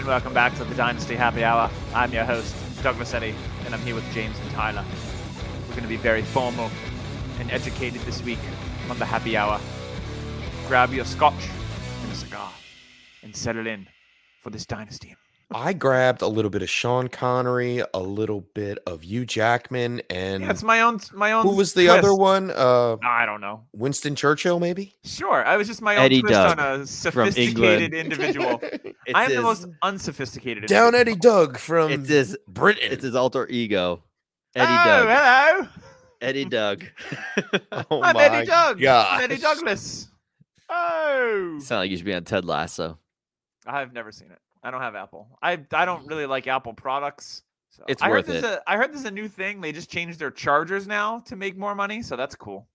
and 0.00 0.08
welcome 0.08 0.32
back 0.32 0.54
to 0.56 0.64
the 0.64 0.74
Dynasty 0.74 1.14
Happy 1.14 1.44
Hour. 1.44 1.70
I'm 1.94 2.10
your 2.10 2.24
host, 2.24 2.56
Douglas 2.82 3.12
Eddy, 3.12 3.34
and 3.66 3.74
I'm 3.74 3.82
here 3.82 3.94
with 3.94 4.10
James 4.14 4.38
and 4.38 4.50
Tyler. 4.52 4.82
We're 5.68 5.74
going 5.74 5.82
to 5.82 5.88
be 5.88 5.98
very 5.98 6.22
formal 6.22 6.70
and 7.38 7.50
educated 7.50 8.00
this 8.02 8.22
week 8.22 8.38
on 8.88 8.98
the 8.98 9.04
Happy 9.04 9.36
Hour. 9.36 9.60
Grab 10.66 10.94
your 10.94 11.04
scotch 11.04 11.50
and 12.02 12.12
a 12.12 12.14
cigar 12.14 12.50
and 13.22 13.36
settle 13.36 13.66
in 13.66 13.88
for 14.40 14.48
this 14.48 14.64
dynasty. 14.64 15.14
I 15.52 15.72
grabbed 15.72 16.22
a 16.22 16.28
little 16.28 16.50
bit 16.50 16.62
of 16.62 16.70
Sean 16.70 17.08
Connery, 17.08 17.82
a 17.92 17.98
little 17.98 18.42
bit 18.54 18.78
of 18.86 19.02
Hugh 19.02 19.26
Jackman, 19.26 20.00
and 20.08 20.44
Yeah, 20.44 20.54
my 20.62 20.80
own, 20.80 21.00
my 21.12 21.32
own. 21.32 21.42
who 21.42 21.56
was 21.56 21.74
the 21.74 21.86
twist. 21.86 21.98
other 21.98 22.14
one? 22.14 22.52
Uh, 22.52 22.96
I 23.02 23.26
don't 23.26 23.40
know. 23.40 23.64
Winston 23.72 24.14
Churchill, 24.14 24.60
maybe. 24.60 24.94
Sure, 25.04 25.44
I 25.44 25.56
was 25.56 25.66
just 25.66 25.82
my 25.82 25.96
own 25.96 26.04
Eddie 26.04 26.20
twist 26.20 26.32
Doug 26.32 26.58
on 26.58 26.80
a 26.80 26.86
sophisticated 26.86 27.94
individual. 27.94 28.60
I 29.14 29.24
am 29.24 29.34
the 29.34 29.42
most 29.42 29.66
unsophisticated. 29.82 30.66
Down 30.66 30.94
individual. 30.94 31.12
Eddie 31.12 31.20
Doug 31.20 31.58
from 31.58 31.92
It's 31.92 32.08
his. 32.08 32.38
Britain. 32.46 32.92
It's 32.92 33.02
his 33.02 33.16
alter 33.16 33.48
ego, 33.48 34.04
Eddie 34.54 34.72
oh, 34.72 34.84
Doug. 34.84 35.08
hello. 35.08 35.68
Eddie 36.20 36.44
Doug. 36.44 36.84
oh 37.72 38.02
I'm 38.02 38.14
my 38.14 38.24
Eddie 38.24 38.46
Doug. 38.46 38.76
I'm 38.76 38.82
gosh. 38.82 39.22
Eddie 39.22 39.38
Douglas. 39.38 40.08
Oh. 40.68 41.58
Sound 41.60 41.80
like 41.80 41.90
you 41.90 41.96
should 41.96 42.06
be 42.06 42.14
on 42.14 42.22
Ted 42.24 42.44
Lasso. 42.44 42.98
I've 43.66 43.92
never 43.92 44.12
seen 44.12 44.30
it. 44.30 44.38
I 44.62 44.70
don't 44.70 44.80
have 44.82 44.94
Apple. 44.94 45.28
I 45.42 45.58
I 45.72 45.84
don't 45.84 46.06
really 46.06 46.26
like 46.26 46.46
Apple 46.46 46.74
products. 46.74 47.42
So. 47.70 47.84
It's 47.88 48.02
I 48.02 48.10
worth 48.10 48.26
heard 48.26 48.36
it. 48.36 48.42
there's 48.42 48.54
A, 48.56 48.62
I 48.70 48.76
heard 48.76 48.92
there's 48.92 49.04
a 49.04 49.10
new 49.10 49.28
thing. 49.28 49.60
They 49.60 49.72
just 49.72 49.90
changed 49.90 50.18
their 50.18 50.30
chargers 50.32 50.86
now 50.86 51.20
to 51.26 51.36
make 51.36 51.56
more 51.56 51.74
money, 51.74 52.02
so 52.02 52.16
that's 52.16 52.34
cool. 52.34 52.66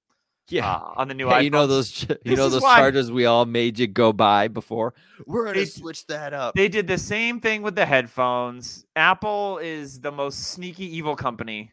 Yeah. 0.48 0.72
Uh, 0.72 0.94
on 0.98 1.08
the 1.08 1.14
new 1.16 1.28
Hey, 1.28 1.44
you 1.44 1.50
know 1.50 1.68
those 1.68 1.92
ch- 1.92 2.10
you 2.10 2.18
This 2.24 2.38
know 2.38 2.50
those 2.50 2.62
why- 2.62 2.78
chargers 2.78 3.12
we 3.12 3.26
all 3.26 3.46
made 3.46 3.78
you 3.80 3.88
go 3.88 4.14
buy 4.14 4.48
before. 4.48 4.94
We're 5.26 5.46
gonna 5.46 5.60
They- 5.60 5.66
switch 5.66 6.06
that 6.08 6.34
up. 6.34 6.56
They 6.56 6.70
did 6.70 6.88
the 6.88 6.98
same 6.98 7.40
thing 7.42 7.62
with 7.62 7.76
the 7.76 7.86
headphones. 7.86 8.86
Apple 8.96 9.58
is 9.58 10.00
the 10.00 10.12
most 10.12 10.40
sneaky 10.52 10.86
evil 10.98 11.16
company. 11.16 11.72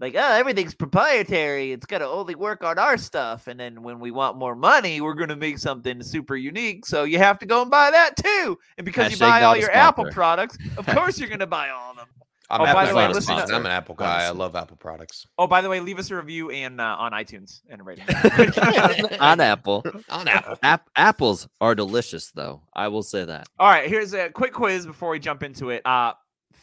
Like, 0.00 0.14
oh, 0.16 0.32
everything's 0.32 0.74
proprietary. 0.74 1.70
It's 1.72 1.86
got 1.86 1.98
to 1.98 2.06
only 2.08 2.34
work 2.34 2.64
on 2.64 2.78
our 2.78 2.96
stuff. 2.98 3.46
And 3.46 3.58
then 3.60 3.82
when 3.82 4.00
we 4.00 4.10
want 4.10 4.36
more 4.36 4.56
money, 4.56 5.00
we're 5.00 5.14
going 5.14 5.28
to 5.28 5.36
make 5.36 5.58
something 5.58 6.02
super 6.02 6.34
unique. 6.34 6.84
So 6.84 7.04
you 7.04 7.18
have 7.18 7.38
to 7.38 7.46
go 7.46 7.62
and 7.62 7.70
buy 7.70 7.92
that 7.92 8.16
too. 8.16 8.58
And 8.76 8.84
because 8.84 9.12
you 9.12 9.18
buy 9.18 9.42
all 9.44 9.54
a 9.54 9.58
your 9.58 9.70
Apple 9.70 10.06
products, 10.10 10.58
of 10.76 10.86
course 10.86 11.18
you're 11.18 11.28
going 11.28 11.38
to 11.40 11.46
buy 11.46 11.70
all 11.70 11.92
of 11.92 11.96
them. 11.96 12.06
I'm, 12.50 12.60
Oh, 12.60 12.66
Apple 12.66 12.74
by 12.74 12.86
the 12.86 12.94
way, 12.94 13.08
listen 13.08 13.36
to- 13.36 13.54
I'm 13.54 13.64
an 13.64 13.72
Apple 13.72 13.94
guy. 13.94 14.24
I 14.24 14.30
love 14.30 14.54
Apple 14.54 14.76
products. 14.76 15.26
Oh, 15.38 15.46
by 15.46 15.62
the 15.62 15.68
way, 15.70 15.80
leave 15.80 15.98
us 15.98 16.10
a 16.10 16.16
review 16.16 16.50
and 16.50 16.78
uh, 16.80 16.96
on 16.98 17.12
iTunes 17.12 17.62
and 17.70 17.80
a 17.80 17.84
rating. 17.84 18.04
on 19.20 19.40
Apple. 19.40 19.82
On 20.10 20.28
Apple. 20.28 20.58
App- 20.62 20.90
apples 20.94 21.48
are 21.60 21.74
delicious, 21.74 22.30
though. 22.32 22.60
I 22.74 22.88
will 22.88 23.02
say 23.02 23.24
that. 23.24 23.46
All 23.58 23.68
right, 23.70 23.88
here's 23.88 24.12
a 24.12 24.28
quick 24.28 24.52
quiz 24.52 24.84
before 24.86 25.10
we 25.10 25.20
jump 25.20 25.42
into 25.42 25.70
it. 25.70 25.86
Uh, 25.86 26.12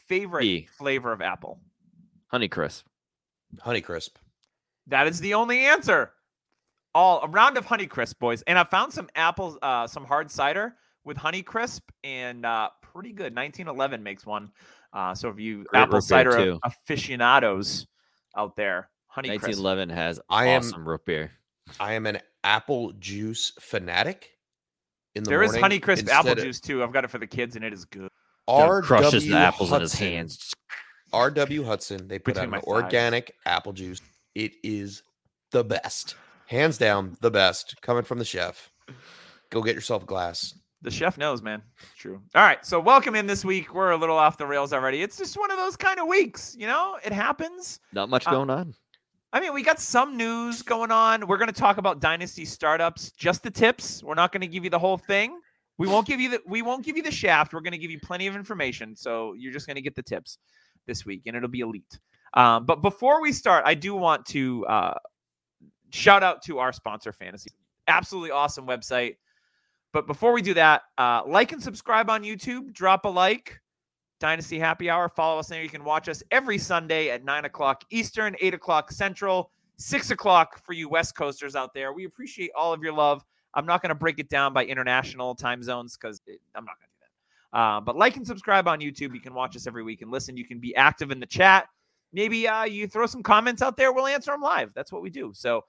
favorite 0.07 0.41
B. 0.41 0.67
flavor 0.77 1.11
of 1.13 1.21
apple? 1.21 1.59
Honeycrisp. 2.31 2.83
Honeycrisp. 3.59 4.09
That 4.87 5.07
is 5.07 5.19
the 5.19 5.33
only 5.33 5.59
answer. 5.65 6.11
All 6.93 7.21
a 7.23 7.27
round 7.27 7.57
of 7.57 7.65
Honeycrisp, 7.65 8.19
boys. 8.19 8.41
And 8.43 8.59
I 8.59 8.63
found 8.63 8.91
some 8.93 9.09
apples, 9.15 9.57
uh, 9.61 9.87
some 9.87 10.05
hard 10.05 10.29
cider 10.29 10.75
with 11.05 11.17
Honeycrisp, 11.17 11.81
and 12.03 12.45
uh, 12.45 12.69
pretty 12.81 13.11
good. 13.11 13.35
1911 13.35 14.03
makes 14.03 14.25
one. 14.25 14.51
Uh, 14.93 15.15
so 15.15 15.29
if 15.29 15.39
you 15.39 15.63
Great 15.65 15.79
apple 15.81 16.01
cider 16.01 16.31
too. 16.31 16.59
aficionados 16.63 17.87
out 18.35 18.55
there, 18.57 18.89
Honeycrisp. 19.15 19.43
1911 19.43 19.89
has 19.89 20.19
I 20.29 20.47
am- 20.47 20.59
awesome 20.61 20.87
root 20.87 21.05
beer. 21.05 21.31
I 21.79 21.93
am 21.93 22.05
an 22.07 22.19
apple 22.43 22.91
juice 22.93 23.53
fanatic. 23.59 24.31
In 25.15 25.23
the 25.23 25.29
There 25.29 25.43
is 25.43 25.53
morning, 25.57 25.79
Honeycrisp 25.79 26.09
apple 26.09 26.31
of 26.31 26.39
juice 26.39 26.59
too. 26.59 26.83
I've 26.83 26.91
got 26.91 27.03
it 27.05 27.09
for 27.09 27.17
the 27.17 27.27
kids, 27.27 27.55
and 27.55 27.63
it 27.63 27.71
is 27.73 27.85
good. 27.85 28.09
John 28.49 28.81
crushes 28.81 29.23
the 29.25 29.31
RW 29.31 29.35
apples 29.39 29.71
in 29.71 29.81
his 29.81 29.93
hands. 29.93 30.53
RW 31.13 31.65
Hudson. 31.65 32.07
They 32.07 32.19
put 32.19 32.35
Between 32.35 32.45
out 32.45 32.49
my 32.51 32.57
an 32.57 32.63
thighs. 32.63 32.83
organic 32.83 33.35
apple 33.45 33.73
juice. 33.73 34.01
It 34.35 34.53
is 34.63 35.03
the 35.51 35.63
best, 35.63 36.15
hands 36.47 36.77
down, 36.77 37.17
the 37.21 37.31
best. 37.31 37.81
Coming 37.81 38.03
from 38.03 38.19
the 38.19 38.25
chef. 38.25 38.69
Go 39.49 39.61
get 39.61 39.75
yourself 39.75 40.03
a 40.03 40.05
glass. 40.05 40.53
The 40.83 40.89
chef 40.91 41.17
knows, 41.17 41.41
man. 41.43 41.61
It's 41.83 41.95
true. 41.95 42.21
All 42.33 42.41
right. 42.43 42.65
So 42.65 42.79
welcome 42.79 43.13
in 43.15 43.27
this 43.27 43.45
week. 43.45 43.73
We're 43.75 43.91
a 43.91 43.97
little 43.97 44.17
off 44.17 44.37
the 44.37 44.47
rails 44.47 44.73
already. 44.73 45.03
It's 45.03 45.17
just 45.17 45.37
one 45.37 45.51
of 45.51 45.57
those 45.57 45.75
kind 45.75 45.99
of 45.99 46.07
weeks, 46.07 46.55
you 46.57 46.65
know. 46.65 46.97
It 47.03 47.11
happens. 47.13 47.79
Not 47.93 48.09
much 48.09 48.25
Uh, 48.25 48.31
going 48.31 48.49
on. 48.49 48.73
I 49.33 49.39
mean, 49.39 49.53
we 49.53 49.61
got 49.63 49.79
some 49.79 50.17
news 50.17 50.61
going 50.61 50.91
on. 50.91 51.27
We're 51.27 51.37
going 51.37 51.53
to 51.53 51.59
talk 51.59 51.77
about 51.77 52.01
dynasty 52.01 52.45
startups, 52.45 53.11
just 53.11 53.43
the 53.43 53.51
tips. 53.51 54.03
We're 54.03 54.15
not 54.15 54.31
going 54.31 54.41
to 54.41 54.47
give 54.47 54.63
you 54.63 54.69
the 54.69 54.79
whole 54.79 54.97
thing. 54.97 55.39
We 55.77 55.87
won't 55.87 56.05
give 56.07 56.19
you 56.19 56.29
the 56.31 56.41
we 56.45 56.61
won't 56.61 56.83
give 56.85 56.97
you 56.97 57.01
the 57.03 57.11
shaft. 57.11 57.53
We're 57.53 57.61
going 57.61 57.71
to 57.71 57.77
give 57.77 57.89
you 57.91 57.99
plenty 57.99 58.27
of 58.27 58.35
information, 58.35 58.95
so 58.95 59.33
you're 59.37 59.53
just 59.53 59.67
going 59.67 59.75
to 59.77 59.81
get 59.81 59.95
the 59.95 60.03
tips 60.03 60.37
this 60.91 61.05
week, 61.05 61.21
and 61.25 61.37
it'll 61.37 61.47
be 61.47 61.61
elite. 61.61 61.99
Um, 62.33 62.65
but 62.65 62.81
before 62.81 63.21
we 63.21 63.31
start, 63.31 63.63
I 63.65 63.73
do 63.73 63.95
want 63.95 64.25
to 64.27 64.65
uh, 64.65 64.97
shout 65.91 66.21
out 66.21 66.41
to 66.43 66.59
our 66.59 66.73
sponsor, 66.73 67.13
Fantasy. 67.13 67.51
Absolutely 67.87 68.31
awesome 68.31 68.67
website. 68.67 69.15
But 69.93 70.05
before 70.05 70.33
we 70.33 70.41
do 70.41 70.53
that, 70.55 70.81
uh, 70.97 71.21
like 71.25 71.53
and 71.53 71.63
subscribe 71.63 72.09
on 72.09 72.23
YouTube. 72.23 72.73
Drop 72.73 73.05
a 73.05 73.09
like. 73.09 73.59
Dynasty 74.19 74.59
Happy 74.59 74.89
Hour. 74.89 75.09
Follow 75.09 75.39
us 75.39 75.47
there. 75.47 75.63
You 75.63 75.69
can 75.69 75.83
watch 75.83 76.07
us 76.07 76.21
every 76.29 76.57
Sunday 76.57 77.09
at 77.09 77.25
9 77.25 77.45
o'clock 77.45 77.83
Eastern, 77.89 78.35
8 78.39 78.53
o'clock 78.53 78.91
Central, 78.91 79.49
6 79.77 80.11
o'clock 80.11 80.63
for 80.63 80.73
you 80.73 80.87
West 80.89 81.15
Coasters 81.15 81.55
out 81.55 81.73
there. 81.73 81.91
We 81.91 82.05
appreciate 82.05 82.51
all 82.55 82.71
of 82.71 82.83
your 82.83 82.93
love. 82.93 83.23
I'm 83.55 83.65
not 83.65 83.81
going 83.81 83.89
to 83.89 83.95
break 83.95 84.19
it 84.19 84.29
down 84.29 84.53
by 84.53 84.65
international 84.65 85.33
time 85.35 85.63
zones 85.63 85.97
because 85.97 86.21
I'm 86.55 86.65
not 86.65 86.77
going 86.79 86.87
to. 86.87 86.90
Uh, 87.53 87.81
but 87.81 87.95
like 87.95 88.15
and 88.17 88.25
subscribe 88.25 88.67
on 88.67 88.79
YouTube. 88.79 89.13
You 89.13 89.19
can 89.19 89.33
watch 89.33 89.55
us 89.55 89.67
every 89.67 89.83
week 89.83 90.01
and 90.01 90.11
listen. 90.11 90.37
You 90.37 90.45
can 90.45 90.59
be 90.59 90.75
active 90.75 91.11
in 91.11 91.19
the 91.19 91.25
chat. 91.25 91.67
Maybe 92.13 92.47
uh, 92.47 92.63
you 92.63 92.87
throw 92.87 93.05
some 93.05 93.23
comments 93.23 93.61
out 93.61 93.77
there. 93.77 93.91
We'll 93.91 94.07
answer 94.07 94.31
them 94.31 94.41
live. 94.41 94.71
That's 94.73 94.91
what 94.91 95.01
we 95.01 95.09
do. 95.09 95.31
So 95.33 95.63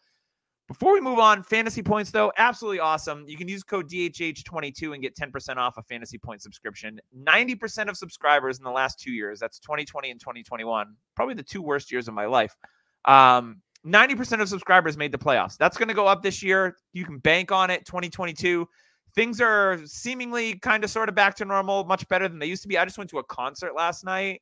before 0.69 0.93
we 0.93 1.01
move 1.01 1.19
on, 1.19 1.43
fantasy 1.43 1.83
points 1.83 2.11
though, 2.11 2.33
absolutely 2.39 2.81
awesome. 2.81 3.25
You 3.27 3.37
can 3.37 3.49
use 3.49 3.63
code 3.63 3.91
DHH22 3.91 4.95
and 4.95 5.03
get 5.03 5.17
10% 5.17 5.57
off 5.57 5.77
a 5.77 5.83
fantasy 5.83 6.19
point 6.19 6.41
subscription. 6.41 7.01
90% 7.27 7.89
of 7.89 7.97
subscribers 7.97 8.59
in 8.59 8.65
the 8.65 8.71
last 8.71 8.99
two 8.99 9.13
years, 9.13 9.39
that's 9.39 9.59
2020 9.59 10.11
and 10.11 10.21
2021, 10.21 10.95
probably 11.15 11.35
the 11.35 11.43
two 11.43 11.63
worst 11.63 11.93
years 11.93 12.09
of 12.09 12.15
my 12.15 12.27
life. 12.27 12.57
Um, 13.05 13.61
90% 13.87 14.41
of 14.41 14.49
subscribers 14.49 14.97
made 14.97 15.13
the 15.13 15.19
playoffs. 15.19 15.57
That's 15.57 15.77
going 15.77 15.89
to 15.89 15.95
go 15.95 16.07
up 16.07 16.23
this 16.23 16.43
year. 16.43 16.77
You 16.93 17.05
can 17.05 17.19
bank 17.19 17.51
on 17.51 17.69
it. 17.71 17.85
2022. 17.85 18.69
Things 19.15 19.41
are 19.41 19.79
seemingly 19.85 20.55
kind 20.59 20.85
of 20.85 20.91
sort 20.91 21.09
of 21.09 21.15
back 21.15 21.35
to 21.37 21.45
normal, 21.45 21.85
much 21.85 22.09
better 22.09 22.29
than 22.29 22.39
they 22.39 22.47
used 22.47 22.63
to 22.63 22.69
be. 22.69 22.79
I 22.79 22.85
just 22.85 22.97
went 22.99 23.11
to 23.11 23.19
a 23.19 23.25
concert 23.25 23.75
last 23.75 24.05
night. 24.05 24.41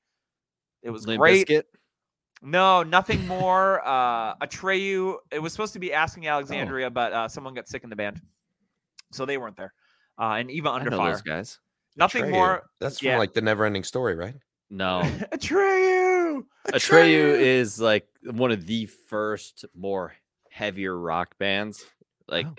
It 0.83 0.91
was 0.91 1.07
Limp 1.07 1.21
great. 1.21 1.49
Bizkit? 1.49 1.63
No, 2.43 2.83
nothing 2.83 3.27
more. 3.27 3.87
Uh, 3.87 4.35
Atreyu. 4.37 5.17
It 5.31 5.41
was 5.41 5.53
supposed 5.53 5.73
to 5.75 5.79
be 5.79 5.93
asking 5.93 6.27
Alexandria, 6.29 6.89
but 6.89 7.13
uh, 7.13 7.29
someone 7.29 7.53
got 7.55 7.69
sick 7.69 7.85
in 7.85 7.91
the 7.91 7.97
band, 7.97 8.21
so 9.13 9.27
they 9.27 9.37
weren't 9.39 9.57
there. 9.57 9.75
Uh, 10.19 10.35
and 10.39 10.51
Eva 10.51 10.71
I 10.71 10.77
Under 10.77 10.91
know 10.91 10.99
Fire. 10.99 11.13
those 11.13 11.23
guys. 11.23 11.59
Nothing 11.97 12.25
Atreyu. 12.27 12.31
more. 12.31 12.63
That's 12.81 13.03
yeah. 13.03 13.13
from 13.13 13.19
like 13.19 13.35
the 13.35 13.43
never 13.43 13.65
ending 13.67 13.85
story, 13.85 14.15
right? 14.15 14.37
No. 14.71 15.03
Atreyu. 15.35 16.45
Atreyu 16.69 17.39
is 17.39 17.81
like 17.81 18.07
one 18.23 18.53
of 18.53 18.67
the 18.67 18.87
first 18.87 19.65
more 19.75 20.15
heavier 20.51 20.97
rock 20.97 21.37
bands. 21.39 21.85
Like 22.29 22.47
Oh. 22.47 22.55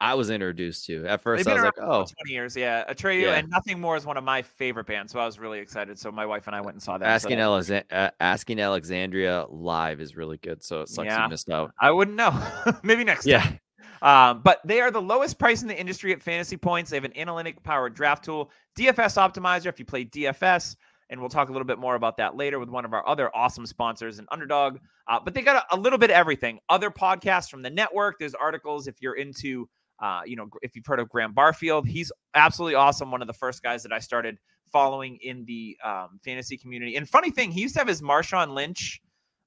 I 0.00 0.14
was 0.14 0.30
introduced 0.30 0.86
to. 0.86 1.04
At 1.06 1.20
first, 1.22 1.46
I 1.48 1.54
was 1.54 1.62
like, 1.62 1.74
"Oh, 1.80 2.04
20 2.04 2.12
years. 2.28 2.56
Yeah, 2.56 2.84
Atreyu 2.92 3.22
Yeah. 3.22 3.34
and 3.34 3.48
Nothing 3.50 3.80
More 3.80 3.96
is 3.96 4.06
one 4.06 4.16
of 4.16 4.22
my 4.24 4.42
favorite 4.42 4.86
bands, 4.86 5.12
so 5.12 5.18
I 5.18 5.26
was 5.26 5.38
really 5.38 5.58
excited. 5.58 5.98
So 5.98 6.12
my 6.12 6.24
wife 6.24 6.46
and 6.46 6.54
I 6.54 6.60
went 6.60 6.76
and 6.76 6.82
saw 6.82 6.98
that. 6.98 7.04
so 7.04 7.10
asking 7.10 7.38
that- 7.38 7.46
Alexa- 7.48 7.84
uh, 7.90 8.10
asking 8.20 8.60
Alexandria 8.60 9.46
live 9.50 10.00
is 10.00 10.16
really 10.16 10.36
good." 10.36 10.62
So 10.62 10.82
it 10.82 10.88
sucks 10.88 11.06
Yeah. 11.06 11.24
you 11.24 11.30
missed 11.30 11.50
out. 11.50 11.72
I 11.80 11.90
wouldn't 11.90 12.16
know. 12.16 12.30
Maybe 12.84 13.02
next 13.04 13.26
Yeah. 13.26 13.40
time. 13.42 13.60
Um, 14.00 14.42
but 14.42 14.60
they 14.64 14.80
are 14.80 14.92
the 14.92 15.02
lowest 15.02 15.40
price 15.40 15.62
in 15.62 15.68
the 15.68 15.76
industry 15.78 16.12
at 16.12 16.22
fantasy 16.22 16.56
points. 16.56 16.90
They 16.90 16.96
have 16.96 17.04
an 17.04 17.16
analytic 17.18 17.60
powered 17.64 17.94
draft 17.94 18.24
tool, 18.24 18.52
DFS 18.76 19.16
optimizer. 19.16 19.66
If 19.66 19.80
you 19.80 19.84
play 19.84 20.04
DFS, 20.04 20.76
and 21.10 21.18
we'll 21.18 21.30
talk 21.30 21.48
a 21.48 21.52
little 21.52 21.66
bit 21.66 21.78
more 21.80 21.96
about 21.96 22.18
that 22.18 22.36
later 22.36 22.60
with 22.60 22.68
one 22.68 22.84
of 22.84 22.92
our 22.92 23.04
other 23.08 23.34
awesome 23.34 23.66
sponsors, 23.66 24.20
and 24.20 24.28
underdog. 24.30 24.78
Uh, 25.08 25.18
but 25.18 25.34
they 25.34 25.42
got 25.42 25.64
a, 25.68 25.74
a 25.74 25.76
little 25.76 25.98
bit 25.98 26.10
of 26.10 26.14
everything. 26.16 26.60
Other 26.68 26.90
podcasts 26.90 27.50
from 27.50 27.62
the 27.62 27.70
network. 27.70 28.20
There's 28.20 28.34
articles 28.34 28.86
if 28.86 28.94
you're 29.00 29.14
into, 29.16 29.68
uh, 30.00 30.20
you 30.26 30.36
know, 30.36 30.48
if 30.62 30.76
you've 30.76 30.86
heard 30.86 31.00
of 31.00 31.08
Graham 31.08 31.32
Barfield, 31.34 31.86
he's 31.86 32.12
absolutely 32.34 32.74
awesome. 32.76 33.10
One 33.10 33.20
of 33.22 33.26
the 33.26 33.34
first 33.34 33.62
guys 33.62 33.82
that 33.82 33.92
I 33.92 33.98
started 33.98 34.38
following 34.72 35.18
in 35.22 35.44
the 35.46 35.76
um, 35.84 36.20
fantasy 36.24 36.56
community. 36.56 36.96
And 36.96 37.08
funny 37.08 37.30
thing, 37.30 37.50
he 37.50 37.60
used 37.62 37.74
to 37.74 37.80
have 37.80 37.88
his 37.88 38.02
Marshawn 38.02 38.54
Lynch 38.54 39.00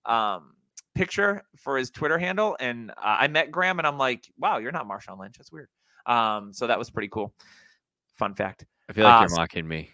um, 0.05 0.53
picture 0.95 1.43
for 1.57 1.77
his 1.77 1.89
Twitter 1.91 2.17
handle, 2.17 2.57
and 2.59 2.91
uh, 2.91 2.93
I 3.01 3.27
met 3.27 3.51
Graham, 3.51 3.79
and 3.79 3.87
I'm 3.87 3.97
like, 3.97 4.25
"Wow, 4.37 4.57
you're 4.57 4.71
not 4.71 4.87
Marshawn 4.87 5.19
Lynch. 5.19 5.35
That's 5.37 5.51
weird." 5.51 5.69
Um, 6.05 6.51
so 6.53 6.67
that 6.67 6.79
was 6.79 6.89
pretty 6.89 7.07
cool. 7.09 7.33
Fun 8.15 8.33
fact. 8.35 8.65
I 8.89 8.93
feel 8.93 9.03
like 9.05 9.15
Uh, 9.17 9.19
you're 9.21 9.29
so- 9.29 9.35
mocking 9.37 9.67
me. 9.67 9.89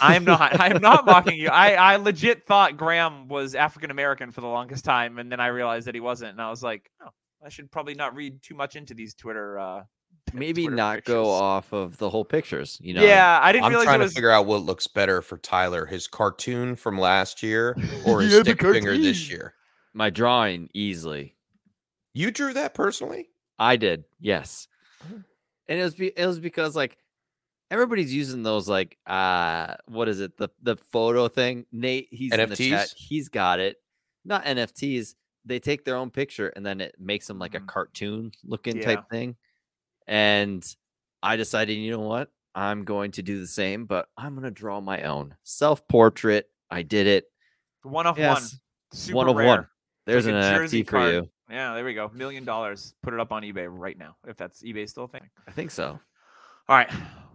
I 0.00 0.16
am 0.16 0.24
not. 0.24 0.58
I 0.60 0.68
am 0.74 0.82
not 0.82 1.06
mocking 1.06 1.38
you. 1.38 1.48
I, 1.50 1.74
I 1.74 1.96
legit 1.96 2.44
thought 2.46 2.76
Graham 2.76 3.28
was 3.28 3.54
African 3.54 3.92
American 3.92 4.32
for 4.32 4.40
the 4.40 4.48
longest 4.48 4.84
time, 4.84 5.18
and 5.18 5.30
then 5.30 5.38
I 5.38 5.48
realized 5.48 5.86
that 5.86 5.94
he 5.94 6.00
wasn't, 6.00 6.32
and 6.32 6.40
I 6.42 6.50
was 6.50 6.64
like, 6.64 6.90
oh, 7.04 7.10
I 7.46 7.48
should 7.48 7.70
probably 7.70 7.94
not 7.94 8.14
read 8.16 8.42
too 8.42 8.54
much 8.54 8.74
into 8.74 8.92
these 8.92 9.14
Twitter. 9.14 9.58
Uh, 9.58 9.84
Maybe 10.32 10.64
Twitter 10.64 10.76
not 10.76 11.04
go 11.04 11.30
off 11.30 11.72
of 11.72 11.96
the 11.98 12.10
whole 12.10 12.24
pictures. 12.24 12.78
You 12.80 12.94
know. 12.94 13.04
Yeah, 13.04 13.38
I 13.40 13.52
didn't 13.52 13.66
I'm 13.66 13.70
realize 13.70 13.86
trying 13.86 14.02
it 14.02 14.08
to 14.08 14.10
figure 14.10 14.30
out 14.30 14.46
what 14.46 14.62
looks 14.62 14.86
better 14.88 15.22
for 15.22 15.38
Tyler: 15.38 15.86
his 15.86 16.08
cartoon 16.08 16.74
from 16.74 16.98
last 16.98 17.42
year 17.42 17.76
or 18.06 18.20
his 18.20 18.34
Yeah, 18.34 18.40
stick 18.42 18.60
figure 18.60 18.98
this 18.98 19.30
year. 19.30 19.54
My 19.94 20.10
drawing 20.10 20.68
easily. 20.74 21.36
You 22.12 22.30
drew 22.30 22.52
that 22.54 22.74
personally? 22.74 23.28
I 23.58 23.76
did, 23.76 24.04
yes. 24.20 24.68
Oh. 25.02 25.22
And 25.68 25.78
it 25.78 25.82
was 25.82 25.94
be- 25.94 26.12
it 26.16 26.26
was 26.26 26.40
because 26.40 26.74
like 26.74 26.98
everybody's 27.70 28.12
using 28.12 28.42
those 28.42 28.68
like 28.68 28.96
uh 29.06 29.74
what 29.86 30.08
is 30.08 30.20
it 30.20 30.36
the 30.36 30.48
the 30.62 30.76
photo 30.76 31.28
thing? 31.28 31.66
Nate, 31.72 32.08
he's 32.10 32.32
in 32.32 32.48
the 32.48 32.56
chat. 32.56 32.92
He's 32.96 33.28
got 33.28 33.60
it. 33.60 33.76
Not 34.24 34.44
NFTs. 34.44 35.14
They 35.46 35.58
take 35.60 35.84
their 35.84 35.96
own 35.96 36.10
picture 36.10 36.48
and 36.50 36.66
then 36.66 36.80
it 36.80 36.96
makes 36.98 37.26
them 37.26 37.38
like 37.38 37.54
a 37.54 37.60
Mhm. 37.60 37.66
cartoon 37.68 38.32
looking 38.44 38.76
Yeah. 38.76 38.84
type 38.96 39.08
thing. 39.08 39.36
And 40.06 40.64
I 41.22 41.36
decided, 41.36 41.74
you 41.74 41.90
know 41.90 42.00
what? 42.00 42.30
I'm 42.54 42.84
going 42.84 43.12
to 43.12 43.22
do 43.22 43.38
the 43.38 43.46
same, 43.46 43.86
but 43.86 44.08
I'm 44.16 44.34
gonna 44.34 44.50
draw 44.50 44.80
my 44.80 45.02
own 45.02 45.36
self 45.42 45.86
portrait. 45.88 46.50
I 46.70 46.82
did 46.82 47.06
it. 47.06 47.30
one 47.82 48.06
of 48.06 48.18
Yes, 48.18 48.34
one. 48.34 48.60
Super 48.92 49.16
one 49.16 49.28
of 49.28 49.36
rare. 49.36 49.46
one. 49.46 49.68
There's 50.06 50.26
like 50.26 50.34
an 50.34 50.40
NFT 50.40 50.56
jersey 50.58 50.82
for 50.82 51.12
you. 51.12 51.30
Yeah, 51.48 51.74
there 51.74 51.84
we 51.84 51.94
go. 51.94 52.08
Million 52.12 52.44
dollars. 52.44 52.94
Put 53.02 53.14
it 53.14 53.20
up 53.20 53.30
on 53.30 53.42
eBay 53.44 53.68
right 53.70 53.96
now, 53.96 54.16
if 54.26 54.36
that's 54.36 54.60
eBay 54.64 54.88
still 54.88 55.04
a 55.04 55.08
thing. 55.08 55.30
I 55.46 55.52
think 55.52 55.70
so. 55.70 55.90
All 56.68 56.76
right. 56.76 56.90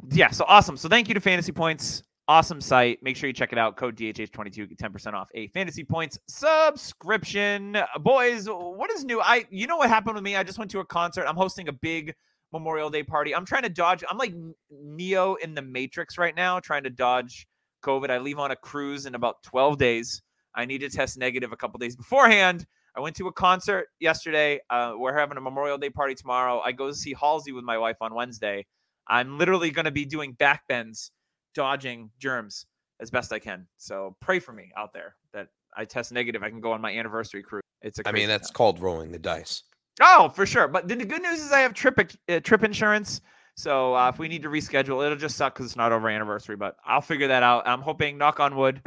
Yeah. 0.09 0.31
So 0.31 0.43
awesome. 0.49 0.75
So 0.75 0.89
thank 0.89 1.07
you 1.07 1.13
to 1.13 1.21
Fantasy 1.21 1.53
Points. 1.53 2.03
Awesome 2.27 2.61
site. 2.61 3.01
Make 3.01 3.17
sure 3.17 3.27
you 3.27 3.33
check 3.33 3.51
it 3.51 3.57
out. 3.57 3.75
Code 3.75 3.97
DHH22 3.97 4.69
get 4.69 4.77
10% 4.77 5.13
off 5.13 5.27
a 5.33 5.47
Fantasy 5.47 5.83
Points 5.83 6.17
subscription. 6.27 7.77
Boys, 8.01 8.47
what 8.47 8.91
is 8.91 9.03
new? 9.03 9.19
I 9.19 9.45
you 9.49 9.67
know 9.67 9.77
what 9.77 9.89
happened 9.89 10.15
with 10.15 10.23
me? 10.23 10.35
I 10.35 10.43
just 10.43 10.57
went 10.57 10.71
to 10.71 10.79
a 10.79 10.85
concert. 10.85 11.25
I'm 11.25 11.35
hosting 11.35 11.67
a 11.67 11.73
big 11.73 12.13
Memorial 12.53 12.89
Day 12.89 13.03
party. 13.03 13.33
I'm 13.33 13.45
trying 13.45 13.63
to 13.63 13.69
dodge. 13.69 14.03
I'm 14.09 14.17
like 14.17 14.33
Neo 14.69 15.35
in 15.35 15.55
the 15.55 15.61
Matrix 15.61 16.17
right 16.17 16.35
now, 16.35 16.59
trying 16.59 16.83
to 16.83 16.89
dodge 16.89 17.47
COVID. 17.83 18.09
I 18.09 18.17
leave 18.19 18.39
on 18.39 18.51
a 18.51 18.55
cruise 18.55 19.05
in 19.05 19.15
about 19.15 19.41
12 19.43 19.77
days. 19.77 20.21
I 20.53 20.65
need 20.65 20.79
to 20.79 20.89
test 20.89 21.17
negative 21.17 21.51
a 21.51 21.57
couple 21.57 21.79
days 21.79 21.95
beforehand. 21.95 22.65
I 22.95 22.99
went 22.99 23.15
to 23.17 23.27
a 23.27 23.31
concert 23.31 23.87
yesterday. 23.99 24.59
Uh, 24.69 24.93
we're 24.97 25.17
having 25.17 25.37
a 25.37 25.41
Memorial 25.41 25.77
Day 25.77 25.89
party 25.89 26.13
tomorrow. 26.13 26.59
I 26.59 26.73
go 26.73 26.87
to 26.87 26.93
see 26.93 27.13
Halsey 27.13 27.53
with 27.53 27.63
my 27.63 27.77
wife 27.77 27.95
on 28.01 28.13
Wednesday. 28.13 28.65
I'm 29.07 29.37
literally 29.37 29.71
going 29.71 29.85
to 29.85 29.91
be 29.91 30.05
doing 30.05 30.33
back 30.33 30.63
bends, 30.67 31.11
dodging 31.53 32.09
germs 32.19 32.65
as 32.99 33.09
best 33.09 33.33
I 33.33 33.39
can. 33.39 33.67
So 33.77 34.15
pray 34.21 34.39
for 34.39 34.53
me 34.53 34.71
out 34.77 34.93
there 34.93 35.15
that 35.33 35.47
I 35.75 35.85
test 35.85 36.11
negative. 36.11 36.43
I 36.43 36.49
can 36.49 36.61
go 36.61 36.71
on 36.71 36.81
my 36.81 36.91
anniversary 36.91 37.43
cruise. 37.43 37.63
It's 37.81 37.99
a 37.99 38.07
I 38.07 38.11
mean, 38.11 38.27
that's 38.27 38.49
time. 38.49 38.53
called 38.55 38.79
rolling 38.79 39.11
the 39.11 39.19
dice. 39.19 39.63
Oh, 40.01 40.29
for 40.29 40.45
sure. 40.45 40.67
But 40.67 40.87
the 40.87 40.95
the 40.95 41.05
good 41.05 41.21
news 41.21 41.39
is 41.39 41.51
I 41.51 41.59
have 41.59 41.73
trip 41.73 41.99
uh, 42.29 42.39
trip 42.39 42.63
insurance. 42.63 43.21
So 43.55 43.95
uh, 43.95 44.09
if 44.09 44.17
we 44.17 44.27
need 44.27 44.43
to 44.43 44.49
reschedule, 44.49 45.05
it'll 45.05 45.17
just 45.17 45.35
suck 45.35 45.53
because 45.53 45.65
it's 45.67 45.75
not 45.75 45.91
over 45.91 46.09
anniversary. 46.09 46.55
But 46.55 46.77
I'll 46.85 47.01
figure 47.01 47.27
that 47.27 47.43
out. 47.43 47.67
I'm 47.67 47.81
hoping, 47.81 48.17
knock 48.17 48.39
on 48.39 48.55
wood, 48.55 48.81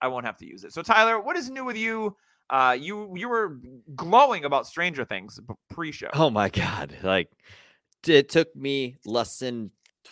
I 0.00 0.08
won't 0.08 0.26
have 0.26 0.36
to 0.38 0.46
use 0.46 0.64
it. 0.64 0.72
So 0.72 0.82
Tyler, 0.82 1.20
what 1.20 1.36
is 1.36 1.50
new 1.50 1.64
with 1.64 1.76
you? 1.76 2.16
Uh, 2.48 2.76
you 2.78 3.16
you 3.16 3.28
were 3.28 3.58
glowing 3.94 4.44
about 4.44 4.66
Stranger 4.66 5.04
Things 5.04 5.38
b- 5.40 5.54
pre-show. 5.70 6.10
Oh 6.12 6.30
my 6.30 6.48
god! 6.48 6.96
Like 7.02 7.30
it 8.06 8.28
took 8.28 8.54
me 8.56 8.96
less 9.04 9.38
than 9.38 9.70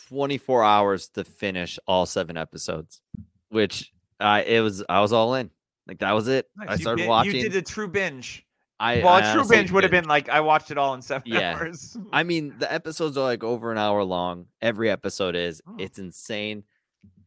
24 0.09 0.65
hours 0.65 1.09
to 1.11 1.25
finish 1.25 1.79
all 1.87 2.07
seven 2.07 2.37
episodes, 2.37 3.01
which 3.51 3.93
uh, 4.21 4.43
it 4.47 4.61
was 4.61 4.85
I 4.89 5.01
was 5.01 5.13
all 5.13 5.35
in. 5.35 5.51
Like 5.87 5.99
that 6.01 6.13
was 6.13 6.29
it. 6.29 6.49
Nice. 6.57 6.69
I 6.69 6.73
You 6.75 6.79
started 6.79 7.03
bin- 7.03 7.09
watching. 7.09 7.37
You 7.37 7.43
did 7.49 7.57
a 7.57 7.63
true 7.63 7.89
binge. 7.89 8.45
I 8.81 8.99
Well, 9.03 9.15
I 9.15 9.21
a 9.21 9.33
true 9.35 9.45
binge 9.49 9.73
would 9.73 9.83
have 9.83 9.91
been 9.91 10.05
like 10.05 10.29
I 10.29 10.41
watched 10.41 10.71
it 10.71 10.79
all 10.79 10.95
in 10.95 11.03
seven 11.03 11.25
Yeah. 11.27 11.57
hours. 11.57 11.97
I 12.13 12.23
mean, 12.23 12.55
the 12.59 12.73
episodes 12.73 13.17
are 13.17 13.25
like 13.25 13.43
over 13.43 13.73
an 13.73 13.79
hour 13.79 14.05
long. 14.05 14.47
Every 14.63 14.91
episode 14.91 15.35
is. 15.35 15.61
Oh. 15.67 15.75
It's 15.79 15.99
insane. 15.99 16.65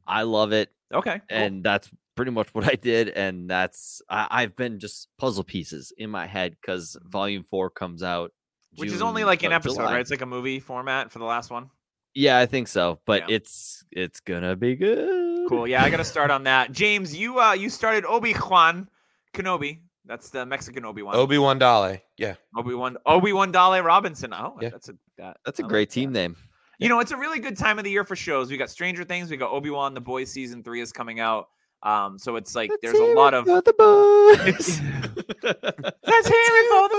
I 0.07 0.24
love 0.24 0.51
it, 0.51 0.69
okay. 0.94 1.19
cool. 1.29 1.38
and 1.38 1.63
that's 1.63 1.89
pretty 2.15 2.31
much 2.31 2.50
what 2.53 2.65
I 2.67 2.75
did. 2.75 3.09
And 3.09 3.50
that's 3.50 4.01
I, 4.09 4.27
I've 4.29 4.56
been 4.56 4.79
just 4.79 5.07
puzzle 5.17 5.44
pieces 5.44 5.91
in 5.97 6.09
my 6.09 6.25
head 6.27 6.56
because 6.62 6.97
Volume 7.03 7.44
Four 7.44 7.69
comes 7.69 8.01
out, 8.03 8.31
which 8.77 8.91
is 8.91 9.01
only 9.01 9.24
like 9.24 9.44
an 9.44 9.51
episode, 9.51 9.75
July. 9.75 9.94
right? 9.94 10.01
It's 10.01 10.12
like 10.12 10.21
a 10.21 10.25
movie 10.25 10.59
format 10.59 11.12
for 11.12 11.19
the 11.19 11.25
last 11.25 11.50
one. 11.51 11.69
Yeah, 12.13 12.39
I 12.39 12.45
think 12.45 12.67
so. 12.67 12.99
But 13.05 13.29
Yeah. 13.29 13.35
it's 13.35 13.85
it's 13.91 14.19
gonna 14.19 14.55
be 14.55 14.75
good. 14.75 15.47
Cool. 15.49 15.67
Yeah, 15.67 15.83
I 15.83 15.89
got 15.89 15.97
to 15.97 16.03
start 16.05 16.29
on 16.31 16.43
that. 16.43 16.71
James, 16.71 17.15
you 17.15 17.39
uh 17.39 17.53
you 17.53 17.69
started 17.69 18.05
Obi 18.05 18.35
Wan 18.49 18.89
Kenobi. 19.33 19.79
That's 20.05 20.29
the 20.29 20.45
Mexican 20.45 20.83
Obi 20.85 21.03
Wan. 21.03 21.15
Obi 21.15 21.37
Wan 21.37 21.57
Dale. 21.59 21.99
Yeah. 22.17 22.35
Obi 22.57 22.73
Wan 22.73 22.97
Obi 23.05 23.33
Wan 23.33 23.51
Dale 23.51 23.81
Robinson. 23.81 24.33
Oh, 24.33 24.57
Yeah. 24.61 24.69
that's 24.69 24.89
a 24.89 24.93
that, 25.17 25.37
That's 25.45 25.59
a 25.59 25.65
I 25.65 25.67
great 25.67 25.81
like 25.81 25.89
team 25.89 26.11
that. 26.13 26.19
name. 26.19 26.35
You 26.79 26.89
know, 26.89 26.99
it's 26.99 27.11
a 27.11 27.17
really 27.17 27.39
good 27.39 27.55
time 27.55 27.77
of 27.77 27.83
the 27.85 27.91
year 27.91 28.03
for 28.03 28.15
shows. 28.15 28.49
We 28.49 28.57
got 28.57 28.69
Stranger 28.69 29.03
Things. 29.03 29.29
We 29.29 29.37
got 29.37 29.51
Obi 29.51 29.69
Wan. 29.69 29.93
The 29.93 30.01
Boys 30.01 30.31
season 30.31 30.63
three 30.63 30.81
is 30.81 30.91
coming 30.91 31.19
out. 31.19 31.47
Um, 31.83 32.17
so 32.19 32.35
it's 32.35 32.55
like 32.55 32.71
there's 32.81 32.97
a 32.97 33.13
lot 33.13 33.33
of. 33.33 33.45
the 33.45 33.73
boys. 33.77 34.79
Let's 35.43 36.27
hear 36.27 36.43
it 36.47 36.67
for 36.71 36.89
the 36.89 36.97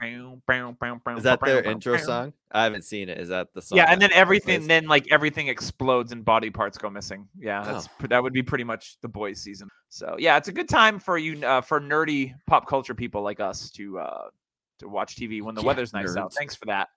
man. 0.00 0.40
Is 1.18 1.24
that 1.24 1.40
their 1.40 1.62
intro 1.62 1.96
song? 1.98 2.32
I 2.50 2.64
haven't 2.64 2.82
seen 2.82 3.08
it. 3.08 3.18
Is 3.18 3.28
that 3.28 3.48
the 3.54 3.60
song? 3.60 3.76
Yeah, 3.78 3.86
and 3.92 4.00
then 4.00 4.10
everything, 4.12 4.66
then 4.66 4.86
like 4.86 5.06
everything 5.10 5.48
explodes 5.48 6.12
and 6.12 6.24
body 6.24 6.48
parts 6.50 6.78
go 6.78 6.88
missing. 6.88 7.28
Yeah, 7.38 7.62
that's 7.62 7.88
Oh. 8.02 8.06
that 8.08 8.22
would 8.22 8.32
be 8.32 8.42
pretty 8.42 8.64
much 8.64 8.96
the 9.02 9.08
boys' 9.08 9.40
season. 9.42 9.68
So 9.90 10.16
yeah, 10.18 10.36
it's 10.38 10.48
a 10.48 10.52
good 10.52 10.68
time 10.68 10.98
for 10.98 11.18
you 11.18 11.44
uh, 11.44 11.60
for 11.60 11.80
nerdy 11.80 12.34
pop 12.46 12.66
culture 12.66 12.94
people 12.94 13.22
like 13.22 13.40
us 13.40 13.70
to 13.72 13.98
uh 13.98 14.28
to 14.78 14.88
watch 14.88 15.16
TV 15.16 15.42
when 15.42 15.54
the 15.54 15.60
Yeah, 15.60 15.66
weather's 15.66 15.92
nice 15.92 16.16
out. 16.16 16.32
Thanks 16.32 16.54
for 16.54 16.66
that. 16.66 16.88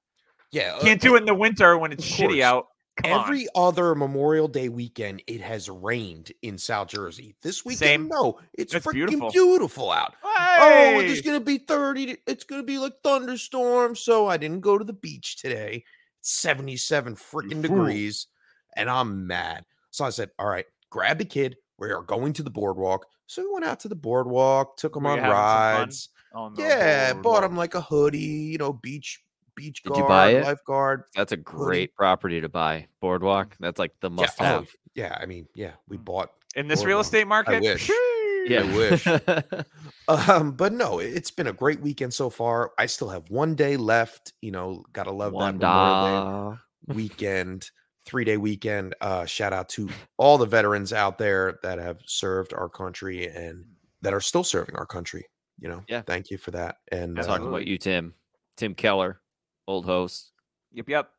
Yeah. 0.51 0.75
uh, 0.75 0.81
Can't 0.81 1.01
do 1.01 1.15
it 1.15 1.19
in 1.19 1.25
the 1.25 1.33
winter 1.33 1.77
when 1.77 1.91
it's 1.91 2.05
shitty 2.09 2.41
out. 2.41 2.67
Come 2.97 3.13
on. 3.13 3.21
Every 3.23 3.47
other 3.55 3.95
Memorial 3.95 4.47
Day 4.47 4.67
weekend, 4.69 5.23
it 5.25 5.41
has 5.41 5.69
rained 5.69 6.31
in 6.41 6.57
South 6.57 6.89
Jersey. 6.89 7.35
This 7.41 7.63
weekend, 7.63 7.79
Same. 7.79 8.07
no, 8.09 8.39
it's, 8.53 8.73
It's 8.73 8.85
freaking 8.85 8.93
beautiful. 8.93 9.31
beautiful. 9.31 9.91
out. 9.91 10.13
Oh, 10.23 10.99
it's 10.99 11.21
gonna 11.21 11.39
be 11.39 11.57
30. 11.57 12.05
to- 12.07 12.17
It's 12.27 12.43
gonna 12.43 12.63
be 12.63 12.77
like 12.77 12.93
thunderstorm. 13.03 13.95
So 13.95 14.27
I 14.27 14.37
didn't 14.37 14.59
go 14.61 14.77
to 14.77 14.83
the 14.83 14.93
beach 14.93 15.37
today. 15.37 15.83
It's 16.19 16.31
77 16.33 17.15
freaking 17.15 17.61
degrees, 17.61 18.27
and 18.75 18.89
I'm 18.89 19.25
mad. 19.25 19.65
So 19.91 20.05
I 20.05 20.09
said, 20.09 20.31
All 20.37 20.47
right, 20.47 20.65
grab 20.89 21.17
the 21.17 21.25
kid. 21.25 21.55
We 21.79 21.91
are 21.91 22.03
going 22.03 22.33
to 22.33 22.43
the 22.43 22.51
boardwalk. 22.51 23.07
So 23.25 23.41
we 23.41 23.51
went 23.53 23.65
out 23.65 23.79
to 23.79 23.87
the 23.87 23.95
boardwalk, 23.95 24.75
took 24.77 24.95
him 24.95 25.03
Were 25.03 25.11
on 25.11 25.17
you 25.17 25.23
having 25.23 25.35
some 25.37 25.45
fun? 25.45 25.79
rides. 25.79 26.09
On 26.33 26.55
Yeah, 26.57 27.13
bought 27.13 27.23
boardwalk. 27.23 27.51
him 27.51 27.57
like 27.57 27.75
a 27.75 27.81
hoodie, 27.81 28.19
you 28.19 28.57
know, 28.57 28.73
beach 28.73 29.21
beach 29.61 29.83
Did 29.83 29.89
guard, 29.89 30.01
you 30.01 30.07
buy 30.07 30.29
it? 30.31 30.43
lifeguard. 30.43 31.03
That's 31.15 31.31
a 31.31 31.37
great 31.37 31.95
property 31.95 32.41
to 32.41 32.49
buy. 32.49 32.87
Boardwalk. 32.99 33.55
That's 33.59 33.77
like 33.79 33.91
the 34.01 34.09
must 34.09 34.39
yeah, 34.39 34.51
oh, 34.53 34.55
have. 34.59 34.67
yeah, 34.95 35.17
I 35.21 35.25
mean, 35.25 35.47
yeah, 35.55 35.71
we 35.87 35.97
bought 35.97 36.31
in 36.55 36.67
this 36.67 36.83
real 36.83 36.99
estate 36.99 37.27
market. 37.27 37.61
wish. 37.61 37.89
Sheesh. 37.89 38.49
Yeah, 38.49 38.75
wish. 38.75 39.05
Um, 40.07 40.51
but 40.53 40.73
no, 40.73 40.99
it- 40.99 41.13
it's 41.13 41.31
been 41.31 41.47
a 41.47 41.53
great 41.53 41.79
weekend 41.79 42.13
so 42.13 42.29
far. 42.29 42.71
I 42.77 42.85
still 42.87 43.09
have 43.09 43.29
one 43.29 43.55
day 43.55 43.77
left. 43.77 44.33
You 44.41 44.51
know, 44.51 44.83
gotta 44.93 45.11
love 45.11 45.33
that 45.33 45.59
Day 45.59 46.57
weekend, 46.95 47.69
three 48.05 48.25
day 48.25 48.37
weekend. 48.37 48.95
Uh, 48.99 49.25
shout 49.25 49.53
out 49.53 49.69
to 49.69 49.89
all 50.17 50.37
the 50.37 50.45
veterans 50.45 50.91
out 50.91 51.17
there 51.17 51.59
that 51.63 51.77
have 51.79 51.99
served 52.05 52.53
our 52.53 52.67
country 52.67 53.27
and 53.27 53.63
that 54.01 54.13
are 54.13 54.19
still 54.21 54.43
serving 54.43 54.75
our 54.75 54.85
country. 54.87 55.25
You 55.59 55.69
know, 55.69 55.83
Yeah. 55.87 56.01
thank 56.01 56.31
you 56.31 56.37
for 56.39 56.49
that. 56.51 56.77
And 56.91 57.19
I'm 57.19 57.23
uh, 57.23 57.27
talking 57.27 57.47
about 57.47 57.67
you, 57.67 57.77
Tim. 57.77 58.15
Tim 58.57 58.73
Keller, 58.73 59.21
old 59.67 59.85
host. 59.85 60.31
Yep, 60.73 60.89
yep. 60.89 61.09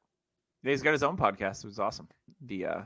He's 0.63 0.83
got 0.83 0.93
his 0.93 1.03
own 1.03 1.17
podcast. 1.17 1.65
It 1.65 1.69
was 1.69 1.79
awesome. 1.79 2.09
The 2.47 2.67
uh, 2.67 2.81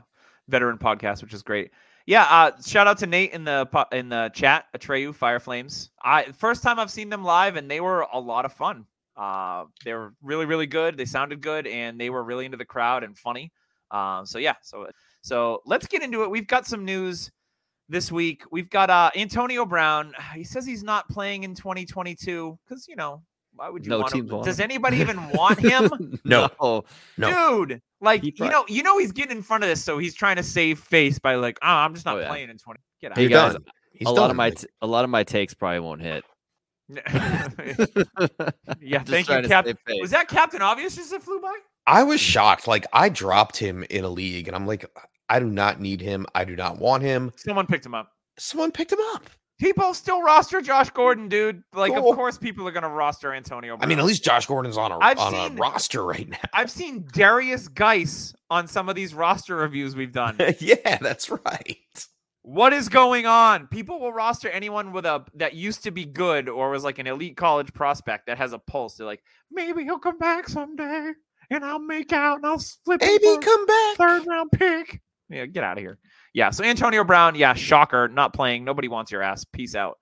veteran 0.47 0.77
podcast, 0.77 1.21
which 1.21 1.33
is 1.33 1.43
great. 1.43 1.71
Yeah. 2.05 2.23
Uh, 2.23 2.51
shout 2.65 2.87
out 2.87 2.97
to 2.99 3.07
Nate 3.07 3.31
in 3.31 3.43
the 3.43 3.67
in 3.91 4.09
the 4.09 4.31
chat. 4.33 4.65
Atreyu 4.75 5.13
Fire 5.13 5.39
Flames. 5.39 5.91
I 6.03 6.31
first 6.31 6.63
time 6.63 6.79
I've 6.79 6.91
seen 6.91 7.09
them 7.09 7.23
live, 7.23 7.55
and 7.55 7.69
they 7.69 7.81
were 7.81 8.07
a 8.13 8.19
lot 8.19 8.45
of 8.45 8.53
fun. 8.53 8.85
Uh, 9.15 9.65
they 9.83 9.93
were 9.93 10.13
really 10.21 10.45
really 10.45 10.67
good. 10.67 10.97
They 10.97 11.05
sounded 11.05 11.41
good, 11.41 11.67
and 11.67 11.99
they 11.99 12.09
were 12.09 12.23
really 12.23 12.45
into 12.45 12.57
the 12.57 12.65
crowd 12.65 13.03
and 13.03 13.17
funny. 13.17 13.51
Um, 13.91 14.25
so 14.25 14.39
yeah. 14.39 14.55
So 14.61 14.87
so 15.21 15.61
let's 15.65 15.87
get 15.87 16.01
into 16.01 16.23
it. 16.23 16.31
We've 16.31 16.47
got 16.47 16.65
some 16.65 16.85
news 16.85 17.31
this 17.89 18.11
week. 18.11 18.43
We've 18.51 18.69
got 18.69 18.89
uh, 18.89 19.11
Antonio 19.15 19.65
Brown. 19.65 20.13
He 20.33 20.43
says 20.43 20.65
he's 20.65 20.83
not 20.83 21.09
playing 21.09 21.43
in 21.43 21.55
2022 21.55 22.57
because 22.63 22.87
you 22.87 22.95
know 22.95 23.21
Why 23.57 23.69
would 23.69 23.85
you 23.85 23.89
No 23.89 23.99
want 23.99 24.13
teams 24.13 24.29
him? 24.29 24.35
want 24.37 24.45
Does 24.45 24.59
him. 24.59 24.63
anybody 24.65 24.97
even 25.01 25.29
want 25.31 25.59
him? 25.59 26.19
No. 26.25 26.49
No. 27.17 27.65
Dude, 27.65 27.81
like 28.01 28.21
He 28.21 28.27
you 28.27 28.33
pro- 28.33 28.49
know, 28.49 28.65
you 28.67 28.83
know 28.83 28.97
he's 28.97 29.11
getting 29.11 29.37
in 29.37 29.43
front 29.43 29.63
of 29.63 29.69
this, 29.69 29.83
so 29.83 29.97
he's 29.97 30.13
trying 30.15 30.35
to 30.37 30.43
save 30.43 30.79
face 30.79 31.19
by 31.19 31.35
like, 31.35 31.57
oh, 31.61 31.67
I'm 31.67 31.93
just 31.93 32.05
not 32.05 32.17
Oh, 32.17 32.19
yeah. 32.21 32.27
playing 32.29 32.49
in 32.49 32.57
20. 32.57 32.79
Get 33.01 33.11
out. 33.11 33.17
Hey 33.17 33.23
You're 33.23 33.29
guys, 33.31 33.53
done. 33.53 33.65
He's 33.93 34.07
a 34.07 34.11
lot 34.11 34.29
of 34.29 34.35
my 34.35 34.45
Like, 34.49 34.59
t- 34.59 34.67
a 34.81 34.87
lot 34.87 35.03
of 35.03 35.09
my 35.09 35.23
takes 35.23 35.53
probably 35.53 35.79
won't 35.79 36.01
hit. 36.01 36.23
yeah, 38.79 39.03
thank 39.03 39.27
you, 39.29 39.41
Captain. 39.47 39.77
save. 39.87 40.01
Was 40.01 40.11
that 40.11 40.27
Captain 40.27 40.61
Obvious 40.61 40.95
just 40.95 41.11
that 41.11 41.21
flew 41.21 41.39
by? 41.41 41.53
I 41.85 42.03
was 42.03 42.19
shocked. 42.21 42.67
Like 42.67 42.85
I 42.93 43.09
dropped 43.09 43.57
him 43.57 43.83
in 43.89 44.03
a 44.03 44.09
league, 44.09 44.47
and 44.47 44.55
I'm 44.55 44.65
like, 44.67 44.85
I 45.29 45.39
do 45.39 45.47
not 45.47 45.79
need 45.81 45.99
him. 46.01 46.25
I 46.35 46.45
do 46.45 46.55
not 46.55 46.79
want 46.79 47.03
him. 47.03 47.31
Someone 47.35 47.65
picked 47.67 47.85
him 47.85 47.93
up. 47.93 48.11
Someone 48.39 48.71
picked 48.71 48.91
him 48.93 48.99
up. 49.15 49.29
People 49.59 49.93
still 49.95 50.21
roster 50.21 50.61
Josh 50.61 50.89
Gordon, 50.91 51.27
dude. 51.29 51.63
Like, 51.73 51.91
Cool. 51.93 52.11
of 52.11 52.15
course, 52.15 52.37
people 52.37 52.67
are 52.67 52.71
gonna 52.71 52.89
roster 52.89 53.33
Antonio. 53.33 53.75
I 53.81 53.87
mean, 53.87 53.97
at 53.97 54.05
least 54.05 54.23
Josh 54.23 54.45
Gordon's 54.45 54.77
on 54.77 54.91
a 54.91 54.99
I've 54.99 55.17
on 55.17 55.31
seen- 55.33 55.51
a 55.57 55.61
roster 55.61 56.05
right 56.05 56.29
now. 56.29 56.37
I've 56.53 56.69
seen 56.69 57.03
Derrius 57.05 57.73
Guice 57.73 58.35
on 58.51 58.67
some 58.67 58.87
of 58.87 58.95
these 58.95 59.13
roster 59.15 59.55
reviews 59.55 59.95
we've 59.95 60.11
done. 60.11 60.35
yeah, 60.59 60.97
that's 61.01 61.29
right. 61.29 61.77
What 62.43 62.71
is 62.71 62.87
going 62.87 63.25
on? 63.25 63.67
People 63.67 63.99
will 63.99 64.13
roster 64.13 64.47
anyone 64.49 64.93
with 64.93 65.05
a 65.05 65.25
that 65.33 65.53
used 65.55 65.83
to 65.83 65.91
be 65.91 66.05
good 66.05 66.47
or 66.47 66.69
was 66.69 66.83
like 66.83 66.99
an 66.99 67.07
elite 67.07 67.35
college 67.35 67.73
prospect 67.73 68.27
that 68.27 68.37
has 68.37 68.53
a 68.53 68.59
pulse. 68.59 68.95
They're 68.95 69.07
like, 69.07 69.23
maybe 69.51 69.83
he'll 69.83 69.99
come 69.99 70.17
back 70.17 70.47
someday, 70.47 71.11
and 71.49 71.65
I'll 71.65 71.79
make 71.79 72.13
out 72.13 72.37
and 72.37 72.45
I'll 72.45 72.59
flip 72.85 73.01
Maybe 73.01 73.37
come 73.41 73.65
back. 73.65 73.97
third 73.97 74.27
round 74.27 74.51
pick. 74.51 75.01
Yeah, 75.29 75.45
get 75.45 75.65
out 75.65 75.77
of 75.77 75.81
here. 75.83 75.97
Yeah, 76.33 76.49
so 76.51 76.63
Antonio 76.63 77.03
Brown, 77.03 77.35
yeah, 77.35 77.53
shocker, 77.53 78.07
not 78.07 78.33
playing. 78.33 78.63
Nobody 78.63 78.87
wants 78.87 79.11
your 79.11 79.21
ass. 79.21 79.43
Peace 79.45 79.75
out. 79.75 79.97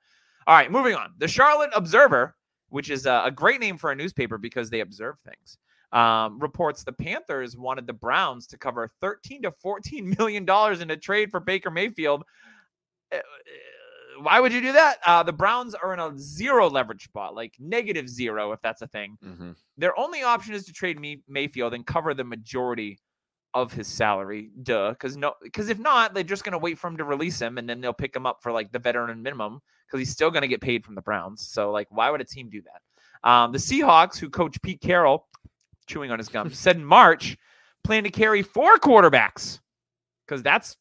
All 0.48 0.56
right, 0.56 0.72
moving 0.72 0.96
on. 0.96 1.14
The 1.18 1.28
Charlotte 1.28 1.72
Observer, 1.76 2.36
which 2.70 2.90
is 2.90 3.06
a, 3.06 3.24
a 3.26 3.32
great 3.32 3.60
name 3.60 3.78
for 3.78 3.92
a 3.92 3.96
newspaper 3.96 4.38
because 4.38 4.70
they 4.70 4.82
observe 4.82 5.16
things, 5.26 5.58
um, 5.92 6.40
reports 6.40 6.84
the 6.84 6.92
Panthers 6.92 7.56
wanted 7.58 7.88
the 7.88 7.94
Browns 7.94 8.48
to 8.48 8.58
cover 8.58 8.90
13 9.02 9.44
to 9.44 9.52
14 9.52 10.14
million 10.20 10.46
dollars 10.46 10.82
in 10.82 10.92
a 10.92 10.98
trade 10.98 11.32
for 11.32 11.40
Baker 11.40 11.72
Mayfield. 11.72 12.24
Uh, 13.14 13.20
Why 14.22 14.40
would 14.40 14.54
you 14.54 14.62
do 14.62 14.72
that? 14.74 14.98
Uh, 15.06 15.24
the 15.24 15.34
Browns 15.34 15.74
are 15.76 15.94
in 15.94 16.00
a 16.00 16.18
zero 16.18 16.70
leverage 16.70 17.04
spot, 17.04 17.36
like 17.36 17.54
negative 17.60 18.08
zero, 18.10 18.52
if 18.52 18.62
that's 18.62 18.82
a 18.82 18.88
thing 18.88 19.18
Mhm. 19.26 19.56
their 19.78 19.98
only 20.00 20.24
option 20.24 20.54
is 20.54 20.66
to 20.66 20.74
trade 20.74 21.00
me 21.00 21.22
Mayfield 21.28 21.74
and 21.74 21.86
cover 21.86 22.14
the 22.14 22.24
majority 22.24 23.00
of 23.56 23.74
his 23.74 23.88
salary. 23.88 24.52
Duh, 24.62 24.92
because 24.92 25.18
no, 25.18 25.34
because 25.42 25.70
if 25.70 25.80
not, 25.80 26.14
they're 26.14 26.24
just 26.24 26.44
gonna 26.44 26.58
wait 26.60 26.78
for 26.78 26.88
him 26.88 26.98
to 26.98 27.04
release 27.04 27.40
him, 27.40 27.58
and 27.58 27.68
then 27.68 27.82
they'll 27.82 27.94
pick 27.94 28.16
him 28.16 28.28
up 28.28 28.44
for 28.44 28.52
like 28.52 28.72
the 28.72 28.78
veteran 28.80 29.24
minimum 29.24 29.62
because 29.88 30.00
he's 30.00 30.12
still 30.12 30.30
gonna 30.30 30.48
get 30.48 30.62
paid 30.62 30.86
from 30.86 30.94
the 30.94 31.02
Browns. 31.02 31.42
So 31.48 31.72
like, 31.72 31.88
why 31.90 32.12
would 32.12 32.22
a 32.22 32.26
team 32.26 32.50
do 32.50 32.62
that? 32.62 33.28
Um, 33.28 33.52
the 33.52 33.58
Seahawks, 33.58 34.20
who 34.20 34.30
coach 34.30 34.62
Pete 34.62 34.82
Carroll, 34.82 35.26
chewing 35.88 36.12
on 36.12 36.20
his 36.20 36.30
gum, 36.30 36.50
said 36.54 36.76
in 36.76 36.86
March 36.86 37.38
plan 37.84 38.04
to 38.04 38.10
carry 38.12 38.42
four 38.42 38.78
quarterbacks 38.78 39.60
because 40.28 40.44
that's 40.44 40.76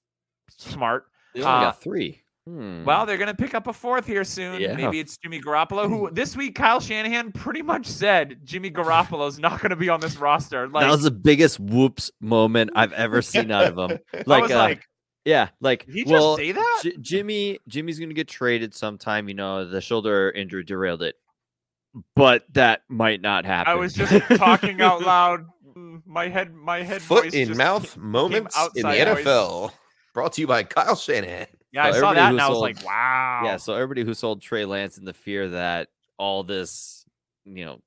smart. 0.49 1.07
They 1.35 1.41
only 1.43 1.53
Uh, 1.53 1.61
got 1.67 1.81
three. 1.81 2.23
Hmm. 2.47 2.85
Well, 2.85 3.07
they're 3.07 3.17
going 3.17 3.35
to 3.35 3.35
pick 3.35 3.55
up 3.55 3.67
a 3.69 3.73
fourth 3.73 4.07
here 4.07 4.23
soon. 4.23 4.61
Yeah. 4.61 4.75
Maybe 4.75 5.01
it's 5.01 5.17
Jimmy 5.17 5.41
Garoppolo, 5.41 5.89
who 5.89 6.11
this 6.13 6.37
week 6.37 6.55
Kyle 6.55 6.79
Shanahan 6.79 7.33
pretty 7.33 7.63
much 7.63 7.87
said 7.87 8.39
Jimmy 8.45 8.71
Garoppolo's 8.71 9.39
not 9.39 9.61
going 9.63 9.71
to 9.71 9.77
be 9.77 9.89
on 9.89 10.01
this 10.01 10.17
roster. 10.17 10.69
Like, 10.69 10.85
that 10.85 10.91
was 10.91 11.03
the 11.03 11.11
biggest 11.11 11.59
whoops 11.59 12.11
moment 12.21 12.73
I've 12.75 12.93
ever 12.93 13.23
seen 13.23 13.51
out 13.51 13.65
of 13.65 13.79
him. 13.91 13.99
I 14.15 14.23
Like, 14.27 14.43
was 14.43 14.53
uh, 14.53 14.57
like, 14.57 14.87
yeah, 15.25 15.49
like 15.63 15.87
did 15.87 15.95
he 15.95 16.05
just 16.05 16.37
say 16.37 16.53
that? 16.53 16.81
J- 16.83 16.97
Jimmy, 17.01 17.59
Jimmy's 17.67 17.99
gonna 17.99 18.13
get 18.13 18.29
traded 18.29 18.75
sometime. 18.75 19.27
You 19.27 19.35
know, 19.35 19.67
the 19.67 19.81
shoulder 19.81 20.31
injury 20.31 20.65
derailed 20.65 21.03
it, 21.03 21.15
but 22.15 22.45
that 22.53 22.83
might 22.91 23.23
not 23.23 23.47
happen. 23.47 23.73
I 23.73 23.77
was 23.77 23.95
just 23.95 24.13
talking 24.37 24.83
out 24.83 25.01
loud. 25.07 25.47
My 26.05 26.29
head, 26.29 26.55
my 26.55 26.83
head. 26.83 27.01
Foot 27.01 27.25
voice 27.25 27.33
in 27.33 27.49
just 27.49 27.59
mouth 27.59 27.95
came 27.95 28.11
moments 28.11 28.55
in 28.77 28.83
the 28.83 28.89
outside 28.89 29.15
voice. 29.15 29.25
NFL. 29.25 29.71
Brought 30.13 30.35
to 30.35 30.43
you 30.43 30.47
by 30.47 30.63
Kyle 30.63 30.95
Shanahan. 30.95 31.47
Yeah, 31.75 31.87
I 31.87 31.91
saw 31.93 32.15
that 32.15 32.31
and 32.31 32.41
I 32.41 32.49
was 32.49 32.55
sold- 32.59 32.63
like, 32.63 32.85
wow. 32.85 33.43
Yeah, 33.45 33.57
so 33.57 33.75
everybody 33.75 34.05
who 34.05 34.15
sold 34.15 34.41
Trey 34.41 34.65
Lance 34.65 34.97
in 34.97 35.05
the 35.05 35.13
fear 35.13 35.49
that 35.51 35.89
all 36.19 36.45
this, 36.45 37.05
you 37.45 37.65
know, 37.65 37.81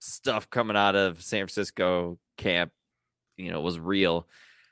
stuff 0.00 0.48
coming 0.50 0.76
out 0.76 0.94
of 0.94 1.22
San 1.22 1.40
Francisco 1.40 2.18
camp, 2.36 2.70
you 3.36 3.50
know, 3.50 3.60
was 3.60 3.78
real. 3.78 4.28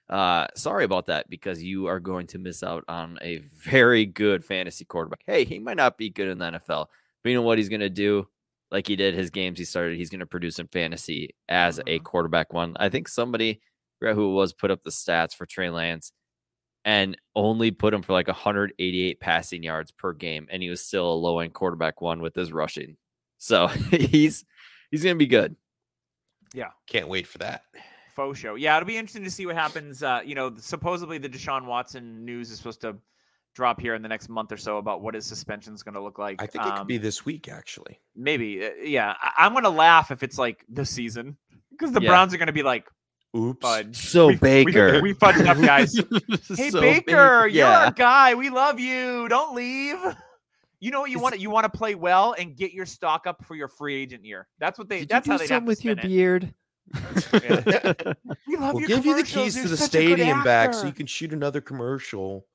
Uh, 0.08 0.46
sorry 0.54 0.84
about 0.84 1.06
that 1.06 1.28
because 1.28 1.62
you 1.62 1.86
are 1.86 2.00
going 2.00 2.26
to 2.28 2.38
miss 2.38 2.62
out 2.62 2.84
on 2.88 3.18
a 3.22 3.38
very 3.38 4.06
good 4.06 4.44
fantasy 4.44 4.84
quarterback. 4.84 5.20
Hey, 5.26 5.44
he 5.44 5.58
might 5.58 5.76
not 5.76 5.98
be 5.98 6.10
good 6.10 6.28
in 6.28 6.38
the 6.38 6.44
NFL, 6.52 6.86
but 7.22 7.28
you 7.30 7.34
know 7.34 7.42
what 7.42 7.58
he's 7.58 7.68
going 7.68 7.80
to 7.80 7.90
do? 7.90 8.26
Like 8.70 8.86
he 8.86 8.96
did 8.96 9.14
his 9.14 9.30
games 9.30 9.58
he 9.58 9.64
started, 9.64 9.96
he's 9.96 10.10
going 10.10 10.20
to 10.20 10.26
produce 10.26 10.58
in 10.58 10.66
fantasy 10.68 11.34
as 11.48 11.78
a 11.78 11.82
Mhm. 12.00 12.02
quarterback 12.04 12.52
one. 12.52 12.76
I 12.78 12.88
think 12.90 13.08
somebody, 13.08 13.60
forgot 13.98 14.14
who 14.14 14.30
it 14.30 14.34
was, 14.34 14.52
put 14.52 14.70
up 14.70 14.82
the 14.82 14.90
stats 14.90 15.34
for 15.34 15.46
Trey 15.46 15.70
Lance 15.70 16.12
and 16.88 17.18
only 17.36 17.70
put 17.70 17.92
him 17.92 18.00
for 18.00 18.14
like 18.14 18.28
188 18.28 19.20
passing 19.20 19.62
yards 19.62 19.90
per 19.92 20.14
game, 20.14 20.46
and 20.50 20.62
he 20.62 20.70
was 20.70 20.80
still 20.82 21.12
a 21.12 21.14
low 21.14 21.40
end 21.40 21.52
quarterback 21.52 22.00
one 22.00 22.22
with 22.22 22.34
his 22.34 22.50
rushing. 22.50 22.96
So 23.36 23.66
he's 23.90 24.44
he's 24.90 25.02
gonna 25.04 25.16
be 25.16 25.26
good. 25.26 25.54
Yeah, 26.54 26.70
can't 26.86 27.08
wait 27.08 27.26
for 27.26 27.38
that. 27.38 27.62
faux 28.16 28.38
show. 28.38 28.54
Yeah, 28.54 28.76
it'll 28.76 28.86
be 28.86 28.96
interesting 28.96 29.24
to 29.24 29.30
see 29.30 29.44
what 29.46 29.54
happens. 29.54 30.02
Uh, 30.02 30.20
you 30.24 30.34
know, 30.34 30.54
supposedly 30.56 31.18
the 31.18 31.28
Deshaun 31.28 31.66
Watson 31.66 32.24
news 32.24 32.50
is 32.50 32.56
supposed 32.56 32.80
to 32.80 32.96
drop 33.54 33.80
here 33.80 33.94
in 33.94 34.02
the 34.02 34.08
next 34.08 34.28
month 34.28 34.50
or 34.52 34.56
so 34.56 34.78
about 34.78 35.02
what 35.02 35.14
his 35.14 35.26
suspension 35.26 35.74
is 35.74 35.82
going 35.82 35.94
to 35.94 36.00
look 36.02 36.18
like. 36.18 36.40
I 36.40 36.46
think 36.46 36.64
it 36.64 36.68
could 36.70 36.78
Um, 36.80 36.86
be 36.86 36.96
this 36.98 37.24
week, 37.24 37.48
actually. 37.48 38.00
maybe. 38.14 38.64
uh, 38.64 38.70
Yeah, 38.82 39.14
I- 39.20 39.32
I'm 39.44 39.52
going 39.52 39.64
to 39.64 39.70
laugh 39.70 40.10
if 40.12 40.22
it's 40.22 40.38
like 40.38 40.64
the 40.68 40.84
season 40.86 41.36
because 41.70 41.92
the 41.92 42.00
Yeah. 42.00 42.08
Browns 42.10 42.32
are 42.32 42.38
going 42.38 42.46
to 42.48 42.52
be 42.52 42.62
like, 42.62 42.88
Oops. 43.36 43.60
fudge. 43.60 43.96
So 43.96 44.26
We- 44.28 44.32
we- 44.34 44.38
Baker, 44.38 45.00
we 45.02 45.14
fudged 45.14 45.46
up, 45.46 45.58
guys. 45.60 45.94
Hey 46.56 46.70
So 46.70 46.80
Baker, 46.80 47.10
you're 47.12 47.46
yeah. 47.48 47.84
our 47.86 47.90
guy. 47.90 48.34
We 48.34 48.48
love 48.50 48.80
you. 48.80 49.28
Don't 49.28 49.54
leave. 49.54 49.98
You 50.80 50.90
know 50.92 51.00
what 51.00 51.10
you 51.10 51.18
want 51.18 51.34
to 51.34 51.40
you 51.40 51.50
want 51.50 51.64
to 51.64 51.76
play 51.76 51.94
well 51.96 52.34
and 52.38 52.56
get 52.56 52.72
your 52.72 52.86
stock 52.86 53.26
up 53.26 53.44
for 53.44 53.54
your 53.56 53.68
free 53.68 53.96
agent 54.00 54.24
year. 54.24 54.46
That's 54.60 54.78
what 54.78 54.88
they. 54.88 55.00
Did 55.00 55.08
that's 55.08 55.26
you 55.26 55.32
how 55.32 55.38
do 55.38 55.46
they 55.46 55.54
have 55.54 55.58
something 55.60 55.66
with 55.66 55.84
your 55.84 55.94
it. 55.98 56.02
beard? 56.02 56.54
We 58.46 58.56
love 58.56 58.74
We'll 58.74 58.80
your 58.80 58.88
give 58.88 59.04
you 59.06 59.16
the 59.16 59.22
keys 59.22 59.54
You're 59.56 59.64
to 59.64 59.68
the 59.70 59.76
such 59.76 59.94
a 59.94 59.98
good 59.98 60.14
stadium 60.16 60.42
back 60.44 60.72
so 60.72 60.86
you 60.86 60.92
can 60.92 61.06
shoot 61.06 61.32
another 61.32 61.60
commercial. 61.60 62.46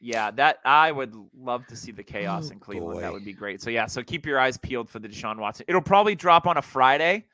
Yeah, 0.00 0.30
that 0.32 0.58
I 0.64 0.92
would 0.92 1.14
love 1.36 1.66
to 1.68 1.76
see 1.76 1.90
the 1.90 2.02
chaos 2.04 2.48
Oh, 2.50 2.52
in 2.52 2.60
Cleveland. 2.60 3.02
That 3.02 3.12
would 3.12 3.24
be 3.24 3.32
great. 3.32 3.60
So 3.62 3.70
yeah, 3.70 3.86
so 3.86 4.02
keep 4.02 4.26
your 4.26 4.38
eyes 4.38 4.56
peeled 4.56 4.88
for 4.88 4.98
the 5.00 5.08
Deshaun 5.08 5.38
Watson. 5.38 5.64
It'll 5.68 5.80
probably 5.80 6.14
drop 6.14 6.46
on 6.46 6.56
a 6.58 6.62
Friday 6.62 7.24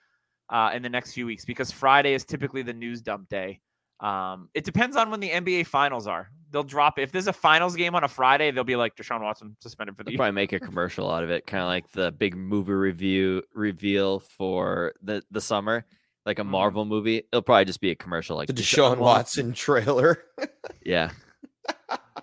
uh, 0.51 0.71
in 0.75 0.83
the 0.83 0.89
next 0.89 1.13
few 1.15 1.27
weeks 1.27 1.45
because 1.45 1.71
Friday 1.71 2.15
is 2.15 2.25
typically 2.25 2.63
the 2.63 2.73
news 2.73 3.01
dump 3.03 3.29
day. 3.29 3.61
Um, 4.01 4.49
it 4.55 4.65
depends 4.65 4.97
on 4.97 5.11
when 5.11 5.21
the 5.21 5.31
NBA 5.31 5.67
finals 5.67 6.07
are. 6.07 6.29
They'll 6.51 6.63
drop 6.63 6.99
if 6.99 7.11
there's 7.11 7.27
a 7.27 7.33
finals 7.33 7.75
game 7.75 7.95
on 7.95 8.05
a 8.05 8.09
Friday, 8.09 8.51
they'll 8.51 8.63
be 8.65 8.77
like 8.77 8.95
Deshaun 8.97 9.23
Watson 9.23 9.57
suspended 9.61 9.97
for 9.97 10.03
the 10.05 10.09
They'll 10.09 10.13
year. 10.13 10.19
probably 10.19 10.33
make 10.33 10.53
a 10.53 10.61
commercial 10.69 11.11
out 11.11 11.25
of 11.25 11.31
it, 11.31 11.47
kind 11.47 11.63
of 11.63 11.69
like 11.69 11.91
the 11.93 12.13
big 12.13 12.37
movie 12.37 12.73
review 12.73 13.43
reveal 13.55 14.21
for 14.21 14.93
the 15.03 15.23
the 15.31 15.41
summer, 15.41 15.85
like 16.27 16.39
a 16.39 16.43
Mhm. 16.43 16.49
Marvel 16.49 16.85
movie. 16.85 17.19
It'll 17.33 17.43
probably 17.43 17.65
just 17.65 17.81
be 17.81 17.91
a 17.91 17.95
commercial, 17.97 18.37
like 18.37 18.47
The 18.49 18.53
Deshaun 18.55 18.99
Watson 18.99 19.53
trailer. 19.53 20.23
Yeah, 20.85 21.11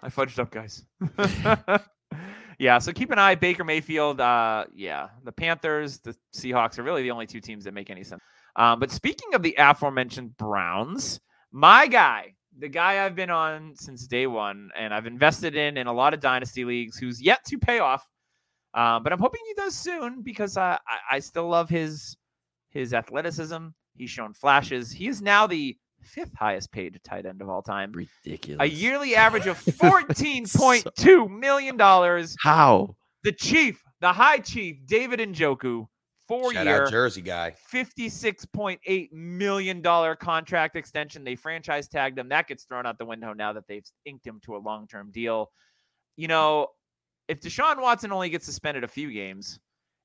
I 0.03 0.09
fudged 0.09 0.37
up, 0.39 0.51
guys. 0.51 0.85
yeah, 2.61 2.77
so 2.77 2.93
keep 2.93 3.09
an 3.09 3.17
eye. 3.17 3.33
Baker 3.33 3.63
Mayfield. 3.63 4.21
Uh, 4.21 4.65
yeah, 4.75 5.07
the 5.23 5.31
Panthers, 5.31 5.97
the 5.97 6.15
Seahawks 6.31 6.77
are 6.77 6.83
really 6.83 7.01
the 7.01 7.09
only 7.09 7.25
two 7.25 7.41
teams 7.41 7.63
that 7.63 7.73
make 7.73 7.89
any 7.89 8.03
sense. 8.03 8.21
Um, 8.55 8.79
but 8.79 8.91
speaking 8.91 9.33
of 9.33 9.41
the 9.41 9.55
aforementioned 9.57 10.37
Browns, 10.37 11.19
my 11.51 11.87
guy, 11.87 12.35
the 12.59 12.67
guy 12.67 13.03
I've 13.03 13.15
been 13.15 13.31
on 13.31 13.73
since 13.75 14.05
day 14.05 14.27
one, 14.27 14.69
and 14.77 14.93
I've 14.93 15.07
invested 15.07 15.55
in 15.55 15.75
in 15.75 15.87
a 15.87 15.91
lot 15.91 16.13
of 16.13 16.19
dynasty 16.19 16.63
leagues, 16.63 16.99
who's 16.99 17.19
yet 17.19 17.43
to 17.45 17.57
pay 17.57 17.79
off. 17.79 18.07
Uh, 18.75 18.99
but 18.99 19.11
I'm 19.11 19.17
hoping 19.17 19.41
he 19.47 19.55
does 19.55 19.75
soon 19.75 20.21
because 20.21 20.55
uh, 20.55 20.77
I, 20.87 21.15
I 21.15 21.19
still 21.19 21.49
love 21.49 21.67
his 21.67 22.15
his 22.69 22.93
athleticism. 22.93 23.69
He's 23.95 24.11
shown 24.11 24.35
flashes. 24.35 24.91
He 24.91 25.07
is 25.07 25.19
now 25.19 25.47
the 25.47 25.75
fifth 26.03 26.33
highest 26.35 26.71
paid 26.71 26.99
tight 27.03 27.25
end 27.25 27.41
of 27.41 27.49
all 27.49 27.61
time 27.61 27.91
ridiculous. 27.91 28.59
a 28.61 28.69
yearly 28.69 29.15
average 29.25 29.47
of 29.47 29.57
fourteen 29.79 30.45
point 30.55 30.87
two 30.97 31.27
million 31.29 31.77
dollars. 31.77 32.35
How? 32.41 32.95
The 33.23 33.31
chief, 33.31 33.83
the 33.99 34.11
high 34.11 34.39
chief, 34.39 34.77
David 34.87 35.19
Njoku, 35.19 35.85
four 36.27 36.53
Shout 36.53 36.65
year, 36.65 36.83
out 36.85 36.91
Jersey 36.91 37.21
guy. 37.21 37.55
fifty-six 37.67 38.45
point 38.45 38.79
eight 38.85 39.13
million 39.13 39.81
dollar 39.81 40.15
contract 40.15 40.75
extension. 40.75 41.23
They 41.23 41.35
franchise 41.35 41.87
tagged 41.87 42.17
him. 42.17 42.29
That 42.29 42.47
gets 42.47 42.63
thrown 42.63 42.85
out 42.85 42.97
the 42.97 43.05
window 43.05 43.33
now 43.33 43.53
that 43.53 43.67
they've 43.67 43.85
inked 44.05 44.25
him 44.25 44.39
to 44.45 44.55
a 44.55 44.59
long-term 44.59 45.11
deal. 45.11 45.51
You 46.17 46.27
know, 46.27 46.67
if 47.27 47.41
Deshaun 47.41 47.81
Watson 47.81 48.11
only 48.11 48.29
gets 48.29 48.45
suspended 48.45 48.83
a 48.83 48.87
few 48.87 49.11
games, 49.11 49.59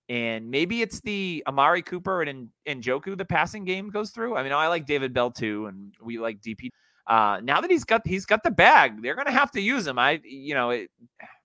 and 0.08 0.50
maybe 0.50 0.82
it's 0.82 1.00
the 1.00 1.42
Amari 1.46 1.82
Cooper 1.82 2.22
and 2.22 2.48
Njoku 2.68 3.16
the 3.16 3.24
passing 3.24 3.64
game 3.64 3.90
goes 3.90 4.10
through. 4.10 4.36
I 4.36 4.42
mean, 4.42 4.52
I 4.52 4.68
like 4.68 4.86
David 4.86 5.12
Bell 5.12 5.30
too, 5.30 5.66
and 5.66 5.94
we 6.00 6.18
like 6.18 6.40
DP. 6.40 6.70
Uh, 7.06 7.40
now 7.42 7.60
that 7.60 7.70
he's 7.70 7.84
got 7.84 8.06
he's 8.06 8.26
got 8.26 8.42
the 8.42 8.50
bag, 8.50 9.02
they're 9.02 9.14
gonna 9.14 9.30
have 9.30 9.50
to 9.52 9.60
use 9.60 9.86
him. 9.86 9.98
I, 9.98 10.20
you 10.24 10.54
know, 10.54 10.70
it, 10.70 10.90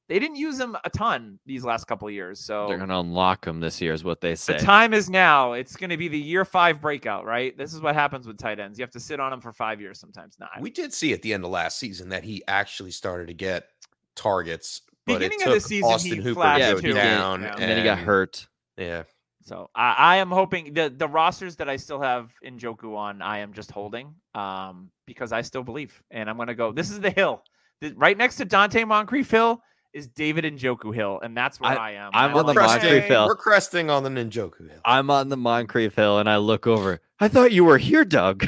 they 0.10 0.20
didn't 0.20 0.36
use 0.36 0.60
him 0.60 0.76
a 0.84 0.90
ton 0.90 1.40
these 1.46 1.64
last 1.64 1.86
couple 1.86 2.08
of 2.08 2.14
years. 2.14 2.44
So 2.44 2.68
They're 2.68 2.78
gonna 2.80 3.00
unlock 3.00 3.46
him 3.46 3.60
this 3.62 3.80
year, 3.80 3.94
is 3.94 4.04
what 4.04 4.20
they 4.22 4.32
the 4.32 4.36
say. 4.38 4.58
time 4.58 4.94
is 4.94 5.10
now. 5.10 5.54
It's 5.54 5.76
going 5.78 5.90
to 5.92 5.96
be 5.98 6.08
the 6.10 6.18
year 6.20 6.44
five 6.44 6.82
breakout, 6.82 7.24
right? 7.26 7.58
This 7.58 7.74
is 7.74 7.80
what 7.80 7.94
happens 7.96 8.28
with 8.28 8.38
tight 8.38 8.60
ends. 8.60 8.78
You 8.78 8.84
have 8.84 8.92
to 8.92 9.00
sit 9.00 9.20
on 9.22 9.32
them 9.32 9.40
for 9.40 9.54
five 9.54 9.80
years 9.80 10.00
sometimes. 10.02 10.36
Not 10.38 10.50
We 10.60 10.70
did 10.70 10.92
see 10.92 11.14
at 11.14 11.22
the 11.22 11.34
end 11.34 11.46
of 11.46 11.52
last 11.52 11.80
season 11.80 12.10
that 12.10 12.24
he 12.26 12.44
actually 12.48 12.92
started 12.92 13.28
to 13.28 13.34
get 13.34 13.68
targets, 14.16 14.82
but 15.06 15.20
Beginning 15.20 15.40
it 15.42 15.48
of 15.48 15.54
the 15.54 15.60
season, 15.62 15.90
Austin 15.92 16.12
he 16.12 16.18
Hooper 16.18 16.34
flashed 16.34 16.82
to 16.82 16.88
Yeah, 16.88 16.94
go 16.94 17.00
down, 17.00 17.42
Yeah. 17.44 17.52
and 17.54 17.62
then 17.62 17.78
he 17.78 17.84
got 17.84 18.00
hurt. 18.00 18.48
Yeah, 18.82 19.04
So 19.44 19.70
I, 19.76 19.94
I 20.14 20.16
am 20.18 20.30
hoping 20.32 20.74
the 20.74 20.90
the 20.96 21.08
rosters 21.08 21.56
that 21.58 21.70
I 21.70 21.78
still 21.78 22.02
have 22.02 22.32
in 22.42 22.58
Njoku 22.58 22.96
on, 22.96 23.22
I 23.22 23.40
am 23.40 23.54
just 23.54 23.72
holding 23.72 24.14
um, 24.36 24.90
because 25.06 25.32
I 25.32 25.42
still 25.42 25.64
believe, 25.64 26.02
and 26.12 26.30
I'm 26.30 26.38
gonna 26.38 26.56
go. 26.56 26.72
This 26.72 26.90
is 26.90 27.00
the 27.00 27.12
hill, 27.12 27.44
The- 27.82 27.94
right 27.96 28.18
next 28.18 28.38
to 28.38 28.46
Donte 28.46 28.88
Moncrief 28.88 29.30
Hill 29.32 29.62
is 29.94 30.08
David 30.08 30.46
Njoku 30.46 30.96
Hill, 30.96 31.20
and 31.22 31.36
that's 31.36 31.60
where 31.60 31.78
I, 31.78 31.92
am. 31.96 32.12
I'm 32.14 32.30
And 32.30 32.40
on 32.40 32.46
the 32.46 32.54
like, 32.54 32.66
Moncrief 32.68 33.04
hey, 33.04 33.08
Hill. 33.10 33.26
we're 33.28 33.36
cresting 33.36 33.90
on 33.90 34.04
the 34.04 34.10
Njoku 34.10 34.70
Hill. 34.70 34.80
I'm 34.86 35.10
on 35.10 35.28
the 35.28 35.36
Moncrief 35.36 35.96
Hill, 35.96 36.20
and 36.20 36.30
I 36.30 36.38
look 36.38 36.66
over. 36.66 37.02
I 37.20 37.28
thought 37.28 37.52
you 37.52 37.66
were 37.66 37.78
here, 37.78 38.06
Doug. 38.06 38.48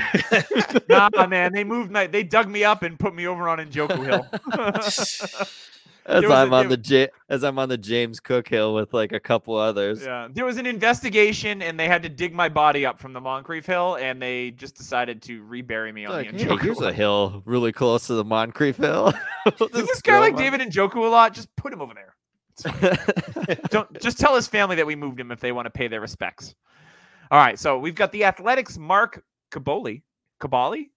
Nah, 0.88 1.10
man, 1.28 1.52
they 1.54 1.66
moved 1.66 1.92
my, 1.92 2.08
they 2.08 2.24
dug 2.24 2.48
me 2.50 2.63
up 2.63 2.82
and 2.82 2.98
put 2.98 3.13
me 3.13 3.28
over 3.28 3.50
on 3.50 3.58
Njoku 3.60 4.06
Hill. 4.06 4.25
as 6.06 6.24
I'm 6.26 6.52
a- 6.54 6.56
on 6.58 6.70
the 6.70 6.78
J- 6.78 7.10
as 7.30 7.44
I'm 7.44 7.58
on 7.60 7.70
the 7.70 7.78
James 7.78 8.20
Cook 8.20 8.48
Hill 8.48 8.74
with 8.74 8.94
like 8.94 9.12
a 9.12 9.20
couple 9.20 9.56
others. 9.56 10.04
yeah, 10.04 10.28
there 10.32 10.46
was 10.46 10.58
an 10.58 10.66
investigation, 10.66 11.62
and 11.62 11.80
they 11.80 11.88
had 11.88 12.04
to 12.04 12.10
dig 12.10 12.34
my 12.34 12.50
body 12.50 12.86
up 12.86 13.00
from 13.00 13.14
the 13.14 13.22
Moncrief 13.22 13.66
Hill, 13.66 13.96
and 13.96 14.22
they 14.22 14.52
just 14.52 14.76
decided 14.76 15.22
to 15.24 15.44
rebury 15.44 15.92
me 15.92 16.06
on 16.06 16.14
Like, 16.14 16.32
the 16.32 16.38
hey, 16.38 16.46
Njoku 16.46 16.62
here's 16.62 16.82
a 16.82 16.92
hill 16.94 17.42
really 17.46 17.72
close 17.72 18.08
to 18.08 18.14
the 18.14 18.24
Moncrief 18.26 18.78
Hill. 18.78 19.14
Does 19.58 19.70
this 19.72 20.02
guy 20.02 20.20
like 20.20 20.36
David 20.38 20.62
and 20.62 20.72
Joku 20.72 20.98
a 20.98 21.10
lot? 21.10 21.34
Just 21.34 21.54
put 21.56 21.72
him 21.74 21.82
over 21.82 21.94
there. 21.94 22.16
Don't 23.70 24.00
just 24.02 24.20
tell 24.20 24.36
his 24.36 24.48
family 24.48 24.76
that 24.76 24.86
we 24.86 24.96
moved 24.96 25.20
him 25.20 25.32
if 25.32 25.40
they 25.40 25.52
want 25.52 25.66
to 25.66 25.72
pay 25.72 25.88
their 25.88 26.02
respects. 26.02 26.54
All 27.32 27.40
right, 27.40 27.58
so 27.58 27.80
we've 27.80 27.96
got 27.96 28.12
the 28.12 28.26
Athletics 28.26 28.78
Mark 28.78 29.24
Kaboly. 29.52 30.04
Cabali? 30.40 30.90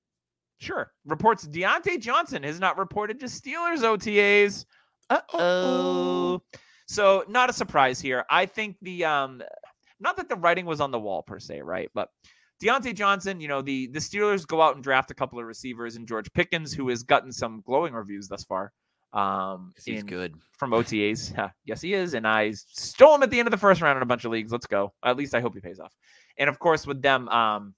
Sure. 0.59 0.93
Reports 1.07 1.47
Diontae 1.47 2.01
Johnson 2.01 2.43
has 2.43 2.59
not 2.59 2.79
reported 2.79 3.21
to 3.21 3.27
Steelers 3.27 3.81
OTAs. 3.83 4.65
Uh-oh. 5.11 6.43
So 6.89 7.25
not 7.29 7.51
a 7.51 7.53
surprise 7.53 8.01
here. 8.01 8.25
I 8.31 8.47
think 8.47 8.77
the 8.83 9.05
um 9.05 9.43
not 10.01 10.17
that 10.19 10.29
the 10.29 10.37
writing 10.37 10.67
was 10.67 10.81
on 10.81 10.91
the 10.91 10.99
wall 11.01 11.23
per 11.23 11.39
se, 11.39 11.63
right? 11.63 11.91
But 11.95 12.09
Diontae 12.63 12.95
Johnson, 12.95 13.41
you 13.41 13.49
know, 13.49 13.61
the 13.63 13.89
the 13.89 13.99
Steelers 13.99 14.47
go 14.47 14.63
out 14.63 14.75
and 14.75 14.85
draft 14.85 15.11
a 15.11 15.15
couple 15.15 15.39
of 15.39 15.47
receivers 15.47 15.97
and 15.97 16.07
George 16.07 16.33
Pickens, 16.33 16.73
who 16.73 16.89
has 16.89 17.03
gotten 17.03 17.33
some 17.33 17.63
glowing 17.67 17.93
reviews 17.93 18.29
thus 18.29 18.45
far. 18.45 18.73
Um 19.13 19.73
He's 19.85 20.01
in- 20.01 20.07
good. 20.07 20.35
from 20.59 20.71
OTAs. 20.73 21.53
Yes, 21.65 21.81
he 21.81 21.95
is. 21.95 22.15
And 22.15 22.27
I 22.27 22.53
stole 22.53 23.15
him 23.15 23.23
at 23.23 23.31
the 23.31 23.39
end 23.39 23.47
of 23.49 23.53
the 23.53 23.59
first 23.59 23.81
round 23.81 23.97
in 23.97 24.03
a 24.03 24.07
bunch 24.07 24.25
of 24.25 24.31
leagues. 24.33 24.53
Let's 24.53 24.67
go. 24.67 24.93
At 25.05 25.17
least 25.17 25.35
I 25.35 25.41
hope 25.41 25.55
he 25.55 25.61
pays 25.61 25.81
off. 25.81 25.93
And 26.39 26.49
of 26.49 26.59
course, 26.59 26.87
with 26.87 27.01
them 27.03 27.29
um, 27.31 27.75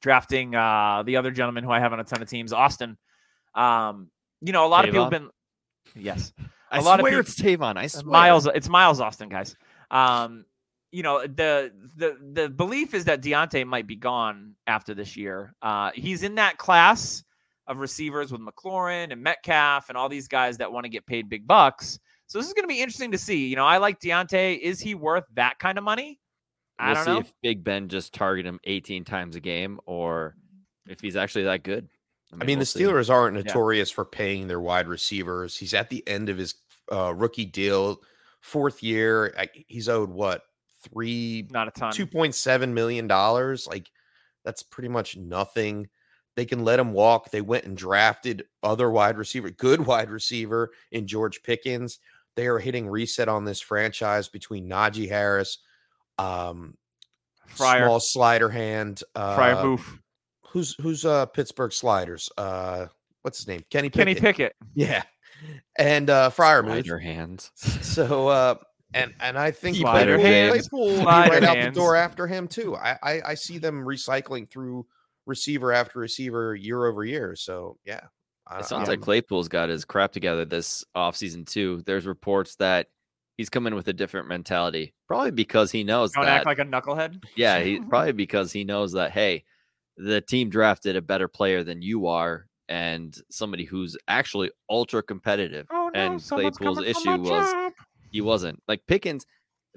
drafting 0.00 0.54
uh, 0.54 1.02
the 1.04 1.16
other 1.16 1.30
gentleman 1.30 1.64
who 1.64 1.70
I 1.70 1.80
have 1.80 1.92
on 1.92 2.00
a 2.00 2.04
ton 2.04 2.22
of 2.22 2.28
teams, 2.28 2.52
Austin. 2.52 2.96
Um, 3.54 4.10
you 4.40 4.52
know, 4.52 4.64
a 4.66 4.68
lot 4.68 4.84
of 4.84 4.92
people 4.92 5.04
have 5.04 5.10
been. 5.10 5.30
Yes, 5.94 6.32
I 6.76 6.80
a 6.80 6.82
lot 6.82 7.00
of 7.00 7.04
swear 7.04 7.12
peop- 7.12 7.20
it's 7.20 7.34
Tavon. 7.40 7.76
I 7.76 7.86
swear. 7.88 8.04
Miles. 8.04 8.46
It's 8.46 8.68
Miles 8.68 9.00
Austin, 9.00 9.28
guys. 9.28 9.54
Um, 9.90 10.44
you 10.92 11.02
know 11.02 11.22
the 11.26 11.72
the 11.96 12.16
the 12.32 12.48
belief 12.48 12.94
is 12.94 13.04
that 13.06 13.20
Diontae 13.22 13.66
might 13.66 13.86
be 13.86 13.96
gone 13.96 14.54
after 14.66 14.94
this 14.94 15.16
year. 15.16 15.54
Uh, 15.62 15.90
he's 15.94 16.22
in 16.22 16.36
that 16.36 16.58
class 16.58 17.22
of 17.66 17.78
receivers 17.78 18.30
with 18.30 18.40
McLaurin 18.40 19.12
and 19.12 19.20
Metcalf 19.22 19.88
and 19.88 19.98
all 19.98 20.08
these 20.08 20.28
guys 20.28 20.56
that 20.58 20.70
want 20.72 20.84
to 20.84 20.88
get 20.88 21.04
paid 21.06 21.28
big 21.28 21.46
bucks. 21.46 21.98
So 22.28 22.38
this 22.38 22.46
is 22.46 22.52
going 22.54 22.62
to 22.64 22.68
be 22.68 22.80
interesting 22.80 23.10
to 23.12 23.18
see. 23.18 23.48
You 23.48 23.56
know, 23.56 23.64
I 23.66 23.78
like 23.78 24.00
Diontae. 24.00 24.58
Is 24.58 24.80
he 24.80 24.94
worth 24.94 25.24
that 25.34 25.58
kind 25.58 25.76
of 25.78 25.84
money? 25.84 26.20
I 26.78 26.86
We'll 26.88 26.94
don't 26.94 27.04
see 27.04 27.10
know. 27.10 27.18
if 27.20 27.32
Big 27.42 27.64
Ben 27.64 27.88
just 27.88 28.14
target 28.14 28.46
him 28.46 28.60
18 28.64 29.04
times 29.04 29.34
a 29.36 29.40
game, 29.40 29.80
or 29.86 30.34
if 30.88 31.00
he's 31.00 31.16
actually 31.16 31.44
that 31.44 31.62
good. 31.62 31.88
I 32.32 32.44
mean, 32.44 32.58
we'll 32.58 32.60
the 32.60 32.66
see. 32.66 32.80
Steelers 32.80 33.10
aren't 33.10 33.34
notorious 33.36 33.90
for 33.90 34.04
paying 34.04 34.46
their 34.48 34.60
wide 34.60 34.86
receivers. 34.88 35.56
He's 35.56 35.74
at 35.74 35.88
the 35.88 36.06
end 36.08 36.28
of 36.28 36.36
his 36.36 36.54
uh, 36.92 37.12
rookie 37.14 37.44
deal, 37.44 38.00
fourth 38.40 38.82
year. 38.82 39.34
I, 39.38 39.48
he's 39.66 39.88
owed 39.88 40.10
what 40.10 40.42
three, 40.82 41.48
Not 41.50 41.68
a 41.68 41.70
ton. 41.72 41.92
two 41.92 42.06
point 42.06 42.34
seven 42.34 42.74
million 42.74 43.06
dollars. 43.06 43.66
Like 43.66 43.90
that's 44.44 44.62
pretty 44.62 44.88
much 44.88 45.16
nothing. 45.16 45.88
They 46.36 46.44
can 46.44 46.64
let 46.64 46.78
him 46.78 46.92
walk. 46.92 47.30
They 47.30 47.40
went 47.40 47.64
and 47.64 47.76
drafted 47.76 48.44
other 48.62 48.90
wide 48.90 49.16
receiver, 49.16 49.50
good 49.50 49.86
wide 49.86 50.10
receiver 50.10 50.70
in 50.92 51.06
George 51.06 51.42
Pickens. 51.42 51.98
They 52.36 52.46
are 52.46 52.58
hitting 52.58 52.86
reset 52.88 53.28
on 53.28 53.44
this 53.46 53.60
franchise 53.60 54.28
between 54.28 54.68
Najee 54.68 55.08
Harris, 55.08 55.58
um, 56.18 56.76
Fryer. 57.46 57.86
small 57.86 58.00
slider 58.00 58.50
hand, 58.50 59.02
uh, 59.14 59.34
Fryer 59.34 59.62
Boof. 59.62 59.98
who's 60.50 60.74
who's 60.80 61.04
uh 61.06 61.24
Pittsburgh 61.26 61.72
sliders? 61.72 62.28
Uh 62.36 62.86
what's 63.22 63.38
his 63.38 63.48
name? 63.48 63.64
Kenny 63.70 63.88
Kenny 63.88 64.14
Pickett. 64.14 64.22
Pickett. 64.36 64.56
Yeah. 64.74 65.02
And 65.78 66.10
uh 66.10 66.30
Freiermuth. 66.30 66.66
Slider 66.84 66.98
hands. 66.98 67.50
So 67.56 68.28
uh 68.28 68.54
and 68.94 69.12
and 69.20 69.38
I 69.38 69.50
think 69.50 69.76
Slider 69.76 70.16
Claypool, 70.16 70.32
hands. 70.32 70.68
Claypool 70.68 70.86
will 70.86 70.96
be 70.96 71.02
Slider 71.02 71.30
right 71.32 71.42
out 71.44 71.64
the 71.64 71.70
door 71.70 71.96
after 71.96 72.26
him 72.26 72.48
too. 72.48 72.76
I, 72.76 72.96
I 73.02 73.20
I 73.28 73.34
see 73.34 73.58
them 73.58 73.84
recycling 73.84 74.48
through 74.48 74.86
receiver 75.26 75.72
after 75.72 75.98
receiver 75.98 76.54
year 76.54 76.84
over 76.86 77.04
year. 77.04 77.34
So 77.36 77.78
yeah. 77.84 78.00
It 78.58 78.64
sounds 78.64 78.88
I'm- 78.88 78.98
like 78.98 79.00
Claypool's 79.00 79.48
got 79.48 79.68
his 79.70 79.84
crap 79.84 80.12
together 80.12 80.44
this 80.44 80.84
offseason 80.96 81.46
too. 81.46 81.82
There's 81.84 82.06
reports 82.06 82.54
that 82.56 82.86
he's 83.36 83.48
coming 83.50 83.74
with 83.74 83.88
a 83.88 83.92
different 83.92 84.28
mentality, 84.28 84.94
probably 85.08 85.32
because 85.32 85.72
he 85.72 85.82
knows 85.82 86.12
Don't 86.12 86.24
that. 86.26 86.36
act 86.38 86.46
like 86.46 86.60
a 86.60 86.64
knucklehead. 86.64 87.24
yeah, 87.34 87.58
he 87.64 87.80
probably 87.80 88.12
because 88.12 88.52
he 88.52 88.62
knows 88.62 88.92
that 88.92 89.10
hey, 89.10 89.42
the 89.96 90.20
team 90.20 90.48
drafted 90.48 90.94
a 90.94 91.02
better 91.02 91.26
player 91.26 91.64
than 91.64 91.82
you 91.82 92.06
are, 92.06 92.45
and 92.68 93.16
somebody 93.30 93.64
who's 93.64 93.96
actually 94.08 94.50
ultra 94.68 95.02
competitive. 95.02 95.66
Oh 95.70 95.90
no! 95.92 96.00
And 96.00 96.22
someone's 96.22 96.58
Claypool's 96.58 96.78
coming 96.78 96.94
for 96.94 97.00
issue 97.00 97.20
was 97.22 97.52
job. 97.52 97.72
He 98.10 98.20
wasn't 98.20 98.62
like 98.68 98.86
Pickens 98.86 99.26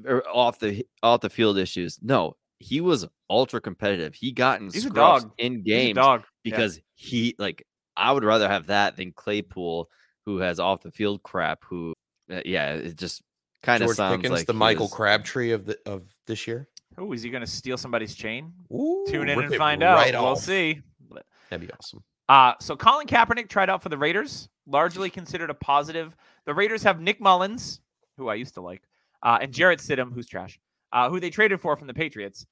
er, 0.05 0.23
off 0.33 0.59
the 0.59 0.85
off 1.03 1.21
the 1.21 1.29
field 1.29 1.57
issues. 1.57 1.99
No, 2.01 2.35
he 2.59 2.81
was 2.81 3.07
ultra 3.29 3.61
competitive. 3.61 4.15
He 4.15 4.31
got 4.31 4.59
in 4.61 4.67
He's 4.67 4.85
a 4.85 4.89
dog. 4.89 5.31
in 5.37 5.55
He's 5.55 5.61
a 5.61 5.63
games 5.63 5.95
dog. 5.95 6.21
Yeah. 6.43 6.51
because 6.51 6.79
he 6.95 7.35
like 7.37 7.65
I 7.97 8.11
would 8.11 8.23
rather 8.23 8.47
have 8.47 8.67
that 8.67 8.95
than 8.95 9.11
Claypool, 9.11 9.89
who 10.25 10.37
has 10.37 10.59
off 10.59 10.81
the 10.81 10.91
field 10.91 11.21
crap. 11.23 11.63
Who, 11.69 11.93
uh, 12.31 12.41
yeah, 12.45 12.73
it 12.75 12.95
just 12.97 13.21
kind 13.61 13.83
of 13.83 13.87
George 13.87 13.97
sounds 13.97 14.17
Pickens, 14.17 14.31
like 14.31 14.47
the 14.47 14.53
Michael 14.53 14.85
was- 14.85 14.93
Crabtree 14.93 15.51
of 15.51 15.65
the 15.65 15.77
of 15.85 16.03
this 16.25 16.47
year. 16.47 16.67
Oh, 16.97 17.13
is 17.13 17.21
he 17.21 17.29
going 17.29 17.41
to 17.41 17.47
steal 17.47 17.77
somebody's 17.77 18.13
chain? 18.13 18.51
Ooh, 18.73 19.05
Tune 19.07 19.29
in 19.29 19.41
and 19.41 19.53
it 19.53 19.57
find 19.57 19.81
out. 19.83 19.95
right 19.95 20.13
We'll 20.13 20.35
see. 20.35 20.81
That'd 21.49 21.65
be 21.65 21.73
awesome. 21.73 22.03
Uh, 22.29 22.53
so 22.61 22.75
Colin 22.75 23.07
Kaepernick 23.07 23.49
tried 23.49 23.69
out 23.69 23.81
for 23.81 23.89
the 23.89 23.97
Raiders, 23.97 24.49
largely 24.67 25.09
considered 25.09 25.49
a 25.49 25.55
positive. 25.55 26.15
The 26.45 26.53
Raiders 26.53 26.83
have 26.83 27.01
Nick 27.01 27.19
Mullens, 27.19 27.79
who 28.17 28.29
I 28.29 28.35
used 28.35 28.53
to 28.53 28.61
like, 28.61 28.83
uh, 29.23 29.39
and 29.41 29.51
Jarrett 29.51 29.79
Stidham, 29.79 30.13
who's 30.13 30.27
trash, 30.27 30.59
uh, 30.93 31.09
who 31.09 31.19
they 31.19 31.31
traded 31.31 31.59
for 31.59 31.75
from 31.75 31.87
the 31.87 31.93
Patriots. 31.93 32.45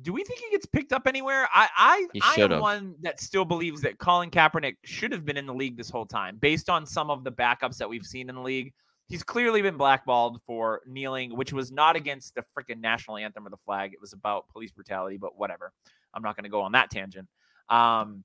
Do 0.00 0.12
we 0.12 0.24
think 0.24 0.40
he 0.40 0.50
gets 0.50 0.66
picked 0.66 0.92
up 0.92 1.06
anywhere? 1.06 1.46
I 1.54 1.68
I, 1.76 2.06
I 2.22 2.40
am 2.40 2.60
one 2.60 2.94
that 3.02 3.20
still 3.20 3.44
believes 3.44 3.80
that 3.82 3.98
Colin 3.98 4.30
Kaepernick 4.30 4.76
should 4.84 5.12
have 5.12 5.24
been 5.24 5.36
in 5.36 5.46
the 5.46 5.54
league 5.54 5.76
this 5.76 5.90
whole 5.90 6.06
time, 6.06 6.38
based 6.40 6.68
on 6.68 6.84
some 6.84 7.10
of 7.10 7.22
the 7.22 7.30
backups 7.30 7.76
that 7.76 7.88
we've 7.88 8.06
seen 8.06 8.28
in 8.28 8.34
the 8.34 8.40
league. 8.40 8.72
He's 9.08 9.22
clearly 9.22 9.60
been 9.60 9.76
blackballed 9.76 10.40
for 10.46 10.80
kneeling, 10.86 11.36
which 11.36 11.52
was 11.52 11.70
not 11.70 11.94
against 11.94 12.34
the 12.34 12.42
freaking 12.56 12.80
national 12.80 13.18
anthem 13.18 13.46
or 13.46 13.50
the 13.50 13.58
flag. 13.58 13.92
It 13.92 14.00
was 14.00 14.14
about 14.14 14.48
police 14.48 14.72
brutality, 14.72 15.18
but 15.18 15.38
whatever. 15.38 15.70
I'm 16.14 16.22
not 16.22 16.34
going 16.34 16.44
to 16.44 16.50
go 16.50 16.62
on 16.62 16.72
that 16.72 16.90
tangent. 16.90 17.28
Um, 17.68 18.24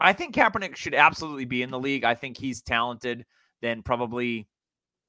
I 0.00 0.12
think 0.12 0.34
Kaepernick 0.34 0.76
should 0.76 0.94
absolutely 0.94 1.44
be 1.44 1.62
in 1.62 1.70
the 1.70 1.78
league. 1.78 2.04
I 2.04 2.14
think 2.14 2.36
he's 2.38 2.62
talented 2.62 3.24
than 3.62 3.82
probably 3.82 4.48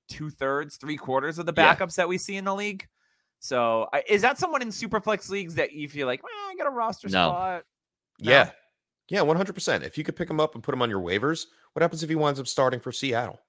two 0.09 0.29
thirds, 0.29 0.77
three 0.77 0.97
quarters 0.97 1.39
of 1.39 1.45
the 1.45 1.53
Yeah. 1.55 1.75
backups 1.75 1.95
that 1.95 2.07
we 2.09 2.17
see 2.17 2.35
in 2.35 2.45
the 2.45 2.53
league. 2.55 2.87
So, 3.39 3.87
is 4.07 4.21
that 4.21 4.37
someone 4.37 4.61
in 4.61 4.67
Superflex 4.69 5.29
leagues 5.29 5.55
that 5.55 5.71
you 5.71 5.87
feel 5.89 6.05
like, 6.05 6.21
well, 6.21 6.31
I 6.33 6.55
got 6.57 6.67
a 6.67 6.71
roster 6.71 7.07
No. 7.07 7.29
spot? 7.29 7.63
No. 8.19 8.31
Yeah. 8.31 8.51
Yeah, 9.09 9.21
100%. 9.21 9.83
If 9.83 9.97
you 9.97 10.03
could 10.03 10.15
pick 10.15 10.29
him 10.29 10.39
up 10.39 10.53
and 10.55 10.63
put 10.63 10.73
him 10.73 10.81
on 10.81 10.89
your 10.89 11.01
waivers, 11.01 11.45
what 11.73 11.81
happens 11.81 12.03
if 12.03 12.09
he 12.09 12.15
winds 12.15 12.39
up 12.39 12.47
starting 12.47 12.79
for 12.79 12.91
Seattle? 12.91 13.39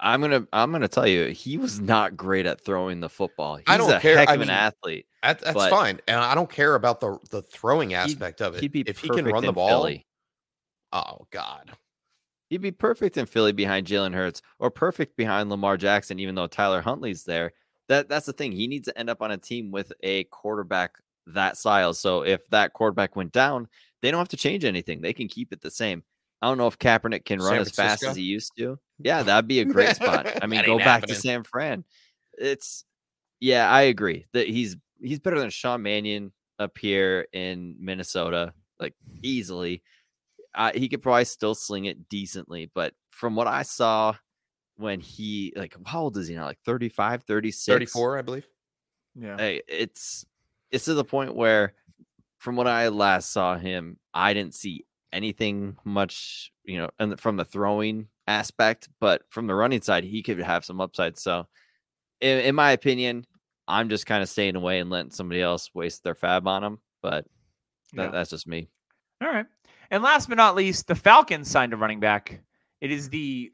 I'm 0.00 0.20
gonna 0.20 0.46
I'm 0.52 0.72
gonna 0.72 0.88
tell 0.88 1.06
you, 1.06 1.26
he 1.28 1.56
was 1.56 1.80
not 1.80 2.16
great 2.16 2.46
at 2.46 2.60
throwing 2.60 2.98
the 3.00 3.08
football. 3.08 3.56
He's 3.56 3.64
I 3.68 3.76
don't 3.76 3.90
a 3.92 4.00
care. 4.00 4.18
heck 4.18 4.28
I 4.28 4.34
of 4.34 4.40
an 4.40 4.50
athlete. 4.50 5.06
That, 5.22 5.38
that's 5.40 5.68
fine. 5.68 6.00
And 6.08 6.16
I 6.18 6.34
don't 6.34 6.50
care 6.50 6.74
about 6.74 6.98
the 7.00 7.16
the 7.30 7.42
throwing 7.42 7.94
aspect 7.94 8.42
of 8.42 8.56
it. 8.56 8.60
He'd 8.60 8.72
be 8.72 8.80
if 8.82 8.98
he 8.98 9.08
can 9.08 9.24
run 9.24 9.44
the 9.46 9.52
ball, 9.52 9.68
Philly. 9.68 10.04
Oh 10.94 11.26
god. 11.30 11.72
He'd 12.48 12.62
be 12.62 12.70
perfect 12.70 13.16
in 13.16 13.26
Philly 13.26 13.52
behind 13.52 13.86
Jalen 13.86 14.14
Hurts 14.14 14.40
or 14.58 14.70
perfect 14.70 15.16
behind 15.16 15.50
Lamar 15.50 15.76
Jackson, 15.76 16.18
even 16.18 16.34
though 16.34 16.46
Tyler 16.46 16.80
Huntley's 16.80 17.24
there. 17.24 17.52
That 17.88 18.08
that's 18.08 18.26
the 18.26 18.32
thing. 18.32 18.52
He 18.52 18.66
needs 18.66 18.88
to 18.88 18.98
end 18.98 19.10
up 19.10 19.20
on 19.20 19.30
a 19.30 19.36
team 19.36 19.70
with 19.70 19.92
a 20.02 20.24
quarterback 20.24 20.92
that 21.26 21.56
style. 21.56 21.94
So 21.94 22.22
if 22.22 22.46
that 22.48 22.72
quarterback 22.72 23.16
went 23.16 23.32
down, 23.32 23.68
they 24.02 24.10
don't 24.10 24.20
have 24.20 24.28
to 24.28 24.36
change 24.36 24.64
anything. 24.64 25.00
They 25.00 25.12
can 25.12 25.28
keep 25.28 25.52
it 25.52 25.60
the 25.60 25.70
same. 25.70 26.02
I 26.42 26.48
don't 26.48 26.58
know 26.58 26.66
if 26.66 26.78
Kaepernick 26.78 27.24
can 27.24 27.40
run 27.40 27.58
as 27.58 27.70
fast 27.70 28.04
as 28.04 28.16
he 28.16 28.22
used 28.22 28.52
to. 28.58 28.78
Yeah, 28.98 29.22
that'd 29.22 29.48
be 29.48 29.60
a 29.60 29.64
great 29.64 29.96
spot. 29.96 30.42
I 30.42 30.46
mean, 30.46 30.64
go 30.66 30.78
back 30.78 31.06
to. 31.06 31.14
San 31.14 31.42
Fran. 31.42 31.84
It's 32.36 32.84
yeah, 33.40 33.70
I 33.70 33.82
agree 33.82 34.26
that 34.32 34.46
he's 34.48 34.76
he's 35.00 35.20
better 35.20 35.38
than 35.38 35.50
Sean 35.50 35.82
Mannion 35.82 36.32
up 36.58 36.76
here 36.78 37.26
in 37.32 37.76
Minnesota, 37.78 38.52
like 38.78 38.94
easily. 39.22 39.82
Uh, 40.54 40.70
he 40.74 40.88
could 40.88 41.02
probably 41.02 41.24
still 41.24 41.54
sling 41.54 41.86
it 41.86 42.08
decently, 42.08 42.70
but 42.74 42.94
from 43.10 43.34
what 43.36 43.46
I 43.46 43.62
saw 43.62 44.14
when 44.76 45.00
he 45.00 45.52
like 45.56 45.76
how 45.86 46.02
old 46.02 46.16
is 46.16 46.28
he 46.28 46.34
now? 46.34 46.44
Like 46.44 46.58
35, 46.64 47.22
36? 47.24 47.66
34, 47.66 48.18
I 48.18 48.22
believe. 48.22 48.48
Yeah. 49.14 49.36
Hey, 49.36 49.62
it's 49.68 50.24
it's 50.70 50.84
to 50.86 50.94
the 50.94 51.04
point 51.04 51.34
where 51.34 51.74
from 52.38 52.56
what 52.56 52.66
I 52.66 52.88
last 52.88 53.32
saw 53.32 53.56
him, 53.56 53.98
I 54.12 54.34
didn't 54.34 54.54
see 54.54 54.84
anything 55.12 55.76
much, 55.84 56.52
you 56.64 56.78
know, 56.78 56.90
and 56.98 57.18
from 57.20 57.36
the 57.36 57.44
throwing 57.44 58.08
aspect, 58.26 58.88
but 59.00 59.22
from 59.30 59.46
the 59.46 59.54
running 59.54 59.80
side, 59.82 60.04
he 60.04 60.22
could 60.22 60.38
have 60.40 60.64
some 60.64 60.80
upside. 60.80 61.16
So, 61.18 61.46
in, 62.20 62.40
in 62.40 62.54
my 62.54 62.72
opinion, 62.72 63.24
I'm 63.68 63.88
just 63.88 64.06
kind 64.06 64.22
of 64.22 64.28
staying 64.28 64.56
away 64.56 64.80
and 64.80 64.90
letting 64.90 65.12
somebody 65.12 65.40
else 65.40 65.70
waste 65.72 66.02
their 66.02 66.14
fab 66.16 66.46
on 66.48 66.64
him. 66.64 66.78
But 67.00 67.26
that, 67.94 68.04
Yeah. 68.04 68.10
that's 68.10 68.30
just 68.30 68.46
me. 68.48 68.68
All 69.22 69.28
right. 69.28 69.46
And 69.94 70.02
last 70.02 70.28
but 70.28 70.34
not 70.36 70.56
least, 70.56 70.88
the 70.88 70.96
Falcons 70.96 71.48
signed 71.48 71.72
a 71.72 71.76
running 71.76 72.00
back. 72.00 72.40
It 72.80 72.90
is 72.90 73.10
the 73.10 73.52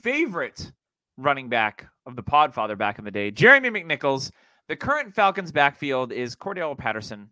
favorite 0.00 0.70
running 1.16 1.48
back 1.48 1.88
of 2.06 2.14
the 2.14 2.22
Podfather 2.22 2.78
back 2.78 3.00
in 3.00 3.04
the 3.04 3.10
day, 3.10 3.32
Jeremy 3.32 3.68
McNichols. 3.68 4.30
The 4.68 4.76
current 4.76 5.12
Falcons 5.12 5.50
backfield 5.50 6.12
is 6.12 6.36
Cordarrelle 6.36 6.78
Patterson. 6.78 7.30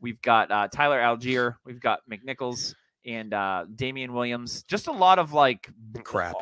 We've 0.00 0.20
got 0.20 0.50
uh, 0.50 0.66
Tyler 0.66 0.98
Allgeier. 0.98 1.54
We've 1.64 1.78
got 1.78 2.00
McNichols 2.10 2.74
and 3.06 3.32
uh, 3.32 3.66
Damien 3.72 4.12
Williams. 4.12 4.64
Just 4.64 4.88
a 4.88 4.92
lot 4.92 5.20
of 5.20 5.32
like 5.32 5.70
Crap. 6.02 6.34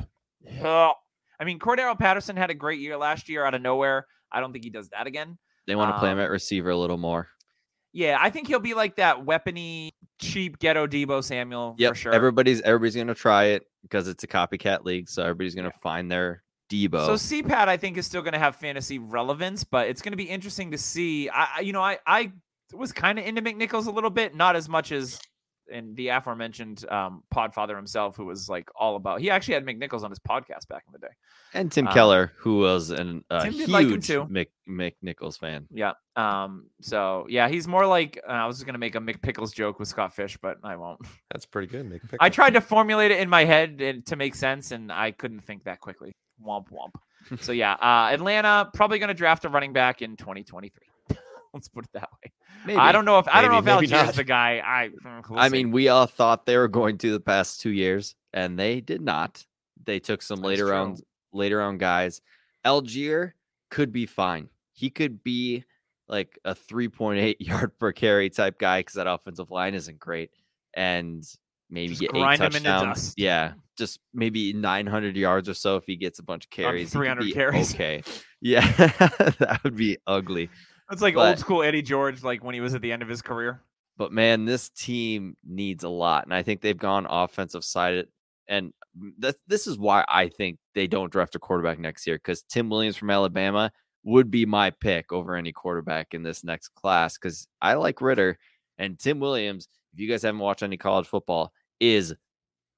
Oh, 0.64 0.94
I 1.38 1.44
mean, 1.44 1.58
Cordarrelle 1.58 1.98
Patterson 1.98 2.36
had 2.38 2.48
a 2.48 2.54
great 2.54 2.80
year 2.80 2.96
last 2.96 3.28
year 3.28 3.44
out 3.44 3.52
of 3.52 3.60
nowhere. 3.60 4.06
I 4.32 4.40
don't 4.40 4.52
think 4.52 4.64
he 4.64 4.70
does 4.70 4.88
that 4.94 5.06
again. 5.06 5.36
They 5.66 5.74
want 5.74 5.94
to 5.94 5.98
play 5.98 6.08
him 6.10 6.16
Um, 6.16 6.24
at 6.24 6.30
receiver 6.30 6.70
a 6.70 6.76
little 6.78 6.96
more. 6.96 7.28
Yeah, 7.92 8.18
I 8.20 8.30
think 8.30 8.46
he'll 8.46 8.60
be 8.60 8.74
like 8.74 8.96
that 8.96 9.24
weapony, 9.24 9.90
cheap 10.20 10.58
ghetto 10.58 10.86
Deebo 10.86 11.24
Samuel 11.24 11.74
Yep. 11.78 11.90
for 11.90 11.94
sure. 11.96 12.12
Everybody's 12.14 12.60
everybody's 12.62 12.96
gonna 12.96 13.14
try 13.14 13.44
it 13.46 13.64
because 13.82 14.06
it's 14.08 14.22
a 14.24 14.28
copycat 14.28 14.84
league, 14.84 15.08
so 15.08 15.22
everybody's 15.22 15.54
gonna 15.54 15.72
find 15.82 16.10
their 16.10 16.42
Debo. 16.70 17.04
So 17.06 17.14
CPAT, 17.14 17.66
I 17.68 17.76
think, 17.76 17.96
is 17.98 18.06
still 18.06 18.22
going 18.22 18.34
to 18.34 18.38
have 18.38 18.54
fantasy 18.54 19.00
relevance, 19.00 19.64
but 19.64 19.88
it's 19.88 20.02
going 20.02 20.12
to 20.12 20.16
be 20.16 20.28
interesting 20.30 20.70
to 20.70 20.78
see. 20.78 21.28
I, 21.28 21.48
I- 21.56 21.60
you 21.62 21.72
know, 21.72 21.82
I, 21.82 21.98
I 22.06 22.30
was 22.72 22.92
kind 22.92 23.18
of 23.18 23.24
into 23.26 23.42
McNichols 23.42 23.88
a 23.88 23.90
little 23.90 24.08
bit, 24.08 24.36
not 24.36 24.54
as 24.54 24.68
much 24.68 24.92
as 24.92 25.18
and 25.70 25.96
the 25.96 26.08
aforementioned 26.08 26.84
um, 26.90 27.22
Podfather 27.34 27.76
himself, 27.76 28.16
who 28.16 28.26
was 28.26 28.48
like 28.48 28.68
all 28.74 28.96
about. 28.96 29.20
He 29.20 29.30
actually 29.30 29.54
had 29.54 29.64
McNichols 29.64 30.02
on 30.02 30.10
his 30.10 30.18
podcast 30.18 30.68
back 30.68 30.84
in 30.86 30.92
the 30.92 30.98
day. 30.98 31.12
and 31.54 31.70
Tim 31.70 31.86
um, 31.86 31.94
Keller, 31.94 32.32
who 32.36 32.58
was 32.58 32.90
an 32.90 33.24
a 33.30 33.44
Tim 33.44 33.52
did 33.56 33.68
like 33.68 33.84
him 33.84 33.90
huge 33.90 34.06
too. 34.06 34.24
Mick 34.30 34.48
McNichols 34.68 35.38
fan. 35.38 35.66
Yeah. 35.72 35.92
Um. 36.16 36.66
So 36.80 37.26
yeah, 37.28 37.48
he's 37.48 37.66
more 37.68 37.86
like 37.86 38.20
uh, 38.28 38.32
I 38.32 38.46
was 38.46 38.56
just 38.56 38.66
going 38.66 38.74
to 38.74 38.78
make 38.78 38.94
a 38.94 39.00
McPickles 39.00 39.54
joke 39.54 39.78
with 39.78 39.88
Scott 39.88 40.14
Fish, 40.14 40.36
but 40.40 40.58
I 40.62 40.76
won't. 40.76 41.00
That's 41.30 41.46
pretty 41.46 41.68
good. 41.68 41.88
Make 41.88 42.04
a 42.04 42.08
pick. 42.08 42.20
I 42.20 42.28
tried 42.28 42.54
to 42.54 42.60
formulate 42.60 43.10
it 43.10 43.20
in 43.20 43.28
my 43.28 43.44
head 43.44 43.80
and 43.80 44.04
to 44.06 44.16
make 44.16 44.34
sense, 44.34 44.72
and 44.72 44.92
I 44.92 45.12
couldn't 45.12 45.40
think 45.40 45.64
that 45.64 45.80
quickly. 45.80 46.12
Womp 46.44 46.66
womp. 46.70 47.40
so 47.42 47.52
yeah, 47.52 47.74
uh, 47.74 48.10
Atlanta 48.12 48.70
probably 48.74 48.98
going 48.98 49.08
to 49.08 49.14
draft 49.14 49.44
a 49.44 49.48
running 49.48 49.72
back 49.72 50.02
in 50.02 50.16
2023. 50.16 50.89
Let's 51.52 51.68
put 51.68 51.84
it 51.84 51.90
that 51.94 52.08
way. 52.22 52.32
Maybe. 52.64 52.78
I 52.78 52.92
don't 52.92 53.04
know 53.04 53.18
if 53.18 53.26
I 53.28 53.42
don't 53.42 53.50
know 53.50 53.58
if 53.58 53.64
Allgeier's 53.64 54.16
the 54.16 54.24
guy. 54.24 54.62
I 54.64 54.90
mm, 55.04 55.28
we'll 55.28 55.38
I 55.38 55.48
see. 55.48 55.52
mean, 55.52 55.70
we 55.72 55.88
all 55.88 56.06
thought 56.06 56.46
they 56.46 56.56
were 56.56 56.68
going 56.68 56.98
to 56.98 57.10
the 57.12 57.20
past 57.20 57.60
two 57.60 57.70
years, 57.70 58.14
and 58.32 58.58
they 58.58 58.80
did 58.80 59.00
not. 59.00 59.44
They 59.84 59.98
took 59.98 60.22
some 60.22 60.36
That's 60.38 60.46
later 60.46 60.64
true. 60.64 60.72
round 60.72 61.02
later 61.32 61.58
round 61.58 61.80
guys. 61.80 62.20
Algier 62.64 63.34
could 63.70 63.92
be 63.92 64.06
fine. 64.06 64.48
He 64.72 64.90
could 64.90 65.22
be 65.24 65.64
like 66.08 66.38
a 66.44 66.54
3.8 66.54 67.36
yard 67.40 67.72
per 67.78 67.92
carry 67.92 68.30
type 68.30 68.58
guy 68.58 68.80
because 68.80 68.94
that 68.94 69.06
offensive 69.06 69.50
line 69.50 69.74
isn't 69.74 69.98
great, 69.98 70.30
and 70.74 71.24
maybe 71.70 71.90
Just 71.90 72.00
get 72.02 72.10
eight 72.14 72.20
grind 72.20 72.40
him 72.40 72.46
into 72.46 72.60
touchdowns. 72.68 72.98
dust. 73.00 73.14
Yeah, 73.18 73.52
just 73.78 74.00
maybe 74.12 74.52
900 74.52 75.16
yards 75.16 75.48
or 75.48 75.54
so 75.54 75.76
if 75.76 75.84
he 75.86 75.96
gets 75.96 76.18
a 76.18 76.22
bunch 76.22 76.44
of 76.44 76.50
carries. 76.50 76.90
could 76.92 76.98
300 76.98 77.32
carries. 77.32 77.74
Okay, 77.74 78.02
yeah, 78.40 78.60
that 79.38 79.60
would 79.64 79.76
be 79.76 79.98
ugly. 80.06 80.50
It's 80.90 81.02
like 81.02 81.14
but- 81.14 81.28
old 81.28 81.38
school 81.38 81.62
Eddie 81.62 81.82
George, 81.82 82.22
like 82.22 82.44
when 82.44 82.54
he 82.54 82.60
was 82.60 82.74
at 82.74 82.82
the 82.82 82.92
end 82.92 83.02
of 83.02 83.08
his 83.08 83.22
career. 83.22 83.62
But 83.96 84.12
man, 84.12 84.46
this 84.46 84.70
team 84.70 85.36
needs 85.46 85.84
a 85.84 85.88
lot, 85.88 86.24
and 86.24 86.32
I 86.32 86.42
think 86.42 86.62
they've 86.62 86.76
gone 86.76 87.06
offensive 87.08 87.64
sided. 87.64 88.08
And 88.48 88.72
that 89.18 89.36
this 89.46 89.66
is 89.66 89.78
why 89.78 90.04
I 90.08 90.28
think 90.28 90.58
they 90.74 90.86
don't 90.86 91.12
draft 91.12 91.34
a 91.34 91.38
quarterback 91.38 91.78
next 91.78 92.06
year 92.06 92.16
because 92.16 92.42
Tim 92.42 92.70
Williams 92.70 92.96
from 92.96 93.10
Alabama 93.10 93.70
would 94.04 94.30
be 94.30 94.46
my 94.46 94.70
pick 94.70 95.12
over 95.12 95.36
any 95.36 95.52
quarterback 95.52 96.14
in 96.14 96.22
this 96.22 96.42
next 96.42 96.68
class 96.68 97.18
because 97.18 97.46
I 97.60 97.74
like 97.74 98.00
Ritter 98.00 98.38
and 98.78 98.98
Tim 98.98 99.20
Williams. 99.20 99.68
If 99.92 100.00
you 100.00 100.08
guys 100.08 100.22
haven't 100.22 100.40
watched 100.40 100.62
any 100.62 100.76
college 100.76 101.06
football, 101.06 101.52
is 101.78 102.14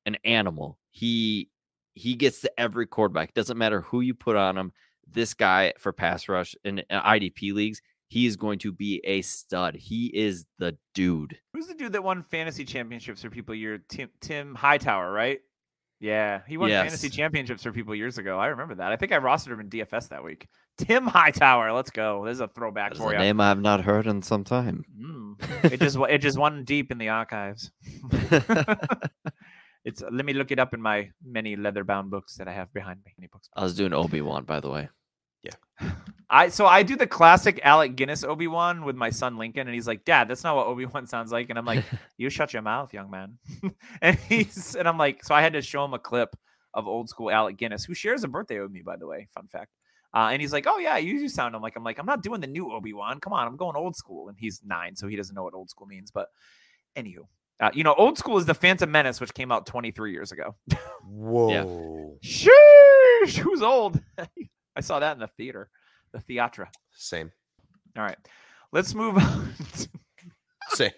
an 0.07 0.17
animal. 0.25 0.79
He 0.91 1.49
he 1.95 2.15
gets 2.15 2.41
to 2.41 2.61
every 2.61 2.87
quarterback. 2.87 3.35
Doesn't 3.35 3.59
matter 3.59 3.83
who 3.83 4.01
you 4.01 4.15
put 4.15 4.37
on 4.37 4.57
him. 4.57 4.73
This 5.11 5.35
guy 5.35 5.75
for 5.79 5.93
pass 5.93 6.29
rush 6.29 6.55
in 6.65 6.81
uh, 6.81 6.83
in 6.91 7.01
IDP 7.01 7.53
leagues, 7.53 7.83
he 8.13 8.27
is 8.27 8.37
going 8.37 8.59
to 8.59 8.73
be 8.73 9.01
a 9.05 9.23
stud. 9.23 9.75
He 9.75 10.09
is 10.09 10.45
the 10.59 10.77
dude. 10.93 11.39
Who's 11.55 11.67
the 11.67 11.73
dude 11.73 11.93
that 11.93 12.05
won 12.05 12.23
fantasy 12.23 12.63
championships 12.63 13.23
for 13.23 13.31
people 13.31 13.55
year? 13.55 13.83
Tim 13.89 14.11
Tim 14.21 14.55
Hightower, 14.55 15.11
right? 15.11 15.41
Yeah, 15.99 16.43
he 16.47 16.59
won 16.59 16.69
fantasy 16.69 17.09
championships 17.09 17.63
for 17.63 17.73
people 17.73 17.95
years 17.95 18.19
ago. 18.19 18.39
I 18.39 18.49
remember 18.49 18.75
that. 18.75 18.93
I 18.93 18.97
think 18.97 19.13
I 19.13 19.19
rostered 19.19 19.53
him 19.53 19.61
in 19.61 19.71
DFS 19.71 20.11
that 20.11 20.23
week. 20.23 20.47
Tim 20.77 21.07
Hightower, 21.07 21.73
let's 21.73 21.91
go. 21.91 22.27
There's 22.27 22.41
a 22.41 22.49
throwback 22.49 22.91
That 22.91 22.97
is 22.97 23.03
for 23.03 23.13
a 23.13 23.15
you. 23.15 23.19
name 23.19 23.41
I 23.41 23.49
have 23.49 23.63
not 23.63 23.81
heard 23.81 24.07
in 24.07 24.21
some 24.21 24.45
time. 24.45 24.85
Mm. 24.95 25.73
It 25.73 25.81
just 25.81 25.97
it 26.11 26.19
just 26.19 26.37
won 26.37 26.65
deep 26.65 26.93
in 26.93 26.99
the 26.99 27.09
archives. 27.09 27.71
it's 29.87 30.03
let 30.03 30.27
me 30.27 30.35
look 30.35 30.51
it 30.51 30.59
up 30.59 30.75
in 30.75 30.83
my 30.83 31.09
many 31.25 31.57
leather 31.57 31.83
bound 31.83 32.11
books 32.11 32.37
that 32.37 32.47
I 32.47 32.53
have 32.53 32.75
behind 32.75 33.01
me. 33.07 33.27
I 33.57 33.63
was 33.63 33.75
doing 33.75 33.95
Obi 33.95 34.21
Wan, 34.21 34.45
by 34.45 34.61
the 34.61 34.69
way. 34.69 34.91
I 36.31 36.49
so 36.49 36.67
I 36.67 36.83
do 36.83 36.97
the 36.97 37.07
classic 37.07 37.61
Alec 37.63 37.95
Guinness 37.95 38.25
Obi 38.25 38.47
Wan 38.47 38.85
with 38.85 38.97
my 38.97 39.11
son 39.11 39.37
Lincoln, 39.37 39.67
and 39.67 39.75
he's 39.75 39.87
like, 39.87 40.05
"Dad, 40.05 40.29
that's 40.29 40.45
not 40.45 40.57
what 40.57 40.67
Obi 40.67 40.87
Wan 40.87 41.07
sounds 41.15 41.31
like." 41.31 41.51
And 41.51 41.59
I'm 41.59 41.67
like, 41.67 41.85
"You 42.17 42.31
shut 42.31 42.53
your 42.53 42.63
mouth, 42.63 42.93
young 42.95 43.11
man." 43.11 43.39
and 44.03 44.19
he's 44.19 44.75
and 44.75 44.89
I'm 44.89 44.99
like, 44.99 45.25
so 45.25 45.35
I 45.35 45.43
had 45.43 45.53
to 45.53 45.63
show 45.63 45.85
him 45.85 45.95
a 45.95 45.99
clip 45.99 46.35
of 46.75 46.89
old 46.89 47.09
school 47.11 47.31
Alec 47.31 47.59
Guinness, 47.59 47.85
who 47.85 47.95
shares 47.95 48.25
a 48.25 48.29
birthday 48.29 48.61
with 48.61 48.71
me, 48.71 48.83
by 48.83 48.97
the 48.97 49.07
way. 49.07 49.29
Fun 49.35 49.47
fact. 49.49 49.73
Uh, 50.15 50.29
and 50.33 50.41
he's 50.41 50.53
like, 50.53 50.67
"Oh 50.67 50.79
yeah, 50.79 50.97
you, 50.97 51.15
you 51.15 51.29
sound." 51.29 51.55
I'm 51.55 51.63
like, 51.63 51.77
"I'm 51.77 51.85
like, 51.85 51.99
I'm 51.99 52.07
not 52.07 52.23
doing 52.23 52.41
the 52.41 52.47
new 52.47 52.73
Obi 52.73 52.93
Wan. 52.93 53.21
Come 53.21 53.33
on, 53.33 53.47
I'm 53.47 53.57
going 53.57 53.77
old 53.77 53.97
school." 53.97 54.29
And 54.29 54.37
he's 54.39 54.63
nine, 54.65 54.97
so 54.97 55.09
he 55.09 55.17
doesn't 55.17 55.35
know 55.35 55.43
what 55.43 55.55
old 55.55 55.71
school 55.71 55.87
means. 55.87 56.11
But 56.11 56.29
anywho, 56.97 57.27
uh, 57.61 57.71
you 57.75 57.85
know, 57.85 57.95
old 57.95 58.19
school 58.19 58.39
is 58.39 58.47
the 58.47 58.55
Phantom 58.55 58.91
Menace, 58.91 59.21
which 59.21 59.35
came 59.35 59.53
out 59.53 59.67
23 59.67 60.13
years 60.13 60.33
ago. 60.33 60.55
Whoa. 61.07 62.19
Sheesh, 62.23 63.39
who's 63.39 63.63
old? 63.63 64.01
I 64.77 64.81
saw 64.81 64.99
that 65.01 65.13
in 65.13 65.19
the 65.19 65.27
theater, 65.29 65.71
the 66.13 66.19
theatra. 66.19 66.67
Same. 66.93 67.31
All 67.97 68.03
right, 68.03 68.17
let's 68.73 68.95
move 68.95 69.17
on. 69.19 69.53
Same. 70.71 70.91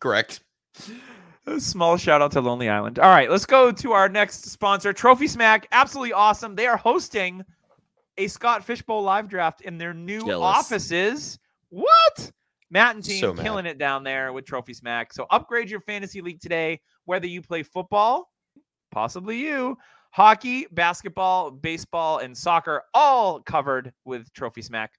Correct. 0.00 0.40
A 1.46 1.60
small 1.60 1.96
shout 1.96 2.22
out 2.22 2.32
to 2.32 2.40
Lonely 2.40 2.68
Island. 2.68 2.98
All 2.98 3.10
right, 3.10 3.30
let's 3.30 3.46
go 3.46 3.70
to 3.70 3.92
our 3.92 4.08
next 4.08 4.44
sponsor, 4.46 4.92
Trophy 4.92 5.28
Smack. 5.28 5.66
Absolutely 5.72 6.12
awesome. 6.12 6.54
They 6.54 6.66
are 6.66 6.76
hosting 6.76 7.44
a 8.18 8.26
Scott 8.26 8.64
Fishbowl 8.64 9.02
live 9.02 9.28
draft 9.28 9.60
in 9.60 9.78
their 9.78 9.94
new 9.94 10.20
Jealous. 10.26 10.56
offices. 10.56 11.38
What? 11.68 12.32
Matt 12.70 12.96
and 12.96 13.04
team 13.04 13.20
So 13.20 13.34
killing 13.34 13.66
it 13.66 13.78
down 13.78 14.02
there 14.02 14.32
with 14.32 14.44
Trophy 14.44 14.74
Smack. 14.74 15.12
So 15.12 15.26
upgrade 15.30 15.70
your 15.70 15.80
fantasy 15.80 16.20
league 16.20 16.40
today, 16.40 16.80
whether 17.04 17.26
you 17.26 17.42
play 17.42 17.62
football, 17.62 18.30
possibly 18.90 19.38
you, 19.38 19.78
hockey, 20.10 20.66
basketball, 20.72 21.50
baseball, 21.50 22.18
and 22.18 22.36
soccer, 22.36 22.82
all 22.94 23.40
covered 23.40 23.92
with 24.04 24.32
Trophy 24.32 24.62
Smack. 24.62 24.92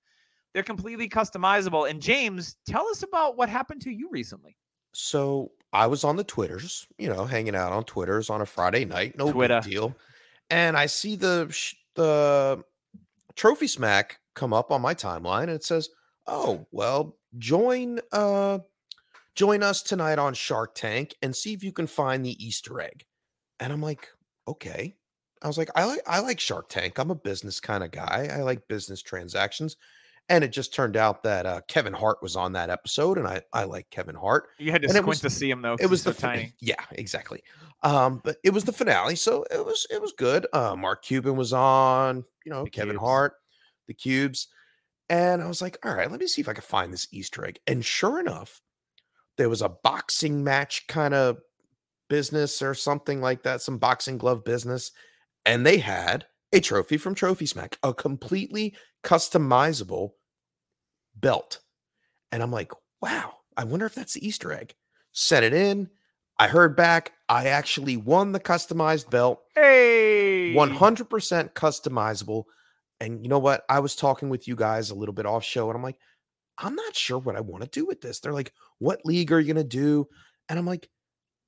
They're 0.54 0.64
completely 0.64 1.08
customizable. 1.10 1.90
And 1.90 2.02
James, 2.02 2.58
tell 2.68 2.88
us 2.88 3.04
about 3.04 3.38
what 3.38 3.50
happened 3.50 3.82
to 3.84 3.92
you 3.92 4.10
recently. 4.12 4.58
So 4.94 5.52
I 5.74 5.88
was 5.88 6.04
on 6.04 6.16
the 6.16 6.24
Twitters, 6.24 6.88
you 6.98 7.10
know, 7.10 7.26
hanging 7.26 7.56
out 7.56 7.72
on 7.72 7.84
Twitters 7.84 8.30
on 8.30 8.42
a 8.42 8.46
Friday 8.46 8.86
night. 8.86 9.18
No 9.18 9.32
Twitter. 9.32 9.62
big 9.62 9.72
deal. 9.72 9.96
And 10.50 10.78
I 10.78 10.86
see 10.86 11.16
the 11.16 11.56
the 11.96 12.64
trophy 13.36 13.68
smack 13.68 14.20
come 14.34 14.54
up 14.54 14.72
on 14.72 14.82
my 14.82 14.94
timeline, 14.94 15.44
and 15.44 15.52
it 15.52 15.64
says, 15.64 15.90
"Oh, 16.26 16.66
well, 16.72 17.18
join 17.38 18.00
uh 18.12 18.60
join 19.36 19.62
us 19.62 19.84
tonight 19.84 20.18
on 20.18 20.34
Shark 20.34 20.74
Tank 20.74 21.16
and 21.22 21.36
see 21.36 21.54
if 21.54 21.64
you 21.64 21.72
can 21.72 21.86
find 21.86 22.26
the 22.26 22.44
Easter 22.44 22.82
egg." 22.82 23.06
And 23.60 23.74
I'm 23.74 23.82
like, 23.82 24.10
"Okay." 24.48 24.96
I 25.42 25.48
was 25.48 25.58
like, 25.58 25.70
"I 25.76 25.86
like 25.86 26.02
I 26.08 26.20
like 26.20 26.40
Shark 26.40 26.70
Tank. 26.70 26.98
I'm 26.98 27.12
a 27.12 27.16
business 27.16 27.60
kind 27.60 27.84
of 27.84 27.92
guy. 27.92 28.30
I 28.32 28.42
like 28.42 28.68
business 28.68 29.02
transactions." 29.02 29.78
And 30.30 30.44
it 30.44 30.50
just 30.50 30.74
turned 30.74 30.98
out 30.98 31.24
that 31.24 31.46
uh, 31.46 31.62
Kevin 31.70 31.94
Hart 31.94 32.22
was 32.22 32.36
on 32.36 32.52
that 32.54 32.70
episode, 32.70 33.18
and 33.18 33.26
I 33.28 33.42
I 33.54 33.64
like 33.64 33.90
Kevin 33.90 34.16
Hart. 34.16 34.50
You 34.58 34.72
had 34.72 34.82
to 34.82 34.88
And 34.88 34.92
squint 34.96 35.08
was- 35.08 35.22
to 35.22 35.30
see 35.30 35.50
him 35.50 35.62
though. 35.62 35.78
It 35.80 35.90
was 35.90 36.04
the 36.04 36.14
fi- 36.14 36.36
tiny. 36.36 36.54
yeah, 36.60 36.84
exactly. 36.92 37.44
Um, 37.84 38.20
but 38.24 38.38
it 38.44 38.50
was 38.50 38.64
the 38.66 38.74
finale, 38.74 39.16
so 39.16 39.46
it 39.52 39.64
was 39.66 39.86
it 39.90 40.02
was 40.02 40.12
good. 40.18 40.46
Uh, 40.52 40.76
Mark 40.76 41.04
Cuban 41.04 41.36
was 41.38 41.54
on, 41.54 42.26
you 42.44 42.52
know, 42.52 42.64
The 42.66 42.70
Kevin 42.72 42.96
Cubes. 42.96 43.04
Hart, 43.06 43.34
the 43.88 43.94
Cubes, 43.94 44.48
and 45.10 45.42
I 45.42 45.48
was 45.48 45.62
like, 45.62 45.78
all 45.86 45.94
right, 45.94 46.10
let 46.12 46.20
me 46.20 46.28
see 46.28 46.42
if 46.42 46.50
I 46.50 46.54
can 46.54 46.64
find 46.64 46.92
this 46.92 47.08
Easter 47.12 47.46
egg. 47.46 47.60
And 47.68 47.86
sure 47.86 48.20
enough, 48.20 48.60
there 49.38 49.48
was 49.48 49.62
a 49.62 49.70
boxing 49.70 50.44
match 50.44 50.88
kind 50.88 51.14
of 51.14 51.38
business 52.10 52.62
or 52.62 52.74
something 52.74 53.22
like 53.22 53.44
that, 53.44 53.62
some 53.62 53.78
boxing 53.78 54.18
glove 54.18 54.44
business, 54.44 54.92
and 55.46 55.66
they 55.66 55.78
had 55.78 56.26
a 56.54 56.60
trophy 56.60 56.98
from 56.98 57.16
Trophy 57.16 57.46
Smack, 57.46 57.78
a 57.84 57.94
completely 57.94 58.76
customizable 59.04 60.12
belt. 61.16 61.60
And 62.32 62.42
I'm 62.44 62.52
like, 62.52 62.72
wow, 63.02 63.36
I 63.56 63.64
wonder 63.64 63.86
if 63.86 63.96
that's 63.96 64.14
the 64.14 64.26
Easter 64.26 64.52
egg. 64.54 64.76
Sent 65.14 65.46
it 65.46 65.54
in. 65.54 65.90
I 66.40 66.48
heard 66.48 66.76
back. 66.76 67.14
I 67.28 67.48
actually 67.48 67.98
won 67.98 68.32
the 68.32 68.40
customized 68.40 69.10
belt, 69.10 69.42
Hey, 69.56 70.54
100% 70.56 71.54
customizable. 71.54 72.44
And 73.00 73.24
you 73.24 73.30
know 73.30 73.40
what? 73.40 73.64
I 73.70 73.80
was 73.80 73.96
talking 73.96 74.30
with 74.30 74.48
you 74.48 74.56
guys 74.56 74.90
a 74.90 74.96
little 74.96 75.14
bit 75.14 75.26
off 75.26 75.44
show, 75.44 75.68
and 75.70 75.76
I'm 75.76 75.84
like, 75.84 75.98
I'm 76.58 76.76
not 76.76 76.96
sure 76.96 77.20
what 77.20 77.36
I 77.36 77.42
want 77.42 77.64
to 77.64 77.70
do 77.70 77.86
with 77.86 78.02
this. 78.02 78.20
They're 78.20 78.34
like, 78.34 78.54
what 78.80 79.06
league 79.06 79.32
are 79.32 79.40
you 79.40 79.54
going 79.54 79.64
to 79.64 79.78
do? 79.78 80.08
And 80.50 80.58
I'm 80.58 80.66
like, 80.66 80.90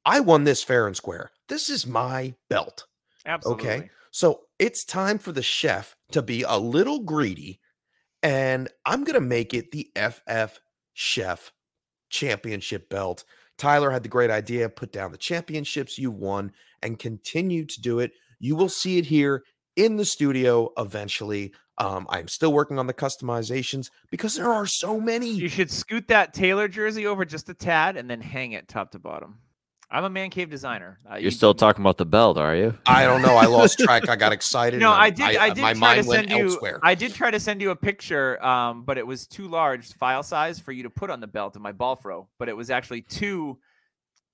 I 0.09 0.21
won 0.21 0.43
this 0.43 0.63
fair 0.63 0.87
and 0.87 0.97
square. 0.97 1.29
This 1.49 1.69
is 1.69 1.85
my 1.85 2.33
belt. 2.49 2.87
Absolutely. 3.27 3.69
Okay. 3.69 3.89
So 4.09 4.41
it's 4.57 4.83
time 4.83 5.19
for 5.19 5.31
the 5.31 5.43
chef 5.43 5.95
to 6.13 6.23
be 6.23 6.41
a 6.41 6.57
little 6.57 7.01
greedy, 7.01 7.59
and 8.23 8.69
I'm 8.87 9.03
going 9.03 9.13
to 9.13 9.21
make 9.21 9.53
it 9.53 9.69
the 9.69 9.91
FF 9.95 10.59
Chef 10.93 11.51
Championship 12.09 12.89
belt. 12.89 13.23
Tyler 13.59 13.91
had 13.91 14.01
the 14.01 14.09
great 14.09 14.31
idea 14.31 14.67
put 14.67 14.91
down 14.91 15.11
the 15.11 15.17
championships 15.17 15.99
you 15.99 16.09
won 16.09 16.53
and 16.81 16.97
continue 16.97 17.63
to 17.65 17.79
do 17.79 17.99
it. 17.99 18.13
You 18.39 18.55
will 18.55 18.69
see 18.69 18.97
it 18.97 19.05
here 19.05 19.43
in 19.75 19.97
the 19.97 20.05
studio 20.05 20.71
eventually. 20.75 21.53
Um, 21.77 22.07
I'm 22.09 22.27
still 22.27 22.51
working 22.51 22.79
on 22.79 22.87
the 22.87 22.95
customizations 22.95 23.91
because 24.09 24.33
there 24.33 24.51
are 24.51 24.65
so 24.65 24.99
many. 24.99 25.29
You 25.29 25.49
should 25.49 25.69
scoot 25.69 26.07
that 26.07 26.33
Taylor 26.33 26.67
jersey 26.67 27.05
over 27.05 27.25
just 27.25 27.47
a 27.49 27.53
tad 27.53 27.95
and 27.95 28.09
then 28.09 28.21
hang 28.21 28.53
it 28.53 28.67
top 28.67 28.89
to 28.93 28.99
bottom. 28.99 29.37
I'm 29.91 30.03
a 30.03 30.09
man 30.09 30.29
cave 30.29 30.49
designer. 30.49 30.99
Uh, 31.09 31.15
You're 31.15 31.23
you- 31.23 31.31
still 31.31 31.53
talking 31.53 31.81
about 31.81 31.97
the 31.97 32.05
belt, 32.05 32.37
are 32.37 32.55
you? 32.55 32.75
I 32.85 33.05
don't 33.05 33.21
know. 33.21 33.35
I 33.35 33.45
lost 33.45 33.79
track. 33.79 34.07
I 34.07 34.15
got 34.15 34.31
excited. 34.31 34.79
No, 34.79 34.91
I 34.91 35.09
did. 35.09 35.35
I, 35.35 35.49
did 35.49 35.61
my 35.61 35.73
try 35.73 35.79
mind 35.79 36.03
to 36.03 36.11
send 36.11 36.29
you. 36.29 36.45
elsewhere. 36.45 36.79
I 36.83 36.95
did 36.95 37.13
try 37.13 37.31
to 37.31 37.39
send 37.39 37.61
you 37.61 37.71
a 37.71 37.75
picture, 37.75 38.43
um, 38.45 38.83
but 38.83 38.97
it 38.97 39.07
was 39.07 39.25
too 39.25 39.47
large 39.47 39.93
file 39.93 40.23
size 40.23 40.59
for 40.59 40.71
you 40.71 40.83
to 40.83 40.89
put 40.89 41.09
on 41.09 41.19
the 41.19 41.27
belt 41.27 41.55
of 41.55 41.61
my 41.61 41.71
ball 41.71 41.95
throw. 41.95 42.27
But 42.37 42.49
it 42.49 42.57
was 42.57 42.69
actually 42.69 43.01
too. 43.01 43.57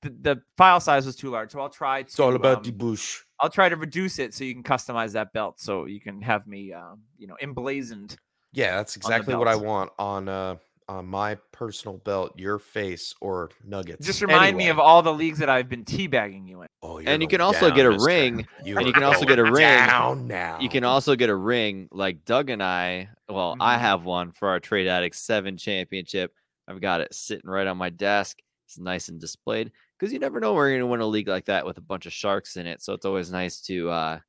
The, 0.02 0.10
the 0.22 0.42
file 0.58 0.80
size 0.82 1.06
was 1.06 1.16
too 1.16 1.30
large, 1.32 1.52
so 1.52 1.60
I'll 1.62 1.70
try 1.70 2.02
to. 2.02 2.08
it's 2.08 2.20
all 2.20 2.36
about 2.36 2.58
um, 2.58 2.64
the 2.64 2.72
bush. 2.72 3.22
I'll 3.40 3.50
try 3.50 3.70
to 3.70 3.76
reduce 3.76 4.20
it 4.20 4.34
so 4.34 4.44
you 4.44 4.54
can 4.54 4.62
customize 4.64 5.14
that 5.14 5.34
belt, 5.34 5.60
so 5.60 5.86
you 5.86 6.00
can 6.00 6.22
have 6.22 6.46
me, 6.48 6.74
um, 6.74 7.02
you 7.18 7.28
know, 7.28 7.36
emblazoned. 7.42 8.18
Yeah, 8.54 8.76
that's 8.76 8.96
exactly 8.98 9.36
what 9.36 9.48
I 9.48 9.56
want 9.56 9.92
on 9.98 10.30
uh 10.30 10.56
on 10.88 11.06
my 11.08 11.36
personal 11.52 11.98
belt, 12.00 12.34
your 12.38 12.60
face 12.60 13.14
or 13.22 13.50
nuggets. 13.64 14.06
Just 14.06 14.22
remind 14.22 14.56
me 14.58 14.70
of 14.70 14.80
all 14.80 15.02
the 15.02 15.14
leagues 15.14 15.40
that 15.40 15.50
I've 15.50 15.68
been 15.70 15.84
teabagging 15.84 16.48
you 16.48 16.62
in. 16.62 16.68
Oh, 16.84 17.00
you're 17.00 17.10
And 17.10 17.22
you 17.22 17.28
can 17.28 17.42
also 17.42 17.72
get 17.72 17.86
a 17.86 17.92
mister. 17.92 18.06
ring, 18.08 18.48
You 18.64 18.78
and 18.78 18.88
you 18.88 18.94
can 18.94 19.04
also 19.04 19.26
get 19.26 19.40
a 19.40 19.44
ring. 19.44 19.54
down 19.54 20.28
now. 20.28 20.60
You 20.60 20.70
can 20.70 20.84
also 20.84 21.16
get 21.16 21.30
a 21.30 21.36
ring 21.36 21.88
like 21.92 22.24
Doug 22.26 22.50
and 22.50 22.62
I. 22.62 23.10
Well, 23.28 23.56
I 23.60 23.78
Mhm. 23.78 23.80
have 23.82 24.06
one 24.06 24.32
for 24.32 24.50
our 24.50 24.60
Trade 24.60 24.88
Addicts 24.88 25.20
7 25.20 25.58
championship. 25.58 26.34
I've 26.68 26.82
got 26.82 27.02
it 27.02 27.14
sitting 27.14 27.50
right 27.50 27.68
on 27.68 27.78
my 27.78 27.90
desk. 27.90 28.40
It's 28.68 28.78
nice 28.80 29.10
and 29.10 29.20
displayed 29.20 29.72
because 29.98 30.12
you 30.14 30.20
never 30.20 30.40
know 30.40 30.54
where 30.54 30.68
you're 30.70 30.78
going 30.80 30.88
to 30.88 30.92
win 30.92 31.02
a 31.02 31.06
league 31.06 31.28
like 31.28 31.46
that 31.46 31.66
with 31.66 31.78
a 31.78 31.82
bunch 31.82 32.06
of 32.06 32.14
sharks 32.14 32.58
in 32.58 32.66
it. 32.68 32.82
So 32.82 32.94
it's 32.94 33.06
always 33.06 33.32
nice 33.32 33.62
to 33.62 33.90
uh, 33.90 34.20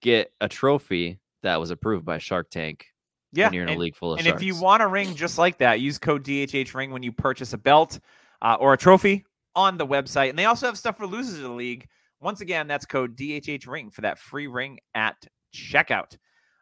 get 0.00 0.32
a 0.40 0.48
trophy 0.48 1.18
that 1.42 1.58
was 1.58 1.70
approved 1.70 2.04
by 2.04 2.18
Shark 2.18 2.50
Tank 2.50 2.86
Yeah, 3.32 3.46
when 3.46 3.54
you're 3.54 3.62
in 3.64 3.68
a 3.70 3.72
and- 3.72 3.80
league 3.80 3.96
full 3.96 4.12
of 4.12 4.18
And 4.18 4.26
sharks. 4.26 4.42
if 4.42 4.46
you 4.46 4.60
want 4.60 4.82
a 4.82 4.86
ring 4.86 5.14
just 5.14 5.38
like 5.38 5.58
that, 5.58 5.80
use 5.80 5.98
code 5.98 6.22
DHH 6.24 6.74
ring 6.74 6.90
when 6.90 7.02
you 7.02 7.12
purchase 7.12 7.52
a 7.52 7.58
belt 7.58 7.98
uh, 8.42 8.56
or 8.60 8.72
a 8.74 8.76
trophy 8.76 9.24
on 9.54 9.76
the 9.78 9.86
website. 9.86 10.30
And 10.30 10.38
they 10.38 10.44
also 10.46 10.66
have 10.66 10.76
stuff 10.78 10.96
for 10.98 11.06
losers 11.06 11.36
of 11.36 11.42
the 11.42 11.48
league. 11.50 11.88
Once 12.20 12.40
again, 12.40 12.66
that's 12.68 12.84
code 12.86 13.16
DHH 13.16 13.66
ring 13.66 13.90
for 13.90 14.02
that 14.02 14.18
free 14.18 14.46
ring 14.46 14.78
at 14.94 15.16
checkout. 15.54 16.16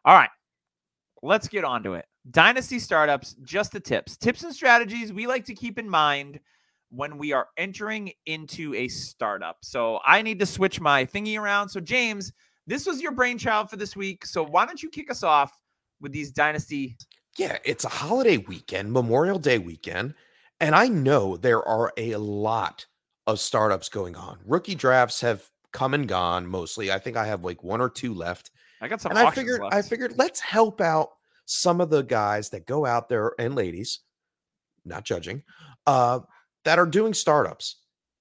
All 0.05 0.15
right, 0.15 0.31
let's 1.23 1.49
get 1.49 1.65
on 1.65 1.83
to 1.83 1.95
it. 1.95 2.07
Dynasty 2.31 2.79
startups, 2.79 3.35
just 3.43 3.73
the 3.73 3.81
tips, 3.81 4.17
tips 4.17 4.43
and 4.45 4.55
strategies 4.55 5.13
we 5.13 5.27
like 5.27 5.45
to 5.47 5.55
keep 5.55 5.79
in 5.79 5.89
mind 5.89 6.39
when 6.91 7.19
we 7.19 7.33
are 7.33 7.49
entering 7.57 8.13
into 8.27 8.75
a 8.75 8.89
startup. 8.89 9.57
So 9.63 10.01
I 10.05 10.23
need 10.23 10.39
to 10.41 10.47
switch 10.47 10.81
my 10.81 11.05
thingy 11.05 11.39
around. 11.39 11.69
So 11.69 11.81
James, 11.81 12.33
this 12.67 12.85
was 12.87 13.01
your 13.01 13.13
brainchild 13.13 13.71
for 13.71 13.77
this 13.77 13.95
week. 13.97 14.27
So 14.27 14.45
why 14.45 14.67
don't 14.67 14.83
you 14.83 14.91
kick 14.91 15.11
us 15.11 15.23
off 15.23 15.57
with 16.01 16.13
these 16.13 16.31
dynasty 16.31 16.97
Yeah, 17.39 17.59
it's 17.65 17.85
a 17.85 17.89
holiday 17.89 18.39
weekend, 18.39 18.93
Memorial 18.93 19.39
Day 19.39 19.59
weekend, 19.59 20.15
and 20.61 20.75
I 20.75 20.89
know 20.89 21.37
there 21.37 21.63
are 21.67 21.93
a 21.97 22.17
lot 22.17 22.87
of 23.27 23.41
startups 23.41 23.89
going 23.89 24.17
on. 24.17 24.39
Rookie 24.45 24.75
drafts 24.75 25.21
have 25.21 25.49
come 25.73 25.95
and 25.95 26.09
gone 26.09 26.47
mostly. 26.47 26.91
I 26.91 26.99
think 26.99 27.17
I 27.17 27.27
have 27.27 27.45
like 27.45 27.63
one 27.63 27.81
or 27.81 27.89
two 27.89 28.15
left. 28.15 28.51
I 28.81 28.89
got 28.89 29.01
some 29.01 29.11
and 29.11 29.19
I 29.19 29.31
figured 29.31 29.61
left. 29.61 29.75
I 29.75 29.83
figured 29.83 30.19
let's 30.19 30.41
help 30.41 30.81
out 30.81 31.11
some 31.47 31.81
of 31.81 31.91
the 31.91 32.03
guys 32.03 32.51
that 32.51 32.67
go 32.67 32.87
out 32.87 33.09
there 33.09 33.33
and 33.39 33.55
ladies, 33.55 34.01
not 34.85 35.05
judging, 35.05 35.43
uh, 35.87 36.21
that 36.65 36.79
are 36.79 36.87
doing 36.87 37.15
startups. 37.15 37.77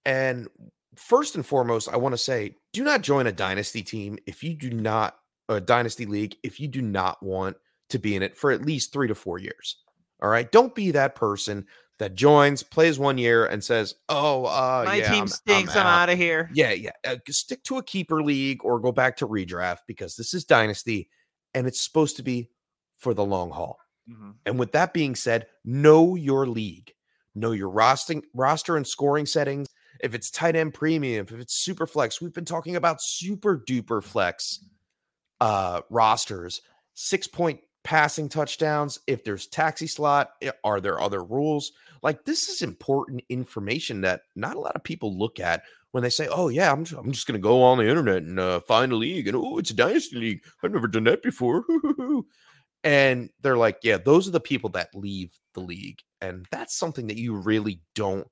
And 0.06 0.48
first 0.96 1.36
and 1.36 1.46
foremost, 1.46 1.90
I 1.90 1.98
want 1.98 2.14
to 2.14 2.18
say 2.18 2.56
do 2.74 2.84
not 2.84 3.02
join 3.02 3.28
a 3.28 3.32
dynasty 3.32 3.82
team 3.82 4.18
if 4.28 4.44
you 4.44 4.54
do 4.54 4.70
not 4.70 5.18
a 5.48 5.60
dynasty 5.60 6.06
league 6.06 6.36
if 6.44 6.60
you 6.60 6.68
do 6.68 6.82
not 6.82 7.22
want 7.24 7.58
to 7.90 8.00
be 8.00 8.16
in 8.16 8.24
it 8.24 8.36
for 8.38 8.52
at 8.52 8.66
least 8.66 8.92
three 8.94 9.08
to 9.08 9.16
four 9.16 9.40
years. 9.40 9.78
All 10.22 10.30
right. 10.30 10.52
Don't 10.52 10.76
be 10.76 10.92
that 10.92 11.16
person 11.16 11.66
that 11.98 12.16
joins, 12.16 12.64
plays 12.64 12.98
one 13.00 13.18
year, 13.18 13.46
and 13.46 13.64
says, 13.64 13.96
Oh, 14.08 14.46
uh, 14.46 14.84
My 14.86 14.96
yeah, 14.96 15.08
team 15.10 15.18
I'm- 15.20 15.28
stinks. 15.28 15.76
I'm, 15.76 15.86
out." 15.86 16.10
of 16.10 16.18
here. 16.18 16.50
Yeah, 16.54 16.72
yeah. 16.72 16.92
Uh, 17.06 17.18
stick 17.30 17.64
to 17.64 17.78
a 17.78 17.84
keeper 17.84 18.22
league 18.24 18.64
or 18.64 18.80
go 18.80 18.92
back 18.92 19.18
to 19.18 19.28
redraft 19.28 19.80
because 19.88 20.16
this 20.16 20.34
is 20.34 20.46
dynasty 20.46 21.10
and 21.54 21.68
it's 21.68 21.82
supposed 21.82 22.16
to 22.18 22.24
be 22.24 22.50
for 22.98 23.14
the 23.14 23.26
long 23.26 23.50
haul. 23.52 23.78
Mhm. 24.10 24.36
And 24.46 24.58
with 24.60 24.72
that 24.74 24.94
being 24.94 25.16
said, 25.16 25.48
know 25.66 26.16
your 26.16 26.48
league, 26.48 26.94
know 27.36 27.52
your 27.52 27.70
roster, 27.70 28.22
roster 28.34 28.76
and 28.78 28.88
scoring 28.88 29.26
settings. 29.26 29.68
If 30.02 30.14
it's 30.14 30.32
tight 30.32 30.56
end 30.56 30.74
premium, 30.74 31.26
if 31.30 31.34
it's 31.40 31.56
super 31.56 31.86
flex, 31.86 32.22
we've 32.22 32.34
been 32.34 32.46
talking 32.46 32.76
about 32.78 33.02
super 33.02 33.58
duper 33.58 34.02
flex 34.04 34.60
uh, 35.42 35.82
rosters, 35.90 36.62
six 36.94 37.28
point 37.28 37.60
passing 37.90 38.30
touchdowns. 38.30 39.00
If 39.08 39.24
there's 39.24 39.48
taxi 39.48 39.88
slot, 39.88 40.34
are 40.64 40.80
there 40.80 41.02
other 41.02 41.24
rules? 41.24 41.72
Like 42.04 42.24
this 42.24 42.48
is 42.48 42.62
important 42.62 43.24
information 43.30 44.02
that 44.02 44.22
not 44.36 44.56
a 44.56 44.60
lot 44.60 44.76
of 44.76 44.84
people 44.84 45.18
look 45.18 45.40
at 45.40 45.64
when 45.90 46.04
they 46.04 46.12
say, 46.12 46.28
"Oh 46.28 46.50
yeah, 46.50 46.72
I'm 46.72 46.86
just, 46.86 47.02
I'm 47.02 47.12
just 47.12 47.26
going 47.26 47.40
to 47.40 47.44
go 47.44 47.64
on 47.64 47.80
the 47.80 47.90
internet 47.90 48.22
and 48.22 48.40
uh, 48.40 48.60
find 48.60 48.92
a 48.92 48.96
league 48.96 49.28
and 49.28 49.36
oh, 49.36 49.58
it's 49.58 49.72
a 49.72 49.74
dynasty 49.74 50.18
league. 50.18 50.44
I've 50.62 50.72
never 50.72 50.88
done 50.88 51.06
that 51.06 51.24
before." 51.24 51.64
and 52.84 53.32
they're 53.42 53.58
like, 53.58 53.80
"Yeah, 53.82 53.98
those 53.98 54.28
are 54.28 54.32
the 54.32 54.40
people 54.40 54.70
that 54.72 54.94
leave 54.94 55.32
the 55.56 55.62
league, 55.62 55.98
and 56.22 56.46
that's 56.52 56.78
something 56.78 57.08
that 57.08 57.18
you 57.18 57.38
really 57.38 57.82
don't 57.96 58.28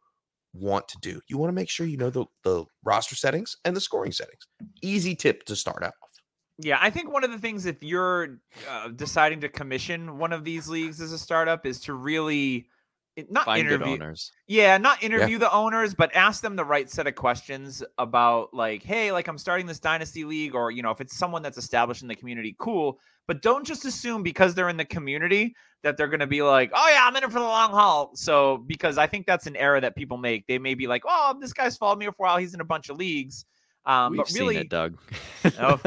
want 0.53 0.87
to 0.89 0.99
do. 0.99 1.19
You 1.27 1.39
want 1.39 1.49
to 1.49 1.55
make 1.55 1.69
sure 1.71 1.87
you 1.87 1.97
know 1.97 2.11
the 2.11 2.25
the 2.43 2.65
roster 2.83 3.15
settings 3.15 3.57
and 3.65 3.75
the 3.75 3.81
scoring 3.81 4.11
settings. 4.11 4.45
Easy 4.83 5.15
tip 5.15 5.45
to 5.45 5.55
start 5.55 5.83
out. 5.83 5.93
Yeah, 6.59 6.77
I 6.81 6.89
think 6.89 7.11
one 7.11 7.23
of 7.23 7.31
the 7.31 7.37
things 7.37 7.65
if 7.65 7.83
you're 7.83 8.39
uh, 8.69 8.89
deciding 8.89 9.41
to 9.41 9.49
commission 9.49 10.17
one 10.17 10.33
of 10.33 10.43
these 10.43 10.67
leagues 10.67 10.99
as 11.01 11.11
a 11.11 11.19
startup 11.19 11.65
is 11.65 11.79
to 11.81 11.93
really 11.93 12.67
not 13.29 13.45
Find 13.45 13.67
interview. 13.67 13.93
owners. 13.93 14.31
Yeah, 14.47 14.77
not 14.77 15.01
interview 15.01 15.37
the 15.39 15.51
owners, 15.51 15.93
but 15.95 16.15
ask 16.15 16.41
them 16.41 16.55
the 16.55 16.65
right 16.65 16.89
set 16.89 17.07
of 17.07 17.15
questions 17.15 17.83
about 17.97 18.53
like, 18.53 18.83
hey, 18.83 19.11
like 19.11 19.27
I'm 19.27 19.37
starting 19.37 19.65
this 19.65 19.79
dynasty 19.79 20.23
league, 20.23 20.53
or 20.53 20.71
you 20.71 20.83
know, 20.83 20.91
if 20.91 21.01
it's 21.01 21.17
someone 21.17 21.41
that's 21.41 21.57
established 21.57 22.01
in 22.01 22.07
the 22.07 22.15
community, 22.15 22.55
cool. 22.59 22.99
But 23.27 23.41
don't 23.41 23.65
just 23.65 23.85
assume 23.85 24.23
because 24.23 24.53
they're 24.53 24.69
in 24.69 24.77
the 24.77 24.85
community 24.85 25.55
that 25.83 25.97
they're 25.97 26.07
gonna 26.07 26.27
be 26.27 26.43
like, 26.43 26.71
oh 26.73 26.89
yeah, 26.89 27.05
I'm 27.05 27.15
in 27.15 27.23
it 27.23 27.31
for 27.31 27.39
the 27.39 27.45
long 27.45 27.71
haul. 27.71 28.11
So 28.15 28.63
because 28.67 28.97
I 28.97 29.07
think 29.07 29.25
that's 29.25 29.47
an 29.47 29.55
error 29.55 29.81
that 29.81 29.95
people 29.95 30.17
make. 30.17 30.45
They 30.47 30.59
may 30.59 30.75
be 30.75 30.87
like, 30.87 31.03
oh, 31.07 31.35
this 31.39 31.53
guy's 31.53 31.77
followed 31.77 31.99
me 31.99 32.05
for 32.05 32.11
a 32.11 32.29
while. 32.29 32.37
He's 32.37 32.53
in 32.53 32.61
a 32.61 32.65
bunch 32.65 32.89
of 32.89 32.97
leagues. 32.97 33.45
Um, 33.87 34.11
We've 34.11 34.17
but 34.19 34.31
really, 34.33 34.55
seen 34.55 34.61
it, 34.63 34.69
Doug. 34.69 34.97
oh, 35.59 35.79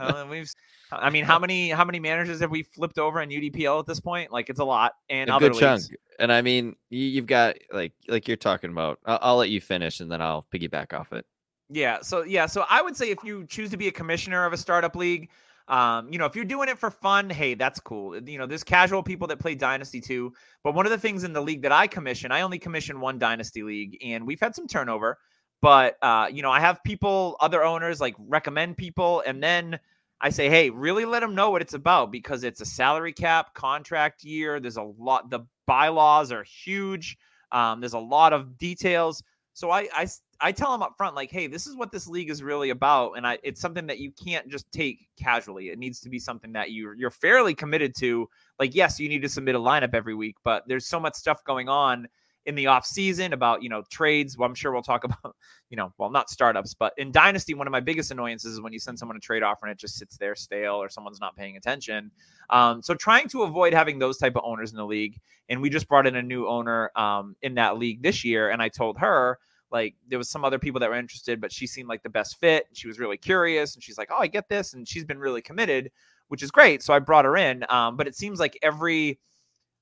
uh, 0.00 0.26
we've. 0.30 0.50
I 0.90 1.10
mean, 1.10 1.24
how 1.24 1.38
many 1.38 1.70
how 1.70 1.84
many 1.84 2.00
managers 2.00 2.40
have 2.40 2.50
we 2.50 2.62
flipped 2.62 2.98
over 2.98 3.20
in 3.20 3.28
UDPL 3.28 3.80
at 3.80 3.86
this 3.86 4.00
point? 4.00 4.32
Like 4.32 4.48
it's 4.48 4.60
a 4.60 4.64
lot, 4.64 4.94
and 5.10 5.28
a 5.28 5.34
other 5.34 5.50
good 5.50 5.60
chunk. 5.60 5.82
And 6.18 6.32
I 6.32 6.40
mean, 6.40 6.74
you, 6.88 7.04
you've 7.04 7.26
got 7.26 7.56
like 7.70 7.92
like 8.08 8.26
you're 8.28 8.36
talking 8.36 8.70
about. 8.70 8.98
I'll, 9.04 9.18
I'll 9.20 9.36
let 9.36 9.50
you 9.50 9.60
finish, 9.60 10.00
and 10.00 10.10
then 10.10 10.22
I'll 10.22 10.46
piggyback 10.54 10.98
off 10.98 11.12
it. 11.12 11.26
Yeah. 11.68 12.00
So 12.02 12.22
yeah. 12.22 12.46
So 12.46 12.64
I 12.70 12.80
would 12.80 12.96
say 12.96 13.10
if 13.10 13.22
you 13.24 13.44
choose 13.46 13.70
to 13.70 13.76
be 13.76 13.88
a 13.88 13.92
commissioner 13.92 14.46
of 14.46 14.52
a 14.52 14.56
startup 14.56 14.96
league, 14.96 15.28
Um, 15.66 16.12
you 16.12 16.18
know, 16.18 16.26
if 16.26 16.36
you're 16.36 16.44
doing 16.44 16.68
it 16.68 16.78
for 16.78 16.90
fun, 16.90 17.30
hey, 17.30 17.54
that's 17.54 17.80
cool. 17.80 18.16
You 18.18 18.38
know, 18.38 18.46
there's 18.46 18.64
casual 18.64 19.02
people 19.02 19.26
that 19.28 19.38
play 19.38 19.54
Dynasty 19.54 20.00
too. 20.00 20.32
But 20.62 20.74
one 20.74 20.84
of 20.84 20.90
the 20.90 20.98
things 20.98 21.24
in 21.24 21.32
the 21.32 21.40
league 21.40 21.62
that 21.62 21.72
I 21.72 21.86
commission, 21.86 22.32
I 22.32 22.42
only 22.42 22.58
commission 22.58 23.00
one 23.00 23.18
Dynasty 23.18 23.62
league, 23.62 23.96
and 24.04 24.26
we've 24.26 24.40
had 24.40 24.54
some 24.54 24.66
turnover. 24.66 25.18
But 25.64 25.96
uh, 26.02 26.28
you 26.30 26.42
know, 26.42 26.50
I 26.50 26.60
have 26.60 26.84
people, 26.84 27.38
other 27.40 27.64
owners 27.64 27.98
like 27.98 28.14
recommend 28.18 28.76
people, 28.76 29.22
and 29.26 29.42
then 29.42 29.78
I 30.20 30.28
say, 30.28 30.50
hey, 30.50 30.68
really 30.68 31.06
let 31.06 31.20
them 31.20 31.34
know 31.34 31.48
what 31.48 31.62
it's 31.62 31.72
about 31.72 32.12
because 32.12 32.44
it's 32.44 32.60
a 32.60 32.66
salary 32.66 33.14
cap 33.14 33.54
contract 33.54 34.24
year. 34.24 34.60
There's 34.60 34.76
a 34.76 34.82
lot, 34.82 35.30
the 35.30 35.40
bylaws 35.66 36.32
are 36.32 36.42
huge. 36.42 37.16
Um, 37.50 37.80
there's 37.80 37.94
a 37.94 37.98
lot 37.98 38.34
of 38.34 38.58
details. 38.58 39.22
So 39.54 39.70
I, 39.70 39.88
I 39.94 40.06
I 40.38 40.52
tell 40.52 40.70
them 40.70 40.82
up 40.82 40.98
front, 40.98 41.14
like, 41.14 41.30
hey, 41.30 41.46
this 41.46 41.66
is 41.66 41.74
what 41.76 41.90
this 41.90 42.06
league 42.06 42.28
is 42.28 42.42
really 42.42 42.68
about, 42.68 43.12
and 43.16 43.26
I 43.26 43.38
it's 43.42 43.62
something 43.62 43.86
that 43.86 44.00
you 44.00 44.12
can't 44.22 44.46
just 44.48 44.70
take 44.70 45.08
casually. 45.18 45.70
It 45.70 45.78
needs 45.78 45.98
to 46.00 46.10
be 46.10 46.18
something 46.18 46.52
that 46.52 46.72
you 46.72 46.92
you're 46.94 47.08
fairly 47.08 47.54
committed 47.54 47.94
to. 48.00 48.28
Like, 48.58 48.74
yes, 48.74 49.00
you 49.00 49.08
need 49.08 49.22
to 49.22 49.30
submit 49.30 49.54
a 49.54 49.58
lineup 49.58 49.94
every 49.94 50.14
week, 50.14 50.36
but 50.44 50.64
there's 50.68 50.84
so 50.84 51.00
much 51.00 51.14
stuff 51.14 51.42
going 51.44 51.70
on 51.70 52.06
in 52.46 52.54
the 52.54 52.66
off 52.66 52.86
season 52.86 53.32
about 53.32 53.62
you 53.62 53.68
know 53.68 53.82
trades. 53.90 54.36
Well, 54.36 54.48
I'm 54.48 54.54
sure 54.54 54.72
we'll 54.72 54.82
talk 54.82 55.04
about 55.04 55.36
you 55.70 55.76
know 55.76 55.92
well 55.98 56.10
not 56.10 56.30
startups, 56.30 56.74
but 56.74 56.92
in 56.96 57.12
Dynasty, 57.12 57.54
one 57.54 57.66
of 57.66 57.72
my 57.72 57.80
biggest 57.80 58.10
annoyances 58.10 58.54
is 58.54 58.60
when 58.60 58.72
you 58.72 58.78
send 58.78 58.98
someone 58.98 59.16
a 59.16 59.20
trade 59.20 59.42
offer 59.42 59.66
and 59.66 59.72
it 59.72 59.78
just 59.78 59.96
sits 59.96 60.16
there 60.16 60.34
stale 60.34 60.74
or 60.74 60.88
someone's 60.88 61.20
not 61.20 61.36
paying 61.36 61.56
attention. 61.56 62.10
Um, 62.50 62.82
so 62.82 62.94
trying 62.94 63.28
to 63.28 63.42
avoid 63.42 63.72
having 63.72 63.98
those 63.98 64.18
type 64.18 64.36
of 64.36 64.42
owners 64.44 64.70
in 64.70 64.76
the 64.76 64.86
league, 64.86 65.18
and 65.48 65.60
we 65.60 65.70
just 65.70 65.88
brought 65.88 66.06
in 66.06 66.16
a 66.16 66.22
new 66.22 66.46
owner 66.46 66.90
um, 66.96 67.36
in 67.42 67.54
that 67.54 67.78
league 67.78 68.02
this 68.02 68.24
year, 68.24 68.50
and 68.50 68.62
I 68.62 68.68
told 68.68 68.98
her 68.98 69.38
like 69.74 69.96
there 70.08 70.18
was 70.18 70.30
some 70.30 70.44
other 70.44 70.58
people 70.58 70.78
that 70.80 70.88
were 70.88 70.96
interested, 70.96 71.40
but 71.40 71.50
she 71.52 71.66
seemed 71.66 71.88
like 71.88 72.02
the 72.02 72.08
best 72.08 72.38
fit. 72.38 72.68
She 72.72 72.86
was 72.86 73.00
really 73.00 73.16
curious, 73.16 73.74
and 73.74 73.82
she's 73.82 73.98
like, 73.98 74.08
"Oh, 74.12 74.18
I 74.18 74.28
get 74.28 74.48
this," 74.48 74.72
and 74.72 74.86
she's 74.86 75.04
been 75.04 75.18
really 75.18 75.42
committed, 75.42 75.90
which 76.28 76.42
is 76.44 76.50
great. 76.52 76.82
So 76.82 76.94
I 76.94 77.00
brought 77.00 77.24
her 77.24 77.36
in. 77.36 77.64
Um, 77.68 77.96
but 77.96 78.06
it 78.06 78.14
seems 78.14 78.38
like 78.38 78.56
every 78.62 79.18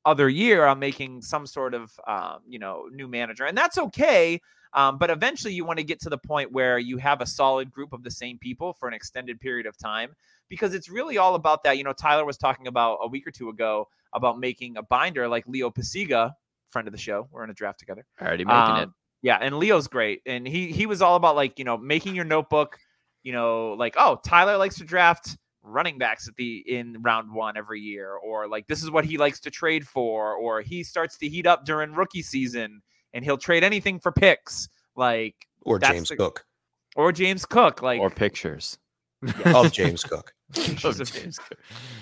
other 0.04 0.28
year 0.28 0.66
I'm 0.66 0.78
making 0.78 1.22
some 1.22 1.46
sort 1.46 1.74
of 1.74 1.92
um, 2.06 2.40
you 2.48 2.58
know 2.58 2.88
new 2.92 3.08
manager, 3.08 3.44
and 3.44 3.56
that's 3.56 3.78
okay. 3.78 4.40
Um, 4.74 4.96
but 4.96 5.10
eventually, 5.10 5.52
you 5.52 5.64
want 5.64 5.78
to 5.78 5.84
get 5.84 6.00
to 6.00 6.10
the 6.10 6.18
point 6.18 6.50
where 6.50 6.78
you 6.78 6.96
have 6.96 7.20
a 7.20 7.26
solid 7.26 7.70
group 7.70 7.92
of 7.92 8.02
the 8.02 8.10
same 8.10 8.38
people 8.38 8.72
for 8.72 8.88
an 8.88 8.94
extended 8.94 9.38
period 9.38 9.66
of 9.66 9.76
time, 9.76 10.14
because 10.48 10.74
it's 10.74 10.88
really 10.88 11.18
all 11.18 11.34
about 11.34 11.62
that. 11.64 11.76
You 11.76 11.84
know, 11.84 11.92
Tyler 11.92 12.24
was 12.24 12.38
talking 12.38 12.66
about 12.66 12.98
a 13.02 13.08
week 13.08 13.26
or 13.26 13.30
two 13.30 13.50
ago 13.50 13.88
about 14.14 14.38
making 14.38 14.76
a 14.76 14.82
binder 14.82 15.28
like 15.28 15.46
Leo 15.46 15.70
Pasiga, 15.70 16.32
friend 16.70 16.88
of 16.88 16.92
the 16.92 16.98
show. 16.98 17.28
We're 17.30 17.44
in 17.44 17.50
a 17.50 17.54
draft 17.54 17.78
together. 17.78 18.04
Already 18.20 18.44
making 18.44 18.60
um, 18.60 18.78
it. 18.78 18.88
Yeah, 19.22 19.38
and 19.40 19.58
Leo's 19.58 19.86
great, 19.86 20.20
and 20.26 20.46
he 20.46 20.72
he 20.72 20.86
was 20.86 21.00
all 21.00 21.16
about 21.16 21.36
like 21.36 21.58
you 21.58 21.64
know 21.64 21.76
making 21.76 22.14
your 22.14 22.24
notebook. 22.24 22.78
You 23.22 23.32
know, 23.32 23.74
like 23.74 23.94
oh, 23.96 24.20
Tyler 24.24 24.56
likes 24.56 24.78
to 24.78 24.84
draft 24.84 25.36
running 25.62 25.98
backs 25.98 26.28
at 26.28 26.34
the 26.36 26.64
in 26.66 27.02
round 27.02 27.32
one 27.32 27.56
every 27.56 27.80
year, 27.80 28.14
or 28.14 28.48
like 28.48 28.66
this 28.66 28.82
is 28.82 28.90
what 28.90 29.04
he 29.04 29.18
likes 29.18 29.40
to 29.40 29.50
trade 29.50 29.86
for, 29.86 30.34
or 30.34 30.60
he 30.60 30.82
starts 30.82 31.16
to 31.18 31.28
heat 31.28 31.46
up 31.46 31.64
during 31.64 31.92
rookie 31.92 32.22
season 32.22 32.82
and 33.14 33.24
he'll 33.24 33.38
trade 33.38 33.64
anything 33.64 33.98
for 33.98 34.12
picks, 34.12 34.68
like 34.96 35.46
or 35.62 35.78
James 35.78 36.08
the, 36.08 36.16
Cook, 36.16 36.44
or 36.96 37.12
James 37.12 37.44
Cook, 37.44 37.82
like 37.82 38.00
or 38.00 38.10
pictures 38.10 38.78
yeah. 39.22 39.56
of 39.56 39.72
James 39.72 40.02
Cook. 40.02 40.32
of 40.84 41.12
James 41.12 41.38
Cook. 41.38 41.58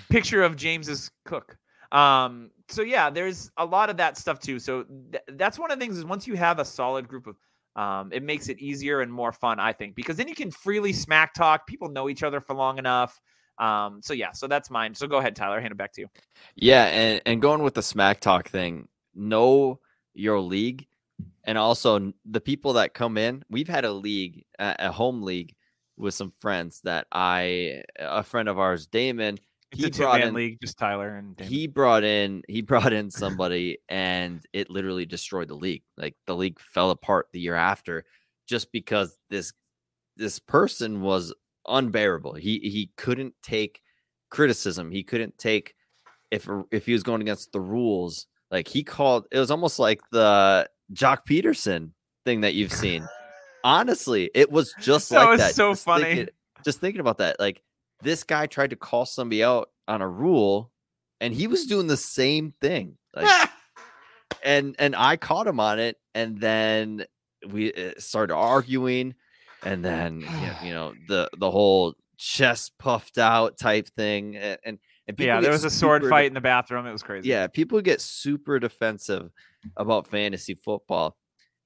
Picture 0.09 0.43
of 0.43 0.55
James's 0.55 1.11
Cook. 1.25 1.57
Um, 1.91 2.51
so 2.69 2.81
yeah, 2.81 3.09
there's 3.09 3.51
a 3.57 3.65
lot 3.65 3.89
of 3.89 3.97
that 3.97 4.17
stuff 4.17 4.39
too. 4.39 4.59
So 4.59 4.83
th- 5.11 5.23
that's 5.33 5.59
one 5.59 5.71
of 5.71 5.79
the 5.79 5.85
things 5.85 5.97
is 5.97 6.05
once 6.05 6.25
you 6.25 6.35
have 6.35 6.59
a 6.59 6.65
solid 6.65 7.07
group 7.07 7.27
of 7.27 7.35
um, 7.75 8.11
it 8.11 8.23
makes 8.23 8.49
it 8.49 8.59
easier 8.59 8.99
and 8.99 9.11
more 9.11 9.31
fun, 9.31 9.59
I 9.59 9.71
think, 9.71 9.95
because 9.95 10.17
then 10.17 10.27
you 10.27 10.35
can 10.35 10.51
freely 10.51 10.91
smack 10.91 11.33
talk. 11.33 11.65
People 11.67 11.89
know 11.89 12.09
each 12.09 12.23
other 12.23 12.41
for 12.41 12.53
long 12.53 12.77
enough. 12.77 13.19
Um, 13.57 14.01
so 14.01 14.13
yeah, 14.13 14.31
so 14.31 14.47
that's 14.47 14.69
mine. 14.69 14.95
So 14.95 15.07
go 15.07 15.17
ahead, 15.17 15.35
Tyler. 15.35 15.61
Hand 15.61 15.71
it 15.71 15.77
back 15.77 15.93
to 15.93 16.01
you. 16.01 16.07
Yeah, 16.55 16.85
and, 16.85 17.21
and 17.25 17.41
going 17.41 17.61
with 17.61 17.75
the 17.75 17.83
smack 17.83 18.19
talk 18.19 18.49
thing, 18.49 18.87
know 19.13 19.79
your 20.13 20.39
league, 20.39 20.87
and 21.43 21.57
also 21.57 22.13
the 22.25 22.41
people 22.41 22.73
that 22.73 22.93
come 22.93 23.17
in. 23.17 23.43
We've 23.49 23.67
had 23.67 23.85
a 23.85 23.91
league, 23.91 24.45
a 24.57 24.91
home 24.91 25.21
league, 25.21 25.55
with 25.97 26.13
some 26.15 26.31
friends 26.39 26.81
that 26.83 27.07
I, 27.11 27.83
a 27.99 28.23
friend 28.23 28.49
of 28.49 28.57
ours, 28.59 28.87
Damon. 28.87 29.37
It's 29.71 29.81
he 29.81 29.87
a 29.87 29.89
brought 29.91 30.21
in 30.21 30.33
league, 30.33 30.59
just 30.59 30.77
Tyler 30.77 31.15
and 31.15 31.37
Damon. 31.37 31.53
he 31.53 31.67
brought 31.67 32.03
in 32.03 32.43
he 32.49 32.61
brought 32.61 32.91
in 32.91 33.09
somebody, 33.09 33.77
and 33.87 34.43
it 34.51 34.69
literally 34.69 35.05
destroyed 35.05 35.47
the 35.47 35.55
league. 35.55 35.83
Like 35.95 36.15
the 36.27 36.35
league 36.35 36.59
fell 36.59 36.89
apart 36.89 37.27
the 37.31 37.39
year 37.39 37.55
after, 37.55 38.03
just 38.47 38.71
because 38.71 39.17
this 39.29 39.53
this 40.17 40.39
person 40.39 41.01
was 41.01 41.33
unbearable. 41.67 42.33
He 42.33 42.59
he 42.59 42.91
couldn't 42.97 43.33
take 43.43 43.81
criticism. 44.29 44.91
He 44.91 45.03
couldn't 45.03 45.37
take 45.37 45.75
if 46.31 46.47
if 46.71 46.85
he 46.85 46.93
was 46.93 47.03
going 47.03 47.21
against 47.21 47.51
the 47.51 47.61
rules. 47.61 48.27
Like 48.49 48.67
he 48.67 48.83
called 48.83 49.27
it 49.31 49.39
was 49.39 49.51
almost 49.51 49.79
like 49.79 50.01
the 50.11 50.69
Jock 50.93 51.25
Peterson 51.25 51.93
thing 52.25 52.41
that 52.41 52.53
you've 52.53 52.73
seen. 52.73 53.07
Honestly, 53.63 54.31
it 54.33 54.51
was 54.51 54.73
just 54.79 55.09
that 55.09 55.19
like 55.19 55.29
was 55.29 55.39
that. 55.39 55.55
So 55.55 55.71
just 55.71 55.85
funny. 55.85 56.03
Thinking, 56.03 56.29
just 56.63 56.79
thinking 56.79 57.01
about 57.01 57.19
that, 57.19 57.39
like 57.39 57.61
this 58.01 58.23
guy 58.23 58.47
tried 58.47 58.71
to 58.71 58.75
call 58.75 59.05
somebody 59.05 59.43
out 59.43 59.69
on 59.87 60.01
a 60.01 60.07
rule, 60.07 60.71
and 61.19 61.33
he 61.33 61.47
was 61.47 61.65
doing 61.65 61.87
the 61.87 61.97
same 61.97 62.53
thing. 62.61 62.97
Like, 63.15 63.49
and 64.43 64.75
and 64.79 64.95
I 64.95 65.17
caught 65.17 65.47
him 65.47 65.59
on 65.59 65.79
it, 65.79 65.97
and 66.15 66.39
then 66.39 67.05
we 67.47 67.73
uh, 67.73 67.91
started 67.97 68.33
arguing 68.33 69.15
and 69.63 69.83
then 69.83 70.21
you 70.63 70.73
know 70.73 70.93
the 71.07 71.29
the 71.37 71.49
whole 71.49 71.93
chest 72.17 72.73
puffed 72.77 73.17
out 73.17 73.57
type 73.57 73.87
thing 73.89 74.35
and 74.35 74.59
and, 74.63 74.79
and 75.07 75.19
yeah 75.19 75.41
there 75.41 75.51
was 75.51 75.65
a 75.65 75.69
sword 75.69 76.07
fight 76.07 76.27
in 76.27 76.33
the 76.33 76.41
bathroom 76.41 76.85
it 76.85 76.91
was 76.91 77.03
crazy. 77.03 77.27
Yeah 77.27 77.47
people 77.47 77.81
get 77.81 77.99
super 77.99 78.59
defensive 78.59 79.31
about 79.77 80.07
fantasy 80.07 80.53
football 80.53 81.17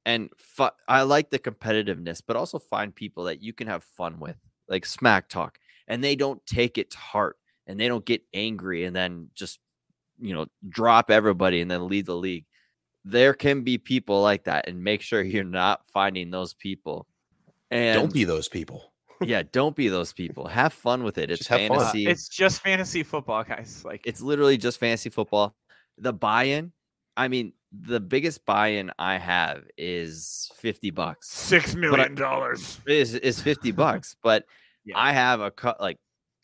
and 0.06 0.30
fu- 0.38 0.70
i 0.88 1.02
like 1.02 1.30
the 1.30 1.40
competitiveness 1.40 2.22
but 2.26 2.36
also 2.38 2.58
find 2.58 2.96
people 2.96 3.26
that 3.26 3.42
you 3.42 3.52
can 3.52 3.68
have 3.68 3.84
fun 3.84 4.20
with 4.20 4.38
like 4.70 4.86
smack 4.86 5.28
talk 5.28 5.60
and 5.88 6.04
they 6.04 6.16
don't 6.16 6.46
take 6.46 6.78
it 6.78 6.92
to 6.92 6.98
heart 6.98 7.38
and 7.68 7.80
they 7.80 7.88
don't 7.88 8.06
get 8.06 8.22
angry 8.34 8.86
and 8.86 8.96
then 8.96 9.30
just 9.36 9.60
you 10.20 10.34
know 10.34 10.46
drop 10.70 11.12
everybody 11.12 11.62
and 11.62 11.70
then 11.70 11.88
lead 11.88 12.06
the 12.06 12.16
league. 12.16 12.46
There 13.04 13.34
can 13.34 13.62
be 13.62 13.78
people 13.78 14.22
like 14.22 14.46
that 14.46 14.68
and 14.68 14.84
make 14.84 15.02
sure 15.02 15.22
you're 15.22 15.44
not 15.44 15.82
finding 15.94 16.32
those 16.32 16.54
people 16.54 17.08
and 17.72 18.00
don't 18.00 18.14
be 18.14 18.24
those 18.24 18.48
people. 18.48 18.92
yeah, 19.22 19.44
don't 19.52 19.76
be 19.76 19.88
those 19.88 20.14
people. 20.14 20.48
Have 20.48 20.74
fun 20.74 21.04
with 21.04 21.18
it. 21.18 21.32
It's 21.32 21.48
fantasy. 21.48 22.08
Uh, 22.08 22.12
it's 22.12 22.28
just 22.28 22.62
fantasy 22.62 23.04
football, 23.04 23.44
guys. 23.44 23.84
Like 23.86 24.02
it's 24.06 24.22
literally 24.22 24.58
just 24.58 24.80
fantasy 24.80 25.10
football. 25.10 25.56
The 25.98 26.14
buy-in, 26.14 26.74
I 27.16 27.28
mean, 27.28 27.54
the 27.72 28.00
biggest 28.00 28.46
buy-in 28.46 28.92
I 29.00 29.18
have 29.18 29.64
is 29.78 30.52
50 30.56 30.92
bucks. 30.92 31.30
Six 31.30 31.76
million 31.76 32.16
dollars. 32.16 32.80
Is 32.86 33.14
is 33.14 33.40
50 33.42 33.72
bucks. 33.72 34.16
But 34.22 34.46
yeah. 34.86 34.98
I 34.98 35.14
have 35.14 35.42
a 35.42 35.52
cut 35.52 35.80
like 35.80 35.98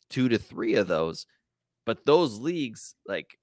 two 0.09 0.29
to 0.29 0.37
three 0.37 0.75
of 0.75 0.87
those. 0.87 1.25
But 1.85 2.05
those 2.05 2.39
leagues, 2.39 2.95
like 3.05 3.37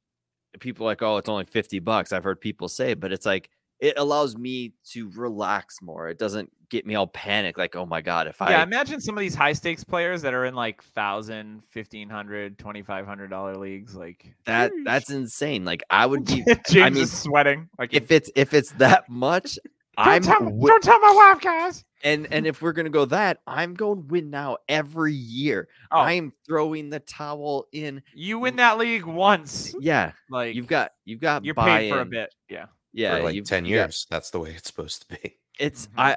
people 0.61 0.87
like, 0.87 1.03
oh, 1.03 1.19
it's 1.19 1.29
only 1.29 1.45
50 1.45 1.81
bucks. 1.81 2.13
I've 2.13 2.25
heard 2.25 2.41
people 2.41 2.69
say, 2.69 2.95
but 2.95 3.13
it's 3.13 3.27
like 3.27 3.51
it 3.81 3.95
allows 3.97 4.37
me 4.37 4.73
to 4.91 5.11
relax 5.11 5.81
more. 5.81 6.09
It 6.09 6.19
doesn't 6.19 6.51
get 6.69 6.87
me 6.87 6.95
all 6.95 7.07
panicked 7.07 7.59
like, 7.59 7.77
oh 7.77 7.87
my 7.87 8.01
God, 8.01 8.27
if 8.27 8.43
I 8.43 8.51
Yeah, 8.51 8.63
imagine 8.63 9.01
some 9.01 9.17
of 9.17 9.21
these 9.21 9.35
high 9.35 9.53
stakes 9.53 9.85
players 9.85 10.23
that 10.23 10.35
are 10.35 10.45
in 10.45 10.55
like 10.55 10.83
thousand, 10.83 11.63
fifteen 11.69 12.09
hundred, 12.09 12.59
twenty 12.59 12.83
five 12.83 13.07
hundred 13.07 13.31
dollar 13.31 13.57
leagues. 13.57 13.95
Like 13.95 14.35
that 14.45 14.73
that's 14.85 15.11
insane. 15.11 15.65
Like 15.65 15.83
I 15.91 16.07
would 16.07 16.25
be 16.25 16.45
James 16.69 16.87
I 16.87 16.91
mean, 16.91 17.03
is 17.05 17.17
sweating. 17.17 17.69
Like 17.79 17.95
if 17.95 18.11
it's 18.11 18.31
if 18.35 18.55
it's 18.55 18.73
that 18.73 19.09
much, 19.09 19.59
I'm 19.97 20.23
tell, 20.23 20.41
w- 20.41 20.67
don't 20.67 20.83
tell 20.83 21.01
my 21.01 21.13
wife, 21.33 21.41
guys. 21.43 21.85
And 22.05 22.29
and 22.33 22.47
if 22.47 22.63
we're 22.63 22.73
gonna 22.73 22.91
go 22.91 23.05
that, 23.07 23.39
I'm 23.47 23.75
going 23.75 24.03
to 24.03 24.07
win 24.07 24.31
now 24.31 24.59
every 24.69 25.15
year. 25.15 25.69
Oh. 25.91 25.99
I'm 25.99 26.33
throwing 26.47 26.91
the 26.91 27.01
towel 27.01 27.67
in. 27.73 28.03
You 28.15 28.39
win 28.39 28.57
that 28.57 28.79
league 28.79 29.05
once. 29.05 29.75
Yeah. 29.81 30.13
Like 30.31 30.55
you've 30.55 30.69
got 30.69 30.93
you've 31.05 31.21
got 31.21 31.45
you're 31.45 31.55
paid 31.55 31.91
for 31.91 32.01
a 32.01 32.05
bit. 32.05 32.33
Yeah. 32.49 32.67
Yeah, 32.93 33.19
like 33.19 33.45
ten 33.45 33.65
years. 33.65 34.07
Yeah. 34.09 34.17
That's 34.17 34.31
the 34.31 34.41
way 34.41 34.51
it's 34.51 34.69
supposed 34.69 35.09
to 35.09 35.17
be. 35.17 35.37
It's 35.59 35.87
mm-hmm. 35.89 36.01
I 36.01 36.17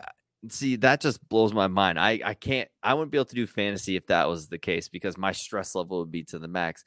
see 0.50 0.76
that 0.78 1.02
just 1.02 1.28
blows 1.28 1.54
my 1.54 1.68
mind. 1.68 2.00
I 2.00 2.20
I 2.24 2.34
can't. 2.34 2.70
I 2.82 2.94
wouldn't 2.94 3.12
be 3.12 3.18
able 3.18 3.26
to 3.26 3.36
do 3.36 3.48
fantasy 3.48 3.96
if 3.96 4.08
that 4.08 4.28
was 4.28 4.48
the 4.48 4.58
case 4.58 4.90
because 4.90 5.18
my 5.18 5.32
stress 5.32 5.76
level 5.76 6.00
would 6.00 6.12
be 6.12 6.24
to 6.26 6.40
the 6.40 6.48
max. 6.48 6.84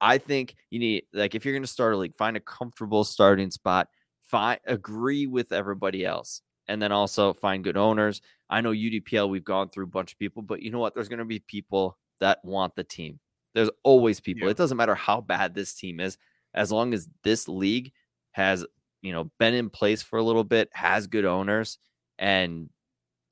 I 0.00 0.18
think 0.18 0.56
you 0.70 0.78
need 0.78 1.04
like 1.12 1.34
if 1.34 1.44
you're 1.44 1.54
going 1.54 1.62
to 1.62 1.68
start 1.68 1.94
a 1.94 1.96
league, 1.96 2.16
find 2.16 2.36
a 2.36 2.40
comfortable 2.40 3.04
starting 3.04 3.50
spot. 3.50 3.88
Find 4.22 4.58
agree 4.66 5.26
with 5.26 5.52
everybody 5.52 6.04
else, 6.04 6.42
and 6.68 6.80
then 6.82 6.92
also 6.92 7.32
find 7.32 7.64
good 7.64 7.76
owners. 7.76 8.20
I 8.50 8.60
know 8.60 8.72
UDPL. 8.72 9.28
We've 9.28 9.44
gone 9.44 9.70
through 9.70 9.84
a 9.84 9.88
bunch 9.88 10.12
of 10.12 10.18
people, 10.18 10.42
but 10.42 10.62
you 10.62 10.70
know 10.70 10.78
what? 10.78 10.94
There's 10.94 11.08
going 11.08 11.20
to 11.20 11.24
be 11.24 11.38
people 11.38 11.98
that 12.20 12.44
want 12.44 12.74
the 12.74 12.84
team. 12.84 13.20
There's 13.54 13.70
always 13.82 14.20
people. 14.20 14.46
Yeah. 14.46 14.50
It 14.50 14.56
doesn't 14.56 14.76
matter 14.76 14.94
how 14.94 15.20
bad 15.20 15.54
this 15.54 15.74
team 15.74 16.00
is, 16.00 16.18
as 16.54 16.70
long 16.70 16.92
as 16.92 17.08
this 17.22 17.48
league 17.48 17.92
has 18.32 18.66
you 19.02 19.12
know, 19.12 19.30
been 19.38 19.54
in 19.54 19.70
place 19.70 20.02
for 20.02 20.18
a 20.18 20.22
little 20.22 20.44
bit, 20.44 20.68
has 20.72 21.06
good 21.06 21.24
owners, 21.24 21.78
and 22.18 22.70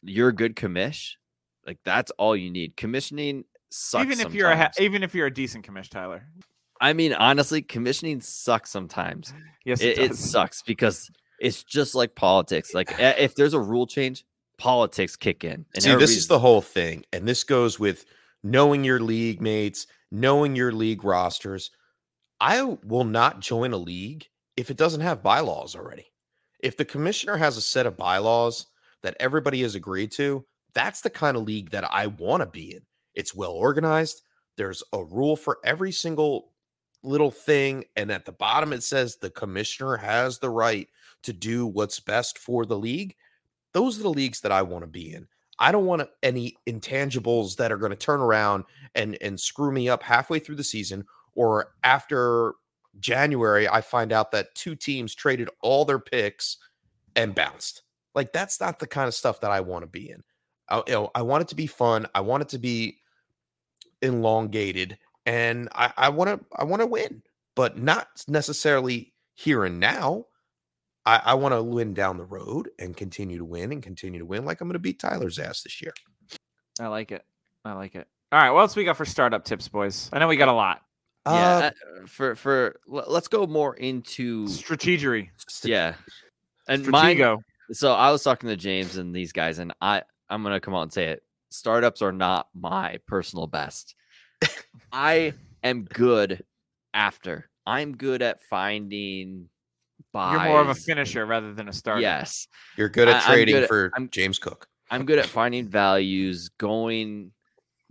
you're 0.03 0.29
a 0.29 0.35
good 0.35 0.57
commish, 0.57 1.13
like 1.67 1.79
that's 1.85 2.11
all 2.13 2.37
you 2.37 2.51
need. 2.51 2.77
Commissioning 2.77 3.45
sucks. 3.71 4.05
even 4.05 4.21
if 4.21 4.35
you're 4.35 4.51
a 4.51 4.57
ha- 4.57 4.71
even 4.79 5.03
if 5.03 5.15
you're 5.15 5.27
a 5.27 5.35
decent 5.35 5.67
commish, 5.67 5.89
Tyler. 5.89 6.27
I 6.81 6.93
mean, 6.93 7.15
honestly, 7.15 7.63
commissioning 7.63 8.21
sucks 8.21 8.71
sometimes. 8.71 9.33
Yes, 9.65 9.81
It, 9.81 9.99
it, 9.99 10.11
it 10.11 10.17
sucks 10.17 10.63
because 10.63 11.11
it's 11.41 11.63
just 11.63 11.95
like 11.95 12.15
politics. 12.15 12.75
Like 12.75 12.93
if 12.99 13.35
there's 13.35 13.55
a 13.55 13.61
rule 13.61 13.87
change, 13.87 14.25
politics 14.59 15.17
kick 15.17 15.45
in. 15.45 15.65
And 15.75 15.83
See, 15.83 15.95
this 15.95 16.17
is 16.17 16.27
the 16.27 16.39
whole 16.39 16.61
thing, 16.61 17.05
and 17.13 17.27
this 17.27 17.45
goes 17.45 17.79
with 17.79 18.05
knowing 18.43 18.85
your 18.85 19.01
league 19.01 19.41
mates, 19.41 19.87
knowing 20.11 20.55
your 20.57 20.73
league 20.73 21.05
rosters. 21.05 21.71
I 22.41 22.63
will 22.63 23.05
not 23.05 23.41
join 23.41 23.73
a 23.73 23.79
league 23.79 24.27
if 24.57 24.71
it 24.71 24.77
doesn't 24.77 25.01
have 25.01 25.23
bylaws 25.23 25.75
already. 25.75 26.07
If 26.61 26.77
the 26.77 26.85
commissioner 26.85 27.37
has 27.37 27.57
a 27.57 27.63
set 27.63 27.87
of 27.87 27.97
bylaws 27.97 28.67
that 29.03 29.17
everybody 29.21 29.63
has 29.63 29.75
agreed 29.75 30.13
to, 30.13 30.45
that's 30.75 31.01
the 31.03 31.11
kind 31.11 31.37
of 31.37 31.45
league 31.45 31.71
that 31.71 31.85
I 31.93 32.07
want 32.07 32.43
to 32.43 32.47
be 32.47 32.75
in. 32.75 32.83
It's 33.15 33.35
well 33.35 33.53
organized. 33.53 34.23
There's 34.57 34.83
a 34.93 35.05
rule 35.05 35.37
for 35.37 35.59
every 35.65 35.93
single 35.93 36.53
little 37.03 37.31
thing, 37.31 37.85
and 37.97 38.11
at 38.11 38.25
the 38.25 38.33
bottom 38.33 38.73
it 38.73 38.83
says 38.83 39.17
the 39.17 39.31
commissioner 39.31 39.97
has 39.97 40.39
the 40.39 40.51
right 40.51 40.89
to 41.23 41.33
do 41.33 41.67
what's 41.67 42.01
best 42.01 42.39
for 42.39 42.65
the 42.65 42.79
league. 42.79 43.15
Those 43.73 43.99
are 43.99 44.03
the 44.03 44.11
leagues 44.11 44.41
that 44.41 44.53
I 44.53 44.63
want 44.63 44.85
to 44.85 44.91
be 44.91 45.13
in. 45.13 45.27
I 45.59 45.71
don't 45.71 45.87
want 45.87 46.09
any 46.23 46.57
intangibles 46.67 47.57
that 47.57 47.71
are 47.71 47.77
going 47.77 47.91
to 47.91 47.97
turn 47.97 48.21
around 48.21 48.65
and 48.95 49.17
and 49.21 49.39
screw 49.39 49.71
me 49.71 49.89
up 49.89 50.03
halfway 50.03 50.39
through 50.39 50.57
the 50.57 50.65
season 50.65 51.05
or 51.35 51.75
after 51.85 52.55
January 53.01 53.69
I 53.69 53.81
find 53.81 54.13
out 54.13 54.33
that 54.33 54.55
two 54.55 54.75
teams 54.75 55.15
traded 55.15 55.49
all 55.63 55.85
their 55.85 55.99
picks 55.99 56.59
and 57.17 57.35
bounced. 57.35 57.83
Like 58.15 58.33
that's 58.33 58.61
not 58.61 58.79
the 58.79 58.87
kind 58.87 59.09
of 59.09 59.15
stuff 59.15 59.41
that 59.41 59.51
I 59.51 59.61
want 59.61 59.83
to 59.83 59.89
be 59.89 60.11
in. 60.11 60.23
I, 60.69 60.83
you 60.87 60.93
know, 60.95 61.11
I 61.15 61.23
want 61.23 61.43
it 61.43 61.49
to 61.49 61.55
be 61.55 61.67
fun. 61.67 62.07
I 62.15 62.21
want 62.21 62.43
it 62.43 62.49
to 62.51 62.59
be 62.59 62.99
elongated, 64.03 64.99
and 65.27 65.69
I, 65.73 66.09
want 66.11 66.31
to 66.31 66.47
I 66.57 66.65
want 66.65 66.81
to 66.81 66.87
win, 66.87 67.23
but 67.55 67.79
not 67.79 68.09
necessarily 68.29 69.13
here 69.35 69.65
and 69.65 69.81
now. 69.81 70.27
I, 71.07 71.21
I 71.23 71.35
want 71.35 71.53
to 71.53 71.63
win 71.63 71.93
down 71.93 72.17
the 72.17 72.25
road 72.25 72.71
and 72.79 72.97
continue 72.97 73.37
to 73.37 73.45
win 73.45 73.73
and 73.73 73.83
continue 73.83 74.21
to 74.21 74.25
win 74.25 74.47
like 74.47 74.63
I'm 74.63 74.69
going 74.69 74.73
to 74.75 74.79
beat 74.79 74.99
Tyler's 74.99 75.39
ass 75.39 75.63
this 75.63 75.83
year. 75.83 75.93
I 76.81 76.87
like 76.87 77.13
it. 77.13 77.23
I 77.63 77.75
like 77.75 77.95
it. 77.95 78.07
All 78.33 78.41
right, 78.41 78.51
what 78.51 78.61
else 78.61 78.75
we 78.75 78.85
got 78.85 78.97
for 78.97 79.05
startup 79.05 79.45
tips, 79.45 79.69
boys? 79.69 80.09
I 80.13 80.19
know 80.19 80.29
we 80.29 80.37
got 80.37 80.49
a 80.49 80.53
lot. 80.53 80.81
Yeah. 81.27 81.71
Uh, 82.03 82.07
for 82.07 82.35
for 82.35 82.77
let's 82.87 83.29
go 83.29 83.47
more 83.47 83.75
into 83.77 84.45
Strategery, 84.47 85.31
yeah. 85.63 85.95
And 86.69 86.87
mine, 86.89 87.17
Stratego. 87.17 87.39
so 87.73 87.93
I 87.93 88.11
was 88.11 88.23
talking 88.23 88.49
to 88.49 88.57
James 88.57 88.97
and 88.97 89.15
these 89.15 89.33
guys, 89.33 89.59
and 89.59 89.73
I 89.81 90.03
I'm 90.29 90.43
gonna 90.43 90.61
come 90.61 90.75
out 90.75 90.83
and 90.83 90.93
say 90.93 91.07
it. 91.09 91.23
Startups 91.51 92.03
are 92.03 92.13
not 92.13 92.49
my 92.55 92.99
personal 93.07 93.47
best. 93.47 93.95
I 94.93 95.35
am 95.63 95.85
good 95.85 96.45
after. 96.93 97.49
I'm 97.67 97.97
good 97.97 98.23
at 98.23 98.43
finding 98.43 99.49
buys. 100.13 100.33
You're 100.33 100.49
more 100.51 100.61
of 100.61 100.69
a 100.69 100.75
finisher 100.75 101.25
rather 101.27 101.55
than 101.55 101.69
a 101.69 101.73
starter. 101.73 102.01
Yes. 102.03 102.49
You're 102.77 102.89
good 102.89 103.09
at 103.09 103.17
I- 103.17 103.19
I'm 103.21 103.25
trading 103.33 103.55
good 103.55 103.63
at- 103.65 103.69
for 103.69 103.91
I'm- 103.95 104.09
James 104.11 104.39
Cook. 104.39 104.67
I'm 104.91 105.07
good 105.07 105.19
at 105.19 105.27
finding 105.27 105.67
values, 105.69 106.51
going 106.51 107.33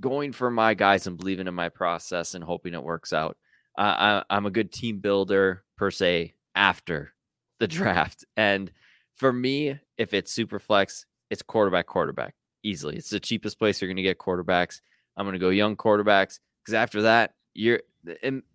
going 0.03 0.33
for 0.33 0.51
my 0.51 0.73
guys 0.73 1.07
and 1.07 1.17
believing 1.17 1.47
in 1.47 1.53
my 1.53 1.69
process 1.69 2.35
and 2.35 2.43
hoping 2.43 2.73
it 2.73 2.83
works 2.83 3.13
out. 3.13 3.37
Uh, 3.77 4.21
I, 4.29 4.35
I'm 4.35 4.45
a 4.45 4.51
good 4.51 4.71
team 4.71 4.99
builder 4.99 5.63
per 5.77 5.89
se 5.89 6.33
after 6.53 7.13
the 7.59 7.67
draft, 7.79 8.25
and 8.35 8.69
for 9.15 9.31
me, 9.31 9.79
if 9.97 10.13
it's 10.13 10.31
super 10.31 10.59
flex, 10.59 11.05
it's 11.29 11.41
quarterback, 11.41 11.87
quarterback 11.87 12.35
easily. 12.63 12.97
It's 12.97 13.09
the 13.09 13.19
cheapest 13.19 13.57
place 13.57 13.81
you're 13.81 13.87
going 13.87 13.95
to 13.95 14.03
get 14.03 14.17
quarterbacks. 14.19 14.81
I'm 15.15 15.25
going 15.25 15.33
to 15.33 15.39
go 15.39 15.49
young 15.49 15.77
quarterbacks 15.77 16.39
because 16.61 16.73
after 16.73 17.03
that, 17.03 17.33
you're. 17.53 17.81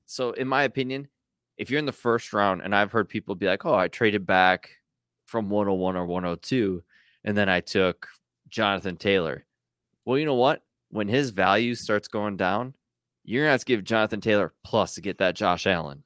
So, 0.07 0.33
in 0.33 0.47
my 0.47 0.65
opinion, 0.65 1.09
if 1.57 1.71
you're 1.71 1.79
in 1.79 1.87
the 1.87 1.93
first 1.93 2.33
round, 2.33 2.61
and 2.63 2.75
I've 2.75 2.93
heard 2.93 3.09
people 3.09 3.35
be 3.35 3.47
like, 3.47 3.65
"Oh, 3.65 3.75
I 3.75 3.89
traded 3.89 4.27
back 4.27 4.71
from 5.27 5.49
101 5.49 5.97
or 5.97 6.07
102, 6.07 6.83
and 7.25 7.37
then 7.37 7.49
I 7.49 7.61
took 7.61 8.09
Jonathan 8.49 8.97
Taylor. 8.97 9.45
Well, 10.05 10.19
you 10.19 10.27
know 10.27 10.35
what? 10.35 10.63
When 10.91 11.09
his 11.09 11.31
value 11.31 11.75
starts 11.75 12.09
going 12.09 12.37
down, 12.37 12.75
you're 13.25 13.45
gonna 13.45 13.53
have 13.53 13.61
to 13.61 13.67
give 13.67 13.85
Jonathan 13.85 14.21
Taylor 14.21 14.55
plus 14.65 14.95
to 14.95 15.01
get 15.01 15.19
that 15.19 15.37
Josh 15.37 15.67
Allen. 15.67 16.05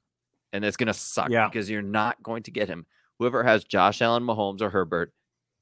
And 0.53 0.65
it's 0.65 0.77
gonna 0.77 0.95
suck 0.95 1.31
Yeah. 1.31 1.49
because 1.49 1.71
you're 1.71 1.83
not 1.83 2.23
going 2.23 2.43
to 2.45 2.51
get 2.51 2.69
him. 2.69 2.87
Whoever 3.19 3.45
has 3.45 3.65
Josh 3.65 4.03
Allen, 4.03 4.25
Mahomes, 4.25 4.61
or 4.61 4.71
Herbert 4.71 5.13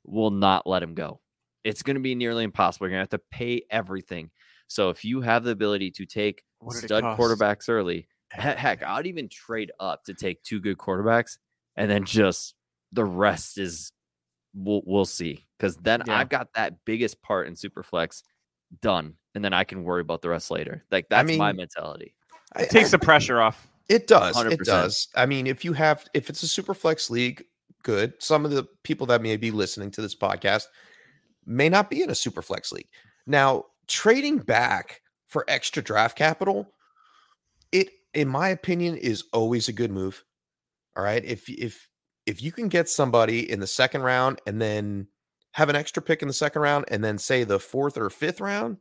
will 0.04 0.30
not 0.30 0.66
let 0.66 0.82
him 0.82 0.94
go. 0.94 1.20
It's 1.64 1.82
gonna 1.82 2.00
be 2.00 2.14
nearly 2.14 2.44
impossible. 2.44 2.86
You're 2.86 2.92
gonna 2.92 3.02
have 3.02 3.08
to 3.10 3.20
pay 3.30 3.62
everything. 3.70 4.30
So 4.68 4.88
if 4.88 5.04
you 5.04 5.20
have 5.20 5.44
the 5.44 5.50
ability 5.50 5.90
to 5.92 6.06
take 6.06 6.42
What 6.60 6.74
did 6.74 6.84
it 6.84 6.86
stud 6.86 7.04
quarterbacks 7.18 7.68
early, 7.68 8.08
heck, 8.30 8.82
I'd 8.82 9.06
even 9.06 9.28
trade 9.28 9.72
up 9.80 10.04
to 10.04 10.14
take 10.14 10.42
two 10.42 10.60
good 10.60 10.78
quarterbacks 10.78 11.38
and 11.76 11.90
then 11.90 12.04
just 12.04 12.54
the 12.92 13.04
rest 13.04 13.58
is 13.58 13.92
we'll 14.54 14.82
we'll 14.86 15.04
see 15.04 15.44
because 15.58 15.76
then 15.76 16.02
Yeah. 16.06 16.16
I've 16.18 16.28
got 16.28 16.54
that 16.54 16.84
biggest 16.84 17.20
part 17.22 17.46
in 17.48 17.54
Superflex 17.54 18.22
done, 18.80 19.14
and 19.34 19.44
then 19.44 19.52
I 19.52 19.64
can 19.64 19.84
worry 19.84 20.00
about 20.00 20.22
the 20.22 20.28
rest 20.28 20.50
later. 20.50 20.84
Like 20.90 21.06
I 21.10 21.22
that's 21.22 21.36
my 21.36 21.52
mean, 21.52 21.56
mentality. 21.56 22.14
I- 22.54 22.62
It 22.62 22.70
takes 22.70 22.88
I- 22.88 22.92
the 22.92 22.98
pressure 23.00 23.40
off. 23.40 23.66
It 23.88 24.06
does. 24.06 24.36
It 24.40 24.60
100%. 24.60 24.64
does. 24.64 25.08
I 25.16 25.26
mean, 25.26 25.48
if 25.48 25.64
you 25.64 25.72
have, 25.72 26.06
if 26.14 26.30
it's 26.30 26.44
a 26.44 26.48
super 26.48 26.74
flex 26.74 27.10
league, 27.10 27.42
good. 27.82 28.12
Some 28.20 28.44
of 28.44 28.52
the 28.52 28.68
people 28.84 29.06
that 29.08 29.20
may 29.20 29.36
be 29.36 29.50
listening 29.50 29.90
to 29.92 30.00
this 30.00 30.14
podcast 30.14 30.66
may 31.44 31.68
not 31.68 31.90
be 31.90 32.00
in 32.02 32.08
a 32.10 32.14
super 32.14 32.40
flex 32.40 32.70
league. 32.70 32.86
Now, 33.26 33.64
trading 33.88 34.38
back 34.38 35.00
for 35.26 35.44
extra 35.48 35.82
draft 35.82 36.16
capital, 36.16 36.72
it, 37.72 37.88
in 38.14 38.28
my 38.28 38.50
opinion, 38.50 38.96
is 38.96 39.24
always 39.32 39.68
a 39.68 39.72
good 39.72 39.90
move. 39.90 40.22
All 40.96 41.02
right. 41.02 41.24
If, 41.24 41.48
if, 41.48 41.88
if 42.26 42.40
you 42.42 42.52
can 42.52 42.68
get 42.68 42.88
somebody 42.88 43.50
in 43.50 43.58
the 43.58 43.66
second 43.66 44.02
round 44.02 44.40
and 44.46 44.62
then 44.62 45.08
have 45.54 45.68
an 45.68 45.76
extra 45.76 46.02
pick 46.02 46.22
in 46.22 46.28
the 46.28 46.34
second 46.34 46.62
round 46.62 46.84
and 46.88 47.02
then 47.02 47.18
say 47.18 47.44
the 47.44 47.58
fourth 47.58 47.96
or 47.98 48.08
fifth 48.10 48.40
round, 48.40 48.78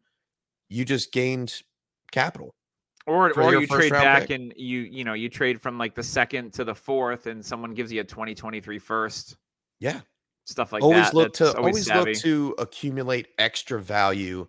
you 0.70 0.86
just 0.86 1.12
gained 1.12 1.62
capital. 2.12 2.52
Or 3.08 3.32
or 3.40 3.54
you 3.56 3.66
trade 3.66 3.92
back 3.92 4.28
pick. 4.28 4.30
and 4.32 4.54
you 4.56 4.82
you 4.82 5.04
know 5.04 5.14
you 5.14 5.30
trade 5.30 5.60
from 5.60 5.80
like 5.80 5.96
the 5.96 6.04
second 6.04 6.54
to 6.54 6.64
the 6.64 6.76
fourth 6.76 7.26
and 7.26 7.44
someone 7.44 7.74
gives 7.74 7.92
you 7.92 8.02
a 8.02 8.04
2023 8.04 8.78
first 8.78 9.38
Yeah. 9.80 10.02
stuff 10.46 10.72
like 10.74 10.84
always 10.84 11.06
that. 11.06 11.14
look 11.16 11.34
That's 11.34 11.54
to 11.54 11.58
always, 11.58 11.90
always 11.90 12.08
look 12.16 12.24
to 12.24 12.56
accumulate 12.60 13.30
extra 13.40 13.82
value 13.82 14.48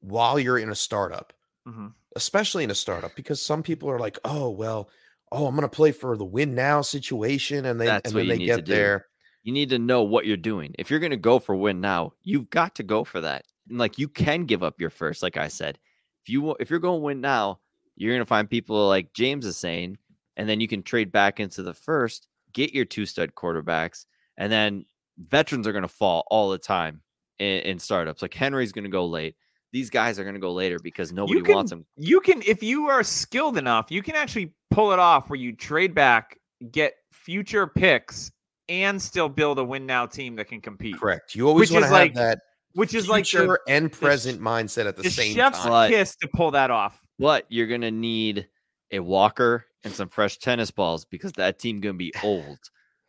while 0.00 0.38
you're 0.38 0.58
in 0.58 0.68
a 0.68 0.74
startup 0.74 1.32
Mhm. 1.66 1.94
especially 2.14 2.64
in 2.64 2.70
a 2.70 2.74
startup 2.74 3.14
because 3.14 3.40
some 3.40 3.62
people 3.62 3.88
are 3.90 3.98
like 4.00 4.18
oh 4.26 4.50
well 4.50 4.90
oh 5.32 5.46
i'm 5.46 5.54
going 5.54 5.62
to 5.62 5.74
play 5.74 5.92
for 5.92 6.14
the 6.18 6.26
win 6.26 6.54
now 6.54 6.82
situation 6.82 7.64
and 7.64 7.80
they 7.80 7.86
That's 7.86 8.10
and 8.10 8.14
what 8.14 8.20
then 8.22 8.28
they 8.28 8.36
need 8.38 8.48
to 8.48 8.56
get 8.56 8.64
do. 8.66 8.72
there 8.74 9.06
You 9.44 9.52
need 9.52 9.68
to 9.70 9.78
know 9.78 10.02
what 10.02 10.26
you're 10.26 10.36
doing. 10.36 10.74
If 10.78 10.90
you're 10.90 11.00
going 11.00 11.10
to 11.10 11.16
go 11.16 11.38
for 11.38 11.54
win 11.54 11.80
now, 11.80 12.14
you've 12.22 12.50
got 12.50 12.74
to 12.76 12.82
go 12.82 13.04
for 13.04 13.20
that. 13.20 13.44
And 13.68 13.78
like 13.78 13.98
you 13.98 14.08
can 14.08 14.46
give 14.46 14.62
up 14.62 14.80
your 14.80 14.90
first, 14.90 15.22
like 15.22 15.36
I 15.36 15.48
said. 15.48 15.78
If 16.24 16.30
you 16.30 16.56
if 16.58 16.70
you're 16.70 16.78
going 16.78 17.00
to 17.00 17.04
win 17.04 17.20
now, 17.20 17.60
you're 17.96 18.12
going 18.12 18.22
to 18.22 18.26
find 18.26 18.48
people 18.48 18.88
like 18.88 19.12
James 19.12 19.44
is 19.44 19.58
saying, 19.58 19.98
and 20.36 20.48
then 20.48 20.60
you 20.60 20.66
can 20.66 20.82
trade 20.82 21.12
back 21.12 21.38
into 21.38 21.62
the 21.62 21.74
first, 21.74 22.26
get 22.52 22.74
your 22.74 22.86
two 22.86 23.06
stud 23.06 23.34
quarterbacks, 23.34 24.06
and 24.38 24.50
then 24.50 24.86
veterans 25.18 25.66
are 25.66 25.72
going 25.72 25.82
to 25.82 25.88
fall 25.88 26.26
all 26.30 26.50
the 26.50 26.58
time 26.58 27.02
in, 27.38 27.60
in 27.60 27.78
startups. 27.78 28.22
Like 28.22 28.34
Henry's 28.34 28.72
going 28.72 28.84
to 28.84 28.90
go 28.90 29.06
late. 29.06 29.36
These 29.72 29.90
guys 29.90 30.18
are 30.18 30.22
going 30.22 30.34
to 30.34 30.40
go 30.40 30.52
later 30.52 30.78
because 30.78 31.12
nobody 31.12 31.42
can- 31.42 31.54
wants 31.54 31.70
them. 31.70 31.84
You 31.96 32.20
can 32.20 32.42
if 32.42 32.62
you 32.62 32.86
are 32.88 33.02
skilled 33.02 33.58
enough, 33.58 33.90
you 33.90 34.02
can 34.02 34.14
actually 34.14 34.54
pull 34.70 34.92
it 34.92 34.98
off 34.98 35.28
where 35.28 35.38
you 35.38 35.54
trade 35.54 35.94
back, 35.94 36.38
get 36.70 36.94
future 37.12 37.66
picks, 37.66 38.32
and 38.68 39.00
still 39.00 39.28
build 39.28 39.58
a 39.58 39.64
win 39.64 39.86
now 39.86 40.06
team 40.06 40.36
that 40.36 40.48
can 40.48 40.60
compete. 40.60 40.98
correct 40.98 41.34
you 41.34 41.46
always 41.48 41.70
Which 41.70 41.74
want 41.74 41.84
to 41.84 41.88
have 41.88 41.98
like 41.98 42.14
that 42.14 42.40
Which 42.74 42.94
is 42.94 43.08
like 43.08 43.26
future 43.26 43.58
the, 43.66 43.72
and 43.72 43.94
sh- 43.94 43.98
present 43.98 44.40
mindset 44.40 44.86
at 44.86 44.96
the, 44.96 45.02
the 45.04 45.10
same 45.10 45.34
chef's 45.34 45.58
time 45.60 45.68
But- 45.68 45.90
kiss 45.90 46.16
to 46.16 46.28
pull 46.28 46.50
that 46.52 46.70
off. 46.70 47.00
But 47.18 47.46
you're 47.48 47.68
going 47.68 47.82
to 47.82 47.92
need 47.92 48.48
a 48.90 48.98
walker 48.98 49.66
and 49.84 49.92
some 49.92 50.08
fresh 50.08 50.38
tennis 50.38 50.70
balls 50.72 51.04
because 51.04 51.32
that 51.34 51.58
team 51.60 51.80
going 51.80 51.94
to 51.94 51.98
be 51.98 52.12
old. 52.22 52.58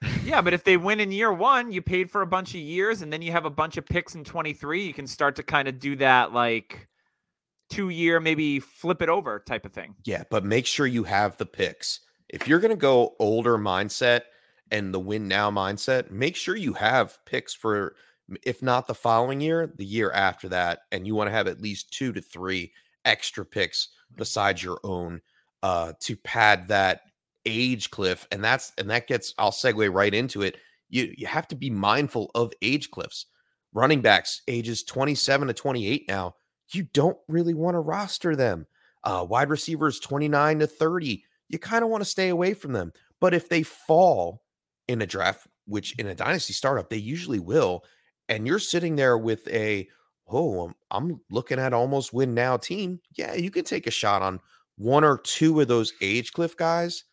Yeah, 0.23 0.41
but 0.41 0.53
if 0.53 0.63
they 0.63 0.77
win 0.77 0.99
in 0.99 1.11
year 1.11 1.33
one, 1.33 1.71
you 1.71 1.81
paid 1.81 2.11
for 2.11 2.21
a 2.21 2.27
bunch 2.27 2.49
of 2.53 2.59
years, 2.59 3.01
and 3.01 3.11
then 3.11 3.21
you 3.23 3.31
have 3.31 3.45
a 3.45 3.49
bunch 3.49 3.77
of 3.77 3.85
picks 3.85 4.13
in 4.13 4.23
23. 4.23 4.85
You 4.85 4.93
can 4.93 5.07
start 5.07 5.35
to 5.37 5.43
kind 5.43 5.67
of 5.67 5.79
do 5.79 5.95
that 5.95 6.31
like 6.33 6.87
two 7.71 7.89
year, 7.89 8.19
maybe 8.19 8.59
flip 8.59 9.01
it 9.01 9.09
over 9.09 9.39
type 9.39 9.65
of 9.65 9.73
thing. 9.73 9.95
Yeah, 10.03 10.23
but 10.29 10.43
make 10.45 10.67
sure 10.67 10.85
you 10.85 11.05
have 11.05 11.37
the 11.37 11.45
picks. 11.45 12.01
If 12.29 12.47
you're 12.47 12.59
going 12.59 12.71
to 12.71 12.75
go 12.75 13.15
older 13.19 13.57
mindset 13.57 14.21
and 14.71 14.93
the 14.93 14.99
win 14.99 15.27
now 15.27 15.51
mindset, 15.51 16.11
make 16.11 16.35
sure 16.35 16.55
you 16.55 16.73
have 16.73 17.17
picks 17.25 17.53
for, 17.53 17.95
if 18.43 18.61
not 18.61 18.87
the 18.87 18.95
following 18.95 19.41
year, 19.41 19.71
the 19.75 19.85
year 19.85 20.11
after 20.11 20.49
that. 20.49 20.79
And 20.91 21.05
you 21.05 21.15
want 21.15 21.27
to 21.27 21.33
have 21.33 21.47
at 21.47 21.61
least 21.61 21.93
two 21.93 22.11
to 22.13 22.21
three 22.21 22.71
extra 23.03 23.45
picks 23.45 23.89
besides 24.15 24.63
your 24.63 24.79
own 24.83 25.21
uh, 25.63 25.93
to 26.01 26.15
pad 26.17 26.67
that 26.67 27.01
age 27.45 27.91
cliff. 27.91 28.27
And 28.31 28.43
that's, 28.43 28.73
and 28.77 28.89
that 28.89 29.07
gets, 29.07 29.33
I'll 29.37 29.51
segue 29.51 29.93
right 29.93 30.13
into 30.13 30.41
it. 30.41 30.57
You, 30.89 31.13
you 31.17 31.27
have 31.27 31.47
to 31.49 31.55
be 31.55 31.69
mindful 31.69 32.31
of 32.33 32.53
age 32.61 32.89
cliffs. 32.91 33.27
Running 33.73 34.01
backs 34.01 34.41
ages 34.47 34.83
27 34.83 35.49
to 35.49 35.53
28 35.53 36.05
now. 36.07 36.35
you 36.71 36.83
don't 36.93 37.17
really 37.27 37.53
want 37.53 37.75
to 37.75 37.79
roster 37.79 38.35
them. 38.35 38.65
Uh, 39.03 39.25
wide 39.27 39.49
receivers 39.49 39.99
29 39.99 40.59
to 40.59 40.67
30, 40.67 41.23
you 41.49 41.59
kind 41.59 41.83
of 41.83 41.89
want 41.89 42.01
to 42.01 42.09
stay 42.09 42.29
away 42.29 42.53
from 42.53 42.71
them. 42.71 42.91
But 43.19 43.33
if 43.33 43.49
they 43.49 43.63
fall 43.63 44.41
in 44.87 45.01
a 45.01 45.05
draft, 45.05 45.47
which 45.65 45.97
in 45.97 46.07
a 46.07 46.15
dynasty 46.15 46.53
startup, 46.53 46.89
they 46.89 46.97
usually 46.97 47.39
will, 47.39 47.83
and 48.29 48.47
you're 48.47 48.59
sitting 48.59 48.95
there 48.95 49.17
with 49.17 49.47
a, 49.47 49.87
oh, 50.27 50.65
I'm, 50.65 50.75
I'm 50.91 51.21
looking 51.29 51.59
at 51.59 51.73
almost 51.73 52.13
win 52.13 52.33
now 52.33 52.57
team, 52.57 52.99
yeah, 53.15 53.33
you 53.33 53.51
can 53.51 53.63
take 53.63 53.87
a 53.87 53.91
shot 53.91 54.21
on 54.21 54.39
one 54.77 55.03
or 55.03 55.17
two 55.17 55.61
of 55.61 55.67
those 55.67 55.93
age 56.01 56.33
cliff 56.33 56.57
guys 56.57 57.03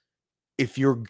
if 0.58 0.76
you're 0.76 1.02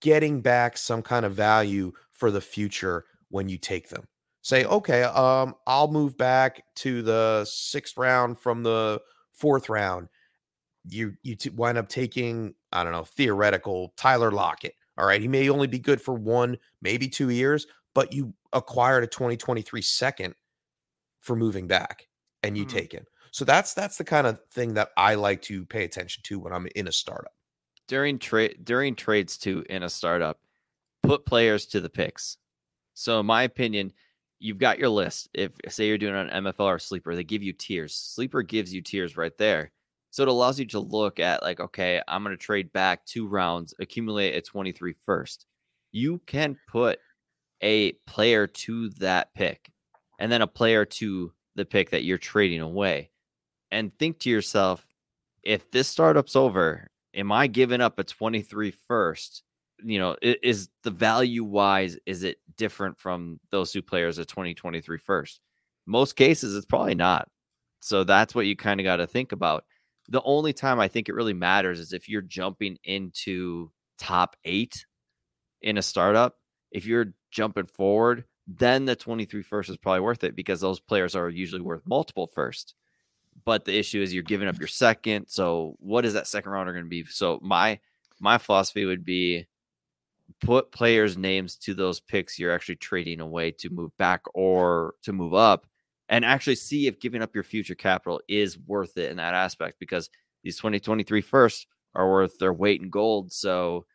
getting 0.00 0.40
back 0.40 0.76
some 0.76 1.02
kind 1.02 1.24
of 1.24 1.34
value 1.34 1.92
for 2.10 2.30
the 2.30 2.40
future 2.40 3.04
when 3.30 3.48
you 3.48 3.58
take 3.58 3.88
them. 3.88 4.04
Say, 4.42 4.64
okay, 4.64 5.04
um, 5.04 5.54
I'll 5.66 5.90
move 5.90 6.18
back 6.18 6.64
to 6.76 7.02
the 7.02 7.44
sixth 7.48 7.96
round 7.96 8.38
from 8.38 8.62
the 8.62 9.00
fourth 9.32 9.68
round. 9.68 10.08
You 10.88 11.14
you 11.22 11.36
t- 11.36 11.50
wind 11.50 11.78
up 11.78 11.88
taking, 11.88 12.54
I 12.72 12.82
don't 12.82 12.92
know, 12.92 13.04
theoretical 13.04 13.94
Tyler 13.96 14.32
Lockett. 14.32 14.74
All 14.98 15.06
right, 15.06 15.20
he 15.20 15.28
may 15.28 15.48
only 15.48 15.66
be 15.66 15.78
good 15.78 16.00
for 16.02 16.14
one, 16.14 16.58
maybe 16.82 17.08
two 17.08 17.30
years, 17.30 17.66
but 17.94 18.12
you 18.12 18.34
acquired 18.52 19.04
a 19.04 19.06
2023 19.06 19.82
second 19.82 20.34
for 21.20 21.36
moving 21.36 21.66
back 21.68 22.08
and 22.42 22.56
you 22.58 22.64
Mhm. 22.64 22.66
take 22.66 22.94
it. 22.94 23.08
So 23.32 23.44
that's 23.44 23.74
that's 23.74 23.98
the 23.98 24.04
kind 24.04 24.26
of 24.26 24.40
thing 24.50 24.74
that 24.74 24.90
I 24.96 25.14
like 25.16 25.42
to 25.42 25.66
pay 25.66 25.84
attention 25.84 26.22
to 26.24 26.38
when 26.40 26.52
I'm 26.52 26.68
in 26.74 26.88
a 26.88 26.92
startup. 26.92 27.32
during 27.88 28.18
trade 28.18 28.64
during 28.64 28.94
trades 28.94 29.36
too 29.38 29.64
in 29.68 29.82
a 29.82 29.90
startup 29.90 30.40
put 31.02 31.26
players 31.26 31.66
to 31.66 31.80
the 31.80 31.90
picks 31.90 32.38
so 32.94 33.20
in 33.20 33.26
my 33.26 33.42
opinion 33.44 33.92
you've 34.40 34.58
got 34.58 34.78
your 34.78 34.88
list 34.90 35.28
if 35.34 35.52
say 35.68 35.88
you're 35.88 35.98
doing 35.98 36.14
an 36.16 36.44
mfl 36.44 36.66
or 36.66 36.78
sleeper 36.78 37.14
they 37.16 37.24
give 37.24 37.42
you 37.42 37.52
tiers 37.52 37.94
sleeper 37.94 38.42
gives 38.42 38.74
you 38.74 38.82
tiers 38.82 39.16
right 39.16 39.38
there 39.38 39.72
so 40.12 40.22
it 40.22 40.28
allows 40.28 40.60
you 40.60 40.66
to 40.66 40.78
look 40.78 41.18
at 41.18 41.42
like 41.42 41.58
okay 41.58 42.00
i'm 42.06 42.22
going 42.22 42.36
to 42.36 42.40
trade 42.40 42.72
back 42.72 43.04
two 43.04 43.26
rounds 43.26 43.74
accumulate 43.80 44.36
a 44.36 44.40
23 44.40 44.94
first 45.04 45.46
you 45.90 46.20
can 46.26 46.56
put 46.68 47.00
a 47.62 47.92
player 48.06 48.46
to 48.46 48.88
that 48.90 49.34
pick 49.34 49.70
and 50.20 50.30
then 50.30 50.42
a 50.42 50.46
player 50.46 50.84
to 50.84 51.32
the 51.56 51.64
pick 51.64 51.90
that 51.90 52.04
you're 52.04 52.18
trading 52.18 52.60
away 52.60 53.10
and 53.72 53.92
think 53.98 54.20
to 54.20 54.30
yourself 54.30 54.86
if 55.42 55.68
this 55.72 55.88
startup's 55.88 56.36
over 56.36 56.88
am 57.14 57.32
I 57.32 57.46
giving 57.46 57.80
up 57.80 57.98
a 57.98 58.04
23 58.04 58.70
first? 58.70 59.42
You 59.84 59.98
know, 59.98 60.16
is 60.22 60.68
the 60.84 60.90
value 60.90 61.44
wise, 61.44 61.98
is 62.06 62.22
it 62.22 62.38
different 62.56 62.98
from 62.98 63.40
those 63.50 63.72
two 63.72 63.82
players 63.82 64.18
at 64.18 64.28
2023 64.28 64.98
first? 64.98 65.40
Most 65.86 66.14
cases, 66.14 66.56
it's 66.56 66.66
probably 66.66 66.94
not. 66.94 67.28
So 67.80 68.04
that's 68.04 68.34
what 68.34 68.46
you 68.46 68.54
kind 68.54 68.78
of 68.78 68.84
got 68.84 68.96
to 68.96 69.06
think 69.06 69.32
about. 69.32 69.64
The 70.08 70.22
only 70.22 70.52
time 70.52 70.80
I 70.80 70.88
think 70.88 71.08
it 71.08 71.14
really 71.14 71.34
matters 71.34 71.78
is 71.78 71.92
if 71.92 72.08
you're 72.08 72.22
jumping 72.22 72.78
into 72.84 73.70
top 73.98 74.36
eight 74.44 74.84
in 75.60 75.78
a 75.78 75.82
startup. 75.82 76.38
If 76.70 76.86
you're 76.86 77.14
jumping 77.30 77.66
forward, 77.66 78.24
then 78.46 78.84
the 78.84 78.96
23 78.96 79.42
first 79.42 79.70
is 79.70 79.76
probably 79.76 80.00
worth 80.00 80.24
it 80.24 80.34
because 80.34 80.60
those 80.60 80.80
players 80.80 81.14
are 81.14 81.28
usually 81.28 81.60
worth 81.60 81.82
multiple 81.86 82.26
first 82.26 82.74
but 83.44 83.64
the 83.64 83.76
issue 83.76 84.02
is 84.02 84.12
you're 84.12 84.22
giving 84.22 84.48
up 84.48 84.58
your 84.58 84.68
second. 84.68 85.26
So 85.28 85.76
what 85.78 86.04
is 86.04 86.14
that 86.14 86.26
second 86.26 86.52
rounder 86.52 86.72
going 86.72 86.84
to 86.84 86.88
be? 86.88 87.04
So 87.04 87.38
my 87.42 87.78
my 88.20 88.38
philosophy 88.38 88.84
would 88.84 89.04
be 89.04 89.46
put 90.40 90.72
players' 90.72 91.16
names 91.16 91.56
to 91.56 91.74
those 91.74 92.00
picks 92.00 92.38
you're 92.38 92.52
actually 92.52 92.76
trading 92.76 93.20
away 93.20 93.50
to 93.52 93.70
move 93.70 93.96
back 93.96 94.22
or 94.34 94.94
to 95.02 95.12
move 95.12 95.34
up, 95.34 95.66
and 96.12 96.26
actually 96.26 96.54
see 96.54 96.86
if 96.86 97.00
giving 97.00 97.22
up 97.22 97.34
your 97.34 97.42
future 97.42 97.74
capital 97.74 98.20
is 98.28 98.58
worth 98.58 98.98
it 98.98 99.10
in 99.10 99.16
that 99.16 99.32
aspect 99.32 99.78
because 99.80 100.10
these 100.44 100.58
2023 100.58 101.22
firsts 101.22 101.66
are 101.94 102.10
worth 102.10 102.38
their 102.38 102.52
weight 102.52 102.82
in 102.82 102.90
gold. 102.90 103.32
So 103.32 103.86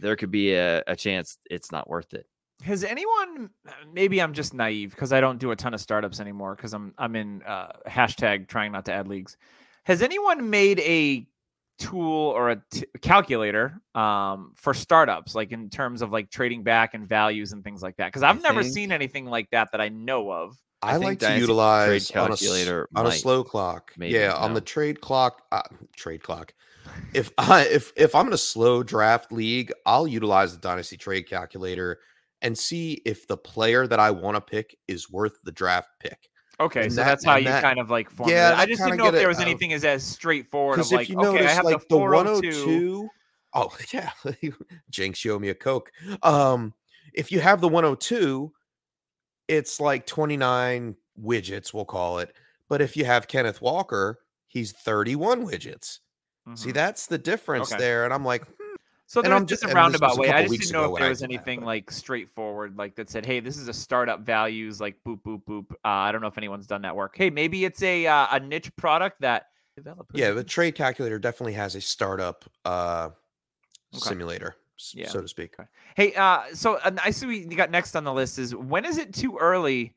there 0.00 0.14
could 0.14 0.30
be 0.30 0.54
a, 0.54 0.84
a 0.86 0.94
chance 0.94 1.36
it's 1.50 1.72
not 1.72 1.90
worth 1.90 2.14
it. 2.14 2.26
Has 2.62 2.84
anyone? 2.84 3.50
Maybe 3.92 4.22
I'm 4.22 4.32
just 4.34 4.54
naive 4.54 4.92
because 4.92 5.12
I 5.12 5.20
don't 5.20 5.40
do 5.40 5.50
a 5.50 5.56
ton 5.56 5.74
of 5.74 5.80
startups 5.80 6.20
anymore 6.20 6.54
because 6.54 6.72
I'm 6.72 6.94
I'm 6.96 7.16
in 7.16 7.42
uh, 7.42 7.72
hashtag 7.88 8.46
trying 8.46 8.70
not 8.70 8.84
to 8.84 8.92
add 8.92 9.08
leagues. 9.08 9.36
Has 9.82 10.00
anyone 10.00 10.48
made 10.48 10.78
a 10.78 11.26
tool 11.78 12.30
or 12.30 12.50
a 12.50 12.62
t- 12.70 12.86
calculator 13.02 13.80
um, 13.96 14.52
for 14.54 14.72
startups, 14.72 15.34
like 15.34 15.50
in 15.50 15.68
terms 15.68 16.02
of 16.02 16.12
like 16.12 16.30
trading 16.30 16.62
back 16.62 16.94
and 16.94 17.08
values 17.08 17.52
and 17.52 17.64
things 17.64 17.82
like 17.82 17.96
that? 17.96 18.06
Because 18.06 18.22
I've 18.22 18.40
never 18.40 18.62
think- 18.62 18.74
seen 18.74 18.92
anything 18.92 19.26
like 19.26 19.50
that 19.50 19.72
that 19.72 19.80
I 19.80 19.88
know 19.88 20.30
of. 20.30 20.56
I, 20.86 20.92
think 20.94 21.04
like 21.04 21.18
to 21.20 21.38
utilize 21.38 22.10
on 22.12 22.30
a 22.30 22.32
s- 22.34 22.40
Calculator 22.40 22.88
on 22.96 23.06
a, 23.06 23.12
slow 23.12 23.44
clock. 23.44 23.92
maybe, 23.96 24.14
yeah, 24.14 24.34
on 24.34 24.54
the 24.54 24.60
trade 24.60 25.00
clock. 25.00 25.42
Uh, 25.52 25.62
trade 25.96 26.22
clock. 26.22 26.54
If 27.12 27.30
I 27.38 27.62
if 27.66 27.92
if 27.96 28.14
I'm 28.14 28.26
in 28.26 28.32
a 28.32 28.38
slow 28.38 28.82
draft 28.82 29.32
league, 29.32 29.72
I'll 29.86 30.06
utilize 30.06 30.52
the 30.52 30.60
dynasty 30.60 30.96
trade 30.96 31.28
calculator 31.28 31.98
and 32.42 32.56
see 32.56 33.00
if 33.06 33.26
the 33.26 33.36
player 33.36 33.86
that 33.86 33.98
I 33.98 34.10
want 34.10 34.36
to 34.36 34.40
pick 34.40 34.76
is 34.86 35.10
worth 35.10 35.40
the 35.44 35.52
draft 35.52 35.88
pick. 35.98 36.28
Okay, 36.60 36.82
And 36.84 36.92
so 36.92 36.96
that- 37.00 37.06
that's 37.06 37.24
how 37.24 37.36
you 37.36 37.46
that- 37.46 37.62
kind 37.62 37.80
of 37.80 37.90
like 37.90 38.10
form 38.10 38.28
Yeah, 38.28 38.52
it. 38.52 38.58
I 38.58 38.66
just 38.66 38.78
kinda 38.80 38.92
didn't 38.92 38.98
know 38.98 39.08
if 39.08 39.14
there 39.14 39.24
it, 39.24 39.28
was 39.28 39.38
uh, 39.38 39.42
anything 39.42 39.72
as 39.72 39.84
as 39.84 40.04
straightforward 40.04 40.78
of 40.78 40.90
like, 40.92 41.04
if 41.04 41.08
you 41.08 41.18
okay, 41.18 41.28
I 41.28 41.32
notice, 41.32 41.52
have 41.52 41.64
like 41.64 41.80
the 41.88 41.96
the 41.96 41.96
102, 41.98 43.08
oh 43.54 43.76
yeah, 43.92 44.10
Jinx, 44.90 45.24
you 45.24 45.32
owe 45.34 45.38
me 45.38 45.48
a 45.48 45.54
coke. 45.54 45.90
Um, 46.22 46.74
if 47.14 47.32
you 47.32 47.40
have 47.40 47.60
the 47.60 47.68
102, 47.68 48.52
it's 49.48 49.80
like 49.80 50.06
29 50.06 50.96
widgets, 51.20 51.72
we'll 51.74 51.84
call 51.84 52.18
it. 52.18 52.34
But 52.68 52.80
if 52.82 52.96
you 52.96 53.04
have 53.04 53.28
Kenneth 53.28 53.60
Walker, 53.60 54.20
he's 54.48 54.72
31 54.72 55.46
widgets. 55.46 56.00
See, 56.54 56.70
Mhm. 56.70 56.74
that's 56.74 57.06
the 57.06 57.18
difference 57.18 57.72
Okay. 57.72 57.76
there. 57.78 58.04
And 58.04 58.14
I'm 58.14 58.24
like, 58.24 58.44
hmm, 58.46 58.74
So 59.06 59.22
And 59.22 59.32
there 59.32 59.36
I'm 59.36 59.46
just 59.46 59.64
a 59.64 59.68
roundabout 59.68 60.16
way. 60.18 60.30
I 60.32 60.42
just 60.42 60.58
didn't 60.58 60.72
know 60.72 60.86
if 60.86 60.96
there 60.98 61.08
was 61.08 61.20
did 61.20 61.30
that, 61.30 61.30
anything 61.30 61.60
like 61.62 61.90
straightforward, 61.90 62.76
like 62.78 62.96
that 62.96 63.10
said, 63.10 63.26
"Hey, 63.26 63.40
this 63.40 63.56
is 63.58 63.68
a 63.68 63.72
startup 63.74 64.20
values, 64.20 64.80
like 64.80 64.96
boop 65.06 65.22
boop 65.22 65.44
boop." 65.44 65.72
Uh, 65.72 65.76
I 65.88 66.12
don't 66.12 66.20
know 66.22 66.26
if 66.28 66.38
anyone's 66.38 66.66
done 66.66 66.82
that 66.82 66.96
work. 66.96 67.14
Hey, 67.16 67.30
maybe 67.30 67.64
it's 67.64 67.82
a 67.82 68.06
uh, 68.06 68.28
a 68.30 68.40
niche 68.40 68.74
product 68.76 69.20
that 69.20 69.46
developers. 69.76 70.20
yeah, 70.20 70.30
the 70.30 70.44
trade 70.44 70.74
calculator 70.74 71.18
definitely 71.18 71.54
has 71.54 71.74
a 71.74 71.80
startup 71.80 72.44
uh 72.64 73.10
Okay. 73.94 74.00
simulator, 74.00 74.56
s- 74.56 74.63
Yeah. 74.92 75.08
so 75.08 75.20
to 75.20 75.28
speak. 75.28 75.54
Hey, 75.96 76.14
uh, 76.14 76.42
so 76.52 76.76
uh, 76.76 76.92
I 77.02 77.10
see 77.10 77.26
we 77.26 77.44
got 77.46 77.70
next 77.70 77.94
on 77.96 78.04
the 78.04 78.12
list 78.12 78.38
is 78.38 78.54
when 78.54 78.84
is 78.84 78.98
it 78.98 79.12
too 79.14 79.36
early? 79.38 79.94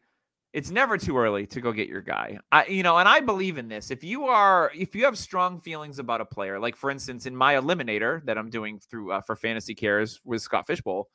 It's 0.54 0.72
never 0.72 0.98
too 0.98 1.18
early 1.18 1.46
to 1.48 1.62
go 1.62 1.72
get 1.72 1.88
your 1.88 2.02
guy. 2.02 2.40
I, 2.52 2.66
you 2.66 2.82
know, 2.82 2.98
and 2.98 3.08
I 3.08 3.20
believe 3.20 3.58
in 3.58 3.68
this. 3.68 3.92
If 3.92 4.04
you 4.04 4.26
are, 4.26 4.72
if 4.76 4.96
you 4.96 5.06
have 5.06 5.18
strong 5.18 5.60
feelings 5.60 6.00
about 6.00 6.22
a 6.22 6.26
player, 6.26 6.60
like 6.60 6.76
for 6.76 6.90
instance, 6.90 7.26
in 7.26 7.36
my 7.36 7.56
eliminator 7.56 8.24
that 8.26 8.38
I'm 8.38 8.50
doing 8.50 8.80
through 8.80 9.12
uh, 9.12 9.22
for 9.22 9.36
Fantasy 9.36 9.76
Cares 9.76 10.20
with 10.24 10.42
Scott 10.42 10.66
Fishbowl, 10.66 11.10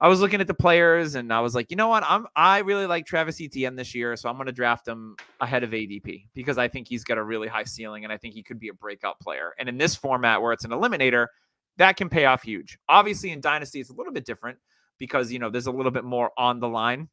I 0.00 0.06
was 0.06 0.20
looking 0.20 0.40
at 0.40 0.46
the 0.46 0.54
players 0.54 1.16
and 1.16 1.32
I 1.32 1.40
was 1.40 1.54
like, 1.54 1.70
you 1.70 1.76
know 1.76 1.88
what, 1.88 2.04
I'm 2.06 2.26
I 2.36 2.58
really 2.58 2.86
like 2.86 3.04
Travis 3.04 3.40
Etienne 3.40 3.74
this 3.74 3.94
year, 3.94 4.14
so 4.16 4.28
I'm 4.28 4.36
going 4.36 4.46
to 4.46 4.52
draft 4.52 4.86
him 4.86 5.16
ahead 5.40 5.64
of 5.64 5.70
ADP 5.70 6.26
because 6.34 6.56
I 6.56 6.68
think 6.68 6.86
he's 6.86 7.02
got 7.02 7.18
a 7.18 7.22
really 7.22 7.48
high 7.48 7.64
ceiling 7.64 8.04
and 8.04 8.12
I 8.12 8.16
think 8.16 8.34
he 8.34 8.42
could 8.42 8.60
be 8.60 8.68
a 8.68 8.74
breakout 8.74 9.18
player. 9.18 9.54
And 9.58 9.68
in 9.68 9.76
this 9.76 9.96
format 9.96 10.40
where 10.40 10.52
it's 10.52 10.64
an 10.64 10.70
eliminator, 10.70 11.26
that 11.78 11.96
can 11.96 12.08
pay 12.08 12.26
off 12.26 12.42
huge. 12.42 12.78
Obviously, 12.88 13.30
in 13.30 13.40
Dynasty, 13.40 13.80
it's 13.80 13.90
a 13.90 13.94
little 13.94 14.12
bit 14.12 14.24
different 14.26 14.58
because 14.98 15.32
you 15.32 15.38
know 15.38 15.50
there's 15.50 15.66
a 15.66 15.72
little 15.72 15.92
bit 15.92 16.04
more 16.04 16.30
on 16.36 16.60
the 16.60 16.68
line. 16.68 17.08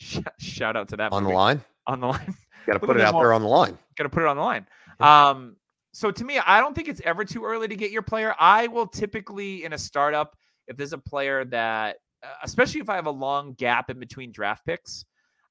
Shout 0.38 0.76
out 0.76 0.88
to 0.88 0.96
that 0.96 1.12
On 1.12 1.24
the 1.24 1.30
line, 1.30 1.62
On 1.86 2.00
the 2.00 2.06
line. 2.08 2.34
got 2.66 2.74
to 2.74 2.80
put 2.80 2.96
it 2.96 3.02
out 3.02 3.14
more- 3.14 3.24
there 3.24 3.32
on 3.32 3.42
the 3.42 3.48
line. 3.48 3.78
Got 3.96 4.04
to 4.04 4.10
put 4.10 4.22
it 4.22 4.28
on 4.28 4.36
the 4.36 4.42
line. 4.42 4.66
Um, 5.00 5.56
so 5.92 6.10
to 6.10 6.24
me, 6.24 6.38
I 6.38 6.60
don't 6.60 6.74
think 6.74 6.88
it's 6.88 7.00
ever 7.04 7.24
too 7.24 7.44
early 7.44 7.66
to 7.68 7.76
get 7.76 7.90
your 7.90 8.02
player. 8.02 8.34
I 8.38 8.66
will 8.66 8.86
typically 8.86 9.64
in 9.64 9.72
a 9.72 9.78
startup, 9.78 10.36
if 10.66 10.76
there's 10.76 10.92
a 10.92 10.98
player 10.98 11.44
that, 11.46 11.96
uh, 12.22 12.28
especially 12.42 12.80
if 12.80 12.88
I 12.88 12.96
have 12.96 13.06
a 13.06 13.10
long 13.10 13.54
gap 13.54 13.90
in 13.90 13.98
between 13.98 14.30
draft 14.30 14.64
picks, 14.66 15.04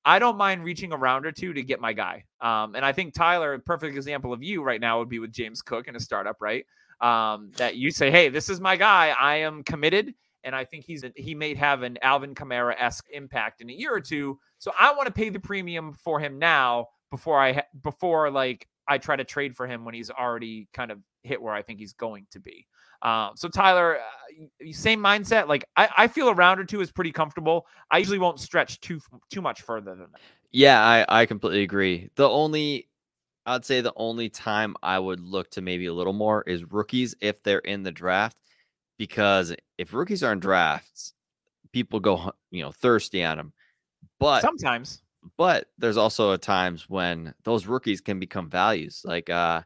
I 0.05 0.19
don't 0.19 0.37
mind 0.37 0.63
reaching 0.63 0.93
a 0.93 0.97
round 0.97 1.25
or 1.25 1.33
two 1.33 1.53
to 1.53 1.61
get 1.63 1.81
my 1.81 1.91
guy. 1.91 2.23
Um, 2.39 2.75
and 2.75 2.85
I 2.85 2.93
think 2.93 3.13
Tyler, 3.13 3.55
a 3.55 3.59
perfect 3.59 3.97
example 3.97 4.31
of 4.31 4.41
you 4.41 4.63
right 4.63 4.79
now 4.79 4.99
would 4.99 5.09
be 5.09 5.19
with 5.19 5.33
James 5.33 5.61
Cook 5.61 5.87
in 5.87 5.95
a 5.97 5.99
startup, 5.99 6.37
right? 6.39 6.65
Um, 6.99 7.51
that 7.57 7.75
you 7.75 7.91
say, 7.91 8.09
hey, 8.09 8.29
this 8.29 8.49
is 8.49 8.59
my 8.59 8.75
guy. 8.75 9.09
I 9.19 9.37
am 9.37 9.63
committed. 9.63 10.13
And 10.43 10.55
I 10.55 10.63
think 10.63 10.85
he's 10.85 11.03
he 11.15 11.35
may 11.35 11.55
have 11.55 11.83
an 11.83 11.97
Alvin 12.01 12.33
Kamara 12.33 12.73
esque 12.79 13.05
impact 13.11 13.59
in 13.59 13.69
a 13.69 13.73
year 13.73 13.93
or 13.93 13.99
two. 13.99 14.39
So 14.59 14.71
I 14.79 14.93
want 14.93 15.07
to 15.07 15.13
pay 15.13 15.29
the 15.29 15.39
premium 15.39 15.93
for 15.93 16.19
him 16.19 16.39
now 16.39 16.87
before 17.11 17.41
I 17.41 17.63
before 17.83 18.31
like 18.31 18.67
I 18.87 18.97
try 18.97 19.15
to 19.15 19.25
trade 19.25 19.55
for 19.55 19.67
him 19.67 19.83
when 19.83 19.93
he's 19.93 20.09
already 20.09 20.69
kind 20.73 20.91
of 20.91 20.99
hit 21.23 21.41
where 21.41 21.53
I 21.53 21.61
think 21.61 21.79
he's 21.79 21.93
going 21.93 22.27
to 22.31 22.39
be. 22.39 22.65
Um, 23.01 23.31
so 23.35 23.49
Tyler, 23.49 23.97
uh, 23.97 24.71
same 24.71 25.01
mindset. 25.01 25.47
Like 25.47 25.65
I, 25.75 25.89
I 25.97 26.07
feel 26.07 26.29
a 26.29 26.33
round 26.33 26.59
or 26.59 26.65
two 26.65 26.81
is 26.81 26.91
pretty 26.91 27.11
comfortable. 27.11 27.67
I 27.91 27.97
usually 27.97 28.19
won't 28.19 28.39
stretch 28.39 28.79
too 28.79 28.99
too 29.29 29.41
much 29.41 29.61
further 29.61 29.91
than 29.91 30.07
that. 30.13 30.21
Yeah, 30.51 30.81
I, 30.81 31.05
I 31.07 31.25
completely 31.25 31.63
agree. 31.63 32.09
The 32.15 32.27
only, 32.27 32.87
I'd 33.47 33.65
say 33.65 33.81
the 33.81 33.93
only 33.95 34.29
time 34.29 34.75
I 34.83 34.99
would 34.99 35.19
look 35.21 35.49
to 35.51 35.61
maybe 35.61 35.85
a 35.87 35.93
little 35.93 36.13
more 36.13 36.43
is 36.43 36.63
rookies 36.65 37.15
if 37.21 37.41
they're 37.41 37.59
in 37.59 37.81
the 37.83 37.91
draft, 37.91 38.37
because 38.97 39.55
if 39.77 39.93
rookies 39.93 40.21
are 40.21 40.33
in 40.33 40.39
drafts, 40.39 41.13
people 41.71 41.99
go 41.99 42.31
you 42.51 42.61
know 42.63 42.71
thirsty 42.71 43.23
on 43.23 43.37
them. 43.37 43.53
But 44.19 44.41
Sometimes, 44.41 45.01
but 45.37 45.69
there's 45.77 45.97
also 45.97 46.31
a 46.33 46.37
times 46.37 46.89
when 46.89 47.33
those 47.43 47.65
rookies 47.65 48.01
can 48.01 48.19
become 48.19 48.49
values. 48.49 49.01
Like 49.05 49.29
uh 49.29 49.61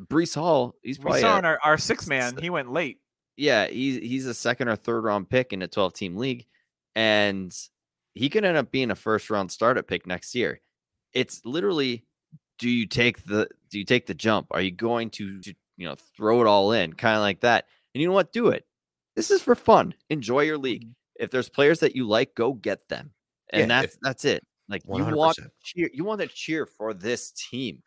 Breece 0.00 0.34
Hall, 0.34 0.74
he's 0.82 0.98
We 0.98 1.20
saw 1.20 1.36
a- 1.36 1.38
in 1.38 1.44
our, 1.44 1.58
our 1.62 1.78
six 1.78 2.06
man, 2.08 2.36
he 2.36 2.50
went 2.50 2.72
late. 2.72 3.00
yeah, 3.36 3.66
he's 3.66 3.96
he's 3.98 4.26
a 4.26 4.34
second 4.34 4.68
or 4.68 4.76
third 4.76 5.04
round 5.04 5.28
pick 5.28 5.52
in 5.52 5.62
a 5.62 5.68
12 5.68 5.92
team 5.94 6.16
league, 6.16 6.46
and 6.94 7.54
he 8.14 8.28
could 8.28 8.44
end 8.44 8.56
up 8.56 8.70
being 8.70 8.90
a 8.90 8.94
first 8.96 9.28
round 9.30 9.52
startup 9.52 9.86
pick 9.86 10.06
next 10.06 10.34
year. 10.34 10.60
It's 11.12 11.44
literally, 11.44 12.04
do 12.58 12.68
you 12.68 12.86
take 12.86 13.24
the 13.24 13.48
do 13.70 13.78
you 13.78 13.84
take 13.84 14.06
the 14.06 14.14
jump? 14.14 14.46
Are 14.50 14.60
you 14.60 14.70
going 14.70 15.10
to, 15.10 15.40
to, 15.40 15.54
you 15.76 15.86
know 15.88 15.96
throw 16.16 16.40
it 16.40 16.46
all 16.46 16.72
in, 16.72 16.92
kind 16.92 17.16
of 17.16 17.22
like 17.22 17.40
that? 17.40 17.66
And 17.94 18.00
you 18.02 18.08
know 18.08 18.14
what? 18.14 18.32
Do 18.32 18.48
it. 18.48 18.64
This 19.16 19.30
is 19.30 19.42
for 19.42 19.54
fun. 19.54 19.94
Enjoy 20.10 20.40
your 20.40 20.58
league. 20.58 20.82
Mm-hmm. 20.84 21.22
If 21.24 21.30
there's 21.30 21.48
players 21.48 21.80
that 21.80 21.94
you 21.94 22.06
like, 22.08 22.34
go 22.34 22.52
get 22.52 22.88
them, 22.88 23.12
and 23.52 23.60
Yeah, 23.62 23.66
that's 23.82 23.94
if- 23.94 24.00
that's 24.02 24.24
it. 24.24 24.44
Like 24.68 24.82
you 24.86 25.04
want 25.04 25.36
100%. 25.38 25.48
cheer, 25.62 25.90
you 25.92 26.04
want 26.04 26.20
to 26.22 26.26
cheer 26.26 26.64
for 26.66 26.94
this 26.94 27.30
team. 27.32 27.82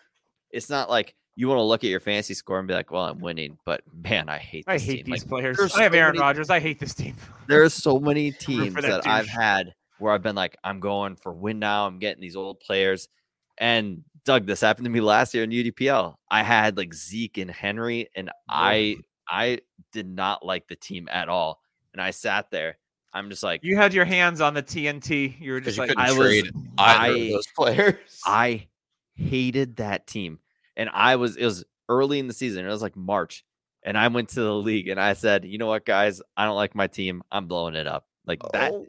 It's 0.51 0.70
not 0.70 0.89
like 0.91 1.15
you 1.36 1.47
want 1.47 1.57
to 1.57 1.63
look 1.63 1.84
at 1.84 1.89
your 1.89 1.99
fantasy 1.99 2.34
score 2.36 2.59
and 2.59 2.68
be 2.68 2.74
like, 2.74 2.91
"Well, 2.91 3.03
I'm 3.03 3.20
winning," 3.20 3.57
but 3.65 3.82
man, 3.91 4.30
I 4.30 4.38
hate. 4.38 4.65
I 4.68 4.78
hate 4.78 5.05
team. 5.05 5.13
these 5.13 5.24
Like, 5.24 5.30
players. 5.30 5.59
I 5.76 5.84
have 5.84 5.93
Aaron 5.95 6.11
many- 6.13 6.20
Rodgers. 6.20 6.49
I 6.51 6.59
hate 6.59 6.80
this 6.80 6.93
team. 6.93 7.15
there's 7.47 7.74
so 7.74 7.99
many 7.99 8.32
teams 8.39 8.76
that, 8.76 8.84
that 8.84 9.07
I've 9.07 9.28
had 9.28 9.74
where 9.99 10.13
I've 10.13 10.22
been 10.22 10.36
like, 10.36 10.55
I'm 10.63 10.80
going 10.80 11.15
for 11.15 11.34
win 11.34 11.57
now. 11.59 11.88
I'm 11.88 11.97
getting 11.99 12.22
these 12.22 12.36
old 12.36 12.59
players. 12.59 13.09
And 13.57 14.03
Doug, 14.28 14.46
this 14.46 14.60
happened 14.62 14.84
to 14.86 14.92
me 14.92 15.00
last 15.00 15.34
year 15.34 15.44
in 15.46 15.50
UDPL. 15.52 16.16
I 16.30 16.44
had 16.44 16.76
like 16.78 16.94
Zeke 16.94 17.38
and 17.38 17.50
Henry, 17.50 18.10
and 18.16 18.30
I 18.50 18.98
I 19.30 19.60
did 19.94 20.08
not 20.08 20.46
like 20.46 20.68
the 20.68 20.76
team 20.76 21.08
at 21.12 21.30
all. 21.30 21.62
And 21.94 22.02
I 22.02 22.12
sat 22.12 22.52
there. 22.52 22.78
I'm 23.14 23.30
just 23.30 23.42
like, 23.42 23.62
You 23.64 23.78
had 23.78 23.94
your 23.94 24.04
hands 24.06 24.42
on 24.42 24.54
the 24.54 24.62
TNT. 24.62 25.40
You 25.40 25.54
were 25.54 25.62
just 25.62 25.78
you 25.78 25.84
like, 25.84 25.90
couldn't 25.90 26.04
I 26.04 26.10
was- 26.12 26.28
trade 26.28 26.48
of 26.48 26.54
I- 26.78 27.30
those 27.32 27.48
players. 27.56 27.96
I 28.26 28.68
hated 29.16 29.78
that 29.78 30.08
team. 30.08 30.40
And 30.76 30.90
I 30.94 31.16
was 31.16 31.38
it 31.38 31.46
was 31.46 31.64
early 31.90 32.20
in 32.20 32.28
the 32.28 32.34
season. 32.34 32.66
It 32.66 32.70
was 32.70 32.82
like 32.82 32.96
March. 32.98 33.44
And 33.84 33.98
I 33.98 34.10
went 34.10 34.30
to 34.30 34.42
the 34.42 34.54
league 34.54 34.90
and 34.90 35.00
I 35.00 35.14
said, 35.14 35.46
you 35.46 35.58
know 35.58 35.68
what, 35.68 35.86
guys, 35.86 36.22
I 36.36 36.44
don't 36.46 36.56
like 36.58 36.76
my 36.76 36.88
team. 36.88 37.24
I'm 37.32 37.48
blowing 37.48 37.76
it 37.76 37.88
up. 37.88 38.06
Like 38.26 38.42
that 38.52 38.74
Oh, 38.74 38.86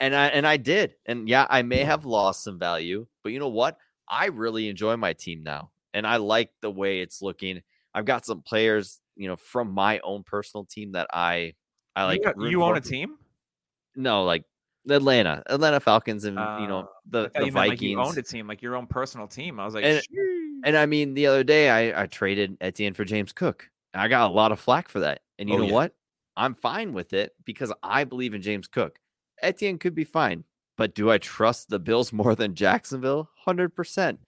and 0.00 0.14
I 0.14 0.26
and 0.26 0.44
I 0.44 0.56
did. 0.56 0.96
And 1.06 1.28
yeah, 1.28 1.46
I 1.48 1.62
may 1.62 1.84
have 1.84 2.04
lost 2.04 2.42
some 2.42 2.58
value, 2.58 3.06
but 3.22 3.30
you 3.32 3.38
know 3.38 3.48
what? 3.48 3.78
I 4.12 4.26
really 4.26 4.68
enjoy 4.68 4.96
my 4.96 5.14
team 5.14 5.42
now. 5.42 5.70
And 5.94 6.06
I 6.06 6.16
like 6.18 6.50
the 6.60 6.70
way 6.70 7.00
it's 7.00 7.20
looking. 7.22 7.62
I've 7.94 8.04
got 8.04 8.24
some 8.24 8.42
players, 8.42 9.00
you 9.16 9.26
know, 9.28 9.36
from 9.36 9.72
my 9.72 9.98
own 10.00 10.22
personal 10.22 10.64
team 10.66 10.92
that 10.92 11.08
I 11.12 11.54
I 11.96 12.04
like 12.04 12.22
you, 12.36 12.46
you 12.48 12.62
own 12.62 12.76
a 12.76 12.80
team? 12.80 13.16
No, 13.96 14.24
like 14.24 14.44
Atlanta, 14.88 15.42
Atlanta 15.46 15.80
Falcons 15.80 16.24
and 16.24 16.36
you 16.36 16.42
Uh, 16.42 16.66
know 16.66 16.88
the, 17.10 17.24
thought 17.24 17.32
the 17.34 17.46
you 17.46 17.52
meant 17.52 17.68
like 17.68 17.80
you 17.82 17.96
Vikings. 17.96 18.08
owned 18.08 18.18
a 18.18 18.22
team, 18.22 18.46
like 18.46 18.62
your 18.62 18.76
own 18.76 18.86
personal 18.86 19.26
team. 19.26 19.58
I 19.58 19.64
was 19.64 19.74
like, 19.74 19.84
And- 19.84 20.02
And 20.64 20.76
I 20.76 20.86
mean, 20.86 21.14
the 21.14 21.26
other 21.26 21.42
day 21.42 21.68
I, 21.70 22.02
I 22.02 22.06
traded 22.06 22.56
Etienne 22.60 22.94
for 22.94 23.04
James 23.04 23.32
Cook. 23.32 23.68
I 23.94 24.06
got 24.08 24.30
a 24.30 24.32
lot 24.32 24.52
of 24.52 24.60
flack 24.60 24.88
for 24.88 25.00
that. 25.00 25.20
And 25.38 25.48
you 25.48 25.56
Oh, 25.56 25.58
know 25.58 25.66
yeah. 25.66 25.72
what? 25.72 25.94
I'm 26.36 26.54
fine 26.54 26.92
with 26.92 27.12
it 27.12 27.32
because 27.44 27.72
I 27.82 28.04
believe 28.04 28.32
in 28.32 28.40
James 28.42 28.68
Cook. 28.68 28.98
Etienne 29.42 29.78
could 29.78 29.94
be 29.94 30.04
fine, 30.04 30.44
but 30.76 30.94
do 30.94 31.10
I 31.10 31.18
trust 31.18 31.68
the 31.68 31.78
Bills 31.78 32.12
more 32.12 32.34
than 32.34 32.54
Jacksonville? 32.54 33.30
100%. 33.46 34.18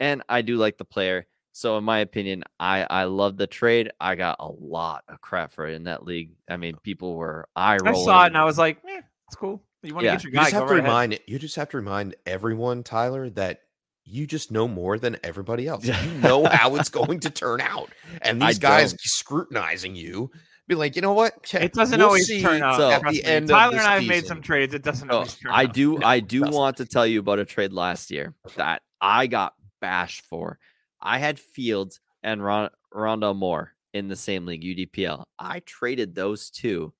And 0.00 0.22
I 0.28 0.42
do 0.42 0.56
like 0.56 0.78
the 0.78 0.84
player. 0.84 1.26
So 1.52 1.78
in 1.78 1.84
my 1.84 2.00
opinion, 2.00 2.42
I 2.58 2.84
I 2.90 3.04
love 3.04 3.36
the 3.36 3.46
trade. 3.46 3.90
I 4.00 4.16
got 4.16 4.36
a 4.40 4.48
lot 4.48 5.04
of 5.08 5.20
crap 5.20 5.52
for 5.52 5.68
it 5.68 5.74
in 5.74 5.84
that 5.84 6.04
league. 6.04 6.32
I 6.50 6.56
mean, 6.56 6.74
people 6.82 7.14
were 7.14 7.48
eye 7.54 7.78
I 7.84 7.92
saw 7.92 8.24
it 8.24 8.26
and 8.28 8.36
I 8.36 8.44
was 8.44 8.58
like, 8.58 8.78
eh, 8.88 9.00
it's 9.28 9.36
cool. 9.36 9.62
You 9.84 9.94
want 9.94 10.02
to 10.02 10.06
Yeah. 10.06 10.14
get 10.16 10.24
your 10.24 10.32
you 10.32 10.38
just 10.40 10.52
have 10.52 10.62
to 10.68 10.74
right 10.74 10.78
ahead. 11.12 11.20
you 11.28 11.38
just 11.38 11.54
have 11.56 11.68
to 11.70 11.76
remind 11.76 12.16
everyone, 12.26 12.82
Tyler, 12.82 13.30
that 13.30 13.60
you 14.04 14.26
just 14.26 14.50
know 14.50 14.66
more 14.66 14.98
than 14.98 15.16
everybody 15.22 15.68
else. 15.68 15.84
You 16.04 16.10
know 16.20 16.44
how 16.44 16.74
it's 16.74 16.88
going 16.90 17.20
to 17.20 17.30
turn 17.30 17.60
out, 17.60 17.90
and 18.20 18.42
I 18.42 18.48
these 18.48 18.58
guys 18.58 18.90
don't. 18.92 19.00
scrutinizing 19.00 19.94
you, 19.94 20.32
be 20.66 20.74
like, 20.74 20.96
you 20.96 21.02
know 21.02 21.12
what? 21.12 21.34
It 21.52 21.72
doesn't 21.72 21.98
We'll 21.98 22.08
always 22.08 22.28
turn 22.42 22.62
out. 22.62 22.76
So- 22.76 22.90
at 22.90 23.02
the 23.08 23.24
end. 23.24 23.48
Tyler 23.48 23.66
of 23.66 23.72
the 23.74 23.78
and 23.80 23.86
I 23.86 23.94
have 24.00 24.06
made 24.06 24.26
some 24.26 24.40
trades. 24.42 24.74
It 24.74 24.82
doesn't 24.82 25.10
Oh, 25.10 25.16
always 25.16 25.34
turn 25.36 25.52
I 25.52 25.64
out. 25.64 25.72
do 25.74 26.02
I 26.02 26.20
do 26.20 26.42
want 26.44 26.78
to 26.78 26.86
tell 26.86 27.06
you 27.06 27.20
about 27.20 27.38
a 27.38 27.44
trade 27.44 27.72
last 27.72 28.10
year 28.10 28.34
that 28.56 28.82
I 29.00 29.26
got 29.26 29.54
bashed 29.80 30.22
for. 30.22 30.58
I 31.00 31.18
had 31.18 31.38
Fields 31.38 32.00
and 32.22 32.42
Ron, 32.42 32.70
Rondale 32.92 33.36
Moore 33.36 33.72
in 33.92 34.08
the 34.08 34.16
same 34.16 34.46
league, 34.46 34.62
UDPL. 34.62 35.24
I 35.38 35.60
traded 35.60 36.14
those 36.14 36.50
two 36.50 36.94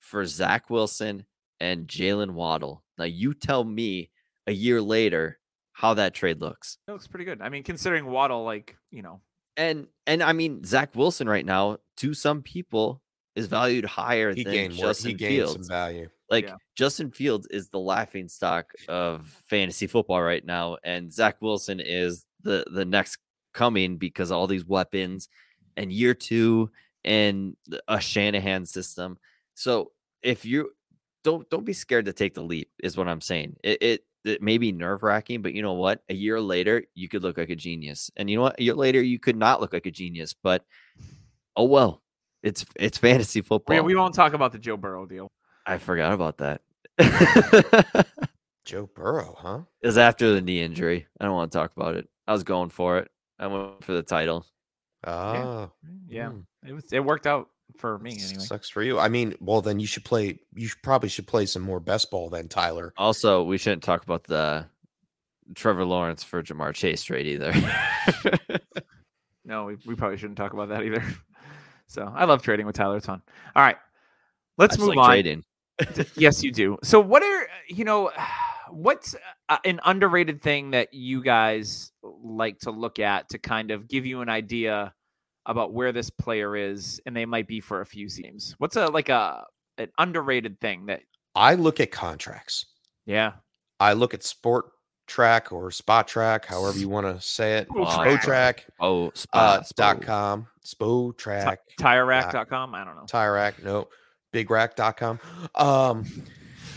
for 0.00 0.26
Zach 0.26 0.68
Wilson 0.68 1.24
and 1.60 1.86
Jaylen 1.86 2.32
Waddle. 2.32 2.82
Now 2.98 3.04
you 3.04 3.32
tell 3.34 3.62
me 3.64 4.10
a 4.46 4.52
year 4.52 4.82
later 4.82 5.38
how 5.72 5.94
that 5.94 6.14
trade 6.14 6.40
looks. 6.40 6.78
It 6.88 6.92
looks 6.92 7.06
pretty 7.06 7.24
good. 7.24 7.40
I 7.40 7.48
mean, 7.50 7.62
considering 7.62 8.06
Waddle, 8.06 8.44
like 8.44 8.76
you 8.90 9.02
know, 9.02 9.20
And 9.56 9.86
and 10.06 10.22
I 10.22 10.32
mean 10.32 10.64
Zach 10.64 10.94
Wilson 10.94 11.28
right 11.28 11.44
now 11.46 11.78
to 11.98 12.14
some 12.14 12.42
people 12.42 13.02
is 13.34 13.46
valued 13.46 13.84
higher 13.84 14.34
He 14.34 14.44
than 14.44 14.52
gained 14.52 14.76
more. 14.76 14.86
Justin 14.86 15.10
He 15.10 15.14
gained 15.16 15.46
some 15.48 15.54
Fields. 15.54 15.68
value. 15.68 16.08
Like 16.30 16.46
Yeah. 16.46 16.56
Justin 16.74 17.10
Fields 17.10 17.46
is 17.50 17.68
the 17.68 17.78
laughing 17.78 18.28
stock 18.28 18.72
of 18.88 19.26
fantasy 19.48 19.86
football 19.86 20.22
right 20.22 20.44
now, 20.44 20.76
and 20.84 21.12
Zach 21.12 21.40
Wilson 21.40 21.80
is 21.80 22.24
the 22.42 22.64
the 22.70 22.84
next 22.84 23.18
coming 23.54 23.96
because 23.96 24.30
all 24.30 24.46
these 24.46 24.66
weapons 24.66 25.28
and 25.76 25.92
year 25.92 26.14
two 26.14 26.70
and 27.04 27.56
a 27.88 28.00
Shanahan 28.00 28.66
system. 28.66 29.18
So 29.54 29.92
if 30.22 30.44
you 30.44 30.72
don't 31.24 31.48
don't 31.50 31.64
be 31.64 31.72
scared 31.72 32.06
to 32.06 32.12
take 32.12 32.34
the 32.34 32.42
leap, 32.42 32.70
is 32.82 32.96
what 32.96 33.08
I'm 33.08 33.20
saying. 33.20 33.56
It 33.62 33.78
it, 33.82 34.00
it 34.26 34.42
may 34.42 34.58
be 34.58 34.72
nerve 34.72 35.02
wracking, 35.02 35.42
but 35.42 35.54
you 35.54 35.62
know 35.62 35.74
what? 35.74 36.02
A 36.08 36.14
year 36.14 36.40
later, 36.40 36.84
you 36.94 37.08
could 37.08 37.22
look 37.22 37.38
like 37.38 37.50
a 37.50 37.56
genius, 37.56 38.10
and 38.16 38.28
you 38.28 38.36
know 38.36 38.42
what? 38.42 38.58
A 38.58 38.62
year 38.62 38.74
later, 38.74 39.02
you 39.02 39.18
could 39.18 39.36
not 39.36 39.60
look 39.60 39.72
like 39.72 39.86
a 39.86 39.90
genius. 39.90 40.34
But 40.34 40.64
oh 41.56 41.64
well, 41.64 42.02
it's 42.42 42.64
it's 42.76 42.98
fantasy 42.98 43.40
football. 43.40 43.76
we, 43.76 43.94
we 43.94 43.94
won't 43.94 44.14
talk 44.14 44.32
about 44.32 44.52
the 44.52 44.58
Joe 44.58 44.76
Burrow 44.76 45.06
deal. 45.06 45.28
I 45.66 45.78
forgot 45.78 46.12
about 46.12 46.38
that. 46.38 46.62
Joe 48.64 48.88
Burrow, 48.94 49.36
huh? 49.38 49.60
was 49.82 49.98
after 49.98 50.32
the 50.32 50.40
knee 50.40 50.60
injury. 50.60 51.06
I 51.20 51.24
don't 51.24 51.34
want 51.34 51.52
to 51.52 51.58
talk 51.58 51.72
about 51.76 51.94
it. 51.94 52.08
I 52.26 52.32
was 52.32 52.42
going 52.42 52.70
for 52.70 52.98
it. 52.98 53.10
I 53.38 53.46
went 53.46 53.84
for 53.84 53.92
the 53.92 54.02
title. 54.02 54.46
Ah, 55.04 55.70
Yeah, 56.08 56.30
hmm. 56.30 56.40
it 56.66 56.72
was. 56.72 56.92
It 56.92 57.04
worked 57.04 57.26
out 57.26 57.48
for 57.78 57.98
me 57.98 58.12
anyway. 58.12 58.44
Sucks 58.44 58.68
for 58.68 58.82
you. 58.82 58.98
I 58.98 59.08
mean, 59.08 59.34
well, 59.40 59.60
then 59.60 59.80
you 59.80 59.86
should 59.86 60.04
play. 60.04 60.38
You 60.54 60.68
should, 60.68 60.82
probably 60.82 61.08
should 61.08 61.26
play 61.26 61.46
some 61.46 61.62
more 61.62 61.80
best 61.80 62.10
ball 62.10 62.30
then, 62.30 62.48
Tyler. 62.48 62.92
Also, 62.96 63.42
we 63.42 63.58
shouldn't 63.58 63.82
talk 63.82 64.02
about 64.02 64.24
the 64.24 64.66
Trevor 65.54 65.84
Lawrence 65.84 66.22
for 66.24 66.42
Ja'Marr 66.42 66.74
Chase 66.74 67.02
trade 67.04 67.26
either. 67.26 67.52
No, 69.46 69.64
we, 69.64 69.76
we 69.86 69.94
probably 69.94 70.18
shouldn't 70.18 70.36
talk 70.36 70.52
about 70.52 70.68
that 70.68 70.82
either. 70.82 71.02
So 71.88 72.12
I 72.16 72.24
love 72.24 72.42
trading 72.42 72.66
with 72.66 72.74
Tyler. 72.74 72.96
It's 72.96 73.06
fun. 73.06 73.22
All 73.54 73.62
right, 73.62 73.76
let's 74.58 74.76
I 74.76 74.80
move 74.80 74.88
like 74.88 74.98
on. 74.98 75.06
trading. 75.06 75.44
yes, 76.16 76.42
you 76.42 76.50
do. 76.50 76.78
So, 76.82 76.98
what 76.98 77.22
are 77.22 77.46
you 77.68 77.84
know? 77.84 78.10
What's 78.70 79.14
uh, 79.48 79.58
an 79.64 79.78
underrated 79.84 80.42
thing 80.42 80.72
that 80.72 80.92
you 80.92 81.22
guys 81.22 81.92
like 82.02 82.58
to 82.62 82.72
look 82.72 82.98
at 82.98 83.28
to 83.28 83.38
kind 83.38 83.70
of 83.70 83.86
give 83.86 84.04
you 84.04 84.20
an 84.20 84.28
idea 84.28 84.92
about 85.46 85.72
where 85.72 85.92
this 85.92 86.10
player 86.10 86.56
is, 86.56 87.00
and 87.06 87.16
they 87.16 87.24
might 87.24 87.46
be 87.48 87.60
for 87.60 87.80
a 87.80 87.86
few 87.86 88.08
teams? 88.08 88.54
What's 88.58 88.76
a 88.76 88.86
like 88.86 89.08
a 89.08 89.44
an 89.78 89.88
underrated 89.98 90.60
thing 90.60 90.86
that? 90.86 91.00
I 91.34 91.54
look 91.54 91.80
at 91.80 91.90
contracts. 91.90 92.66
Yeah, 93.06 93.32
I 93.80 93.92
look 93.92 94.14
at 94.14 94.22
sport 94.24 94.66
track 95.06 95.52
or 95.52 95.70
spot 95.70 96.08
track, 96.08 96.46
however 96.46 96.78
you 96.78 96.88
want 96.88 97.06
to 97.06 97.20
say 97.24 97.58
it. 97.58 97.68
Spot 97.68 97.88
Spo 98.06 98.20
track. 98.20 98.22
track 98.22 98.66
Oh, 98.80 99.08
uh, 99.08 99.10
spot, 99.14 99.66
dot 99.76 99.96
Spo. 100.00 100.02
com, 100.02 100.46
Spo 100.64 101.12
Ti- 101.16 101.22
track, 101.22 101.60
TireRack.com. 101.78 102.74
I 102.74 102.84
don't 102.84 102.96
know. 102.96 103.04
tire 103.06 103.32
rack, 103.34 103.62
no, 103.62 103.88
bigrack.com. 104.34 105.20
Um, 105.54 106.04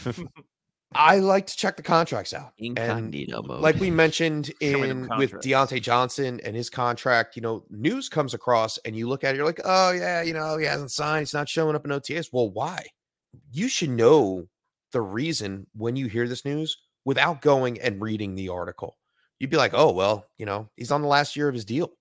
I 0.93 1.19
like 1.19 1.45
to 1.47 1.55
check 1.55 1.77
the 1.77 1.83
contracts 1.83 2.33
out. 2.33 2.53
And 2.59 2.77
Incognito 2.79 3.43
mode. 3.43 3.61
like 3.61 3.75
we 3.79 3.91
mentioned 3.91 4.47
Show 4.61 4.79
me 4.79 4.87
them 4.87 5.03
in 5.03 5.17
with 5.17 5.31
contracts. 5.31 5.45
Diontae 5.47 5.81
Johnson 5.81 6.39
and 6.43 6.55
his 6.55 6.69
contract, 6.69 7.35
you 7.35 7.41
know, 7.41 7.63
news 7.69 8.09
comes 8.09 8.33
across 8.33 8.77
and 8.79 8.95
you 8.95 9.07
look 9.07 9.23
at 9.23 9.33
it, 9.33 9.37
you're 9.37 9.45
like, 9.45 9.61
oh 9.63 9.91
yeah, 9.91 10.21
you 10.23 10.33
know, 10.33 10.57
he 10.57 10.65
hasn't 10.65 10.91
signed, 10.91 11.21
he's 11.21 11.33
not 11.33 11.47
showing 11.47 11.75
up 11.75 11.85
in 11.85 11.91
OTS. 11.91 12.29
Well, 12.33 12.49
why? 12.49 12.85
You 13.51 13.67
should 13.67 13.91
know 13.91 14.47
the 14.91 15.01
reason 15.01 15.67
when 15.75 15.95
you 15.95 16.07
hear 16.07 16.27
this 16.27 16.43
news 16.45 16.75
without 17.05 17.41
going 17.41 17.79
and 17.81 18.01
reading 18.01 18.33
the 18.33 18.49
article. 18.49 18.97
You'd 19.39 19.51
be 19.51 19.57
like, 19.57 19.73
oh 19.75 19.91
well, 19.91 20.25
you 20.37 20.45
know, 20.47 20.69
he's 20.75 20.91
on 20.91 21.01
the 21.03 21.07
last 21.07 21.35
year 21.35 21.47
of 21.47 21.53
his 21.53 21.65
deal. 21.65 21.91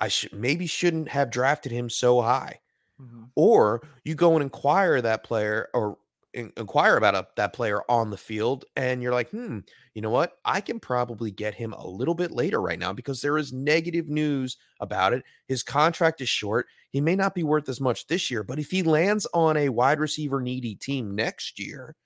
I 0.00 0.08
should 0.08 0.32
maybe 0.32 0.66
shouldn't 0.66 1.08
have 1.08 1.30
drafted 1.30 1.70
him 1.72 1.88
so 1.88 2.20
high. 2.20 2.58
Mhm. 3.00 3.28
Or 3.36 3.82
you 4.04 4.14
go 4.14 4.34
and 4.34 4.42
inquire 4.42 5.00
that 5.00 5.22
player 5.22 5.68
or 5.72 5.98
in- 6.36 6.52
inquire 6.56 6.96
about 6.96 7.14
a, 7.14 7.26
that 7.36 7.52
player 7.52 7.82
on 7.88 8.10
the 8.10 8.16
field, 8.16 8.66
and 8.76 9.02
you're 9.02 9.12
like, 9.12 9.30
hmm, 9.30 9.60
you 9.94 10.02
know 10.02 10.10
what? 10.10 10.38
I 10.44 10.60
can 10.60 10.78
probably 10.78 11.30
get 11.30 11.54
him 11.54 11.72
a 11.72 11.86
little 11.86 12.14
bit 12.14 12.30
later 12.30 12.60
right 12.60 12.78
now 12.78 12.92
because 12.92 13.20
there 13.20 13.38
is 13.38 13.52
negative 13.52 14.08
news 14.08 14.58
about 14.78 15.14
it. 15.14 15.24
His 15.48 15.62
contract 15.62 16.20
is 16.20 16.28
short. 16.28 16.66
He 16.90 17.00
may 17.00 17.16
not 17.16 17.34
be 17.34 17.42
worth 17.42 17.68
as 17.68 17.80
much 17.80 18.06
this 18.06 18.30
year, 18.30 18.44
but 18.44 18.58
if 18.58 18.70
he 18.70 18.82
lands 18.82 19.26
on 19.32 19.56
a 19.56 19.70
wide 19.70 19.98
receiver 19.98 20.40
needy 20.40 20.74
team 20.74 21.14
next 21.16 21.58
year, 21.58 21.96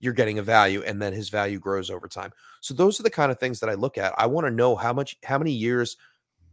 you're 0.00 0.12
getting 0.12 0.38
a 0.38 0.42
value 0.42 0.82
and 0.82 1.00
then 1.00 1.12
his 1.12 1.28
value 1.28 1.58
grows 1.58 1.90
over 1.90 2.08
time. 2.08 2.32
So 2.60 2.74
those 2.74 2.98
are 2.98 3.04
the 3.04 3.10
kind 3.10 3.30
of 3.30 3.38
things 3.38 3.60
that 3.60 3.70
I 3.70 3.74
look 3.74 3.96
at. 3.96 4.14
I 4.18 4.26
want 4.26 4.46
to 4.46 4.50
know 4.50 4.76
how 4.76 4.92
much 4.92 5.16
how 5.24 5.38
many 5.38 5.52
years 5.52 5.96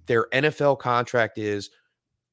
their 0.05 0.27
NFL 0.31 0.79
contract 0.79 1.37
is 1.37 1.69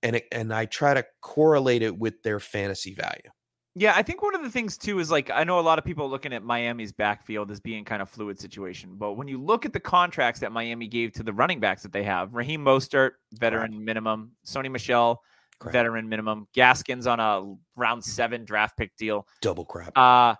and 0.02 0.16
it, 0.16 0.26
and 0.30 0.52
I 0.52 0.66
try 0.66 0.94
to 0.94 1.04
correlate 1.20 1.82
it 1.82 1.98
with 1.98 2.22
their 2.22 2.40
fantasy 2.40 2.94
value. 2.94 3.30
Yeah, 3.78 3.92
I 3.94 4.02
think 4.02 4.22
one 4.22 4.34
of 4.34 4.42
the 4.42 4.50
things 4.50 4.76
too 4.76 4.98
is 4.98 5.10
like 5.10 5.30
I 5.30 5.44
know 5.44 5.60
a 5.60 5.62
lot 5.62 5.78
of 5.78 5.84
people 5.84 6.10
looking 6.10 6.32
at 6.32 6.42
Miami's 6.42 6.92
backfield 6.92 7.50
as 7.50 7.60
being 7.60 7.84
kind 7.84 8.02
of 8.02 8.08
fluid 8.08 8.40
situation, 8.40 8.96
but 8.96 9.12
when 9.12 9.28
you 9.28 9.40
look 9.40 9.64
at 9.64 9.72
the 9.72 9.80
contracts 9.80 10.40
that 10.40 10.50
Miami 10.50 10.88
gave 10.88 11.12
to 11.12 11.22
the 11.22 11.32
running 11.32 11.60
backs 11.60 11.82
that 11.82 11.92
they 11.92 12.02
have, 12.02 12.34
Raheem 12.34 12.64
Mostert, 12.64 13.12
veteran 13.34 13.72
Crap. 13.72 13.82
minimum, 13.82 14.32
Sony 14.44 14.70
Michel, 14.70 15.22
crap. 15.60 15.72
veteran 15.72 16.08
minimum, 16.08 16.48
Gaskins 16.54 17.06
on 17.06 17.20
a 17.20 17.54
round 17.76 18.04
seven 18.04 18.44
draft 18.44 18.76
pick 18.76 18.96
deal, 18.96 19.26
double 19.42 19.64
crap. 19.64 19.96
Uh, 19.96 20.34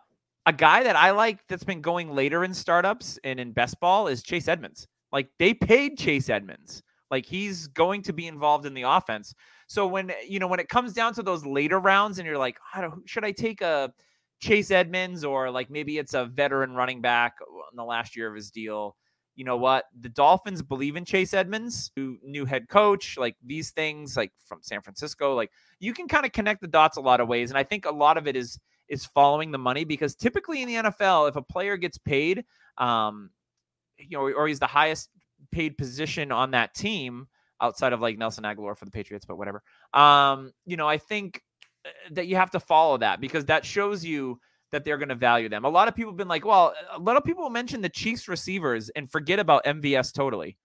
a 0.46 0.52
guy 0.52 0.82
that 0.82 0.96
I 0.96 1.10
like 1.12 1.40
that's 1.48 1.64
been 1.64 1.80
going 1.80 2.14
later 2.14 2.42
in 2.42 2.54
startups 2.54 3.18
and 3.22 3.38
in 3.38 3.52
best 3.52 3.78
ball 3.80 4.08
is 4.08 4.22
Chase 4.22 4.48
Edmonds. 4.48 4.88
Like 5.12 5.28
they 5.38 5.54
paid 5.54 5.96
Chase 5.98 6.28
Edmonds. 6.28 6.82
Like 7.10 7.26
he's 7.26 7.68
going 7.68 8.02
to 8.02 8.12
be 8.12 8.26
involved 8.26 8.66
in 8.66 8.74
the 8.74 8.82
offense. 8.82 9.34
So 9.68 9.86
when 9.86 10.10
you 10.26 10.38
know 10.38 10.48
when 10.48 10.60
it 10.60 10.68
comes 10.68 10.94
down 10.94 11.14
to 11.14 11.22
those 11.22 11.44
later 11.44 11.78
rounds, 11.78 12.18
and 12.18 12.26
you're 12.26 12.38
like, 12.38 12.58
I 12.74 12.80
don't, 12.80 13.08
should 13.08 13.24
I 13.24 13.32
take 13.32 13.60
a 13.60 13.92
Chase 14.40 14.70
Edmonds 14.70 15.24
or 15.24 15.50
like 15.50 15.70
maybe 15.70 15.98
it's 15.98 16.14
a 16.14 16.24
veteran 16.24 16.72
running 16.72 17.02
back 17.02 17.34
in 17.70 17.76
the 17.76 17.84
last 17.84 18.16
year 18.16 18.28
of 18.28 18.34
his 18.34 18.50
deal? 18.50 18.96
You 19.36 19.44
know 19.44 19.58
what? 19.58 19.84
The 20.00 20.08
Dolphins 20.08 20.62
believe 20.62 20.96
in 20.96 21.04
Chase 21.04 21.34
Edmonds, 21.34 21.92
new 21.96 22.46
head 22.46 22.68
coach, 22.68 23.16
like 23.18 23.36
these 23.44 23.70
things, 23.70 24.16
like 24.16 24.32
from 24.46 24.60
San 24.62 24.80
Francisco. 24.80 25.34
Like 25.34 25.52
you 25.80 25.92
can 25.92 26.08
kind 26.08 26.24
of 26.24 26.32
connect 26.32 26.62
the 26.62 26.66
dots 26.66 26.96
a 26.96 27.02
lot 27.02 27.20
of 27.20 27.28
ways, 27.28 27.50
and 27.50 27.58
I 27.58 27.62
think 27.62 27.84
a 27.84 27.92
lot 27.92 28.16
of 28.16 28.26
it 28.26 28.36
is 28.36 28.58
is 28.88 29.04
following 29.04 29.50
the 29.50 29.58
money 29.58 29.84
because 29.84 30.14
typically 30.14 30.62
in 30.62 30.68
the 30.68 30.74
NFL, 30.76 31.28
if 31.28 31.36
a 31.36 31.42
player 31.42 31.76
gets 31.76 31.98
paid, 31.98 32.42
um, 32.78 33.28
you 33.98 34.16
know, 34.16 34.22
or 34.22 34.48
he's 34.48 34.60
the 34.60 34.66
highest 34.66 35.10
paid 35.52 35.76
position 35.76 36.32
on 36.32 36.52
that 36.52 36.74
team 36.74 37.26
outside 37.60 37.92
of 37.92 38.00
like 38.00 38.18
Nelson 38.18 38.44
Agholor 38.44 38.76
for 38.76 38.84
the 38.84 38.90
Patriots, 38.90 39.26
but 39.26 39.36
whatever. 39.36 39.62
Um, 39.92 40.52
you 40.66 40.76
know, 40.76 40.88
I 40.88 40.98
think 40.98 41.42
uh, 41.84 41.90
that 42.12 42.26
you 42.26 42.36
have 42.36 42.50
to 42.52 42.60
follow 42.60 42.98
that 42.98 43.20
because 43.20 43.46
that 43.46 43.64
shows 43.64 44.04
you 44.04 44.40
that 44.70 44.84
they're 44.84 44.98
going 44.98 45.08
to 45.08 45.14
value 45.14 45.48
them. 45.48 45.64
A 45.64 45.68
lot 45.68 45.88
of 45.88 45.96
people 45.96 46.12
have 46.12 46.16
been 46.16 46.28
like, 46.28 46.44
well, 46.44 46.74
a 46.92 46.98
lot 46.98 47.16
of 47.16 47.24
people 47.24 47.48
mention 47.50 47.80
the 47.80 47.88
Chiefs 47.88 48.28
receivers 48.28 48.90
and 48.90 49.10
forget 49.10 49.38
about 49.38 49.64
MVS 49.64 50.12
totally. 50.12 50.58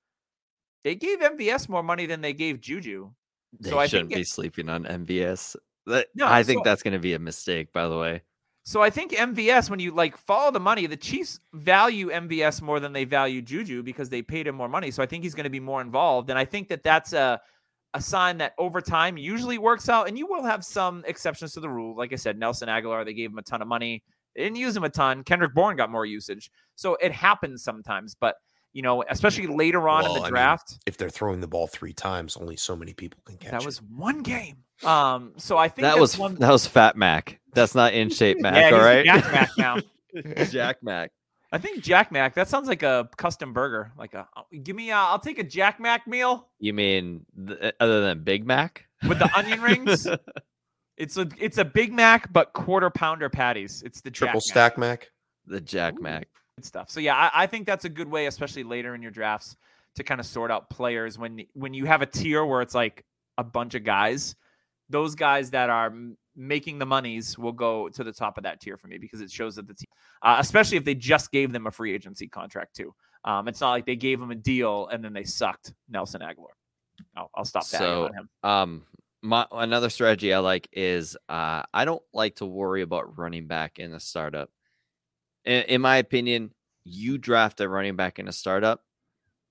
They 0.83 0.95
gave 0.95 1.19
MVS 1.19 1.69
more 1.69 1.83
money 1.83 2.05
than 2.05 2.21
they 2.21 2.33
gave 2.33 2.59
Juju. 2.59 3.11
They 3.59 3.69
so 3.69 3.79
I 3.79 3.87
shouldn't 3.87 4.09
be 4.09 4.23
sleeping 4.23 4.67
on 4.67 4.83
MVS. 4.83 5.55
That, 5.85 6.07
no, 6.15 6.27
I 6.27 6.43
think 6.43 6.59
so, 6.59 6.63
that's 6.69 6.83
going 6.83 6.93
to 6.93 6.99
be 6.99 7.13
a 7.13 7.19
mistake, 7.19 7.71
by 7.71 7.87
the 7.87 7.97
way. 7.97 8.23
So 8.65 8.81
I 8.81 8.89
think 8.89 9.11
MVS, 9.11 9.69
when 9.69 9.79
you 9.79 9.91
like 9.91 10.15
follow 10.15 10.49
the 10.51 10.59
money, 10.59 10.87
the 10.87 10.95
Chiefs 10.95 11.39
value 11.53 12.09
MVS 12.09 12.61
more 12.61 12.79
than 12.79 12.93
they 12.93 13.03
value 13.03 13.41
Juju 13.41 13.83
because 13.83 14.09
they 14.09 14.21
paid 14.21 14.47
him 14.47 14.55
more 14.55 14.69
money. 14.69 14.89
So 14.89 15.03
I 15.03 15.05
think 15.05 15.23
he's 15.23 15.35
going 15.35 15.43
to 15.43 15.49
be 15.49 15.59
more 15.59 15.81
involved, 15.81 16.29
and 16.29 16.39
I 16.39 16.45
think 16.45 16.69
that 16.69 16.81
that's 16.81 17.11
a 17.13 17.41
a 17.93 18.01
sign 18.01 18.39
that 18.39 18.53
over 18.57 18.81
time 18.81 19.17
usually 19.17 19.57
works 19.57 19.87
out. 19.87 20.07
And 20.07 20.17
you 20.17 20.25
will 20.25 20.43
have 20.43 20.65
some 20.65 21.03
exceptions 21.05 21.53
to 21.53 21.59
the 21.59 21.69
rule. 21.69 21.95
Like 21.95 22.11
I 22.11 22.15
said, 22.15 22.39
Nelson 22.39 22.67
Agholor, 22.67 23.05
they 23.05 23.13
gave 23.13 23.29
him 23.29 23.37
a 23.37 23.43
ton 23.43 23.61
of 23.61 23.67
money. 23.67 24.03
They 24.35 24.43
didn't 24.43 24.57
use 24.57 24.75
him 24.75 24.83
a 24.83 24.89
ton. 24.89 25.23
Kendrick 25.23 25.53
Bourne 25.53 25.77
got 25.77 25.91
more 25.91 26.05
usage, 26.05 26.49
so 26.75 26.95
it 26.95 27.11
happens 27.11 27.63
sometimes. 27.63 28.15
But 28.15 28.35
you 28.71 28.81
know, 28.81 29.03
especially 29.07 29.47
later 29.47 29.87
on 29.87 30.03
well, 30.03 30.15
in 30.15 30.23
the 30.23 30.29
draft. 30.29 30.71
mean, 30.71 30.79
if 30.87 30.97
they're 30.97 31.09
throwing 31.09 31.41
the 31.41 31.47
ball 31.47 31.67
three 31.67 31.93
times, 31.93 32.35
only 32.37 32.55
so 32.55 32.75
many 32.75 32.93
people 32.93 33.19
can 33.25 33.37
catch 33.37 33.51
that 33.51 33.61
it. 33.61 33.65
was 33.65 33.81
one 33.81 34.23
game. 34.23 34.63
Um, 34.83 35.33
so 35.37 35.57
I 35.57 35.67
think 35.67 35.83
that 35.83 35.99
was 35.99 36.17
one... 36.17 36.35
that 36.35 36.51
was 36.51 36.65
Fat 36.65 36.97
Mac. 36.97 37.39
That's 37.53 37.75
not 37.75 37.93
in 37.93 38.09
shape 38.09 38.39
Mac. 38.41 38.55
yeah, 38.55 38.77
all 38.77 38.83
right, 38.83 39.05
Jack 39.05 39.31
Mac 39.31 39.49
now. 39.57 39.77
Jack 40.45 40.83
Mac. 40.83 41.11
I 41.51 41.59
think 41.59 41.83
Jack 41.83 42.11
Mac. 42.11 42.33
That 42.33 42.47
sounds 42.47 42.67
like 42.67 42.81
a 42.81 43.07
custom 43.15 43.53
burger. 43.53 43.91
Like 43.97 44.15
a, 44.15 44.27
give 44.63 44.75
me. 44.75 44.89
A, 44.89 44.95
I'll 44.95 45.19
take 45.19 45.39
a 45.39 45.43
Jack 45.43 45.79
Mac 45.79 46.07
meal. 46.07 46.47
You 46.59 46.73
mean 46.73 47.25
th- 47.47 47.59
uh, 47.61 47.71
other 47.79 48.01
than 48.01 48.23
Big 48.23 48.45
Mac 48.45 48.85
with 49.07 49.19
the 49.19 49.29
onion 49.37 49.61
rings? 49.61 50.07
It's 50.95 51.17
a 51.17 51.27
it's 51.39 51.57
a 51.57 51.65
Big 51.65 51.91
Mac, 51.91 52.31
but 52.31 52.53
quarter 52.53 52.91
pounder 52.91 53.27
patties. 53.27 53.81
It's 53.83 54.01
the 54.01 54.11
triple 54.11 54.39
Jack 54.39 54.47
stack 54.47 54.77
Mac. 54.77 54.99
Mac. 54.99 55.11
The 55.47 55.59
Jack 55.59 55.95
Ooh. 55.97 56.03
Mac 56.03 56.27
stuff. 56.61 56.89
So 56.91 56.99
yeah, 56.99 57.15
I, 57.15 57.43
I, 57.43 57.47
think 57.47 57.65
that's 57.65 57.85
a 57.85 57.89
good 57.89 58.07
way, 58.07 58.27
especially 58.27 58.63
later 58.63 58.93
in 58.93 59.01
your 59.01 59.09
drafts, 59.09 59.57
to 59.95 60.03
kind 60.03 60.19
of 60.19 60.27
sort 60.27 60.51
out 60.51 60.69
players 60.69 61.17
when 61.17 61.45
when 61.53 61.73
you 61.73 61.85
have 61.85 62.03
a 62.03 62.05
tier 62.05 62.45
where 62.45 62.61
it's 62.61 62.75
like 62.75 63.03
a 63.37 63.43
bunch 63.43 63.73
of 63.73 63.83
guys. 63.83 64.35
Those 64.89 65.15
guys 65.15 65.49
that 65.51 65.69
are 65.69 65.91
making 66.35 66.79
the 66.79 66.85
monies 66.85 67.37
will 67.37 67.51
go 67.51 67.89
to 67.89 68.03
the 68.03 68.11
top 68.11 68.37
of 68.37 68.43
that 68.43 68.59
tier 68.59 68.77
for 68.77 68.87
me 68.87 68.97
because 68.97 69.21
it 69.21 69.31
shows 69.31 69.55
that 69.55 69.67
the 69.67 69.73
team, 69.73 69.87
uh, 70.21 70.37
especially 70.39 70.77
if 70.77 70.85
they 70.85 70.95
just 70.95 71.31
gave 71.31 71.51
them 71.51 71.67
a 71.67 71.71
free 71.71 71.93
agency 71.93 72.27
contract 72.27 72.75
too. 72.75 72.93
Um, 73.25 73.47
it's 73.47 73.61
not 73.61 73.71
like 73.71 73.85
they 73.85 73.95
gave 73.95 74.21
him 74.21 74.31
a 74.31 74.35
deal 74.35 74.87
and 74.87 75.03
then 75.03 75.13
they 75.13 75.23
sucked 75.23 75.73
Nelson 75.89 76.21
Agholor. 76.21 76.55
I'll, 77.15 77.29
I'll 77.35 77.45
stop 77.45 77.67
that. 77.69 77.77
So, 77.77 78.09
um, 78.43 78.83
my 79.21 79.45
another 79.51 79.89
strategy 79.89 80.33
I 80.33 80.39
like 80.39 80.67
is 80.73 81.15
uh, 81.29 81.63
I 81.73 81.85
don't 81.85 82.03
like 82.13 82.35
to 82.37 82.45
worry 82.45 82.81
about 82.81 83.17
running 83.17 83.47
back 83.47 83.79
in 83.79 83.93
a 83.93 83.99
startup 83.99 84.49
in, 85.45 85.63
in 85.63 85.81
my 85.81 85.97
opinion, 85.97 86.51
you 86.83 87.17
draft 87.17 87.61
a 87.61 87.69
running 87.69 87.95
back 87.95 88.19
in 88.19 88.27
a 88.27 88.33
startup 88.33 88.83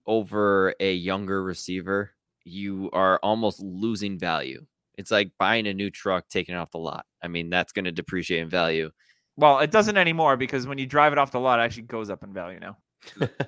over 0.07 0.75
a 0.81 0.93
younger 0.93 1.43
receiver, 1.43 2.13
you 2.45 2.91
are 2.93 3.19
almost 3.23 3.61
losing 3.61 4.19
value. 4.19 4.67
It's 5.03 5.11
like 5.11 5.33
buying 5.37 5.67
a 5.67 5.75
new 5.75 5.91
truck, 5.91 6.29
taking 6.29 6.55
it 6.55 6.59
off 6.59 6.71
the 6.71 6.79
lot. 6.79 7.07
I 7.21 7.27
mean, 7.27 7.51
that's 7.51 7.73
going 7.73 7.87
to 7.87 7.93
depreciate 7.93 8.41
in 8.41 8.49
value. 8.49 8.91
Well, 9.37 9.59
it 9.59 9.73
doesn't 9.73 9.97
anymore 9.97 10.37
because 10.37 10.65
when 10.65 10.79
you 10.79 10.87
drive 10.87 11.13
it 11.13 11.19
off 11.19 11.33
the 11.33 11.41
lot, 11.41 11.59
it 11.59 11.65
actually 11.65 11.85
goes 11.85 12.09
up 12.09 12.23
in 12.23 12.33
value 12.33 12.61
now. 12.61 12.77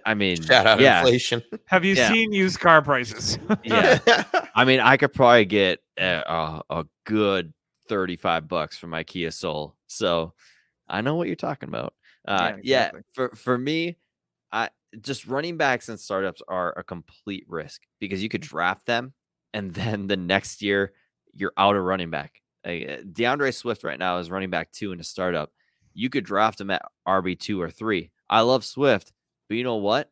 I 0.05 0.15
mean, 0.15 0.43
shout 0.43 0.67
out 0.67 0.81
yeah. 0.81 0.99
inflation. 0.99 1.45
Have 1.67 1.85
you 1.85 1.95
yeah. 1.95 2.09
seen 2.09 2.33
used 2.33 2.59
car 2.59 2.83
prices? 2.83 3.39
yeah. 3.63 4.01
I 4.57 4.65
mean, 4.65 4.81
I 4.81 4.97
could 4.97 5.13
probably 5.13 5.45
get 5.45 5.79
a, 5.97 6.23
a, 6.27 6.63
a, 6.71 6.87
good 7.05 7.55
35 7.89 8.49
bucks 8.49 8.77
for 8.77 8.89
my 8.89 9.05
Kia 9.05 9.31
Soul. 9.31 9.77
So 9.87 10.33
I 10.89 11.03
know 11.03 11.15
what 11.15 11.29
you're 11.29 11.37
talking 11.37 11.69
about. 11.69 11.95
Uh, 12.27 12.55
yeah, 12.63 12.87
exactly. 12.89 13.01
yeah, 13.01 13.01
for 13.13 13.29
for 13.37 13.57
me, 13.57 13.97
I 14.51 14.71
just 15.01 15.29
running 15.29 15.57
backs 15.57 15.89
and 15.89 16.01
startups 16.01 16.43
are 16.49 16.77
a 16.77 16.83
complete 16.83 17.45
risk 17.47 17.83
because 18.01 18.25
you 18.25 18.29
could 18.29 18.41
draft 18.41 18.87
them 18.87 19.13
and 19.55 19.73
then 19.73 20.09
the 20.09 20.17
next 20.17 20.61
year 20.61 20.93
you're 21.35 21.53
out 21.57 21.77
of 21.77 21.85
running 21.85 22.11
back. 22.11 22.41
D'Andre 22.65 23.51
Swift 23.51 23.85
right 23.85 23.99
now 23.99 24.19
is 24.19 24.31
running 24.31 24.51
back 24.51 24.73
two 24.73 24.93
in 24.93 25.01
a 25.01 25.05
startup. 25.05 25.51
You 25.93 26.09
could 26.09 26.25
draft 26.25 26.61
him 26.61 26.71
at 26.71 26.83
RB 27.07 27.39
two 27.39 27.61
or 27.61 27.71
three. 27.71 28.11
I 28.29 28.41
love 28.41 28.65
Swift, 28.65 29.13
but 29.49 29.57
you 29.57 29.65
know 29.65 29.77
what? 29.77 30.11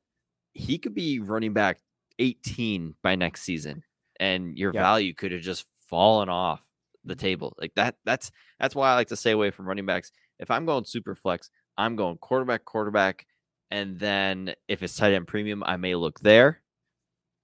He 0.54 0.78
could 0.78 0.94
be 0.94 1.18
running 1.18 1.54
back 1.54 1.78
18 2.18 2.94
by 3.02 3.16
next 3.16 3.42
season, 3.42 3.82
and 4.20 4.56
your 4.56 4.72
yeah. 4.74 4.82
value 4.82 5.14
could 5.14 5.32
have 5.32 5.40
just 5.40 5.64
fallen 5.88 6.28
off 6.28 6.66
the 7.04 7.16
table. 7.16 7.54
Like 7.58 7.74
that. 7.74 7.96
That's 8.04 8.30
that's 8.60 8.74
why 8.74 8.90
I 8.90 8.94
like 8.94 9.08
to 9.08 9.16
stay 9.16 9.32
away 9.32 9.50
from 9.50 9.66
running 9.66 9.86
backs. 9.86 10.12
If 10.38 10.50
I'm 10.50 10.66
going 10.66 10.84
super 10.84 11.14
flex, 11.14 11.50
I'm 11.76 11.96
going 11.96 12.18
quarterback, 12.18 12.64
quarterback, 12.64 13.26
and 13.70 13.98
then 13.98 14.54
if 14.68 14.82
it's 14.82 14.96
tight 14.96 15.14
end 15.14 15.26
premium, 15.26 15.62
I 15.64 15.76
may 15.76 15.94
look 15.94 16.20
there. 16.20 16.60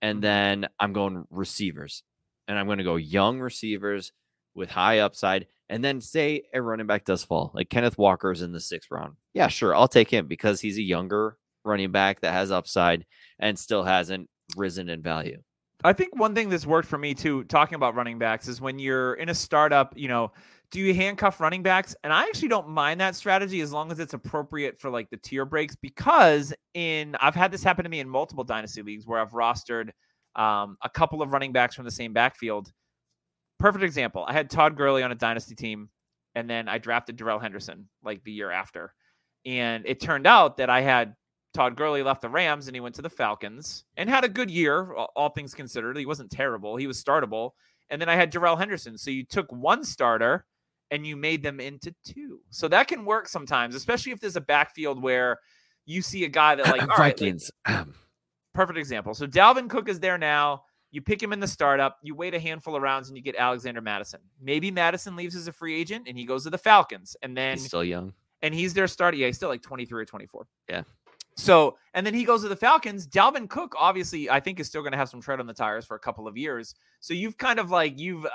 And 0.01 0.16
mm-hmm. 0.16 0.22
then 0.22 0.68
I'm 0.79 0.93
going 0.93 1.24
receivers. 1.31 2.03
And 2.49 2.59
I'm 2.59 2.66
going 2.66 2.78
to 2.78 2.84
go 2.84 2.96
young 2.96 3.38
receivers 3.38 4.11
with 4.55 4.70
high 4.70 4.99
upside. 4.99 5.46
And 5.68 5.84
then 5.84 6.01
say 6.01 6.42
a 6.53 6.61
running 6.61 6.86
back 6.86 7.05
does 7.05 7.22
fall, 7.22 7.53
like 7.55 7.68
Kenneth 7.68 7.99
Walker's 7.99 8.42
in 8.42 8.53
the 8.53 8.61
sixth 8.61 8.90
round. 8.90 9.14
Yeah, 9.34 9.49
sure. 9.49 9.74
I'll 9.74 9.86
take 9.86 10.11
him 10.11 10.26
because 10.26 10.61
he's 10.61 10.78
a 10.78 10.82
younger 10.82 11.36
running 11.64 11.92
back 11.92 12.20
that 12.20 12.32
has 12.32 12.51
upside 12.51 13.05
and 13.38 13.59
still 13.59 13.84
hasn't 13.84 14.28
risen 14.57 14.88
in 14.88 15.03
value. 15.03 15.42
I 15.84 15.92
think 15.92 16.18
one 16.18 16.34
thing 16.34 16.49
that's 16.49 16.66
worked 16.66 16.88
for 16.88 16.99
me 16.99 17.14
too, 17.14 17.44
talking 17.44 17.76
about 17.76 17.94
running 17.94 18.18
backs, 18.18 18.49
is 18.49 18.61
when 18.61 18.78
you're 18.78 19.14
in 19.14 19.28
a 19.28 19.34
startup, 19.34 19.92
you 19.96 20.09
know, 20.09 20.32
do 20.70 20.80
you 20.80 20.92
handcuff 20.92 21.40
running 21.40 21.62
backs? 21.62 21.94
And 22.03 22.12
I 22.12 22.24
actually 22.24 22.49
don't 22.49 22.68
mind 22.68 23.01
that 23.01 23.14
strategy 23.14 23.61
as 23.61 23.72
long 23.72 23.92
as 23.92 24.01
it's 24.01 24.12
appropriate 24.12 24.78
for 24.78 24.90
like 24.90 25.09
the 25.11 25.16
tier 25.16 25.44
breaks 25.44 25.76
because 25.76 26.53
in 26.74 27.14
I've 27.20 27.34
had 27.34 27.53
this 27.53 27.62
happen 27.62 27.84
to 27.84 27.88
me 27.88 28.01
in 28.01 28.09
multiple 28.09 28.44
dynasty 28.44 28.82
leagues 28.82 29.07
where 29.07 29.20
I've 29.20 29.30
rostered 29.30 29.90
um, 30.39 30.78
a 30.82 30.89
couple 30.89 31.20
of 31.20 31.32
running 31.32 31.53
backs 31.53 31.74
from 31.74 31.84
the 31.84 31.91
same 31.91 32.12
backfield. 32.12 32.72
Perfect 33.59 33.84
example. 33.84 34.24
I 34.26 34.32
had 34.32 34.49
Todd 34.49 34.76
Gurley 34.76 35.03
on 35.03 35.12
a 35.12 35.16
dynasty 35.16 35.55
team, 35.55 35.91
and 36.34 36.49
then 36.49 36.68
I 36.68 36.78
drafted 36.78 37.16
Darrell 37.16 37.41
Henderson 37.41 37.89
like 38.03 38.22
the 38.24 38.32
year 38.32 38.51
after. 38.51 38.95
And 39.45 39.84
it 39.86 40.01
turned 40.01 40.26
out 40.26 40.59
that 40.59 40.70
I 40.70 40.80
had 40.80 41.14
Todd 41.55 41.76
Gurley 41.76 42.03
left 42.03 42.22
the 42.22 42.28
Rams 42.28 42.68
and 42.68 42.76
he 42.76 42.80
went 42.80 42.95
to 42.97 43.03
the 43.03 43.11
Falcons 43.11 43.84
and 43.97 44.09
had 44.09 44.24
a 44.24 44.28
good 44.28 44.51
year, 44.51 44.93
all 44.93 45.30
things 45.30 45.55
considered. 45.55 45.97
He 45.97 46.07
wasn't 46.07 46.30
terrible. 46.30 46.76
He 46.76 46.86
was 46.86 47.03
startable. 47.03 47.53
And 47.91 48.01
then 48.01 48.09
I 48.09 48.16
had 48.16 48.30
Darrell 48.30 48.57
Henderson. 48.57 48.99
So 48.99 49.11
you 49.11 49.24
took 49.24 49.51
one 49.51 49.82
starter 49.82 50.45
and 50.91 51.07
you 51.07 51.16
made 51.16 51.43
them 51.43 51.61
into 51.61 51.95
two. 52.05 52.41
So 52.51 52.68
that 52.68 52.89
can 52.89 53.05
work 53.05 53.28
sometimes, 53.28 53.74
especially 53.74 54.12
if 54.12 54.20
there's 54.20 54.36
a 54.36 54.41
backfield 54.41 55.03
where 55.03 55.39
you 55.86 56.03
see 56.03 56.24
a 56.24 56.28
guy 56.28 56.55
that 56.55 56.66
like 56.66 56.89
Vikings. 56.97 57.51
Right, 57.66 57.78
like, 57.78 57.86
perfect 58.59 58.78
example. 58.78 59.14
So 59.14 59.26
Dalvin 59.26 59.70
Cook 59.70 59.88
is 59.88 60.00
there 60.00 60.18
now. 60.18 60.64
You 60.90 61.00
pick 61.00 61.22
him 61.22 61.32
in 61.32 61.38
the 61.40 61.46
startup. 61.46 61.98
You 62.02 62.14
wait 62.14 62.34
a 62.34 62.40
handful 62.40 62.74
of 62.74 62.82
rounds 62.82 63.09
and 63.09 63.16
you 63.16 63.22
get 63.22 63.36
Alexander 63.36 63.80
Mattison. 63.80 64.20
Maybe 64.40 64.70
Mattison 64.70 65.14
leaves 65.16 65.36
as 65.36 65.46
a 65.46 65.52
free 65.52 65.78
agent 65.80 66.09
and 66.09 66.18
he 66.18 66.24
goes 66.24 66.42
to 66.44 66.50
the 66.50 66.59
Falcons, 66.59 67.16
and 67.22 67.36
then 67.36 67.56
He's 67.56 67.66
still 67.66 67.84
young. 67.84 68.12
and 68.42 68.52
he's 68.54 68.74
their 68.74 68.88
starter. 68.88 69.16
Yeah, 69.16 69.26
he's 69.26 69.36
still 69.36 69.48
like 69.48 69.62
23 69.62 70.02
or 70.02 70.04
24. 70.04 70.46
Yeah. 70.68 70.82
So, 71.36 71.76
and 71.94 72.04
then 72.04 72.14
he 72.14 72.24
goes 72.24 72.42
to 72.42 72.48
the 72.48 72.56
Falcons. 72.56 73.06
Dalvin 73.06 73.48
Cook, 73.48 73.74
obviously, 73.78 74.28
I 74.28 74.40
think 74.40 74.59
is 74.59 74.66
still 74.66 74.82
going 74.82 74.90
to 74.90 74.98
have 74.98 75.09
some 75.09 75.20
tread 75.20 75.38
on 75.38 75.46
the 75.46 75.54
tires 75.54 75.84
for 75.86 75.94
a 75.94 76.00
couple 76.00 76.26
of 76.26 76.36
years. 76.36 76.74
So 76.98 77.14
you've 77.14 77.38
kind 77.38 77.61
of 77.61 77.70
like 77.70 78.00
you've, 78.00 78.24
uh, 78.24 78.30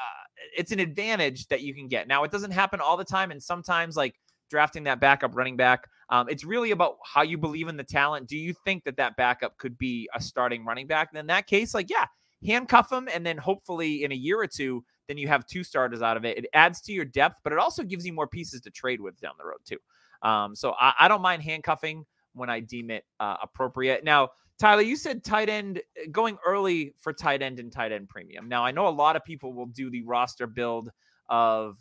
it's 0.55 0.71
an 0.71 0.79
advantage 0.79 1.47
that 1.49 1.59
you 1.61 1.73
can 1.73 1.89
get. 1.89 2.07
Now 2.07 2.23
it 2.23 2.31
doesn't 2.31 2.51
happen 2.51 2.79
all 2.79 2.95
the 2.95 3.03
time, 3.03 3.31
and 3.31 3.43
sometimes 3.43 3.97
like 3.97 4.15
drafting 4.53 4.83
that 4.83 4.99
backup 4.99 5.35
running 5.35 5.57
back, 5.57 5.89
um, 6.11 6.29
it's 6.29 6.43
really 6.43 6.69
about 6.69 6.97
how 7.03 7.23
you 7.23 7.39
believe 7.39 7.67
in 7.69 7.75
the 7.75 7.83
talent. 7.83 8.27
Do 8.27 8.37
you 8.37 8.53
think 8.53 8.83
that 8.83 8.97
that 8.97 9.17
backup 9.17 9.57
could 9.57 9.79
be 9.79 10.07
a 10.13 10.21
starting 10.21 10.63
running 10.63 10.85
back? 10.85 11.09
And 11.11 11.19
in 11.19 11.25
that 11.25 11.47
case, 11.47 11.73
like 11.73 11.89
yeah, 11.89 12.05
handcuff 12.45 12.91
him, 12.91 13.09
and 13.11 13.25
then 13.25 13.35
hopefully 13.35 14.03
in 14.03 14.11
a 14.11 14.15
year 14.15 14.39
or 14.39 14.45
two, 14.45 14.85
then 15.07 15.17
you 15.17 15.27
have 15.27 15.47
two 15.47 15.63
starters 15.63 16.03
out 16.03 16.17
of 16.17 16.23
it. 16.23 16.37
It 16.37 16.45
adds 16.53 16.81
to 16.81 16.93
your 16.93 17.03
depth, 17.03 17.37
but 17.43 17.51
it 17.51 17.57
also 17.57 17.81
gives 17.81 18.05
you 18.05 18.13
more 18.13 18.27
pieces 18.27 18.61
to 18.61 18.69
trade 18.69 19.01
with 19.01 19.19
down 19.19 19.33
the 19.39 19.43
road 19.43 19.57
too. 19.65 19.79
Um, 20.21 20.55
so 20.55 20.75
I, 20.79 20.93
I 20.99 21.07
don't 21.07 21.23
mind 21.23 21.41
handcuffing 21.41 22.05
when 22.33 22.51
I 22.51 22.59
deem 22.59 22.91
it 22.91 23.05
uh, 23.19 23.37
appropriate. 23.41 24.03
Now, 24.03 24.29
Tyler, 24.59 24.83
you 24.83 24.95
said 24.95 25.23
tight 25.23 25.49
end 25.49 25.79
uh, 25.79 26.11
going 26.11 26.37
early 26.45 26.93
for 26.99 27.11
tight 27.11 27.41
end 27.41 27.57
and 27.57 27.71
tight 27.71 27.91
end 27.91 28.07
premium. 28.07 28.47
Now, 28.47 28.63
I 28.63 28.69
know 28.69 28.87
a 28.87 28.89
lot 28.89 29.15
of 29.15 29.23
people 29.23 29.51
will 29.51 29.65
do 29.65 29.89
the 29.89 30.03
roster 30.03 30.45
build 30.45 30.91
of 31.27 31.77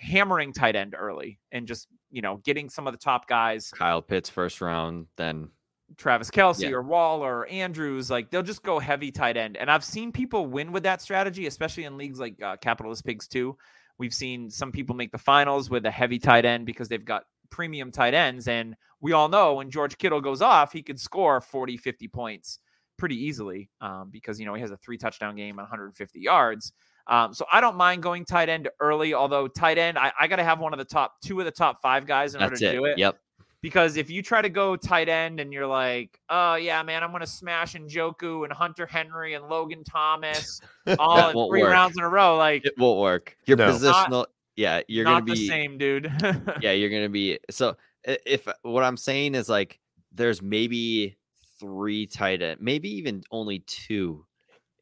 hammering 0.00 0.52
tight 0.52 0.76
end 0.76 0.94
early 0.98 1.38
and 1.52 1.66
just, 1.66 1.86
you 2.10 2.22
know, 2.22 2.38
getting 2.44 2.68
some 2.68 2.86
of 2.86 2.92
the 2.92 2.98
top 2.98 3.28
guys. 3.28 3.70
Kyle 3.70 4.02
Pitts 4.02 4.28
first 4.28 4.60
round, 4.60 5.06
then 5.16 5.48
Travis 5.96 6.30
Kelce 6.30 6.62
Yeah. 6.62 6.70
or 6.70 6.82
Wall 6.82 7.22
or 7.24 7.46
Andrews, 7.48 8.10
like 8.10 8.30
they'll 8.30 8.42
just 8.42 8.62
go 8.62 8.78
heavy 8.78 9.10
tight 9.10 9.36
end. 9.36 9.56
And 9.56 9.70
I've 9.70 9.84
seen 9.84 10.12
people 10.12 10.46
win 10.46 10.72
with 10.72 10.82
that 10.84 11.02
strategy, 11.02 11.46
especially 11.46 11.84
in 11.84 11.96
leagues 11.98 12.18
like 12.18 12.42
uh, 12.42 12.56
Capitalist 12.56 13.04
Pigs 13.04 13.28
too. 13.28 13.56
We've 13.98 14.14
seen 14.14 14.50
some 14.50 14.72
people 14.72 14.96
make 14.96 15.12
the 15.12 15.18
finals 15.18 15.68
with 15.70 15.84
a 15.86 15.90
heavy 15.90 16.18
tight 16.18 16.44
end 16.44 16.66
because 16.66 16.88
they've 16.88 17.04
got 17.04 17.24
premium 17.50 17.92
tight 17.92 18.14
ends. 18.14 18.48
And 18.48 18.74
we 19.00 19.12
all 19.12 19.28
know 19.28 19.54
when 19.54 19.70
George 19.70 19.98
Kittle 19.98 20.20
goes 20.20 20.40
off, 20.40 20.72
he 20.72 20.82
could 20.82 20.98
score 20.98 21.40
40, 21.40 21.76
50 21.76 22.08
points 22.08 22.58
pretty 22.96 23.16
easily 23.16 23.68
um, 23.80 24.08
because, 24.10 24.40
you 24.40 24.46
know, 24.46 24.54
he 24.54 24.60
has 24.62 24.70
a 24.70 24.76
three 24.78 24.96
touchdown 24.96 25.36
game, 25.36 25.56
150 25.56 26.20
yards. 26.20 26.72
Um, 27.06 27.34
so 27.34 27.44
I 27.52 27.60
don't 27.60 27.76
mind 27.76 28.02
going 28.02 28.24
tight 28.24 28.48
end 28.48 28.68
early, 28.80 29.12
although 29.14 29.48
tight 29.48 29.78
end, 29.78 29.98
I, 29.98 30.12
I 30.18 30.26
got 30.28 30.36
to 30.36 30.44
have 30.44 30.60
one 30.60 30.72
of 30.72 30.78
the 30.78 30.84
top 30.84 31.20
two 31.22 31.38
of 31.40 31.44
the 31.46 31.50
top 31.52 31.82
five 31.82 32.06
guys 32.06 32.34
in 32.34 32.42
order 32.42 32.56
to 32.56 32.68
it. 32.68 32.72
do 32.72 32.84
it 32.84 32.96
Yep. 32.98 33.18
because 33.60 33.96
if 33.96 34.08
you 34.10 34.22
try 34.22 34.40
to 34.42 34.48
go 34.48 34.76
tight 34.76 35.08
end 35.08 35.40
and 35.40 35.52
you're 35.52 35.66
like, 35.66 36.18
oh 36.28 36.54
yeah, 36.54 36.82
man, 36.82 37.02
I'm 37.02 37.10
gonna 37.12 37.26
smash 37.26 37.74
Njoku 37.74 38.44
and 38.44 38.52
Hunter 38.52 38.86
Henry 38.86 39.34
and 39.34 39.48
Logan 39.48 39.82
Thomas 39.84 40.60
all 40.98 41.28
in 41.30 41.48
three 41.50 41.62
work. 41.62 41.72
rounds 41.72 41.96
in 41.98 42.04
a 42.04 42.08
row, 42.08 42.36
like 42.36 42.64
It 42.64 42.74
won't 42.78 43.00
work. 43.00 43.36
Your 43.46 43.56
No. 43.56 43.68
positional, 43.72 44.26
yeah, 44.56 44.82
you're 44.88 45.04
gonna 45.04 45.22
be 45.22 45.32
the 45.32 45.48
same, 45.48 45.78
dude. 45.78 46.12
yeah, 46.60 46.72
you're 46.72 46.90
gonna 46.90 47.08
be 47.08 47.38
so. 47.50 47.76
If 48.04 48.46
what 48.62 48.82
I'm 48.84 48.96
saying 48.96 49.34
is 49.34 49.48
like, 49.48 49.78
there's 50.12 50.42
maybe 50.42 51.16
three 51.58 52.06
tight 52.06 52.42
end, 52.42 52.60
maybe 52.60 52.88
even 52.96 53.22
only 53.30 53.60
two. 53.60 54.24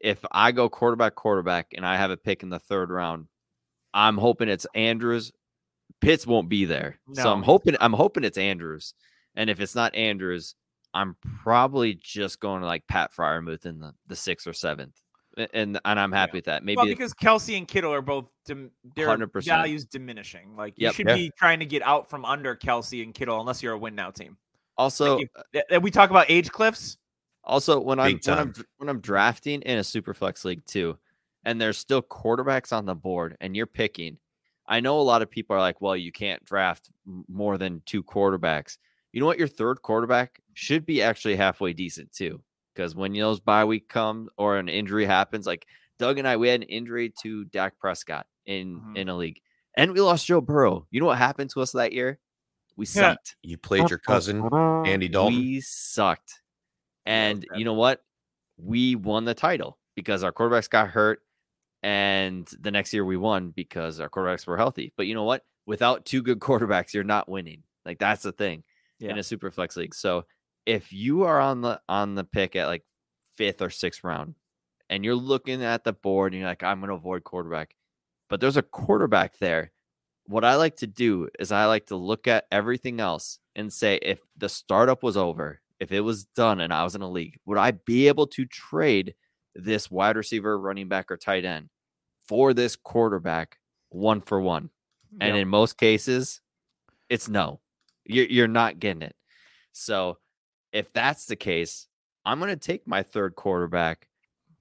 If 0.01 0.25
I 0.33 0.53
go 0.53 0.69
quarterback, 0.69 1.15
quarterback, 1.15 1.69
and 1.77 1.85
I 1.87 1.97
have 1.97 2.11
a 2.11 2.17
pick 2.17 2.43
in 2.43 2.49
the 2.49 2.59
third 2.59 2.91
round, 2.91 3.27
I'm 3.93 4.17
hoping 4.17 4.49
it's 4.49 4.67
Andrews. 4.75 5.33
Pitts 6.01 6.27
won't 6.27 6.49
be 6.49 6.65
there, 6.65 6.99
so 7.13 7.31
I'm 7.33 7.43
hoping 7.43 7.77
I'm 7.81 7.93
hoping 7.93 8.25
it's 8.25 8.39
Andrews. 8.39 8.95
And 9.35 9.51
if 9.51 9.61
it's 9.61 9.75
not 9.75 9.95
Andrews, 9.95 10.55
I'm 10.95 11.17
probably 11.43 11.95
just 11.95 12.41
going 12.41 12.63
to 12.63 12.67
like 12.67 12.87
Pat 12.89 13.11
Freiermuth 13.15 13.67
in 13.67 13.81
the, 13.81 13.93
the 14.07 14.17
sixth 14.17 14.47
or 14.47 14.53
seventh, 14.55 14.95
and 15.53 15.79
and 15.85 16.01
I'm 16.01 16.13
happy 16.13 16.39
with 16.39 16.47
that. 16.47 16.65
Maybe 16.65 16.77
well, 16.77 16.87
because 16.87 17.13
Kelce 17.13 17.59
and 17.59 17.69
Kittle 17.69 17.93
are 17.93 18.01
both 18.01 18.27
dim- 18.47 18.71
their 18.97 19.09
100%. 19.09 19.45
values 19.45 19.85
diminishing. 19.85 20.57
Like 20.57 20.75
you 20.79 20.87
Yep. 20.87 20.95
should 20.95 21.09
Yeah. 21.09 21.17
be 21.17 21.33
trying 21.37 21.59
to 21.59 21.67
get 21.67 21.83
out 21.83 22.09
from 22.09 22.25
under 22.25 22.57
Kelce 22.57 23.03
and 23.03 23.13
Kittle 23.13 23.39
unless 23.41 23.63
you're 23.63 23.75
a 23.75 23.79
win 23.79 23.95
now 23.95 24.11
team. 24.11 24.39
also 24.79 25.17
Like 25.17 25.25
if- 25.37 25.43
th- 25.53 25.65
th- 25.69 25.83
we 25.83 25.91
talk 25.91 26.09
about 26.09 26.27
age 26.31 26.51
cliffs. 26.51 26.97
Also, 27.45 27.81
when 27.81 27.99
I'm 27.99 28.15
Big 28.17 28.27
when 28.27 28.39
I'm 28.39 28.55
when 28.79 28.89
I'm 28.89 29.01
drafting 29.01 29.63
in 29.63 29.79
a 29.79 29.85
super 29.85 30.15
flex 30.15 30.45
league 30.45 30.65
too, 30.67 30.99
and 31.45 31.61
there's 31.61 31.79
still 31.79 32.03
quarterbacks 32.03 32.73
on 32.73 32.85
the 32.87 32.95
board, 32.95 33.37
and 33.41 33.57
you're 33.57 33.67
picking. 33.67 34.19
I 34.67 34.81
know 34.81 35.01
a 35.01 35.03
lot 35.03 35.23
of 35.23 35.31
people 35.31 35.57
are 35.57 35.61
like, 35.61 35.81
"Well, 35.81 35.97
you 35.97 36.13
can't 36.13 36.45
draft 36.45 36.91
more 37.29 37.59
than 37.59 37.83
two 37.87 38.03
quarterbacks." 38.03 38.79
You 39.13 39.21
know 39.21 39.27
what? 39.27 39.39
Your 39.39 39.49
third 39.49 39.83
quarterback 39.83 40.41
should 40.55 40.85
be 40.87 41.03
actually 41.03 41.35
halfway 41.37 41.73
decent 41.73 42.13
too, 42.13 42.43
because 42.75 42.95
when 42.95 43.13
those 43.15 43.41
bye 43.41 43.65
week 43.65 43.89
come 43.89 44.29
or 44.37 44.59
an 44.59 44.69
injury 44.69 45.07
happens, 45.07 45.47
like 45.47 45.67
Doug 45.99 46.19
and 46.19 46.29
I, 46.29 46.37
we 46.37 46.49
had 46.49 46.61
an 46.63 46.69
injury 46.69 47.13
to 47.23 47.45
Dak 47.47 47.79
Prescott 47.79 48.27
in 48.47 48.81
Mhm. 48.81 48.97
in 48.99 49.09
a 49.09 49.17
league, 49.17 49.41
and 49.77 49.93
we 49.93 50.01
lost 50.01 50.27
Joe 50.27 50.41
Burrow. 50.43 50.87
You 50.91 51.01
know 51.01 51.07
what 51.07 51.19
happened 51.19 51.51
to 51.51 51.63
us 51.63 51.73
that 51.73 51.93
year? 51.93 52.21
We 52.77 52.87
Yeah. 52.87 53.15
sucked. 53.15 53.37
You 53.43 53.57
played 53.59 53.89
your 53.91 53.99
cousin, 53.99 54.43
Andy 54.87 55.09
Dalton. 55.09 55.39
We 55.39 55.61
sucked. 55.63 56.43
And 57.07 57.45
you 57.57 57.65
know 57.65 57.75
what? 57.75 58.03
We 58.59 58.95
won 58.95 59.25
the 59.25 59.35
title 59.35 59.79
because 59.97 60.23
our 60.23 60.33
quarterbacks 60.33 60.69
got 60.71 60.89
hurt. 60.91 61.21
And 61.83 62.49
the 62.61 62.71
next 62.71 62.93
year 62.93 63.05
we 63.05 63.17
won 63.17 63.51
because 63.51 64.01
our 64.01 64.11
quarterbacks 64.11 64.47
were 64.47 64.57
healthy. 64.57 64.93
But 64.97 65.07
you 65.07 65.15
know 65.15 65.25
what? 65.25 65.45
Without 65.67 66.05
two 66.05 66.23
good 66.23 66.39
quarterbacks, 66.41 66.93
you're 66.93 67.05
not 67.05 67.29
winning. 67.29 67.63
Like 67.87 67.99
that's 67.99 68.23
the 68.23 68.33
thing 68.33 68.65
Yeah. 68.99 69.11
in 69.13 69.19
a 69.19 69.23
super 69.23 69.51
flex 69.51 69.77
league. 69.77 69.95
So 69.95 70.27
if 70.67 70.93
you 70.93 71.23
are 71.25 71.41
on 71.41 71.63
the 71.63 71.81
on 71.89 72.15
the 72.15 72.25
pick 72.25 72.55
at 72.57 72.67
like 72.67 72.85
fifth 73.37 73.63
or 73.63 73.71
sixth 73.71 74.05
round 74.05 74.35
and 74.91 75.05
you're 75.05 75.15
looking 75.15 75.65
at 75.65 75.85
the 75.85 75.95
board 75.95 76.33
and 76.35 76.41
you're 76.41 76.49
like, 76.51 76.63
I'm 76.63 76.81
gonna 76.81 76.95
avoid 76.95 77.25
quarterback, 77.25 77.75
but 78.29 78.41
there's 78.41 78.59
a 78.59 78.63
quarterback 78.63 79.39
there. 79.39 79.73
What 80.27 80.45
I 80.45 80.57
like 80.57 80.77
to 80.77 80.87
do 80.87 81.29
is 81.39 81.51
I 81.51 81.65
like 81.65 81.87
to 81.87 81.97
look 81.97 82.29
at 82.29 82.47
everything 82.53 83.01
else 83.01 83.39
and 83.57 83.73
say 83.73 83.97
if 84.03 84.21
the 84.37 84.49
startup 84.51 85.03
was 85.03 85.17
over, 85.17 85.61
if 85.81 85.93
it 85.93 86.01
was 86.01 86.27
done 86.27 86.61
and 86.61 86.73
I 86.73 86.85
was 86.85 86.95
in 86.95 87.03
a 87.03 87.11
league, 87.11 87.39
would 87.47 87.59
I 87.59 87.73
be 87.73 88.09
able 88.09 88.27
to 88.29 88.47
trade 88.47 89.15
this 89.55 89.91
wide 89.91 90.17
receiver, 90.17 90.59
running 90.59 90.89
back, 90.89 91.11
or 91.11 91.17
tight 91.17 91.45
end 91.45 91.71
for 92.29 92.55
this 92.55 92.77
quarterback 92.77 93.59
one 93.91 94.21
for 94.21 94.41
one? 94.41 94.71
And 95.21 95.37
Yep. 95.37 95.43
in 95.43 95.49
most 95.49 95.77
cases, 95.79 96.41
it's 97.09 97.29
no. 97.29 97.61
You're 98.05 98.27
you're 98.27 98.49
not 98.49 98.79
getting 98.81 99.03
it. 99.03 99.17
So 99.73 100.19
if 100.73 100.93
that's 100.93 101.27
the 101.27 101.37
case, 101.37 101.89
I'm 102.25 102.41
gonna 102.41 102.57
take 102.57 102.87
my 102.87 103.03
third 103.03 103.37
quarterback 103.37 104.09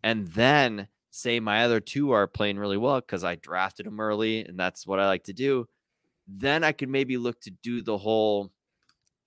and 0.04 0.28
then 0.28 0.88
say 1.12 1.40
my 1.40 1.64
other 1.64 1.80
two 1.80 2.12
are 2.12 2.28
playing 2.28 2.60
really 2.60 2.78
well 2.78 3.02
because 3.02 3.24
I 3.24 3.36
drafted 3.36 3.86
them 3.88 4.00
early 4.00 4.46
and 4.46 4.60
that's 4.60 4.88
what 4.88 5.00
I 5.00 5.08
like 5.08 5.26
to 5.26 5.34
do. 5.34 5.68
Then 6.28 6.64
I 6.64 6.72
could 6.74 6.90
maybe 6.90 7.18
look 7.18 7.42
to 7.42 7.52
do 7.52 7.82
the 7.82 7.98
whole 7.98 8.52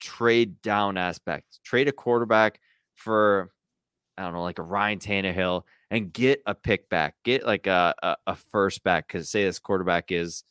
trade 0.02 0.60
down 0.62 0.96
aspect, 0.98 1.62
trade 1.64 1.88
a 1.88 1.92
quarterback 1.92 2.60
for 2.94 3.52
I 4.18 4.22
don't 4.24 4.34
know, 4.34 4.42
like 4.42 4.58
a 4.58 4.62
Ryan 4.62 4.98
Tannehill 4.98 5.62
and 5.90 6.12
get 6.12 6.42
a 6.44 6.54
pick 6.54 6.88
back, 6.90 7.14
get 7.24 7.46
like 7.46 7.66
a, 7.66 7.94
a, 8.02 8.16
a 8.26 8.36
first 8.36 8.82
back. 8.84 9.08
Cause 9.08 9.30
say 9.30 9.44
this 9.44 9.58
quarterback 9.58 10.12
is 10.12 10.44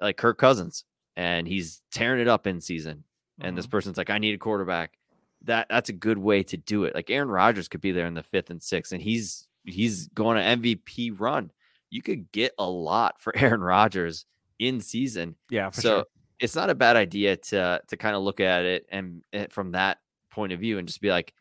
like 0.00 0.18
Kirk 0.18 0.36
Cousins 0.36 0.84
and 1.16 1.48
he's 1.48 1.80
tearing 1.90 2.20
it 2.20 2.28
up 2.28 2.46
in 2.46 2.60
season. 2.60 3.04
And 3.40 3.56
this 3.56 3.66
Mhm. 3.66 3.70
person's 3.70 3.96
like, 3.96 4.10
I 4.10 4.18
need 4.18 4.34
a 4.34 4.38
quarterback. 4.38 4.98
That 5.44 5.68
that's 5.70 5.88
a 5.88 5.94
good 5.94 6.18
way 6.18 6.42
to 6.42 6.58
do 6.58 6.84
it. 6.84 6.94
Like 6.94 7.08
Aaron 7.08 7.30
Rodgers 7.30 7.68
could 7.68 7.80
be 7.80 7.92
there 7.92 8.06
in 8.06 8.12
the 8.14 8.22
fifth 8.22 8.50
and 8.50 8.62
sixth, 8.62 8.92
and 8.92 9.00
he's 9.00 9.48
he's 9.64 10.08
going 10.08 10.36
to 10.36 10.42
MVP 10.42 11.18
run. 11.18 11.50
You 11.88 12.02
could 12.02 12.30
get 12.32 12.52
a 12.58 12.68
lot 12.68 13.18
for 13.20 13.32
Aaron 13.36 13.62
Rodgers 13.62 14.26
in 14.58 14.82
season. 14.82 15.36
yeah, 15.48 15.70
for 15.70 15.80
so 15.80 15.88
sure. 15.96 16.04
It's 16.40 16.56
not 16.56 16.70
a 16.70 16.74
bad 16.74 16.96
idea 16.96 17.36
to 17.36 17.80
to 17.86 17.96
kind 17.96 18.16
of 18.16 18.22
look 18.22 18.40
at 18.40 18.64
it 18.64 18.86
and 18.90 19.22
eh, 19.32 19.46
from 19.50 19.72
that 19.72 19.98
point 20.30 20.52
of 20.52 20.60
view 20.60 20.78
and 20.78 20.88
just 20.88 21.00
be 21.00 21.10
like, 21.10 21.34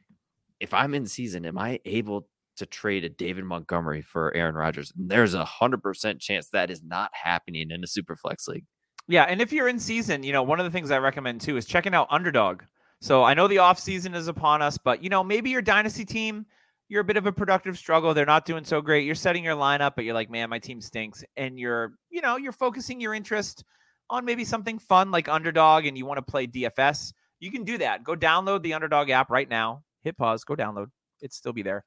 if 0.60 0.74
I'm 0.74 0.94
in 0.94 1.06
season, 1.06 1.46
am 1.46 1.58
I 1.58 1.80
able 1.86 2.28
to 2.58 2.66
trade 2.66 3.06
a 3.06 3.10
David 3.10 3.46
Montgomery 3.46 4.02
for 4.02 4.36
Aaron 4.36 4.56
Rodgers? 4.56 4.92
And 4.98 5.10
there's 5.10 5.34
a 5.34 5.46
hundred 5.46 5.82
percent 5.82 6.20
chance 6.20 6.50
that 6.50 6.70
is 6.70 6.84
not 6.84 7.12
happening 7.14 7.72
in 7.72 7.84
a 7.84 7.88
super 7.88 8.16
flex 8.16 8.48
league. 8.48 8.66
Yeah, 9.08 9.24
and 9.24 9.42
if 9.42 9.52
you're 9.52 9.70
in 9.70 9.80
season, 9.80 10.22
you 10.22 10.34
know, 10.34 10.44
one 10.44 10.60
of 10.60 10.66
the 10.66 10.72
things 10.72 10.92
I 10.92 11.00
recommend 11.00 11.42
too 11.42 11.58
is 11.58 11.66
checking 11.66 11.96
out 11.96 12.08
Underdog. 12.12 12.64
So 13.02 13.24
I 13.24 13.34
know 13.34 13.48
the 13.48 13.60
off 13.60 13.80
season 13.80 14.14
is 14.14 14.28
upon 14.28 14.62
us, 14.62 14.78
but 14.78 15.02
you 15.02 15.10
know, 15.10 15.24
maybe 15.24 15.50
your 15.50 15.62
dynasty 15.62 16.06
team, 16.06 16.46
you're 16.90 17.02
a 17.02 17.06
bit 17.06 17.18
of 17.18 17.26
a 17.26 17.32
productive 17.32 17.78
struggle. 17.78 18.14
They're 18.14 18.26
not 18.26 18.46
doing 18.46 18.66
so 18.66 18.82
great. 18.82 19.06
You're 19.06 19.16
setting 19.16 19.44
your 19.44 19.56
lineup, 19.56 19.94
but 19.96 20.04
you're 20.04 20.14
like, 20.14 20.30
man, 20.30 20.50
my 20.50 20.60
team 20.60 20.82
stinks. 20.82 21.24
And 21.38 21.58
you're, 21.58 21.94
you 22.10 22.22
know, 22.22 22.36
you're 22.36 22.52
focusing 22.52 23.00
your 23.00 23.14
interest 23.14 23.64
on 24.10 24.26
maybe 24.26 24.44
something 24.46 24.80
fun 24.80 25.12
like 25.12 25.28
Underdog 25.28 25.86
and 25.86 25.98
you 25.98 26.06
want 26.06 26.18
to 26.18 26.22
play 26.32 26.48
DFS. 26.48 27.14
You 27.40 27.52
can 27.52 27.64
do 27.64 27.78
that. 27.78 28.04
Go 28.04 28.16
download 28.16 28.64
the 28.64 28.74
Underdog 28.74 29.10
app 29.10 29.30
right 29.30 29.48
now. 29.50 29.84
Hit 30.04 30.18
pause, 30.18 30.44
go 30.44 30.56
download. 30.56 30.88
It'll 31.22 31.32
still 31.34 31.54
be 31.54 31.62
there. 31.64 31.86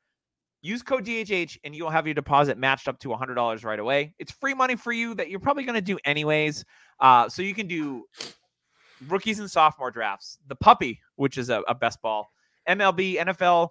Use 0.62 0.82
code 0.82 1.04
DHH 1.04 1.58
and 1.64 1.74
you'll 1.74 1.90
have 1.90 2.06
your 2.06 2.14
deposit 2.14 2.56
matched 2.56 2.86
up 2.86 2.98
to 3.00 3.08
$100 3.08 3.64
right 3.64 3.78
away. 3.80 4.14
It's 4.18 4.30
free 4.30 4.54
money 4.54 4.76
for 4.76 4.92
you 4.92 5.14
that 5.14 5.28
you're 5.28 5.40
probably 5.40 5.64
going 5.64 5.74
to 5.74 5.80
do 5.80 5.98
anyways. 6.04 6.64
Uh, 7.00 7.28
so 7.28 7.42
you 7.42 7.52
can 7.54 7.66
do 7.66 8.04
rookies 9.08 9.40
and 9.40 9.50
sophomore 9.50 9.90
drafts, 9.90 10.38
the 10.46 10.54
puppy, 10.54 11.00
which 11.16 11.36
is 11.36 11.50
a, 11.50 11.62
a 11.66 11.74
best 11.74 12.00
ball, 12.00 12.30
MLB, 12.68 13.16
NFL, 13.18 13.70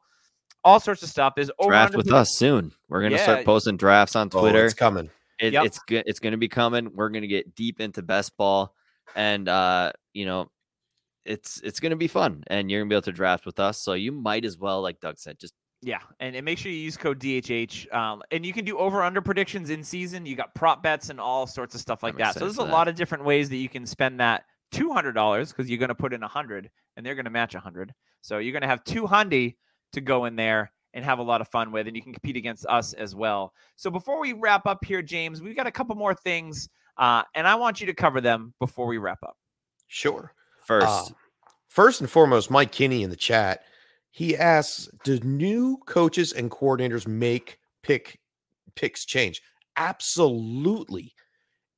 all 0.66 0.80
sorts 0.82 1.02
of 1.02 1.10
stuff. 1.10 1.34
There's 1.36 1.50
over 1.60 1.72
Draft 1.72 1.96
with 1.96 2.08
to- 2.10 2.16
us 2.18 2.36
soon. 2.36 2.74
We're 2.90 3.02
gonna 3.02 3.16
Yeah. 3.16 3.24
start 3.24 3.46
posting 3.46 3.78
drafts 3.78 4.16
on 4.18 4.30
Oh, 4.34 4.42
Twitter. 4.42 4.66
it's 4.66 4.74
coming. 4.74 5.10
It, 5.42 5.54
Yep. 5.54 5.66
It's 5.66 5.80
good. 5.80 6.04
It's 6.06 6.20
going 6.20 6.32
to 6.32 6.38
be 6.38 6.48
coming. 6.48 6.92
We're 6.94 7.10
going 7.10 7.24
to 7.24 7.28
get 7.28 7.56
deep 7.56 7.82
into 7.82 8.02
best 8.02 8.38
ball, 8.38 8.76
and 9.16 9.50
uh, 9.50 9.92
you 10.14 10.26
know, 10.26 10.50
it's 11.26 11.62
it's 11.64 11.80
gonna 11.80 11.96
be 11.96 12.08
fun, 12.08 12.44
and 12.48 12.70
you're 12.70 12.82
gonna 12.82 12.90
be 12.90 12.96
able 12.96 13.04
to 13.04 13.12
draft 13.12 13.46
with 13.46 13.60
us. 13.60 13.80
So 13.82 13.94
you 13.94 14.12
might 14.12 14.46
as 14.46 14.58
well, 14.58 14.82
like 14.82 15.00
Doug 15.00 15.18
said, 15.20 15.40
just 15.40 15.54
Yeah, 15.82 16.00
and, 16.20 16.36
and 16.36 16.46
make 16.46 16.58
sure 16.58 16.72
you 16.72 16.78
use 16.78 16.98
code 16.98 17.20
DHH. 17.20 17.94
Um, 17.94 18.22
and 18.32 18.46
you 18.46 18.54
can 18.54 18.66
do 18.66 18.78
over 18.78 19.04
under 19.04 19.22
predictions 19.22 19.70
in 19.70 19.84
season. 19.84 20.26
You 20.26 20.36
got 20.36 20.54
prop 20.56 20.82
bets 20.84 21.10
and 21.10 21.20
all 21.20 21.48
sorts 21.48 21.76
of 21.76 21.82
stuff 21.82 22.04
like 22.04 22.14
I'm 22.14 22.20
that. 22.20 22.34
So 22.34 22.42
there's 22.42 22.60
a 22.60 22.64
that. 22.64 22.72
lot 22.72 22.88
of 22.88 22.96
different 22.96 23.24
ways 23.24 23.50
that 23.50 23.58
you 23.58 23.70
can 23.70 23.86
spend 23.86 24.20
that 24.20 24.46
two 24.72 24.92
hundred 24.92 25.14
dollars 25.14 25.52
because 25.52 25.70
you're 25.70 25.80
going 25.80 25.90
to 25.90 25.96
put 25.96 26.14
in 26.14 26.24
a 26.24 26.28
hundred 26.28 26.70
and 26.98 27.06
they're 27.06 27.16
going 27.16 27.26
to 27.26 27.32
match 27.32 27.56
a 27.56 27.60
hundred. 27.60 27.94
So 28.22 28.38
you're 28.38 28.54
going 28.54 28.62
to 28.62 28.68
have 28.68 28.84
two 28.84 29.04
hundy 29.04 29.56
to 29.94 30.02
go 30.02 30.26
in 30.26 30.36
there 30.36 30.72
and 30.94 31.06
have 31.06 31.20
a 31.20 31.24
lot 31.24 31.42
of 31.42 31.48
fun 31.48 31.72
with, 31.72 31.88
and 31.88 31.96
you 31.96 32.02
can 32.02 32.14
compete 32.14 32.36
against 32.36 32.66
us 32.68 32.94
as 32.94 33.16
well. 33.16 33.54
So 33.76 33.90
before 33.90 34.20
we 34.20 34.34
wrap 34.34 34.66
up 34.66 34.84
here, 34.84 35.02
James, 35.02 35.42
we've 35.42 35.56
got 35.56 35.68
a 35.68 35.72
couple 35.72 35.96
more 35.96 36.14
things, 36.14 36.70
uh, 36.98 37.24
and 37.36 37.48
I 37.48 37.56
want 37.56 37.80
you 37.80 37.88
to 37.88 37.94
cover 37.94 38.22
them 38.22 38.54
before 38.60 38.88
we 38.88 38.98
wrap 38.98 39.20
up. 39.24 39.38
Sure. 39.88 40.34
first. 40.66 40.88
Uh, 40.88 41.06
first 41.68 42.02
and 42.02 42.10
foremost, 42.10 42.52
Mike 42.52 42.72
Kinney 42.72 43.04
in 43.04 43.10
the 43.10 43.16
chat, 43.16 43.64
he 44.10 44.38
asks, 44.38 44.90
"Do 45.04 45.20
new 45.20 45.78
coaches 45.86 46.34
and 46.34 46.52
coordinators 46.52 47.08
make 47.08 47.60
pick 47.82 48.20
picks 48.76 49.06
change?" 49.06 49.42
Absolutely. 49.78 51.14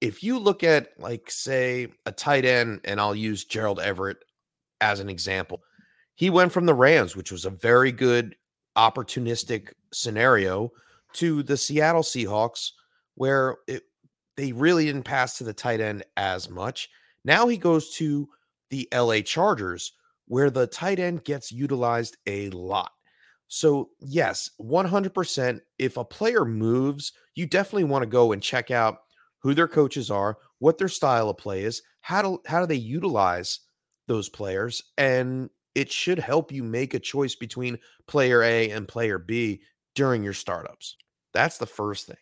If 0.02 0.24
you 0.24 0.38
look 0.38 0.64
at 0.64 0.90
like 1.00 1.32
say 1.32 1.88
a 2.06 2.12
tight 2.12 2.46
end, 2.46 2.82
and 2.84 3.00
I'll 3.00 3.16
use 3.16 3.46
Gerald 3.46 3.80
Everett 3.80 4.18
as 4.82 5.00
an 5.00 5.10
example, 5.10 5.62
he 6.16 6.30
went 6.30 6.52
from 6.52 6.66
the 6.66 6.74
Rams, 6.74 7.16
which 7.16 7.32
was 7.32 7.46
a 7.46 7.50
very 7.50 7.92
good 7.92 8.36
opportunistic 8.78 9.70
scenario, 9.92 10.72
to 11.14 11.44
the 11.44 11.58
Seattle 11.58 12.02
Seahawks, 12.02 12.72
where 13.16 13.58
it, 13.68 13.84
they 14.36 14.52
really 14.52 14.86
didn't 14.86 15.04
pass 15.04 15.38
to 15.38 15.44
the 15.44 15.54
tight 15.54 15.80
end 15.80 16.04
as 16.18 16.50
much. 16.50 16.90
Now 17.24 17.48
he 17.48 17.58
goes 17.58 17.94
to 17.96 18.28
the 18.70 18.88
LA 18.94 19.22
Chargers, 19.22 19.94
where 20.28 20.50
the 20.50 20.68
tight 20.68 21.00
end 21.00 21.24
gets 21.24 21.52
utilized 21.52 22.18
a 22.26 22.50
lot. 22.50 22.92
So, 23.48 23.90
yes, 24.00 24.50
100%. 24.60 25.60
If 25.78 25.98
a 25.98 26.04
player 26.04 26.44
moves, 26.44 27.12
you 27.36 27.46
definitely 27.46 27.84
want 27.84 28.02
to 28.02 28.10
go 28.10 28.32
and 28.32 28.42
check 28.42 28.72
out 28.72 28.98
who 29.44 29.54
their 29.54 29.68
coaches 29.68 30.10
are, 30.10 30.38
what 30.58 30.78
their 30.80 30.88
style 30.88 31.30
of 31.30 31.38
play 31.38 31.64
is, 31.64 31.84
how 32.02 32.22
do, 32.22 32.40
how 32.48 32.62
do 32.62 32.66
they 32.66 32.76
utilize 32.76 33.60
those 34.08 34.30
players, 34.30 34.82
and 34.98 35.50
it 35.76 35.92
should 35.92 36.20
help 36.20 36.52
you 36.52 36.64
make 36.64 36.94
a 36.94 37.00
choice 37.00 37.36
between 37.36 37.80
player 38.08 38.44
A 38.44 38.70
and 38.72 38.88
player 38.88 39.20
B 39.20 39.64
during 39.96 40.24
your 40.24 40.34
startups. 40.34 40.98
That's 41.34 41.58
the 41.58 41.66
first 41.66 42.08
thing. 42.08 42.18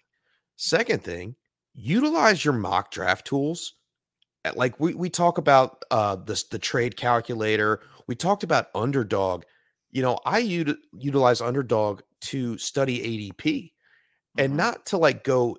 Second 0.57 1.03
thing, 1.03 1.35
utilize 1.73 2.45
your 2.45 2.53
mock 2.55 2.91
draft 2.91 3.25
tools 3.27 3.75
uh, 4.45 4.51
like 4.55 4.79
we, 4.79 4.93
we 4.93 5.09
talk 5.09 5.37
about 5.37 5.83
uh 5.91 6.15
this 6.15 6.43
the 6.45 6.59
trade 6.59 6.97
calculator 6.97 7.81
we 8.07 8.15
talked 8.15 8.43
about 8.43 8.67
underdog 8.75 9.43
you 9.91 10.01
know 10.01 10.19
i 10.25 10.39
uti- 10.39 10.75
utilize 10.93 11.41
underdog 11.41 12.01
to 12.21 12.57
study 12.57 12.99
adp 13.01 13.73
and 14.37 14.53
Mhm. 14.53 14.57
not 14.57 14.85
to 14.87 14.97
like 14.97 15.23
go 15.23 15.57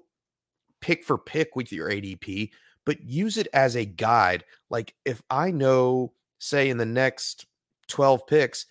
pick 0.80 1.05
for 1.05 1.18
pick 1.18 1.55
with 1.57 1.72
your 1.72 1.90
adp 1.90 2.51
but 2.84 3.01
use 3.03 3.36
it 3.36 3.49
as 3.53 3.76
a 3.76 3.84
guide 3.84 4.45
like 4.70 4.95
if 5.05 5.22
i 5.30 5.51
know 5.51 6.12
say 6.38 6.68
in 6.68 6.76
the 6.78 6.86
next 6.86 7.47
12 7.93 8.26
picks 8.26 8.66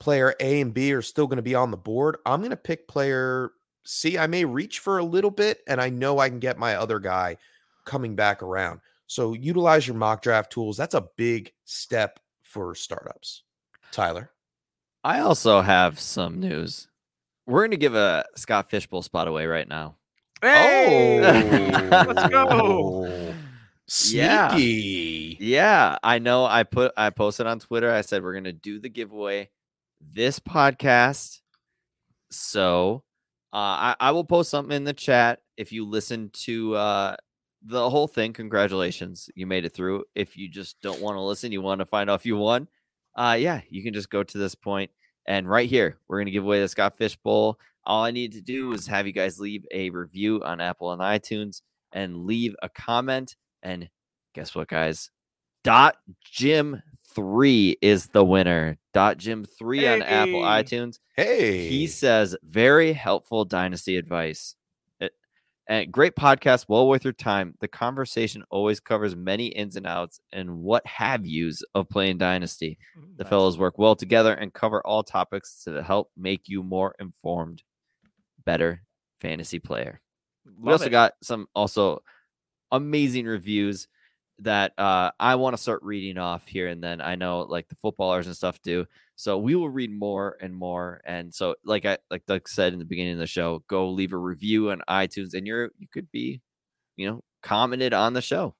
player 0.00 0.34
a 0.40 0.60
and 0.60 0.74
b 0.74 0.92
are 0.92 1.02
still 1.02 1.26
going 1.26 1.36
to 1.36 1.42
be 1.42 1.54
on 1.54 1.70
the 1.70 1.76
board 1.76 2.16
i'm 2.26 2.40
going 2.40 2.50
to 2.50 2.56
pick 2.56 2.86
player 2.88 3.52
c 3.84 4.18
i 4.18 4.26
may 4.26 4.44
reach 4.44 4.80
for 4.80 4.98
a 4.98 5.04
little 5.04 5.30
bit 5.30 5.60
and 5.68 5.80
i 5.80 5.88
know 5.88 6.18
i 6.18 6.28
can 6.28 6.38
get 6.38 6.58
my 6.58 6.74
other 6.74 6.98
guy 6.98 7.36
coming 7.84 8.14
back 8.14 8.42
around 8.42 8.80
so 9.06 9.34
utilize 9.34 9.86
your 9.86 9.96
mock 9.96 10.22
draft 10.22 10.50
tools. 10.50 10.76
That's 10.76 10.94
a 10.94 11.08
big 11.16 11.52
step 11.64 12.20
for 12.42 12.74
startups. 12.74 13.42
Tyler. 13.92 14.30
I 15.02 15.20
also 15.20 15.60
have 15.60 16.00
some 16.00 16.40
news. 16.40 16.88
We're 17.46 17.64
gonna 17.64 17.76
give 17.76 17.94
a 17.94 18.24
Scott 18.36 18.70
Fish 18.70 18.86
Bowl 18.86 19.02
spot 19.02 19.28
away 19.28 19.46
right 19.46 19.68
now. 19.68 19.96
Hey! 20.40 21.20
Oh. 21.20 22.04
let's 22.08 22.28
go. 22.28 23.34
Yeah. 23.88 24.50
Sneaky. 24.50 25.36
Yeah, 25.40 25.98
I 26.02 26.18
know. 26.18 26.44
I 26.46 26.62
put 26.62 26.92
I 26.96 27.10
posted 27.10 27.46
on 27.46 27.60
Twitter. 27.60 27.90
I 27.90 28.00
said 28.00 28.22
we're 28.22 28.34
gonna 28.34 28.52
do 28.52 28.78
the 28.78 28.88
giveaway 28.88 29.50
this 30.00 30.38
podcast. 30.38 31.40
So 32.30 33.04
uh, 33.52 33.56
I, 33.56 33.96
I 34.00 34.10
will 34.10 34.24
post 34.24 34.50
something 34.50 34.76
in 34.76 34.84
the 34.84 34.92
chat. 34.92 35.40
If 35.56 35.70
you 35.70 35.86
listen 35.86 36.30
to 36.44 36.74
uh, 36.74 37.16
the 37.62 37.88
whole 37.88 38.08
thing, 38.08 38.32
congratulations, 38.32 39.30
you 39.34 39.46
made 39.46 39.64
it 39.64 39.74
through. 39.74 40.04
If 40.14 40.36
you 40.36 40.48
just 40.48 40.80
don't 40.80 41.00
want 41.00 41.16
to 41.16 41.20
listen, 41.20 41.52
you 41.52 41.62
want 41.62 41.78
to 41.78 41.86
find 41.86 42.10
out 42.10 42.20
if 42.20 42.26
you 42.26 42.36
won, 42.36 42.68
uh, 43.14 43.36
yeah, 43.38 43.60
you 43.70 43.82
can 43.82 43.94
just 43.94 44.10
go 44.10 44.22
to 44.22 44.38
this 44.38 44.54
point 44.54 44.90
and 45.26 45.48
right 45.48 45.68
here, 45.68 45.98
we're 46.08 46.18
gonna 46.18 46.30
give 46.30 46.44
away 46.44 46.60
the 46.60 46.68
Scott 46.68 46.96
Fish 46.96 47.16
Bowl. 47.16 47.58
All 47.84 48.04
I 48.04 48.10
need 48.10 48.32
to 48.32 48.40
do 48.40 48.72
is 48.72 48.86
have 48.86 49.06
you 49.06 49.12
guys 49.12 49.40
leave 49.40 49.64
a 49.72 49.90
review 49.90 50.42
on 50.42 50.60
Apple 50.60 50.92
and 50.92 51.00
iTunes 51.00 51.62
and 51.92 52.24
leave 52.24 52.54
a 52.62 52.68
comment. 52.68 53.36
And 53.64 53.88
guess 54.34 54.54
what, 54.54 54.68
guys? 54.68 55.10
Dot 55.64 55.96
Jim 56.22 56.82
three 57.14 57.76
is 57.80 58.08
the 58.08 58.24
winner. 58.24 58.76
Dot 58.92 59.16
Jim 59.18 59.44
three 59.44 59.86
on 59.88 60.02
Apple 60.02 60.42
iTunes. 60.42 60.98
Hey. 61.16 61.66
He 61.68 61.86
says 61.86 62.36
very 62.44 62.92
helpful 62.92 63.44
dynasty 63.46 63.96
advice. 63.96 64.54
It- 65.00 65.14
and 65.66 65.90
great 65.90 66.14
podcast, 66.16 66.66
well 66.68 66.86
worth 66.86 67.04
your 67.04 67.14
time. 67.14 67.54
The 67.60 67.68
conversation 67.68 68.44
always 68.50 68.78
covers 68.80 69.16
many 69.16 69.46
ins 69.46 69.76
and 69.76 69.86
outs 69.86 70.20
and 70.32 70.58
what 70.58 70.86
have 70.86 71.24
yous 71.24 71.62
of 71.74 71.88
playing 71.88 72.18
dynasty. 72.18 72.76
Mm, 72.98 73.16
the 73.16 73.24
Nice. 73.24 73.30
fellows 73.30 73.56
work 73.58 73.78
well 73.78 73.96
together 73.96 74.34
and 74.34 74.52
cover 74.52 74.86
all 74.86 75.02
topics 75.02 75.64
to 75.64 75.82
help 75.82 76.10
make 76.16 76.42
you 76.48 76.62
more 76.62 76.94
informed, 76.98 77.62
better 78.44 78.82
fantasy 79.20 79.58
player. 79.58 80.02
we 80.60 80.70
also 80.70 80.86
it. 80.86 80.90
got 80.90 81.14
some 81.22 81.46
also 81.54 82.02
amazing 82.74 83.26
reviews 83.26 83.88
that 84.40 84.72
uh, 84.78 85.10
I 85.20 85.36
want 85.36 85.56
to 85.56 85.62
start 85.62 85.82
reading 85.82 86.18
off 86.18 86.46
here 86.46 86.68
and 86.68 86.82
then. 86.82 87.00
I 87.00 87.14
know 87.14 87.40
like 87.42 87.68
the 87.68 87.76
footballers 87.76 88.26
and 88.26 88.36
stuff 88.36 88.60
do. 88.62 88.86
So 89.16 89.38
we 89.38 89.54
will 89.54 89.68
read 89.68 89.92
more 89.96 90.36
and 90.40 90.54
more. 90.54 91.00
And 91.04 91.32
so 91.32 91.54
like 91.64 91.84
I 91.86 91.98
like 92.10 92.26
Doug 92.26 92.48
said 92.48 92.72
in 92.72 92.80
the 92.80 92.84
beginning 92.84 93.12
of 93.12 93.20
the 93.20 93.26
show, 93.28 93.62
go 93.68 93.90
leave 93.90 94.12
a 94.12 94.16
review 94.16 94.70
on 94.70 94.82
iTunes 94.88 95.34
and 95.34 95.46
you're 95.46 95.70
you 95.78 95.86
could 95.92 96.10
be, 96.10 96.40
you 96.96 97.08
know, 97.08 97.22
commented 97.42 97.94
on 97.94 98.12
the 98.12 98.22
show. 98.22 98.54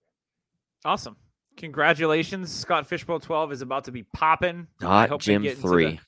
Awesome. 0.84 1.16
Congratulations. 1.56 2.52
Scott 2.52 2.86
Fish 2.86 3.04
Bowl 3.04 3.18
12 3.18 3.52
is 3.52 3.62
about 3.62 3.84
to 3.84 3.92
be 3.92 4.04
popping. 4.04 4.66
I 4.80 4.84
Dot 4.84 5.08
hope 5.08 5.22
I 5.22 5.24
Jim 5.24 5.42
get 5.42 5.50
into 5.56 5.62
the- 5.62 5.68
three. 5.68 6.00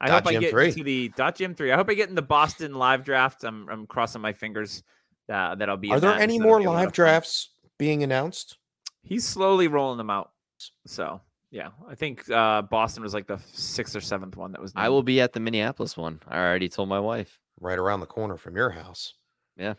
I 0.00 0.10
hope 0.10 0.26
I 0.26 0.34
get 0.34 0.50
3. 0.50 0.66
into 0.68 0.82
the 0.84 1.08
dot 1.10 1.36
Jim 1.36 1.54
three. 1.54 1.72
I 1.72 1.76
hope 1.76 1.88
I 1.88 1.94
get 1.94 2.10
in 2.10 2.14
the 2.14 2.20
Boston 2.20 2.74
live 2.74 3.04
draft. 3.04 3.42
I'm 3.42 3.66
I'm 3.70 3.86
crossing 3.86 4.20
my 4.20 4.34
fingers 4.34 4.82
uh, 5.32 5.54
that 5.54 5.70
I'll 5.70 5.78
be. 5.78 5.90
Are 5.90 6.00
there 6.00 6.12
any 6.12 6.38
more 6.38 6.58
be 6.58 6.64
a 6.64 6.68
lot 6.68 6.74
live 6.74 6.88
of 6.88 6.90
fun. 6.90 7.04
drafts 7.06 7.50
being 7.78 8.02
announced? 8.02 8.58
He's 9.02 9.24
slowly 9.26 9.68
rolling 9.68 9.98
them 9.98 10.10
out. 10.10 10.30
So 10.86 11.20
yeah, 11.50 11.68
I 11.88 11.94
think 11.94 12.28
uh, 12.30 12.62
Boston 12.62 13.02
was 13.02 13.14
like 13.14 13.26
the 13.26 13.38
sixth 13.52 13.94
or 13.94 14.00
seventh 14.00 14.36
one 14.36 14.52
that 14.52 14.60
was. 14.60 14.72
I 14.74 14.88
will 14.88 15.02
be 15.02 15.20
at 15.20 15.32
the 15.32 15.40
Minneapolis 15.40 15.96
one. 15.96 16.20
I 16.28 16.38
already 16.38 16.68
told 16.68 16.88
my 16.88 17.00
wife. 17.00 17.40
Right 17.60 17.78
around 17.78 18.00
the 18.00 18.06
corner 18.06 18.36
from 18.36 18.56
your 18.56 18.70
house. 18.70 19.14
Yeah, 19.56 19.74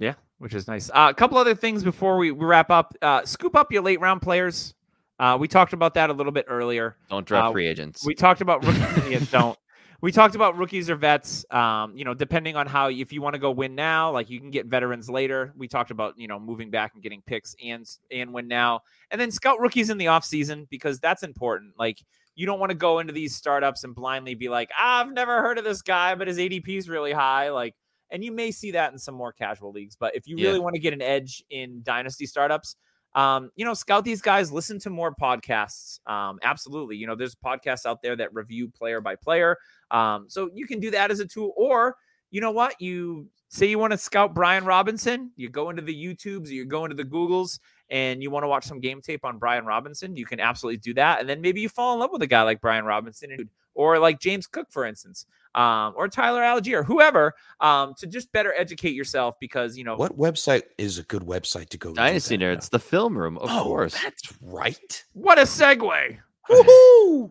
Yeah, 0.00 0.14
which 0.38 0.52
is 0.54 0.66
nice. 0.66 0.90
Uh, 0.90 1.06
a 1.10 1.14
couple 1.14 1.38
other 1.38 1.54
things 1.54 1.84
before 1.84 2.16
we 2.16 2.32
we 2.32 2.44
wrap 2.44 2.70
up. 2.70 2.94
Uh, 3.00 3.24
scoop 3.24 3.54
up 3.54 3.70
your 3.70 3.82
late 3.82 4.00
round 4.00 4.20
players. 4.22 4.74
Uh, 5.20 5.36
we 5.38 5.46
talked 5.46 5.72
about 5.72 5.94
that 5.94 6.10
a 6.10 6.12
little 6.12 6.32
bit 6.32 6.46
earlier. 6.48 6.96
Don't 7.08 7.24
draft 7.24 7.46
Uh, 7.50 7.52
free 7.52 7.68
agents. 7.68 8.04
We 8.04 8.14
talked 8.16 8.40
about 8.40 8.64
rookies. 8.64 9.10
yeah, 9.10 9.20
don't. 9.30 9.56
We 10.04 10.12
talked 10.12 10.34
about 10.34 10.58
rookies 10.58 10.90
or 10.90 10.96
vets. 10.96 11.46
Um, 11.50 11.96
you 11.96 12.04
know, 12.04 12.12
depending 12.12 12.56
on 12.56 12.66
how 12.66 12.90
if 12.90 13.10
you 13.10 13.22
want 13.22 13.32
to 13.36 13.38
go 13.38 13.50
win 13.50 13.74
now, 13.74 14.10
like 14.10 14.28
you 14.28 14.38
can 14.38 14.50
get 14.50 14.66
veterans 14.66 15.08
later. 15.08 15.54
We 15.56 15.66
talked 15.66 15.90
about 15.90 16.18
you 16.18 16.28
know 16.28 16.38
moving 16.38 16.70
back 16.70 16.92
and 16.92 17.02
getting 17.02 17.22
picks 17.22 17.56
and 17.64 17.88
and 18.10 18.34
win 18.34 18.46
now, 18.46 18.80
and 19.10 19.18
then 19.18 19.30
scout 19.30 19.60
rookies 19.60 19.88
in 19.88 19.96
the 19.96 20.08
off 20.08 20.22
season 20.22 20.66
because 20.68 21.00
that's 21.00 21.22
important. 21.22 21.72
Like 21.78 22.04
you 22.34 22.44
don't 22.44 22.60
want 22.60 22.68
to 22.68 22.76
go 22.76 22.98
into 22.98 23.14
these 23.14 23.34
startups 23.34 23.82
and 23.82 23.94
blindly 23.94 24.34
be 24.34 24.50
like, 24.50 24.68
I've 24.78 25.10
never 25.10 25.40
heard 25.40 25.56
of 25.56 25.64
this 25.64 25.80
guy, 25.80 26.14
but 26.16 26.28
his 26.28 26.36
ADP 26.36 26.68
is 26.68 26.86
really 26.86 27.12
high. 27.12 27.48
Like, 27.48 27.74
and 28.10 28.22
you 28.22 28.30
may 28.30 28.50
see 28.50 28.72
that 28.72 28.92
in 28.92 28.98
some 28.98 29.14
more 29.14 29.32
casual 29.32 29.72
leagues. 29.72 29.96
But 29.96 30.14
if 30.14 30.26
you 30.26 30.36
Yeah. 30.36 30.48
really 30.48 30.60
want 30.60 30.74
to 30.74 30.80
get 30.82 30.92
an 30.92 31.00
edge 31.00 31.42
in 31.48 31.80
dynasty 31.82 32.26
startups, 32.26 32.76
um, 33.14 33.50
you 33.56 33.64
know, 33.64 33.74
scout 33.74 34.04
these 34.04 34.20
guys, 34.20 34.50
listen 34.50 34.78
to 34.80 34.90
more 34.90 35.14
podcasts. 35.14 36.00
Um, 36.08 36.38
absolutely. 36.42 36.96
You 36.96 37.06
know, 37.06 37.14
there's 37.14 37.34
podcasts 37.34 37.86
out 37.86 38.02
there 38.02 38.16
that 38.16 38.34
review 38.34 38.68
player 38.68 39.00
by 39.00 39.16
player. 39.16 39.56
Um, 39.90 40.26
so 40.28 40.50
you 40.54 40.66
can 40.66 40.80
do 40.80 40.90
that 40.90 41.10
as 41.10 41.20
a 41.20 41.26
tool, 41.26 41.52
or 41.56 41.96
you 42.30 42.40
know 42.40 42.50
what? 42.50 42.80
You 42.80 43.28
say 43.48 43.66
you 43.66 43.78
want 43.78 43.92
to 43.92 43.98
scout 43.98 44.34
Brian 44.34 44.64
Robinson, 44.64 45.30
you 45.36 45.48
go 45.48 45.70
into 45.70 45.82
the 45.82 45.94
YouTubes, 45.94 46.48
you 46.48 46.64
go 46.64 46.84
into 46.84 46.96
the 46.96 47.04
Googles, 47.04 47.60
and 47.90 48.22
you 48.22 48.30
want 48.30 48.42
to 48.42 48.48
watch 48.48 48.64
some 48.64 48.80
game 48.80 49.00
tape 49.00 49.24
on 49.24 49.38
Brian 49.38 49.64
Robinson, 49.64 50.16
you 50.16 50.26
can 50.26 50.40
absolutely 50.40 50.78
do 50.78 50.94
that. 50.94 51.20
And 51.20 51.28
then 51.28 51.40
maybe 51.40 51.60
you 51.60 51.68
fall 51.68 51.94
in 51.94 52.00
love 52.00 52.10
with 52.12 52.22
a 52.22 52.26
guy 52.26 52.42
like 52.42 52.60
Brian 52.60 52.84
Robinson 52.84 53.48
or 53.74 53.98
like 53.98 54.18
James 54.18 54.46
Cook, 54.46 54.68
for 54.70 54.84
instance, 54.84 55.26
um, 55.54 55.94
or 55.96 56.08
Tyler 56.08 56.42
Allgeier, 56.42 56.84
whoever, 56.84 57.34
um, 57.60 57.94
to 57.98 58.06
just 58.06 58.30
better 58.32 58.52
educate 58.56 58.94
yourself 58.94 59.36
because 59.40 59.76
you 59.76 59.84
know 59.84 59.96
What 59.96 60.16
website 60.18 60.62
is 60.78 60.98
a 60.98 61.02
good 61.04 61.22
website 61.22 61.68
to 61.70 61.78
go 61.78 61.90
to? 61.90 61.94
Dynasty 61.94 62.36
that? 62.36 62.44
Nerds, 62.44 62.70
the 62.70 62.78
film 62.78 63.16
room, 63.16 63.38
of 63.38 63.50
oh, 63.50 63.62
course. 63.62 64.00
That's 64.02 64.32
right. 64.40 65.04
what 65.12 65.38
a 65.38 65.42
segue. 65.42 66.18
Woohoo! 66.50 67.30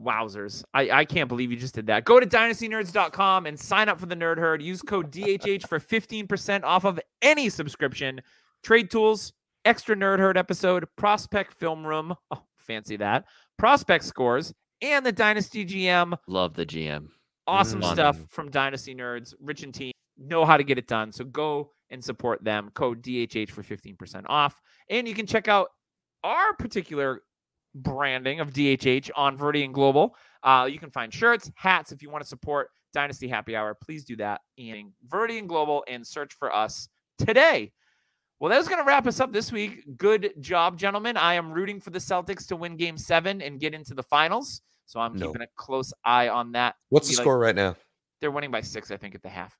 Wowzers. 0.00 0.64
I, 0.74 0.90
I 0.90 1.04
can't 1.04 1.28
believe 1.28 1.50
you 1.50 1.56
just 1.56 1.74
did 1.74 1.86
that. 1.86 2.04
Go 2.04 2.18
to 2.18 2.26
dynastynerds.com 2.26 3.46
and 3.46 3.58
sign 3.58 3.88
up 3.88 4.00
for 4.00 4.06
the 4.06 4.16
Nerd 4.16 4.38
Herd. 4.38 4.62
Use 4.62 4.82
code 4.82 5.12
DHH 5.12 5.68
for 5.68 5.78
15% 5.78 6.64
off 6.64 6.84
of 6.84 6.98
any 7.22 7.48
subscription. 7.48 8.20
Trade 8.62 8.90
tools, 8.90 9.32
extra 9.64 9.94
Nerd 9.94 10.18
Herd 10.18 10.36
episode, 10.36 10.86
prospect 10.96 11.54
film 11.54 11.86
room. 11.86 12.14
Oh, 12.30 12.42
fancy 12.56 12.96
that. 12.96 13.26
Prospect 13.58 14.04
scores, 14.04 14.52
and 14.82 15.06
the 15.06 15.12
Dynasty 15.12 15.64
GM. 15.64 16.16
Love 16.26 16.54
the 16.54 16.66
GM. 16.66 17.08
Awesome 17.46 17.80
Mm. 17.80 17.92
stuff 17.92 18.18
from 18.30 18.50
Dynasty 18.50 18.94
Nerds. 18.94 19.34
Rich 19.40 19.62
and 19.62 19.74
team 19.74 19.92
know 20.16 20.44
how 20.44 20.56
to 20.56 20.64
get 20.64 20.78
it 20.78 20.86
done. 20.86 21.12
So 21.12 21.24
go 21.24 21.72
and 21.90 22.02
support 22.02 22.42
them. 22.44 22.70
Code 22.74 23.02
DHH 23.02 23.50
for 23.50 23.62
15% 23.62 24.24
off. 24.28 24.60
And 24.88 25.06
you 25.06 25.14
can 25.14 25.26
check 25.26 25.48
out 25.48 25.68
our 26.22 26.54
particular 26.54 27.22
branding 27.74 28.40
of 28.40 28.52
DHH 28.52 29.10
on 29.16 29.36
Viridian 29.36 29.72
Global. 29.72 30.16
Uh, 30.42 30.68
you 30.70 30.78
can 30.78 30.90
find 30.90 31.12
shirts, 31.12 31.50
hats 31.56 31.92
if 31.92 32.02
you 32.02 32.10
want 32.10 32.22
to 32.22 32.28
support 32.28 32.70
Dynasty 32.92 33.28
Happy 33.28 33.56
Hour. 33.56 33.74
Please 33.74 34.04
do 34.04 34.16
that 34.16 34.40
in 34.56 34.92
Viridian 35.08 35.46
Global 35.46 35.84
and 35.88 36.06
search 36.06 36.32
for 36.34 36.54
us 36.54 36.88
today. 37.18 37.72
Well, 38.40 38.50
that 38.50 38.58
was 38.58 38.68
going 38.68 38.80
to 38.80 38.86
wrap 38.86 39.06
us 39.06 39.20
up 39.20 39.32
this 39.32 39.50
week. 39.52 39.84
Good 39.96 40.34
job, 40.40 40.78
gentlemen. 40.78 41.16
I 41.16 41.34
am 41.34 41.52
rooting 41.52 41.80
for 41.80 41.90
the 41.90 41.98
Celtics 41.98 42.46
to 42.48 42.56
win 42.56 42.76
game 42.76 42.96
seven 42.98 43.40
and 43.42 43.58
get 43.60 43.74
into 43.74 43.94
the 43.94 44.02
finals. 44.02 44.60
So 44.86 45.00
I'm 45.00 45.16
No. 45.16 45.26
keeping 45.28 45.42
a 45.42 45.46
close 45.56 45.92
eye 46.04 46.28
on 46.28 46.52
that. 46.52 46.74
What's 46.90 47.08
the 47.08 47.12
Be 47.12 47.16
like- 47.16 47.22
score 47.24 47.38
right 47.38 47.54
now? 47.54 47.76
They're 48.20 48.30
winning 48.30 48.50
by 48.50 48.60
six, 48.62 48.90
I 48.90 48.96
think, 48.96 49.14
at 49.14 49.22
the 49.22 49.28
half. 49.28 49.56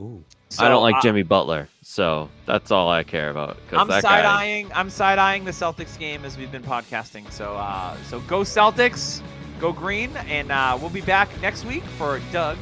Ooh. 0.00 0.24
I 0.60 0.68
don't 0.68 0.82
like 0.82 0.94
uh, 0.96 1.00
Jimmy 1.02 1.24
Butler, 1.24 1.68
so 1.82 2.28
that's 2.46 2.70
all 2.70 2.88
I 2.88 3.02
care 3.02 3.30
about. 3.30 3.56
I'm 3.72 3.88
that 3.88 4.02
side 4.02 4.22
guy- 4.22 4.42
eyeing. 4.42 4.70
I'm 4.72 4.90
side 4.90 5.18
eyeing 5.18 5.44
the 5.44 5.50
Celtics 5.50 5.98
game 5.98 6.24
as 6.24 6.36
we've 6.38 6.52
been 6.52 6.62
podcasting. 6.62 7.30
So, 7.32 7.54
uh, 7.56 7.96
so 8.04 8.20
go 8.20 8.40
Celtics, 8.42 9.20
go 9.60 9.72
green, 9.72 10.16
and 10.28 10.52
uh, 10.52 10.78
we'll 10.80 10.90
be 10.90 11.00
back 11.00 11.28
next 11.40 11.64
week 11.64 11.82
for 11.98 12.20
Doug, 12.32 12.56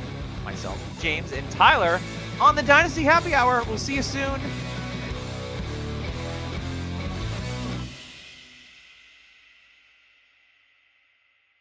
myself, 0.46 0.80
James, 1.00 1.32
and 1.32 1.48
Tyler 1.50 2.00
on 2.40 2.54
the 2.54 2.62
Dynasty 2.62 3.02
Happy 3.02 3.34
Hour. 3.34 3.62
We'll 3.68 3.76
see 3.78 3.94
you 3.96 4.02
soon. 4.02 4.40